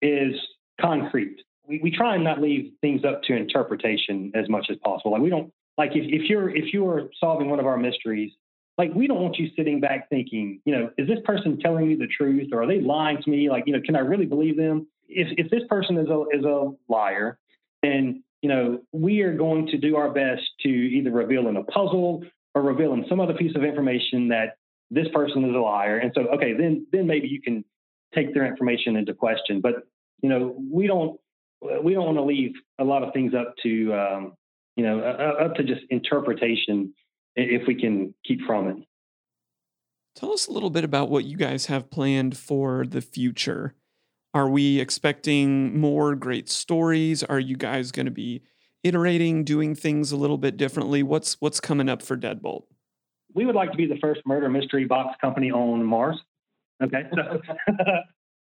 is 0.00 0.34
concrete. 0.80 1.36
We, 1.66 1.80
we 1.82 1.90
try 1.90 2.14
and 2.14 2.24
not 2.24 2.40
leave 2.40 2.72
things 2.80 3.04
up 3.04 3.22
to 3.24 3.34
interpretation 3.34 4.32
as 4.34 4.48
much 4.48 4.66
as 4.70 4.76
possible. 4.84 5.12
Like 5.12 5.22
we 5.22 5.30
don't 5.30 5.52
like 5.78 5.92
if, 5.94 6.04
if 6.06 6.28
you're 6.28 6.50
if 6.50 6.72
you 6.72 6.86
are 6.88 7.10
solving 7.18 7.48
one 7.48 7.60
of 7.60 7.66
our 7.66 7.76
mysteries 7.76 8.32
like 8.78 8.92
we 8.94 9.06
don't 9.06 9.20
want 9.20 9.36
you 9.38 9.48
sitting 9.56 9.80
back 9.80 10.08
thinking, 10.08 10.60
you 10.64 10.74
know, 10.74 10.90
is 10.96 11.06
this 11.06 11.18
person 11.24 11.58
telling 11.60 11.88
me 11.88 11.94
the 11.94 12.06
truth 12.06 12.48
or 12.52 12.62
are 12.62 12.66
they 12.66 12.80
lying 12.80 13.20
to 13.22 13.30
me? 13.30 13.50
Like, 13.50 13.64
you 13.66 13.72
know, 13.72 13.80
can 13.84 13.96
I 13.96 14.00
really 14.00 14.26
believe 14.26 14.56
them? 14.56 14.86
If 15.08 15.28
if 15.36 15.50
this 15.50 15.62
person 15.68 15.98
is 15.98 16.08
a 16.08 16.24
is 16.32 16.44
a 16.44 16.72
liar, 16.88 17.38
then 17.82 18.22
you 18.40 18.48
know 18.48 18.80
we 18.92 19.20
are 19.20 19.34
going 19.36 19.66
to 19.68 19.78
do 19.78 19.96
our 19.96 20.10
best 20.10 20.42
to 20.60 20.68
either 20.68 21.10
reveal 21.10 21.48
in 21.48 21.56
a 21.56 21.64
puzzle 21.64 22.24
or 22.54 22.62
reveal 22.62 22.94
in 22.94 23.04
some 23.08 23.20
other 23.20 23.34
piece 23.34 23.54
of 23.56 23.64
information 23.64 24.28
that 24.28 24.56
this 24.90 25.08
person 25.14 25.44
is 25.44 25.54
a 25.54 25.58
liar. 25.58 25.98
And 25.98 26.12
so, 26.14 26.22
okay, 26.34 26.54
then 26.54 26.86
then 26.92 27.06
maybe 27.06 27.28
you 27.28 27.40
can 27.42 27.64
take 28.14 28.32
their 28.34 28.46
information 28.46 28.96
into 28.96 29.14
question. 29.14 29.60
But 29.60 29.86
you 30.22 30.28
know, 30.28 30.56
we 30.70 30.86
don't 30.86 31.20
we 31.82 31.92
don't 31.92 32.06
want 32.06 32.18
to 32.18 32.24
leave 32.24 32.52
a 32.78 32.84
lot 32.84 33.02
of 33.02 33.12
things 33.12 33.34
up 33.34 33.54
to 33.64 33.94
um, 33.94 34.32
you 34.76 34.84
know 34.84 35.00
up 35.00 35.56
to 35.56 35.62
just 35.62 35.82
interpretation 35.90 36.94
if 37.36 37.66
we 37.66 37.74
can 37.74 38.14
keep 38.24 38.40
from 38.46 38.68
it. 38.68 38.76
Tell 40.14 40.32
us 40.32 40.46
a 40.46 40.52
little 40.52 40.70
bit 40.70 40.84
about 40.84 41.08
what 41.08 41.24
you 41.24 41.36
guys 41.36 41.66
have 41.66 41.90
planned 41.90 42.36
for 42.36 42.86
the 42.86 43.00
future. 43.00 43.74
Are 44.34 44.48
we 44.48 44.80
expecting 44.80 45.78
more 45.78 46.14
great 46.14 46.48
stories? 46.48 47.22
Are 47.22 47.40
you 47.40 47.56
guys 47.56 47.92
going 47.92 48.06
to 48.06 48.12
be 48.12 48.42
iterating, 48.82 49.44
doing 49.44 49.74
things 49.74 50.12
a 50.12 50.16
little 50.16 50.38
bit 50.38 50.56
differently? 50.56 51.02
What's 51.02 51.36
what's 51.40 51.60
coming 51.60 51.88
up 51.88 52.02
for 52.02 52.16
Deadbolt? 52.16 52.64
We 53.34 53.46
would 53.46 53.54
like 53.54 53.70
to 53.70 53.76
be 53.76 53.86
the 53.86 53.98
first 54.00 54.20
murder 54.26 54.48
mystery 54.48 54.84
box 54.84 55.16
company 55.20 55.50
on 55.50 55.84
Mars. 55.84 56.18
Okay, 56.82 57.02
so 57.14 57.40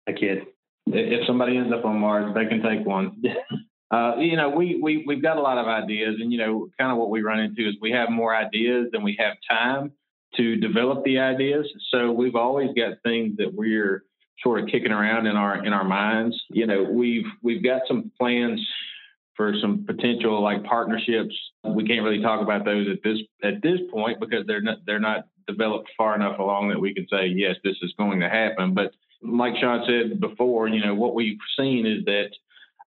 a 0.07 0.13
kid. 0.13 0.43
If 0.87 1.27
somebody 1.27 1.57
ends 1.57 1.73
up 1.73 1.85
on 1.85 1.99
Mars, 1.99 2.35
they 2.35 2.47
can 2.47 2.63
take 2.63 2.87
one. 2.87 3.23
uh, 3.91 4.17
you 4.19 4.37
know, 4.37 4.51
we, 4.51 4.81
we, 4.83 5.05
we've 5.07 5.23
got 5.23 5.37
a 5.37 5.41
lot 5.41 5.59
of 5.59 5.67
ideas 5.67 6.17
and, 6.21 6.33
you 6.33 6.39
know, 6.39 6.69
kind 6.79 6.91
of 6.91 6.99
what 6.99 7.11
we 7.11 7.23
run 7.23 7.39
into 7.39 7.69
is 7.69 7.75
we 7.81 7.93
have 7.93 8.11
more 8.11 8.35
ideas 8.35 8.89
than 8.93 9.03
we 9.03 9.17
have 9.19 9.37
time 9.49 9.93
to 10.37 10.57
develop 10.57 11.05
the 11.05 11.19
ideas. 11.19 11.67
So 11.91 12.11
we've 12.11 12.35
always 12.35 12.71
got 12.77 12.95
things 13.05 13.37
that 13.39 13.55
we're 13.55 14.05
sort 14.43 14.61
of 14.61 14.69
kicking 14.69 14.91
around 14.91 15.27
in 15.27 15.37
our, 15.37 15.65
in 15.65 15.73
our 15.73 15.85
minds. 15.85 16.37
You 16.51 16.67
know, 16.67 16.83
we've, 16.83 17.25
we've 17.43 17.63
got 17.63 17.83
some 17.87 18.11
plans 18.19 18.61
for 19.35 19.55
some 19.61 19.85
potential 19.87 20.43
like 20.43 20.65
partnerships. 20.65 21.35
We 21.65 21.87
can't 21.87 22.03
really 22.03 22.23
talk 22.23 22.43
about 22.43 22.65
those 22.65 22.89
at 22.89 22.99
this, 23.05 23.19
at 23.45 23.63
this 23.63 23.81
point 23.93 24.19
because 24.19 24.47
they're 24.47 24.63
not, 24.63 24.79
they're 24.85 24.99
not 24.99 25.29
developed 25.47 25.91
far 25.97 26.17
enough 26.17 26.39
along 26.39 26.71
that 26.71 26.81
we 26.81 26.93
can 26.93 27.07
say, 27.09 27.27
yes, 27.27 27.55
this 27.63 27.77
is 27.83 27.95
going 27.97 28.19
to 28.21 28.29
happen. 28.29 28.75
But 28.75 28.93
like 29.23 29.55
Sean 29.61 29.87
said 29.87 30.21
before, 30.21 30.69
you 30.69 30.85
know, 30.85 30.95
what 30.95 31.15
we've 31.15 31.39
seen 31.59 31.87
is 31.87 32.05
that 32.07 32.31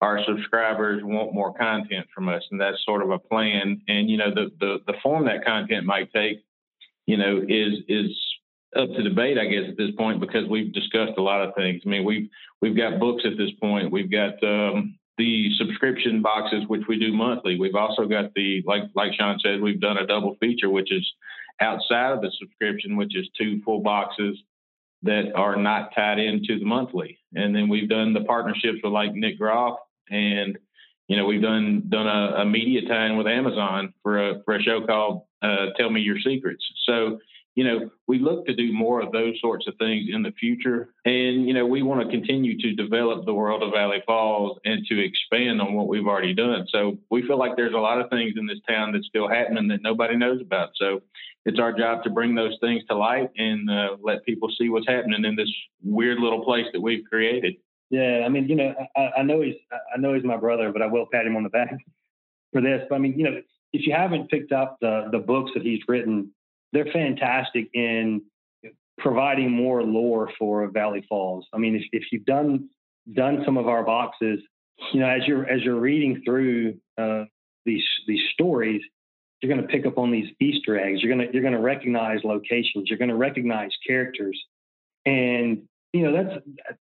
our 0.03 0.19
subscribers 0.27 1.01
want 1.05 1.33
more 1.33 1.55
content 1.55 2.07
from 2.13 2.29
us, 2.29 2.43
and 2.51 2.61
that's 2.61 2.85
sort 2.85 3.03
of 3.03 3.11
a 3.11 3.19
plan. 3.21 3.81
And 3.87 4.11
you 4.11 4.17
know, 4.19 4.35
the 4.35 4.51
the 4.59 4.79
the 4.87 4.95
form 5.03 5.25
that 5.27 5.45
content 5.45 5.87
might 5.87 6.13
take, 6.13 6.45
you 7.07 7.17
know, 7.17 7.41
is 7.49 7.75
is 7.89 8.11
up 8.77 8.89
to 8.89 9.03
debate, 9.03 9.39
I 9.39 9.47
guess, 9.47 9.71
at 9.71 9.77
this 9.77 9.93
point 9.97 10.21
because 10.21 10.49
we've 10.49 10.73
discussed 10.73 11.13
a 11.19 11.23
lot 11.23 11.47
of 11.47 11.55
things. 11.55 11.83
I 11.87 11.89
mean, 11.89 12.05
we've 12.05 12.29
we've 12.61 12.77
got 12.77 12.99
books 12.99 13.23
at 13.25 13.39
this 13.39 13.53
point. 13.61 13.93
We've 13.93 14.11
got 14.11 14.43
um, 14.43 14.99
the 15.19 15.51
subscription 15.57 16.21
boxes, 16.21 16.65
which 16.67 16.83
we 16.89 16.99
do 16.99 17.13
monthly. 17.13 17.59
We've 17.59 17.77
also 17.77 18.07
got 18.07 18.35
the 18.35 18.65
like 18.67 18.83
like 18.97 19.13
Sean 19.17 19.39
said, 19.41 19.63
we've 19.63 19.81
done 19.81 19.99
a 19.99 20.07
double 20.07 20.37
feature, 20.41 20.69
which 20.69 20.91
is 20.91 21.09
outside 21.61 22.11
of 22.11 22.23
the 22.23 22.33
subscription, 22.41 22.97
which 22.97 23.17
is 23.17 23.29
two 23.39 23.63
full 23.65 23.81
boxes 23.81 24.37
that 25.05 25.33
are 25.37 25.57
not 25.57 25.95
tied 25.95 26.19
into 26.19 26.59
the 26.59 26.65
monthly. 26.65 27.19
And 27.35 27.55
then 27.55 27.69
we've 27.69 27.89
done 27.89 28.15
the 28.15 28.25
partnerships 28.25 28.79
with 28.83 28.93
like 28.93 29.15
Nick 29.15 29.39
Groff 29.39 29.79
and 30.11 30.59
you 31.09 31.17
know 31.17 31.27
we've 31.27 31.43
done 31.43 31.85
done 31.89 32.07
a, 32.07 32.43
a 32.43 32.45
media 32.45 32.83
tie-in 32.89 33.17
with 33.17 33.27
Amazon 33.27 33.95
for 34.03 34.31
a 34.31 34.43
for 34.45 34.55
a 34.55 34.63
show 34.63 34.85
called 34.87 35.23
uh, 35.43 35.67
Tell 35.77 35.91
Me 35.91 36.01
Your 36.01 36.19
Secrets. 36.19 36.65
So 36.87 37.19
you 37.55 37.65
know, 37.65 37.91
we 38.07 38.19
look 38.19 38.47
to 38.47 38.55
do 38.55 38.73
more 38.73 39.03
of 39.03 39.13
those 39.13 39.39
sorts 39.41 39.67
of 39.67 39.75
things 39.79 40.09
in 40.11 40.23
the 40.23 40.33
future. 40.33 40.95
And, 41.05 41.47
you 41.47 41.53
know, 41.53 41.67
we 41.67 41.83
want 41.83 42.01
to 42.01 42.09
continue 42.11 42.59
to 42.59 42.75
develop 42.75 43.27
the 43.27 43.35
world 43.35 43.63
of 43.63 43.73
Valley 43.73 44.03
Falls 44.07 44.59
and 44.65 44.85
to 44.87 45.05
expand 45.05 45.61
on 45.61 45.75
what 45.75 45.87
we've 45.87 46.07
already 46.07 46.35
done. 46.35 46.67
So 46.71 46.99
we 47.11 47.27
feel 47.27 47.39
like 47.39 47.57
there's 47.57 47.75
a 47.75 47.79
lot 47.79 48.01
of 48.01 48.09
things 48.09 48.35
in 48.37 48.47
this 48.47 48.61
town 48.67 48.93
that's 48.93 49.07
still 49.07 49.29
happening 49.29 49.69
that 49.69 49.83
nobody 49.83 50.17
knows 50.17 50.41
about. 50.41 50.71
So 50.77 51.03
it's 51.45 51.59
our 51.59 51.77
job 51.77 52.05
to 52.05 52.11
bring 52.11 52.35
those 52.35 52.57
things 52.61 52.85
to 52.89 52.97
light 52.97 53.29
and 53.37 53.71
uh, 53.71 53.97
let 54.03 54.25
people 54.25 54.49
see 54.59 54.71
what's 54.71 54.89
happening 54.89 55.25
in 55.25 55.37
this 55.37 55.53
weird 55.83 56.21
little 56.21 56.45
place 56.45 56.67
that 56.73 56.81
we've 56.81 57.05
created. 57.05 57.57
Yeah, 57.93 58.24
I 58.26 58.28
mean, 58.28 58.49
you 58.49 58.57
know, 58.57 58.74
I, 58.97 59.11
I 59.18 59.22
know 59.22 59.43
he's 59.43 59.55
I 59.72 59.99
know 60.01 60.14
he's 60.14 60.24
my 60.24 60.36
brother, 60.36 60.72
but 60.72 60.82
I 60.82 60.86
will 60.86 61.07
pat 61.12 61.26
him 61.26 61.36
on 61.36 61.45
the 61.45 61.51
back 61.51 61.76
for 62.53 62.61
this. 62.61 62.82
But 62.88 62.97
I 62.97 62.99
mean, 62.99 63.16
you 63.16 63.24
know, 63.24 63.40
if 63.72 63.86
you 63.86 63.95
haven't 63.95 64.30
picked 64.30 64.51
up 64.51 64.78
the 64.80 65.09
the 65.12 65.20
books 65.20 65.53
that 65.55 65.62
he's 65.62 65.80
written 65.86 66.32
they're 66.72 66.86
fantastic 66.93 67.68
in 67.74 68.22
providing 68.99 69.51
more 69.51 69.82
lore 69.82 70.30
for 70.38 70.66
Valley 70.68 71.05
Falls. 71.09 71.47
I 71.53 71.59
mean, 71.59 71.76
if, 71.76 71.84
if 71.93 72.05
you've 72.11 72.24
done 72.24 72.68
done 73.14 73.43
some 73.45 73.57
of 73.57 73.68
our 73.68 73.82
boxes, 73.82 74.40
you 74.93 75.01
know, 75.01 75.09
as 75.09 75.26
you're 75.26 75.49
as 75.49 75.62
you're 75.62 75.80
reading 75.80 76.22
through 76.24 76.78
uh, 76.99 77.24
these 77.64 77.84
these 78.07 78.22
stories, 78.32 78.82
you're 79.40 79.55
going 79.55 79.66
to 79.66 79.72
pick 79.72 79.86
up 79.86 79.99
on 79.99 80.11
these 80.11 80.28
Easter 80.40 80.78
eggs. 80.78 81.03
You're 81.03 81.14
going 81.14 81.26
to 81.26 81.32
you're 81.32 81.43
going 81.43 81.55
to 81.55 81.61
recognize 81.61 82.20
locations. 82.24 82.88
You're 82.88 82.99
going 82.99 83.11
to 83.11 83.16
recognize 83.16 83.70
characters, 83.86 84.40
and 85.05 85.62
you 85.93 86.03
know 86.03 86.12
that's 86.12 86.45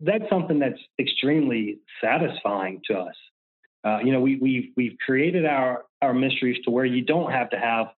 that's 0.00 0.24
something 0.30 0.58
that's 0.58 0.80
extremely 0.98 1.78
satisfying 2.02 2.80
to 2.86 2.98
us. 2.98 3.14
Uh, 3.84 3.98
you 3.98 4.12
know, 4.12 4.20
we, 4.20 4.36
we've 4.36 4.72
we've 4.76 4.96
created 5.04 5.46
our 5.46 5.84
our 6.02 6.14
mysteries 6.14 6.58
to 6.64 6.70
where 6.70 6.84
you 6.84 7.02
don't 7.02 7.30
have 7.30 7.50
to 7.50 7.58
have 7.58 7.88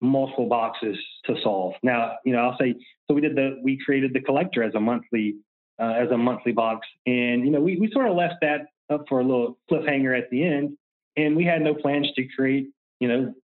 multiple 0.00 0.46
boxes 0.46 0.96
to 1.24 1.36
solve. 1.42 1.74
Now, 1.82 2.16
you 2.24 2.32
know, 2.32 2.40
I'll 2.40 2.58
say 2.58 2.74
so. 3.08 3.14
We 3.14 3.20
did 3.20 3.36
the 3.36 3.60
we 3.62 3.78
created 3.84 4.12
the 4.12 4.20
collector 4.20 4.62
as 4.62 4.74
a 4.74 4.80
monthly 4.80 5.36
uh, 5.80 5.94
as 5.96 6.10
a 6.10 6.18
monthly 6.18 6.52
box, 6.52 6.86
and 7.06 7.44
you 7.44 7.50
know, 7.50 7.60
we 7.60 7.78
we 7.78 7.90
sort 7.92 8.08
of 8.08 8.16
left 8.16 8.36
that 8.42 8.66
up 8.90 9.04
for 9.08 9.20
a 9.20 9.24
little 9.24 9.58
cliffhanger 9.70 10.16
at 10.16 10.30
the 10.30 10.44
end, 10.44 10.76
and 11.16 11.34
we 11.34 11.44
had 11.44 11.62
no 11.62 11.74
plans 11.74 12.10
to 12.14 12.26
create 12.36 12.68
you 13.02 13.08
know, 13.08 13.34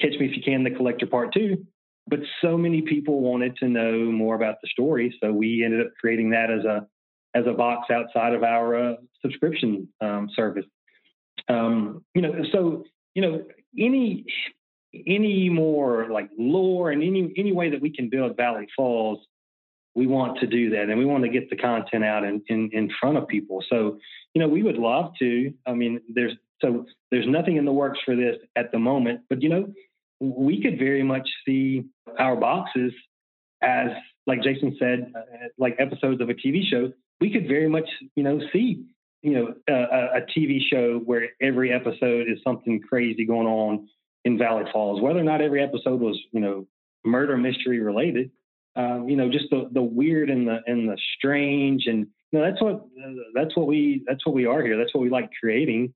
catch 0.00 0.12
me 0.20 0.26
if 0.26 0.36
you 0.36 0.42
can 0.44 0.62
the 0.62 0.70
collector 0.70 1.04
part 1.04 1.34
two. 1.34 1.66
But 2.08 2.20
so 2.40 2.56
many 2.56 2.82
people 2.82 3.20
wanted 3.20 3.56
to 3.56 3.68
know 3.68 4.10
more 4.10 4.34
about 4.34 4.56
the 4.62 4.68
story, 4.68 5.16
so 5.22 5.32
we 5.32 5.64
ended 5.64 5.80
up 5.80 5.92
creating 6.00 6.30
that 6.30 6.50
as 6.50 6.64
a 6.64 6.86
as 7.34 7.46
a 7.46 7.52
box 7.52 7.90
outside 7.90 8.34
of 8.34 8.42
our 8.42 8.92
uh, 8.92 8.94
subscription 9.22 9.88
um, 10.00 10.28
service. 10.34 10.64
Um, 11.48 12.04
you 12.14 12.22
know, 12.22 12.34
so 12.52 12.84
you 13.14 13.22
know, 13.22 13.44
any 13.78 14.24
any 15.06 15.48
more 15.48 16.08
like 16.10 16.30
lore 16.38 16.90
and 16.90 17.02
any 17.02 17.32
any 17.36 17.52
way 17.52 17.70
that 17.70 17.80
we 17.80 17.90
can 17.90 18.08
build 18.08 18.36
Valley 18.36 18.66
Falls, 18.76 19.18
we 19.94 20.06
want 20.06 20.38
to 20.40 20.46
do 20.46 20.70
that, 20.70 20.88
and 20.88 20.98
we 20.98 21.04
want 21.04 21.24
to 21.24 21.30
get 21.30 21.50
the 21.50 21.56
content 21.56 22.04
out 22.04 22.24
in, 22.24 22.42
in 22.48 22.70
in 22.72 22.90
front 23.00 23.18
of 23.18 23.28
people. 23.28 23.62
So, 23.68 23.98
you 24.34 24.40
know, 24.40 24.48
we 24.48 24.62
would 24.62 24.78
love 24.78 25.12
to. 25.18 25.52
I 25.66 25.74
mean, 25.74 26.00
there's 26.08 26.32
so 26.60 26.86
there's 27.10 27.26
nothing 27.26 27.56
in 27.56 27.64
the 27.64 27.72
works 27.72 27.98
for 28.04 28.16
this 28.16 28.36
at 28.56 28.72
the 28.72 28.78
moment, 28.78 29.20
but 29.28 29.42
you 29.42 29.48
know, 29.48 29.72
we 30.20 30.60
could 30.62 30.78
very 30.78 31.02
much 31.02 31.28
see 31.46 31.84
our 32.18 32.36
boxes 32.36 32.92
as, 33.62 33.90
like 34.26 34.42
Jason 34.42 34.76
said, 34.78 35.12
uh, 35.16 35.20
like 35.58 35.76
episodes 35.78 36.20
of 36.20 36.28
a 36.28 36.34
TV 36.34 36.62
show. 36.68 36.92
We 37.20 37.32
could 37.32 37.48
very 37.48 37.68
much, 37.68 37.88
you 38.14 38.22
know, 38.22 38.40
see 38.52 38.84
you 39.22 39.32
know 39.32 39.54
a, 39.68 40.18
a 40.18 40.20
TV 40.36 40.60
show 40.70 41.00
where 41.04 41.30
every 41.42 41.72
episode 41.72 42.28
is 42.28 42.38
something 42.44 42.80
crazy 42.80 43.24
going 43.24 43.46
on 43.46 43.88
in 44.24 44.38
Valley 44.38 44.64
Falls. 44.72 45.00
Whether 45.00 45.20
or 45.20 45.24
not 45.24 45.40
every 45.40 45.62
episode 45.62 46.00
was, 46.00 46.18
you 46.32 46.40
know, 46.40 46.66
murder 47.04 47.36
mystery 47.36 47.80
related, 47.80 48.30
um, 48.76 49.08
you 49.08 49.16
know, 49.16 49.28
just 49.28 49.46
the 49.50 49.68
the 49.72 49.82
weird 49.82 50.30
and 50.30 50.46
the 50.46 50.60
and 50.66 50.88
the 50.88 50.96
strange, 51.16 51.86
and 51.86 52.06
you 52.30 52.38
know, 52.38 52.44
that's 52.44 52.62
what 52.62 52.86
that's 53.34 53.56
what 53.56 53.66
we 53.66 54.04
that's 54.06 54.24
what 54.24 54.34
we 54.34 54.46
are 54.46 54.62
here. 54.62 54.76
That's 54.76 54.94
what 54.94 55.02
we 55.02 55.10
like 55.10 55.30
creating, 55.38 55.92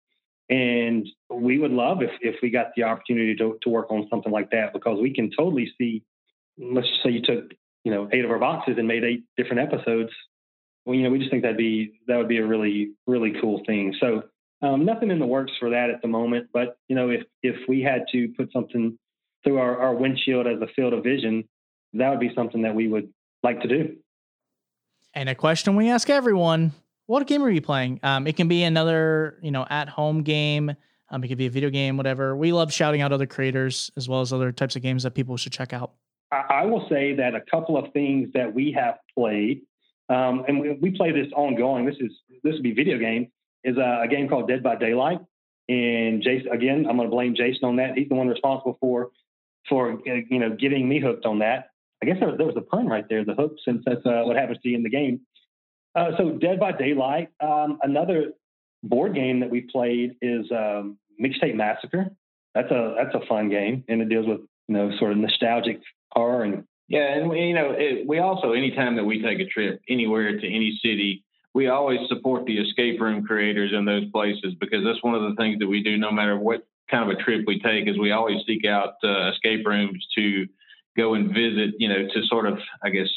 and 0.52 1.08
we 1.30 1.58
would 1.58 1.70
love 1.70 2.02
if 2.02 2.10
if 2.20 2.36
we 2.42 2.50
got 2.50 2.72
the 2.76 2.82
opportunity 2.82 3.34
to 3.36 3.58
to 3.62 3.70
work 3.70 3.90
on 3.90 4.06
something 4.10 4.30
like 4.30 4.50
that 4.50 4.74
because 4.74 5.00
we 5.00 5.12
can 5.12 5.30
totally 5.36 5.72
see. 5.78 6.04
Let's 6.58 6.86
just 6.86 7.02
say 7.02 7.10
you 7.10 7.22
took 7.22 7.52
you 7.84 7.92
know 7.92 8.08
eight 8.12 8.24
of 8.24 8.30
our 8.30 8.38
boxes 8.38 8.74
and 8.76 8.86
made 8.86 9.02
eight 9.02 9.24
different 9.38 9.60
episodes. 9.60 10.10
Well, 10.84 10.94
you 10.94 11.04
know, 11.04 11.10
we 11.10 11.18
just 11.18 11.30
think 11.30 11.42
that'd 11.42 11.56
be 11.56 12.00
that 12.06 12.18
would 12.18 12.28
be 12.28 12.36
a 12.36 12.46
really 12.46 12.92
really 13.06 13.32
cool 13.40 13.62
thing. 13.66 13.94
So 13.98 14.24
um, 14.60 14.84
nothing 14.84 15.10
in 15.10 15.18
the 15.18 15.26
works 15.26 15.52
for 15.58 15.70
that 15.70 15.88
at 15.88 16.02
the 16.02 16.08
moment, 16.08 16.48
but 16.52 16.76
you 16.86 16.96
know, 16.96 17.08
if 17.08 17.22
if 17.42 17.56
we 17.66 17.80
had 17.80 18.04
to 18.12 18.28
put 18.36 18.52
something 18.52 18.98
through 19.44 19.58
our, 19.58 19.80
our 19.80 19.94
windshield 19.94 20.46
as 20.46 20.60
a 20.60 20.68
field 20.76 20.92
of 20.92 21.02
vision, 21.02 21.48
that 21.94 22.10
would 22.10 22.20
be 22.20 22.30
something 22.34 22.62
that 22.62 22.74
we 22.74 22.88
would 22.88 23.08
like 23.42 23.62
to 23.62 23.68
do. 23.68 23.96
And 25.14 25.28
a 25.28 25.34
question 25.34 25.76
we 25.76 25.88
ask 25.88 26.10
everyone: 26.10 26.72
What 27.12 27.26
game 27.26 27.42
are 27.42 27.50
you 27.50 27.60
playing? 27.60 28.00
Um, 28.02 28.26
it 28.26 28.36
can 28.38 28.48
be 28.48 28.62
another, 28.62 29.38
you 29.42 29.50
know, 29.50 29.66
at-home 29.68 30.22
game. 30.22 30.74
Um, 31.10 31.22
it 31.22 31.28
could 31.28 31.36
be 31.36 31.44
a 31.44 31.50
video 31.50 31.68
game, 31.68 31.98
whatever. 31.98 32.34
We 32.34 32.54
love 32.54 32.72
shouting 32.72 33.02
out 33.02 33.12
other 33.12 33.26
creators 33.26 33.90
as 33.98 34.08
well 34.08 34.22
as 34.22 34.32
other 34.32 34.50
types 34.50 34.76
of 34.76 34.82
games 34.82 35.02
that 35.02 35.10
people 35.10 35.36
should 35.36 35.52
check 35.52 35.74
out. 35.74 35.92
I, 36.30 36.64
will 36.64 36.88
say 36.88 37.14
that 37.16 37.34
a 37.34 37.42
couple 37.50 37.76
of 37.76 37.92
things 37.92 38.30
that 38.32 38.54
we 38.54 38.72
have 38.72 38.94
played, 39.14 39.60
um, 40.08 40.46
and 40.48 40.80
we, 40.80 40.90
play 40.92 41.12
this 41.12 41.30
ongoing. 41.36 41.84
This 41.84 41.96
is 42.00 42.12
this 42.42 42.54
would 42.54 42.62
be 42.62 42.72
video 42.72 42.96
game 42.96 43.30
is 43.62 43.76
a, 43.76 44.04
a 44.04 44.08
game 44.08 44.26
called 44.26 44.48
Dead 44.48 44.62
by 44.62 44.76
Daylight. 44.76 45.18
And 45.68 46.22
Jason, 46.22 46.50
again, 46.50 46.86
I'm 46.88 46.96
going 46.96 47.10
to 47.10 47.14
blame 47.14 47.34
Jason 47.34 47.64
on 47.64 47.76
that. 47.76 47.92
He's 47.94 48.08
the 48.08 48.14
one 48.14 48.28
responsible 48.28 48.78
for, 48.80 49.10
for 49.68 50.00
you 50.06 50.38
know, 50.38 50.56
getting 50.56 50.88
me 50.88 50.98
hooked 50.98 51.26
on 51.26 51.40
that. 51.40 51.72
I 52.02 52.06
guess 52.06 52.16
there 52.20 52.46
was 52.46 52.56
a 52.56 52.62
pun 52.62 52.86
right 52.86 53.04
there, 53.10 53.22
the 53.22 53.34
hook, 53.34 53.56
since 53.66 53.82
that's 53.84 54.04
uh, 54.06 54.22
what 54.24 54.36
happens 54.36 54.60
to 54.62 54.70
you 54.70 54.76
in 54.76 54.82
the 54.82 54.88
game. 54.88 55.20
Uh, 55.94 56.10
so 56.16 56.30
Dead 56.32 56.58
by 56.58 56.72
Daylight. 56.72 57.28
Um, 57.40 57.78
another 57.82 58.32
board 58.82 59.14
game 59.14 59.40
that 59.40 59.50
we 59.50 59.62
played 59.62 60.16
is 60.22 60.46
um, 60.50 60.98
Mixtape 61.22 61.54
Massacre. 61.54 62.10
That's 62.54 62.70
a 62.70 62.94
that's 62.96 63.14
a 63.14 63.26
fun 63.26 63.48
game, 63.48 63.84
and 63.88 64.02
it 64.02 64.08
deals 64.08 64.26
with 64.26 64.40
you 64.68 64.76
know 64.76 64.90
sort 64.98 65.12
of 65.12 65.18
nostalgic 65.18 65.80
horror 66.12 66.44
and 66.44 66.64
yeah, 66.88 67.14
and 67.14 67.30
we, 67.30 67.40
you 67.40 67.54
know 67.54 67.74
it, 67.76 68.06
we 68.06 68.18
also 68.18 68.52
anytime 68.52 68.96
that 68.96 69.04
we 69.04 69.22
take 69.22 69.40
a 69.40 69.46
trip 69.46 69.80
anywhere 69.88 70.38
to 70.38 70.46
any 70.46 70.78
city, 70.82 71.24
we 71.54 71.68
always 71.68 72.00
support 72.08 72.44
the 72.44 72.58
escape 72.58 73.00
room 73.00 73.24
creators 73.24 73.72
in 73.72 73.84
those 73.84 74.04
places 74.10 74.54
because 74.60 74.84
that's 74.84 75.02
one 75.02 75.14
of 75.14 75.22
the 75.22 75.34
things 75.36 75.58
that 75.60 75.68
we 75.68 75.82
do 75.82 75.96
no 75.96 76.10
matter 76.10 76.38
what 76.38 76.66
kind 76.90 77.10
of 77.10 77.16
a 77.16 77.22
trip 77.22 77.44
we 77.46 77.60
take 77.60 77.88
is 77.88 77.98
we 77.98 78.12
always 78.12 78.38
seek 78.46 78.66
out 78.66 78.94
uh, 79.04 79.30
escape 79.30 79.66
rooms 79.66 80.06
to 80.14 80.46
go 80.96 81.14
and 81.14 81.28
visit 81.28 81.74
you 81.78 81.88
know 81.88 82.06
to 82.12 82.22
sort 82.26 82.46
of 82.46 82.58
i 82.82 82.90
guess 82.90 83.08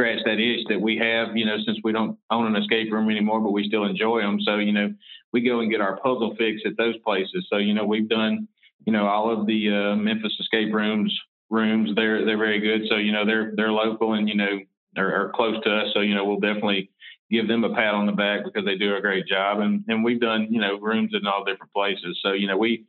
scratch 0.00 0.24
that 0.24 0.38
itch 0.40 0.66
that 0.68 0.80
we 0.80 0.96
have 0.96 1.36
you 1.36 1.44
know 1.44 1.56
since 1.66 1.78
we 1.84 1.92
don't 1.92 2.16
own 2.30 2.46
an 2.46 2.60
escape 2.60 2.90
room 2.92 3.10
anymore 3.10 3.40
but 3.40 3.52
we 3.52 3.66
still 3.66 3.84
enjoy 3.84 4.20
them 4.20 4.38
so 4.40 4.56
you 4.56 4.72
know 4.72 4.92
we 5.32 5.40
go 5.40 5.60
and 5.60 5.70
get 5.70 5.80
our 5.80 5.96
puzzle 5.98 6.34
fix 6.38 6.62
at 6.64 6.76
those 6.76 6.96
places 6.98 7.46
so 7.50 7.58
you 7.58 7.74
know 7.74 7.84
we've 7.84 8.08
done 8.08 8.48
you 8.86 8.92
know 8.92 9.06
all 9.06 9.30
of 9.30 9.46
the 9.46 9.68
uh, 9.68 9.96
memphis 9.96 10.34
escape 10.40 10.72
rooms 10.72 11.14
rooms 11.50 11.90
they're 11.96 12.24
they're 12.24 12.38
very 12.38 12.60
good 12.60 12.82
so 12.88 12.96
you 12.96 13.12
know 13.12 13.26
they're 13.26 13.52
they're 13.56 13.72
local 13.72 14.14
and 14.14 14.28
you 14.28 14.34
know 14.34 14.58
are, 14.96 15.14
are 15.14 15.32
close 15.34 15.62
to 15.62 15.70
us 15.70 15.88
so 15.92 16.00
you 16.00 16.14
know 16.14 16.24
we'll 16.24 16.40
definitely 16.40 16.90
give 17.30 17.46
them 17.46 17.64
a 17.64 17.74
pat 17.74 17.94
on 17.94 18.06
the 18.06 18.12
back 18.12 18.44
because 18.44 18.64
they 18.64 18.76
do 18.76 18.96
a 18.96 19.00
great 19.00 19.26
job. 19.26 19.60
And 19.60 19.84
and 19.88 20.02
we've 20.02 20.20
done 20.20 20.48
you 20.50 20.60
know 20.60 20.78
rooms 20.78 21.12
in 21.14 21.26
all 21.26 21.44
different 21.44 21.72
places. 21.72 22.18
So 22.22 22.32
you 22.32 22.46
know 22.46 22.56
we, 22.56 22.84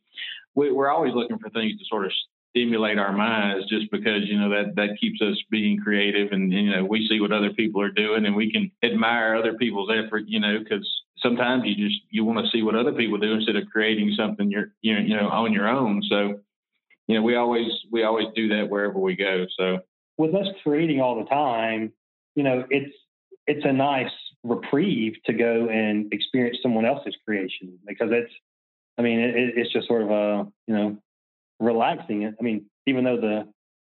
we 0.55 0.71
we're 0.71 0.89
always 0.89 1.13
looking 1.13 1.38
for 1.38 1.49
things 1.49 1.77
to 1.77 1.85
sort 1.85 2.05
of 2.05 2.11
stimulate 2.52 2.98
our 2.98 3.11
minds 3.11 3.68
just 3.68 3.90
because 3.91 4.23
you 4.26 4.40
know 4.40 4.49
that 4.49 4.76
that 4.76 4.98
keeps 4.99 5.22
us 5.22 5.36
being 5.49 5.80
creative 5.80 6.32
and, 6.32 6.52
you 6.52 6.69
know 6.69 6.86
we 6.86 7.07
see 7.07 7.19
what 7.19 7.32
other 7.32 7.52
people 7.53 7.82
are 7.82 7.91
doing 7.91 8.26
and 8.26 8.36
we 8.36 8.52
can 8.52 8.69
admire 8.84 9.36
other 9.36 9.53
people's 9.53 9.90
effort 9.90 10.23
you 10.28 10.40
know 10.40 10.60
because 10.60 10.88
sometimes 11.18 11.64
you 11.65 11.76
just 11.76 12.02
you 12.10 12.23
want 12.23 12.38
to 12.38 12.52
see 12.52 12.61
what 12.61 12.76
other 12.76 12.91
people 12.91 13.18
do 13.18 13.34
instead 13.34 13.56
of 13.56 13.64
creating 13.72 14.14
something 14.18 14.52
you're 14.52 14.73
you 14.82 14.94
know, 14.94 15.02
you 15.02 15.15
know 15.15 15.30
on 15.30 15.52
your 15.53 15.68
own. 15.68 16.03
So 16.10 16.40
you 17.07 17.15
know 17.15 17.23
we 17.23 17.36
always 17.36 17.72
we 17.91 18.03
always 18.03 18.28
do 18.36 18.48
that 18.49 18.69
wherever 18.69 18.99
we 18.99 19.15
go. 19.15 19.45
So 19.57 19.80
with 20.18 20.36
us 20.36 20.48
creating 20.64 21.02
all 21.02 21.18
the 21.23 21.30
time 21.30 21.91
you 22.36 22.44
know 22.44 22.65
it's 22.69 22.94
it's 23.48 23.65
a 23.65 23.73
nice 23.73 24.11
reprieve 24.44 25.14
to 25.26 25.34
go 25.34 25.68
and 25.69 26.11
experience 26.14 26.57
someone 26.61 26.86
else's 26.86 27.15
creation 27.26 27.78
because 27.86 28.10
it's, 28.11 28.32
I 28.98 29.02
mean, 29.02 29.19
it, 29.19 29.53
it's 29.56 29.72
just 29.72 29.88
sort 29.88 30.03
of 30.03 30.11
a, 30.11 30.48
you 30.68 30.76
know, 30.76 30.98
relaxing. 31.61 32.23
it. 32.23 32.35
I 32.39 32.43
mean, 32.43 32.65
even 32.88 33.03
though 33.03 33.17
the, 33.17 33.43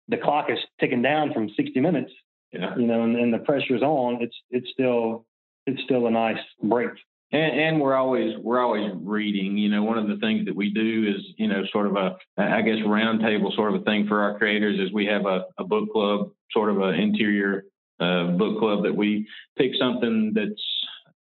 the 0.09 0.17
clock 0.17 0.47
is 0.49 0.59
ticking 0.81 1.03
down 1.03 1.33
from 1.33 1.51
60 1.57 1.81
minutes, 1.81 2.13
yeah. 2.53 2.75
you 2.77 2.87
know, 2.87 3.03
and, 3.03 3.17
and 3.17 3.35
the 3.35 3.39
pressure's 3.39 3.83
on, 3.83 4.23
it's, 4.23 4.37
it's 4.51 4.69
still, 4.73 5.27
it's 5.67 5.83
still 5.83 6.07
a 6.07 6.11
nice 6.11 6.39
break. 6.63 6.91
And, 7.33 7.61
and, 7.61 7.81
we're 7.81 7.97
always 7.97 8.37
we're 8.41 8.61
always 8.61 8.93
reading. 9.03 9.59
You 9.59 9.69
know, 9.69 9.83
one 9.83 9.99
of 9.99 10.07
the 10.07 10.19
things 10.19 10.47
that 10.47 10.55
we 10.55 10.71
do 10.71 11.05
is 11.09 11.21
you 11.37 11.49
know 11.49 11.65
sort 11.73 11.87
of 11.87 11.97
a 11.97 12.17
I 12.37 12.63
guess 12.63 12.77
roundtable 12.87 13.53
sort 13.57 13.75
of 13.75 13.81
a 13.81 13.85
thing 13.85 14.07
for 14.07 14.21
our 14.21 14.39
creators 14.39 14.79
is 14.79 14.93
we 14.93 15.07
have 15.07 15.27
a, 15.27 15.47
a 15.59 15.65
book 15.65 15.91
club, 15.91 16.31
sort 16.53 16.71
of 16.71 16.81
an 16.81 16.95
interior 16.95 17.65
uh, 17.99 18.29
book 18.33 18.61
club 18.61 18.85
that 18.85 18.95
we 18.95 19.27
pick 19.59 19.73
something 19.81 20.33
that's 20.33 20.63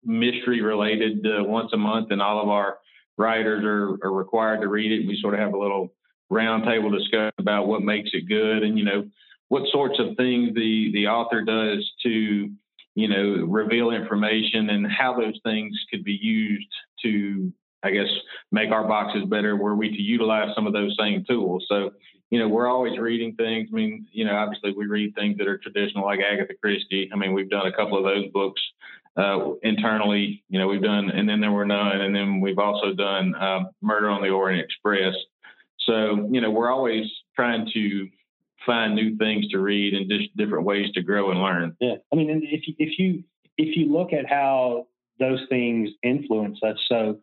mystery 0.03 0.61
related 0.61 1.25
uh, 1.25 1.43
once 1.43 1.71
a 1.73 1.77
month, 1.77 2.11
and 2.11 2.21
all 2.21 2.43
of 2.43 2.49
our 2.49 2.77
writers 3.17 3.63
are, 3.63 3.97
are 4.05 4.13
required 4.13 4.61
to 4.61 4.67
read 4.67 4.91
it. 4.91 5.07
We 5.07 5.17
sort 5.21 5.33
of 5.33 5.39
have 5.39 5.53
a 5.53 5.59
little 5.59 5.93
roundtable 6.31 6.91
discussion 6.91 7.33
about 7.37 7.67
what 7.67 7.81
makes 7.81 8.09
it 8.13 8.27
good, 8.27 8.63
and 8.63 8.77
you 8.77 8.85
know 8.85 9.05
what 9.49 9.63
sorts 9.71 9.99
of 9.99 10.15
things 10.17 10.53
the 10.55 10.91
the 10.93 11.07
author 11.07 11.43
does 11.43 11.91
to 12.03 12.49
you 12.95 13.07
know 13.07 13.45
reveal 13.45 13.91
information 13.91 14.69
and 14.69 14.87
how 14.91 15.19
those 15.19 15.39
things 15.43 15.77
could 15.89 16.03
be 16.03 16.17
used 16.21 16.67
to 17.03 17.51
I 17.83 17.91
guess 17.91 18.07
make 18.51 18.71
our 18.71 18.87
boxes 18.87 19.25
better 19.29 19.55
were 19.55 19.75
we 19.75 19.89
to 19.89 20.01
utilize 20.01 20.55
some 20.55 20.67
of 20.67 20.73
those 20.73 20.95
same 20.99 21.25
tools. 21.27 21.65
So 21.67 21.91
you 22.33 22.39
know, 22.39 22.47
we're 22.47 22.67
always 22.67 22.97
reading 22.97 23.35
things. 23.35 23.69
I 23.71 23.75
mean, 23.75 24.07
you 24.11 24.25
know, 24.25 24.35
obviously 24.35 24.73
we 24.75 24.87
read 24.87 25.13
things 25.13 25.37
that 25.37 25.47
are 25.47 25.59
traditional, 25.59 26.03
like 26.03 26.19
Agatha 26.19 26.55
Christie. 26.59 27.07
I 27.13 27.15
mean, 27.15 27.31
we've 27.31 27.49
done 27.49 27.67
a 27.67 27.71
couple 27.71 27.95
of 27.95 28.03
those 28.05 28.25
books 28.31 28.59
uh, 29.15 29.51
internally. 29.61 30.43
You 30.49 30.57
know, 30.57 30.67
we've 30.67 30.81
done, 30.81 31.11
and 31.11 31.29
then 31.29 31.41
there 31.41 31.51
were 31.51 31.65
none, 31.65 32.01
and 32.01 32.15
then 32.15 32.41
we've 32.41 32.57
also 32.57 32.91
done 32.93 33.35
uh, 33.35 33.65
Murder 33.83 34.09
on 34.09 34.23
the 34.23 34.29
Orient 34.29 34.65
Express. 34.65 35.13
So, 35.85 36.27
you 36.31 36.41
know, 36.41 36.51
we're 36.51 36.71
always 36.71 37.05
trying 37.35 37.69
to 37.73 38.07
find 38.65 38.95
new 38.95 39.15
things 39.17 39.47
to 39.49 39.59
read 39.59 39.93
and 39.93 40.09
just 40.09 40.35
different 40.37 40.65
ways 40.65 40.91
to 40.93 41.01
grow 41.01 41.31
and 41.31 41.41
learn. 41.41 41.75
Yeah, 41.79 41.95
I 42.11 42.15
mean, 42.15 42.41
if 42.43 42.67
you, 42.67 42.75
if 42.79 42.99
you 42.99 43.23
if 43.57 43.75
you 43.77 43.91
look 43.91 44.13
at 44.13 44.27
how 44.27 44.87
those 45.19 45.41
things 45.49 45.89
influence 46.01 46.59
us, 46.63 46.77
so 46.87 47.19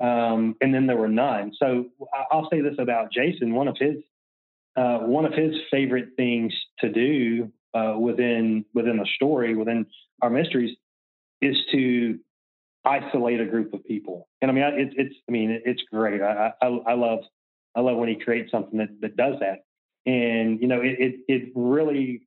um, 0.00 0.56
and 0.60 0.72
then 0.72 0.86
there 0.86 0.96
were 0.96 1.08
none. 1.08 1.52
So 1.58 1.86
I'll 2.30 2.48
say 2.50 2.60
this 2.60 2.76
about 2.78 3.12
Jason: 3.12 3.54
one 3.54 3.68
of 3.68 3.76
his 3.78 3.96
uh, 4.76 4.98
one 4.98 5.24
of 5.24 5.32
his 5.32 5.54
favorite 5.70 6.10
things 6.16 6.52
to 6.78 6.88
do 6.90 7.52
uh, 7.74 7.96
within 7.98 8.64
within 8.74 8.96
the 8.96 9.06
story, 9.16 9.54
within 9.54 9.86
our 10.22 10.30
mysteries, 10.30 10.76
is 11.40 11.56
to 11.72 12.18
isolate 12.84 13.40
a 13.40 13.46
group 13.46 13.74
of 13.74 13.84
people. 13.84 14.28
And 14.40 14.50
I 14.50 14.54
mean, 14.54 14.64
it's 14.64 14.94
it's 14.96 15.14
I 15.28 15.32
mean, 15.32 15.60
it's 15.64 15.82
great. 15.92 16.22
I, 16.22 16.52
I, 16.62 16.66
I 16.66 16.94
love 16.94 17.20
I 17.74 17.80
love 17.80 17.96
when 17.96 18.08
he 18.08 18.16
creates 18.16 18.50
something 18.50 18.78
that, 18.78 19.00
that 19.00 19.16
does 19.16 19.34
that. 19.40 19.64
And 20.06 20.60
you 20.60 20.68
know, 20.68 20.80
it, 20.80 20.96
it 20.98 21.14
it 21.28 21.52
really 21.54 22.22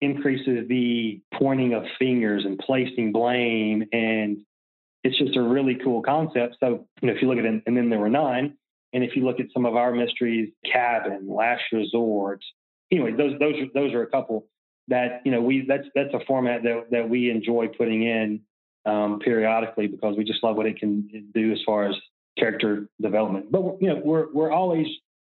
increases 0.00 0.68
the 0.68 1.20
pointing 1.34 1.74
of 1.74 1.84
fingers 1.98 2.44
and 2.44 2.58
placing 2.58 3.12
blame 3.12 3.84
and 3.92 4.38
it's 5.06 5.18
just 5.18 5.36
a 5.36 5.42
really 5.42 5.76
cool 5.76 6.02
concept. 6.02 6.56
So, 6.58 6.86
you 7.00 7.08
know, 7.08 7.14
if 7.14 7.22
you 7.22 7.28
look 7.28 7.38
at 7.38 7.44
it, 7.44 7.62
and 7.66 7.76
then 7.76 7.88
there 7.90 8.00
were 8.00 8.08
nine, 8.08 8.56
and 8.92 9.04
if 9.04 9.14
you 9.14 9.24
look 9.24 9.38
at 9.38 9.46
some 9.54 9.64
of 9.64 9.76
our 9.76 9.92
mysteries, 9.92 10.52
Cabin, 10.70 11.28
Last 11.28 11.62
Resort, 11.72 12.40
anyway, 12.90 13.12
those 13.12 13.38
those 13.38 13.54
are, 13.54 13.66
those 13.74 13.94
are 13.94 14.02
a 14.02 14.06
couple 14.08 14.46
that 14.88 15.22
you 15.24 15.32
know 15.32 15.40
we 15.40 15.64
that's 15.66 15.86
that's 15.94 16.12
a 16.14 16.20
format 16.26 16.62
that 16.64 16.86
that 16.90 17.08
we 17.08 17.30
enjoy 17.30 17.68
putting 17.68 18.02
in 18.02 18.40
um, 18.84 19.20
periodically 19.20 19.86
because 19.86 20.16
we 20.16 20.24
just 20.24 20.42
love 20.42 20.56
what 20.56 20.66
it 20.66 20.78
can 20.78 21.30
do 21.34 21.52
as 21.52 21.58
far 21.64 21.88
as 21.88 21.94
character 22.38 22.88
development. 23.00 23.50
But 23.50 23.80
you 23.80 23.88
know 23.88 24.00
we're 24.04 24.32
we're 24.32 24.52
always 24.52 24.86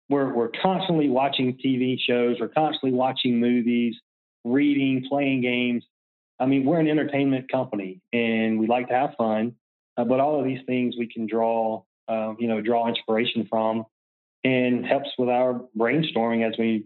we're 0.08 0.32
we're 0.34 0.50
constantly 0.62 1.08
watching 1.08 1.56
TV 1.64 1.96
shows, 1.98 2.36
we're 2.40 2.48
constantly 2.48 2.92
watching 2.92 3.40
movies, 3.40 3.96
reading, 4.44 5.04
playing 5.08 5.42
games. 5.42 5.84
I 6.38 6.46
mean, 6.46 6.64
we're 6.64 6.80
an 6.80 6.88
entertainment 6.88 7.52
company 7.52 8.00
and 8.12 8.58
we 8.58 8.66
like 8.66 8.88
to 8.88 8.94
have 8.94 9.10
fun, 9.18 9.56
uh, 9.98 10.04
but 10.04 10.20
all 10.20 10.38
of 10.38 10.46
these 10.46 10.60
things 10.66 10.94
we 10.98 11.06
can 11.06 11.26
draw 11.26 11.82
uh, 12.10 12.34
you 12.38 12.48
know, 12.48 12.60
draw 12.60 12.88
inspiration 12.88 13.46
from 13.48 13.84
and 14.42 14.84
helps 14.84 15.10
with 15.16 15.28
our 15.28 15.60
brainstorming 15.78 16.46
as 16.46 16.58
we, 16.58 16.84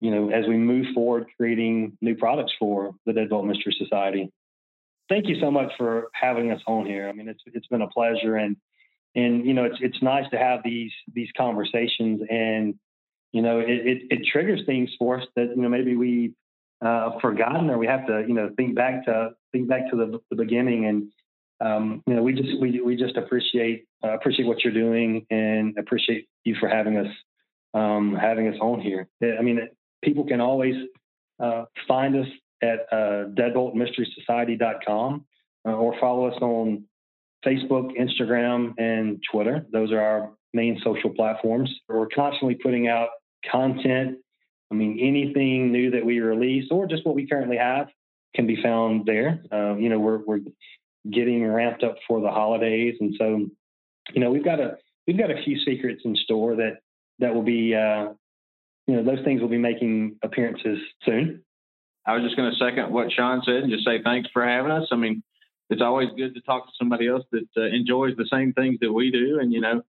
you 0.00 0.10
know, 0.10 0.30
as 0.30 0.46
we 0.46 0.56
move 0.56 0.86
forward 0.94 1.26
creating 1.36 1.96
new 2.02 2.14
products 2.14 2.52
for 2.58 2.92
the 3.06 3.12
Deadbolt 3.12 3.46
Mystery 3.46 3.74
Society. 3.78 4.30
Thank 5.08 5.26
you 5.26 5.40
so 5.40 5.50
much 5.50 5.72
for 5.78 6.08
having 6.12 6.52
us 6.52 6.60
on 6.66 6.84
here. 6.84 7.08
I 7.08 7.12
mean, 7.12 7.28
it's 7.28 7.40
it's 7.46 7.66
been 7.68 7.80
a 7.80 7.88
pleasure 7.88 8.36
and 8.36 8.56
and 9.14 9.46
you 9.46 9.54
know 9.54 9.64
it's 9.64 9.78
it's 9.80 10.02
nice 10.02 10.28
to 10.30 10.38
have 10.38 10.60
these 10.64 10.92
these 11.14 11.28
conversations 11.36 12.20
and 12.30 12.74
you 13.32 13.42
know 13.42 13.60
it, 13.60 13.68
it, 13.68 14.02
it 14.10 14.20
triggers 14.30 14.60
things 14.66 14.90
for 14.98 15.20
us 15.20 15.26
that 15.36 15.48
you 15.54 15.62
know 15.62 15.68
maybe 15.68 15.96
we 15.96 16.32
uh, 16.84 17.18
forgotten 17.20 17.70
or 17.70 17.78
we 17.78 17.86
have 17.86 18.06
to 18.06 18.24
you 18.26 18.34
know 18.34 18.50
think 18.56 18.74
back 18.74 19.04
to 19.04 19.30
think 19.52 19.68
back 19.68 19.90
to 19.90 19.96
the, 19.96 20.20
the 20.30 20.36
beginning 20.36 20.86
and 20.86 21.08
um, 21.60 22.02
you 22.06 22.14
know, 22.14 22.22
we 22.22 22.34
just 22.34 22.60
we 22.60 22.80
we 22.80 22.96
just 22.96 23.16
appreciate 23.16 23.86
uh, 24.04 24.14
appreciate 24.14 24.46
what 24.46 24.62
you're 24.62 24.72
doing 24.72 25.26
and 25.30 25.76
appreciate 25.76 26.28
you 26.44 26.54
for 26.60 26.68
having 26.68 26.96
us 26.96 27.08
um, 27.74 28.14
having 28.14 28.48
us 28.48 28.54
on 28.60 28.80
here. 28.80 29.08
I 29.22 29.42
mean, 29.42 29.68
people 30.02 30.24
can 30.24 30.40
always 30.40 30.76
uh, 31.40 31.64
find 31.86 32.16
us 32.16 32.28
at 32.62 32.86
uh, 32.92 33.26
deadboltmysterysociety.com 33.34 35.24
uh, 35.66 35.70
or 35.70 35.98
follow 36.00 36.26
us 36.26 36.40
on 36.40 36.84
Facebook, 37.44 37.92
Instagram, 37.98 38.74
and 38.78 39.22
Twitter. 39.30 39.66
Those 39.72 39.92
are 39.92 40.00
our 40.00 40.30
main 40.52 40.80
social 40.82 41.10
platforms. 41.10 41.72
We're 41.88 42.08
constantly 42.08 42.56
putting 42.56 42.88
out 42.88 43.08
content. 43.50 44.18
I 44.70 44.74
mean, 44.74 44.98
anything 45.00 45.72
new 45.72 45.90
that 45.92 46.04
we 46.04 46.20
release 46.20 46.68
or 46.70 46.86
just 46.86 47.06
what 47.06 47.14
we 47.14 47.26
currently 47.26 47.56
have 47.56 47.88
can 48.34 48.46
be 48.46 48.60
found 48.62 49.06
there. 49.06 49.42
Uh, 49.52 49.76
you 49.76 49.88
know, 49.88 49.98
we're, 49.98 50.18
we're 50.26 50.40
getting 51.10 51.46
ramped 51.46 51.82
up 51.82 51.96
for 52.06 52.20
the 52.20 52.30
holidays, 52.30 52.96
and 53.00 53.14
so 53.18 53.46
you 54.12 54.20
know 54.20 54.30
we've 54.30 54.44
got 54.44 54.60
a 54.60 54.76
we've 55.06 55.18
got 55.18 55.30
a 55.30 55.42
few 55.42 55.58
secrets 55.64 56.02
in 56.04 56.16
store 56.16 56.56
that 56.56 56.78
that 57.18 57.34
will 57.34 57.42
be 57.42 57.74
uh, 57.74 58.08
you 58.86 58.96
know 58.96 59.02
those 59.02 59.24
things 59.24 59.40
will 59.40 59.48
be 59.48 59.58
making 59.58 60.16
appearances 60.22 60.78
soon. 61.04 61.42
I 62.06 62.14
was 62.14 62.22
just 62.22 62.36
going 62.36 62.50
to 62.50 62.56
second 62.56 62.92
what 62.92 63.12
Sean 63.12 63.42
said 63.44 63.56
and 63.56 63.70
just 63.70 63.84
say 63.84 64.02
thanks 64.02 64.30
for 64.32 64.44
having 64.44 64.70
us. 64.70 64.88
I 64.90 64.96
mean, 64.96 65.22
it's 65.70 65.82
always 65.82 66.08
good 66.16 66.34
to 66.34 66.40
talk 66.42 66.66
to 66.66 66.72
somebody 66.78 67.08
else 67.08 67.24
that 67.32 67.48
uh, 67.56 67.62
enjoys 67.62 68.16
the 68.16 68.28
same 68.32 68.52
things 68.52 68.78
that 68.80 68.92
we 68.92 69.10
do, 69.10 69.38
and 69.40 69.52
you 69.52 69.60
know, 69.60 69.82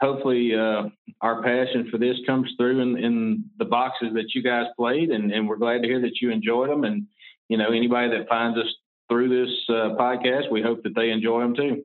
hopefully 0.00 0.54
uh, 0.54 0.84
our 1.20 1.42
passion 1.42 1.88
for 1.90 1.98
this 1.98 2.16
comes 2.26 2.52
through 2.56 2.80
in, 2.80 2.98
in 2.98 3.44
the 3.58 3.64
boxes 3.64 4.08
that 4.14 4.34
you 4.34 4.42
guys 4.42 4.66
played, 4.76 5.10
and, 5.10 5.32
and 5.32 5.48
we're 5.48 5.56
glad 5.56 5.82
to 5.82 5.88
hear 5.88 6.00
that 6.00 6.20
you 6.20 6.30
enjoyed 6.30 6.70
them. 6.70 6.84
And 6.84 7.06
you 7.48 7.56
know, 7.56 7.72
anybody 7.72 8.16
that 8.16 8.28
finds 8.28 8.58
us 8.58 8.66
through 9.10 9.28
this 9.28 9.54
uh, 9.68 9.96
podcast. 9.98 10.50
We 10.50 10.62
hope 10.62 10.82
that 10.84 10.94
they 10.94 11.10
enjoy 11.10 11.40
them 11.40 11.54
too. 11.54 11.84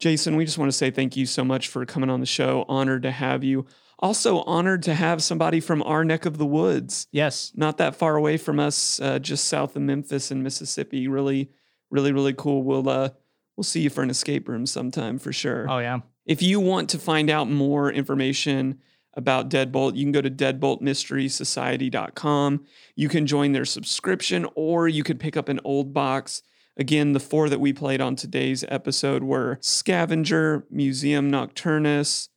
Jason, 0.00 0.36
we 0.36 0.44
just 0.44 0.56
want 0.56 0.70
to 0.70 0.76
say 0.76 0.90
thank 0.90 1.16
you 1.16 1.26
so 1.26 1.44
much 1.44 1.68
for 1.68 1.84
coming 1.84 2.08
on 2.08 2.20
the 2.20 2.26
show. 2.26 2.64
Honored 2.68 3.02
to 3.02 3.10
have 3.10 3.44
you. 3.44 3.66
Also, 4.02 4.42
honored 4.42 4.82
to 4.82 4.92
have 4.94 5.22
somebody 5.22 5.60
from 5.60 5.82
our 5.84 6.04
neck 6.04 6.26
of 6.26 6.36
the 6.36 6.44
woods. 6.44 7.06
Yes. 7.12 7.52
Not 7.54 7.78
that 7.78 7.94
far 7.94 8.16
away 8.16 8.36
from 8.36 8.58
us, 8.58 8.98
uh, 9.00 9.20
just 9.20 9.44
south 9.44 9.76
of 9.76 9.82
Memphis 9.82 10.32
in 10.32 10.42
Mississippi. 10.42 11.06
Really, 11.06 11.50
really, 11.88 12.10
really 12.12 12.34
cool. 12.34 12.64
We'll 12.64 12.88
uh, 12.88 13.10
we'll 13.56 13.62
see 13.62 13.82
you 13.82 13.90
for 13.90 14.02
an 14.02 14.10
escape 14.10 14.48
room 14.48 14.66
sometime 14.66 15.20
for 15.20 15.32
sure. 15.32 15.70
Oh 15.70 15.78
yeah. 15.78 16.00
If 16.26 16.42
you 16.42 16.58
want 16.58 16.88
to 16.90 16.98
find 16.98 17.30
out 17.30 17.48
more 17.48 17.92
information 17.92 18.80
about 19.14 19.50
Deadbolt, 19.50 19.94
you 19.96 20.04
can 20.04 20.12
go 20.12 20.20
to 20.20 20.30
deadboltmysterysociety.com. 20.30 22.64
You 22.96 23.08
can 23.08 23.26
join 23.26 23.52
their 23.52 23.64
subscription 23.64 24.46
or 24.54 24.88
you 24.88 25.02
could 25.04 25.20
pick 25.20 25.36
up 25.36 25.48
an 25.48 25.60
old 25.64 25.92
box. 25.92 26.42
Again, 26.76 27.12
the 27.12 27.20
four 27.20 27.48
that 27.50 27.60
we 27.60 27.72
played 27.72 28.00
on 28.00 28.16
today's 28.16 28.64
episode 28.68 29.22
were 29.22 29.58
Scavenger, 29.60 30.66
Museum 30.70 31.30
Nocturnus, 31.30 32.30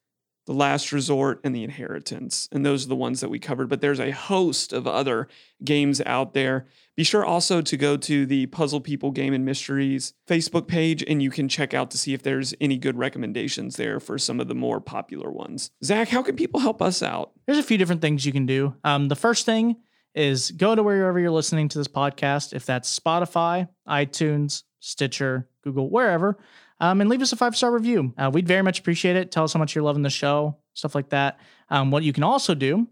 The 0.46 0.54
Last 0.54 0.92
Resort, 0.92 1.42
and 1.44 1.56
The 1.56 1.64
Inheritance. 1.64 2.48
And 2.52 2.66
those 2.66 2.86
are 2.86 2.90
the 2.90 2.96
ones 2.96 3.22
that 3.22 3.30
we 3.30 3.40
covered. 3.40 3.68
But 3.68 3.82
there's 3.82 4.00
a 4.00 4.12
host 4.12 4.74
of 4.74 4.88
other 4.88 5.28
games 5.64 6.02
out 6.06 6.34
there. 6.34 6.68
Be 6.96 7.04
sure 7.04 7.26
also 7.26 7.62
to 7.62 7.78
go 7.78 7.98
to 7.98 8.26
the 8.26 8.46
Puzzle 8.48 8.80
People 8.80 9.12
Game 9.12 9.34
and 9.34 9.44
Mysteries 9.44 10.14
Facebook 10.28 10.68
page 10.68 11.04
and 11.08 11.22
you 11.22 11.30
can 11.30 11.50
check 11.50 11.74
out 11.74 11.92
to 11.92 11.98
see 11.98 12.14
if 12.14 12.24
there's 12.24 12.54
any 12.62 12.78
good 12.78 12.98
recommendations 12.98 13.76
there 13.76 14.00
for 14.00 14.18
some 14.18 14.40
of 14.40 14.48
the 14.48 14.56
more 14.56 14.80
popular 14.80 15.30
ones. 15.30 15.72
Zach, 15.84 16.08
how 16.08 16.22
can 16.22 16.36
people 16.36 16.60
help 16.60 16.82
us 16.82 17.04
out? 17.04 17.32
There's 17.46 17.58
a 17.58 17.64
few 17.64 17.78
different 17.78 18.02
things 18.02 18.26
you 18.26 18.32
can 18.32 18.46
do. 18.46 18.76
Um, 18.84 19.10
the 19.10 19.16
first 19.16 19.46
thing 19.46 19.76
is 20.14 20.52
go 20.52 20.74
to 20.74 20.84
wherever 20.84 21.20
you're 21.20 21.32
listening 21.32 21.68
to 21.70 21.78
this 21.78 21.90
podcast, 21.90 22.54
if 22.54 22.66
that's 22.66 22.98
Spotify, 22.98 23.68
iTunes, 23.88 24.64
Stitcher, 24.80 25.50
Google, 25.64 25.90
wherever, 25.90 26.38
um, 26.80 27.02
and 27.02 27.10
leave 27.10 27.22
us 27.22 27.32
a 27.32 27.36
five 27.36 27.56
star 27.56 27.72
review. 27.72 28.14
Uh, 28.18 28.30
we'd 28.34 28.48
very 28.48 28.62
much 28.62 28.80
appreciate 28.80 29.16
it. 29.16 29.32
Tell 29.32 29.44
us 29.44 29.54
how 29.54 29.60
much 29.60 29.76
you're 29.76 29.84
loving 29.84 30.04
the 30.04 30.10
show, 30.10 30.58
stuff 30.74 30.96
like 30.96 31.10
that. 31.10 31.40
Um, 31.70 31.92
what 31.92 32.04
you 32.04 32.14
can 32.14 32.24
also 32.24 32.54
do 32.54 32.88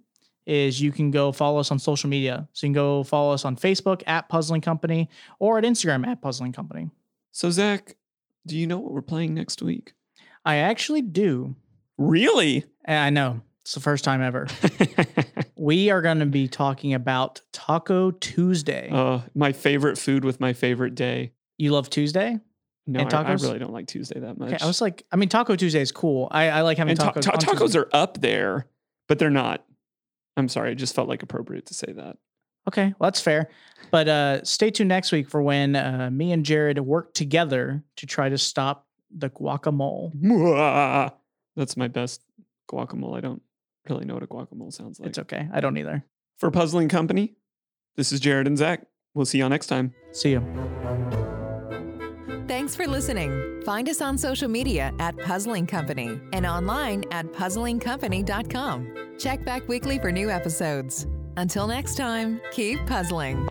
is 0.45 0.81
you 0.81 0.91
can 0.91 1.11
go 1.11 1.31
follow 1.31 1.59
us 1.59 1.71
on 1.71 1.79
social 1.79 2.09
media. 2.09 2.47
So 2.53 2.67
you 2.67 2.69
can 2.69 2.73
go 2.73 3.03
follow 3.03 3.33
us 3.33 3.45
on 3.45 3.55
Facebook 3.55 4.03
at 4.07 4.29
Puzzling 4.29 4.61
Company 4.61 5.09
or 5.39 5.57
at 5.57 5.63
Instagram 5.63 6.05
at 6.05 6.21
Puzzling 6.21 6.51
Company. 6.51 6.89
So, 7.31 7.49
Zach, 7.49 7.95
do 8.45 8.57
you 8.57 8.67
know 8.67 8.77
what 8.77 8.91
we're 8.91 9.01
playing 9.01 9.33
next 9.33 9.61
week? 9.61 9.93
I 10.45 10.57
actually 10.57 11.01
do. 11.01 11.55
Really? 11.97 12.65
I 12.85 13.09
know. 13.09 13.41
It's 13.61 13.73
the 13.73 13.79
first 13.79 14.03
time 14.03 14.21
ever. 14.21 14.47
we 15.55 15.89
are 15.89 16.01
going 16.01 16.19
to 16.19 16.25
be 16.25 16.49
talking 16.49 16.93
about 16.93 17.39
Taco 17.53 18.11
Tuesday. 18.11 18.89
Uh, 18.91 19.21
my 19.33 19.53
favorite 19.53 19.97
food 19.97 20.25
with 20.25 20.41
my 20.41 20.51
favorite 20.51 20.95
day. 20.95 21.31
You 21.57 21.71
love 21.71 21.89
Tuesday? 21.89 22.39
No, 22.85 22.99
And 22.99 23.13
I, 23.13 23.21
I 23.21 23.33
really 23.33 23.59
don't 23.59 23.71
like 23.71 23.87
Tuesday 23.87 24.19
that 24.19 24.37
much. 24.37 24.53
Okay, 24.53 24.63
I 24.63 24.67
was 24.67 24.81
like, 24.81 25.05
I 25.11 25.15
mean, 25.15 25.29
Taco 25.29 25.55
Tuesday 25.55 25.81
is 25.81 25.91
cool. 25.91 26.27
I, 26.31 26.49
I 26.49 26.61
like 26.61 26.77
having 26.77 26.97
ta- 26.97 27.13
tacos. 27.13 27.21
ta- 27.21 27.37
tacos 27.37 27.59
Tuesday. 27.59 27.79
are 27.79 27.89
up 27.93 28.19
there, 28.19 28.67
but 29.07 29.19
they're 29.19 29.29
not. 29.29 29.65
I'm 30.35 30.49
sorry, 30.49 30.73
it 30.73 30.75
just 30.75 30.93
felt 30.95 31.07
like 31.07 31.23
appropriate 31.23 31.67
to 31.67 31.73
say 31.73 31.93
that. 31.93 32.17
Okay, 32.67 32.93
well, 32.99 33.07
that's 33.07 33.21
fair. 33.21 33.49
But 33.91 34.07
uh, 34.07 34.43
stay 34.43 34.71
tuned 34.71 34.89
next 34.89 35.11
week 35.11 35.29
for 35.29 35.41
when 35.41 35.75
uh, 35.75 36.09
me 36.11 36.31
and 36.31 36.45
Jared 36.45 36.79
work 36.79 37.13
together 37.13 37.83
to 37.97 38.05
try 38.05 38.29
to 38.29 38.37
stop 38.37 38.87
the 39.15 39.29
guacamole. 39.29 40.11
That's 41.55 41.77
my 41.77 41.87
best 41.87 42.21
guacamole. 42.71 43.17
I 43.17 43.21
don't 43.21 43.41
really 43.89 44.05
know 44.05 44.15
what 44.15 44.23
a 44.23 44.27
guacamole 44.27 44.73
sounds 44.73 44.99
like. 44.99 45.09
It's 45.09 45.19
okay. 45.19 45.47
I 45.53 45.59
don't 45.59 45.77
either. 45.77 46.03
For 46.39 46.49
Puzzling 46.51 46.89
Company, 46.89 47.35
this 47.95 48.11
is 48.11 48.19
Jared 48.19 48.47
and 48.47 48.57
Zach. 48.57 48.85
We'll 49.13 49.25
see 49.25 49.37
y'all 49.39 49.49
next 49.49 49.67
time. 49.67 49.93
See 50.11 50.31
you. 50.31 51.22
Thanks 52.47 52.75
for 52.75 52.85
listening. 52.87 53.61
Find 53.63 53.87
us 53.87 54.01
on 54.01 54.17
social 54.17 54.49
media 54.49 54.93
at 54.99 55.17
Puzzling 55.17 55.65
Company 55.65 56.19
and 56.33 56.45
online 56.45 57.05
at 57.11 57.25
puzzlingcompany.com. 57.31 59.15
Check 59.17 59.45
back 59.45 59.67
weekly 59.69 59.97
for 59.97 60.11
new 60.11 60.29
episodes. 60.29 61.07
Until 61.37 61.67
next 61.67 61.95
time, 61.95 62.41
keep 62.51 62.85
puzzling. 62.85 63.47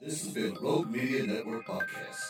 This 0.00 0.22
has 0.24 0.32
been 0.34 0.54
Rogue 0.60 0.90
Media 0.90 1.26
Network 1.26 1.66
Podcast. 1.66 2.29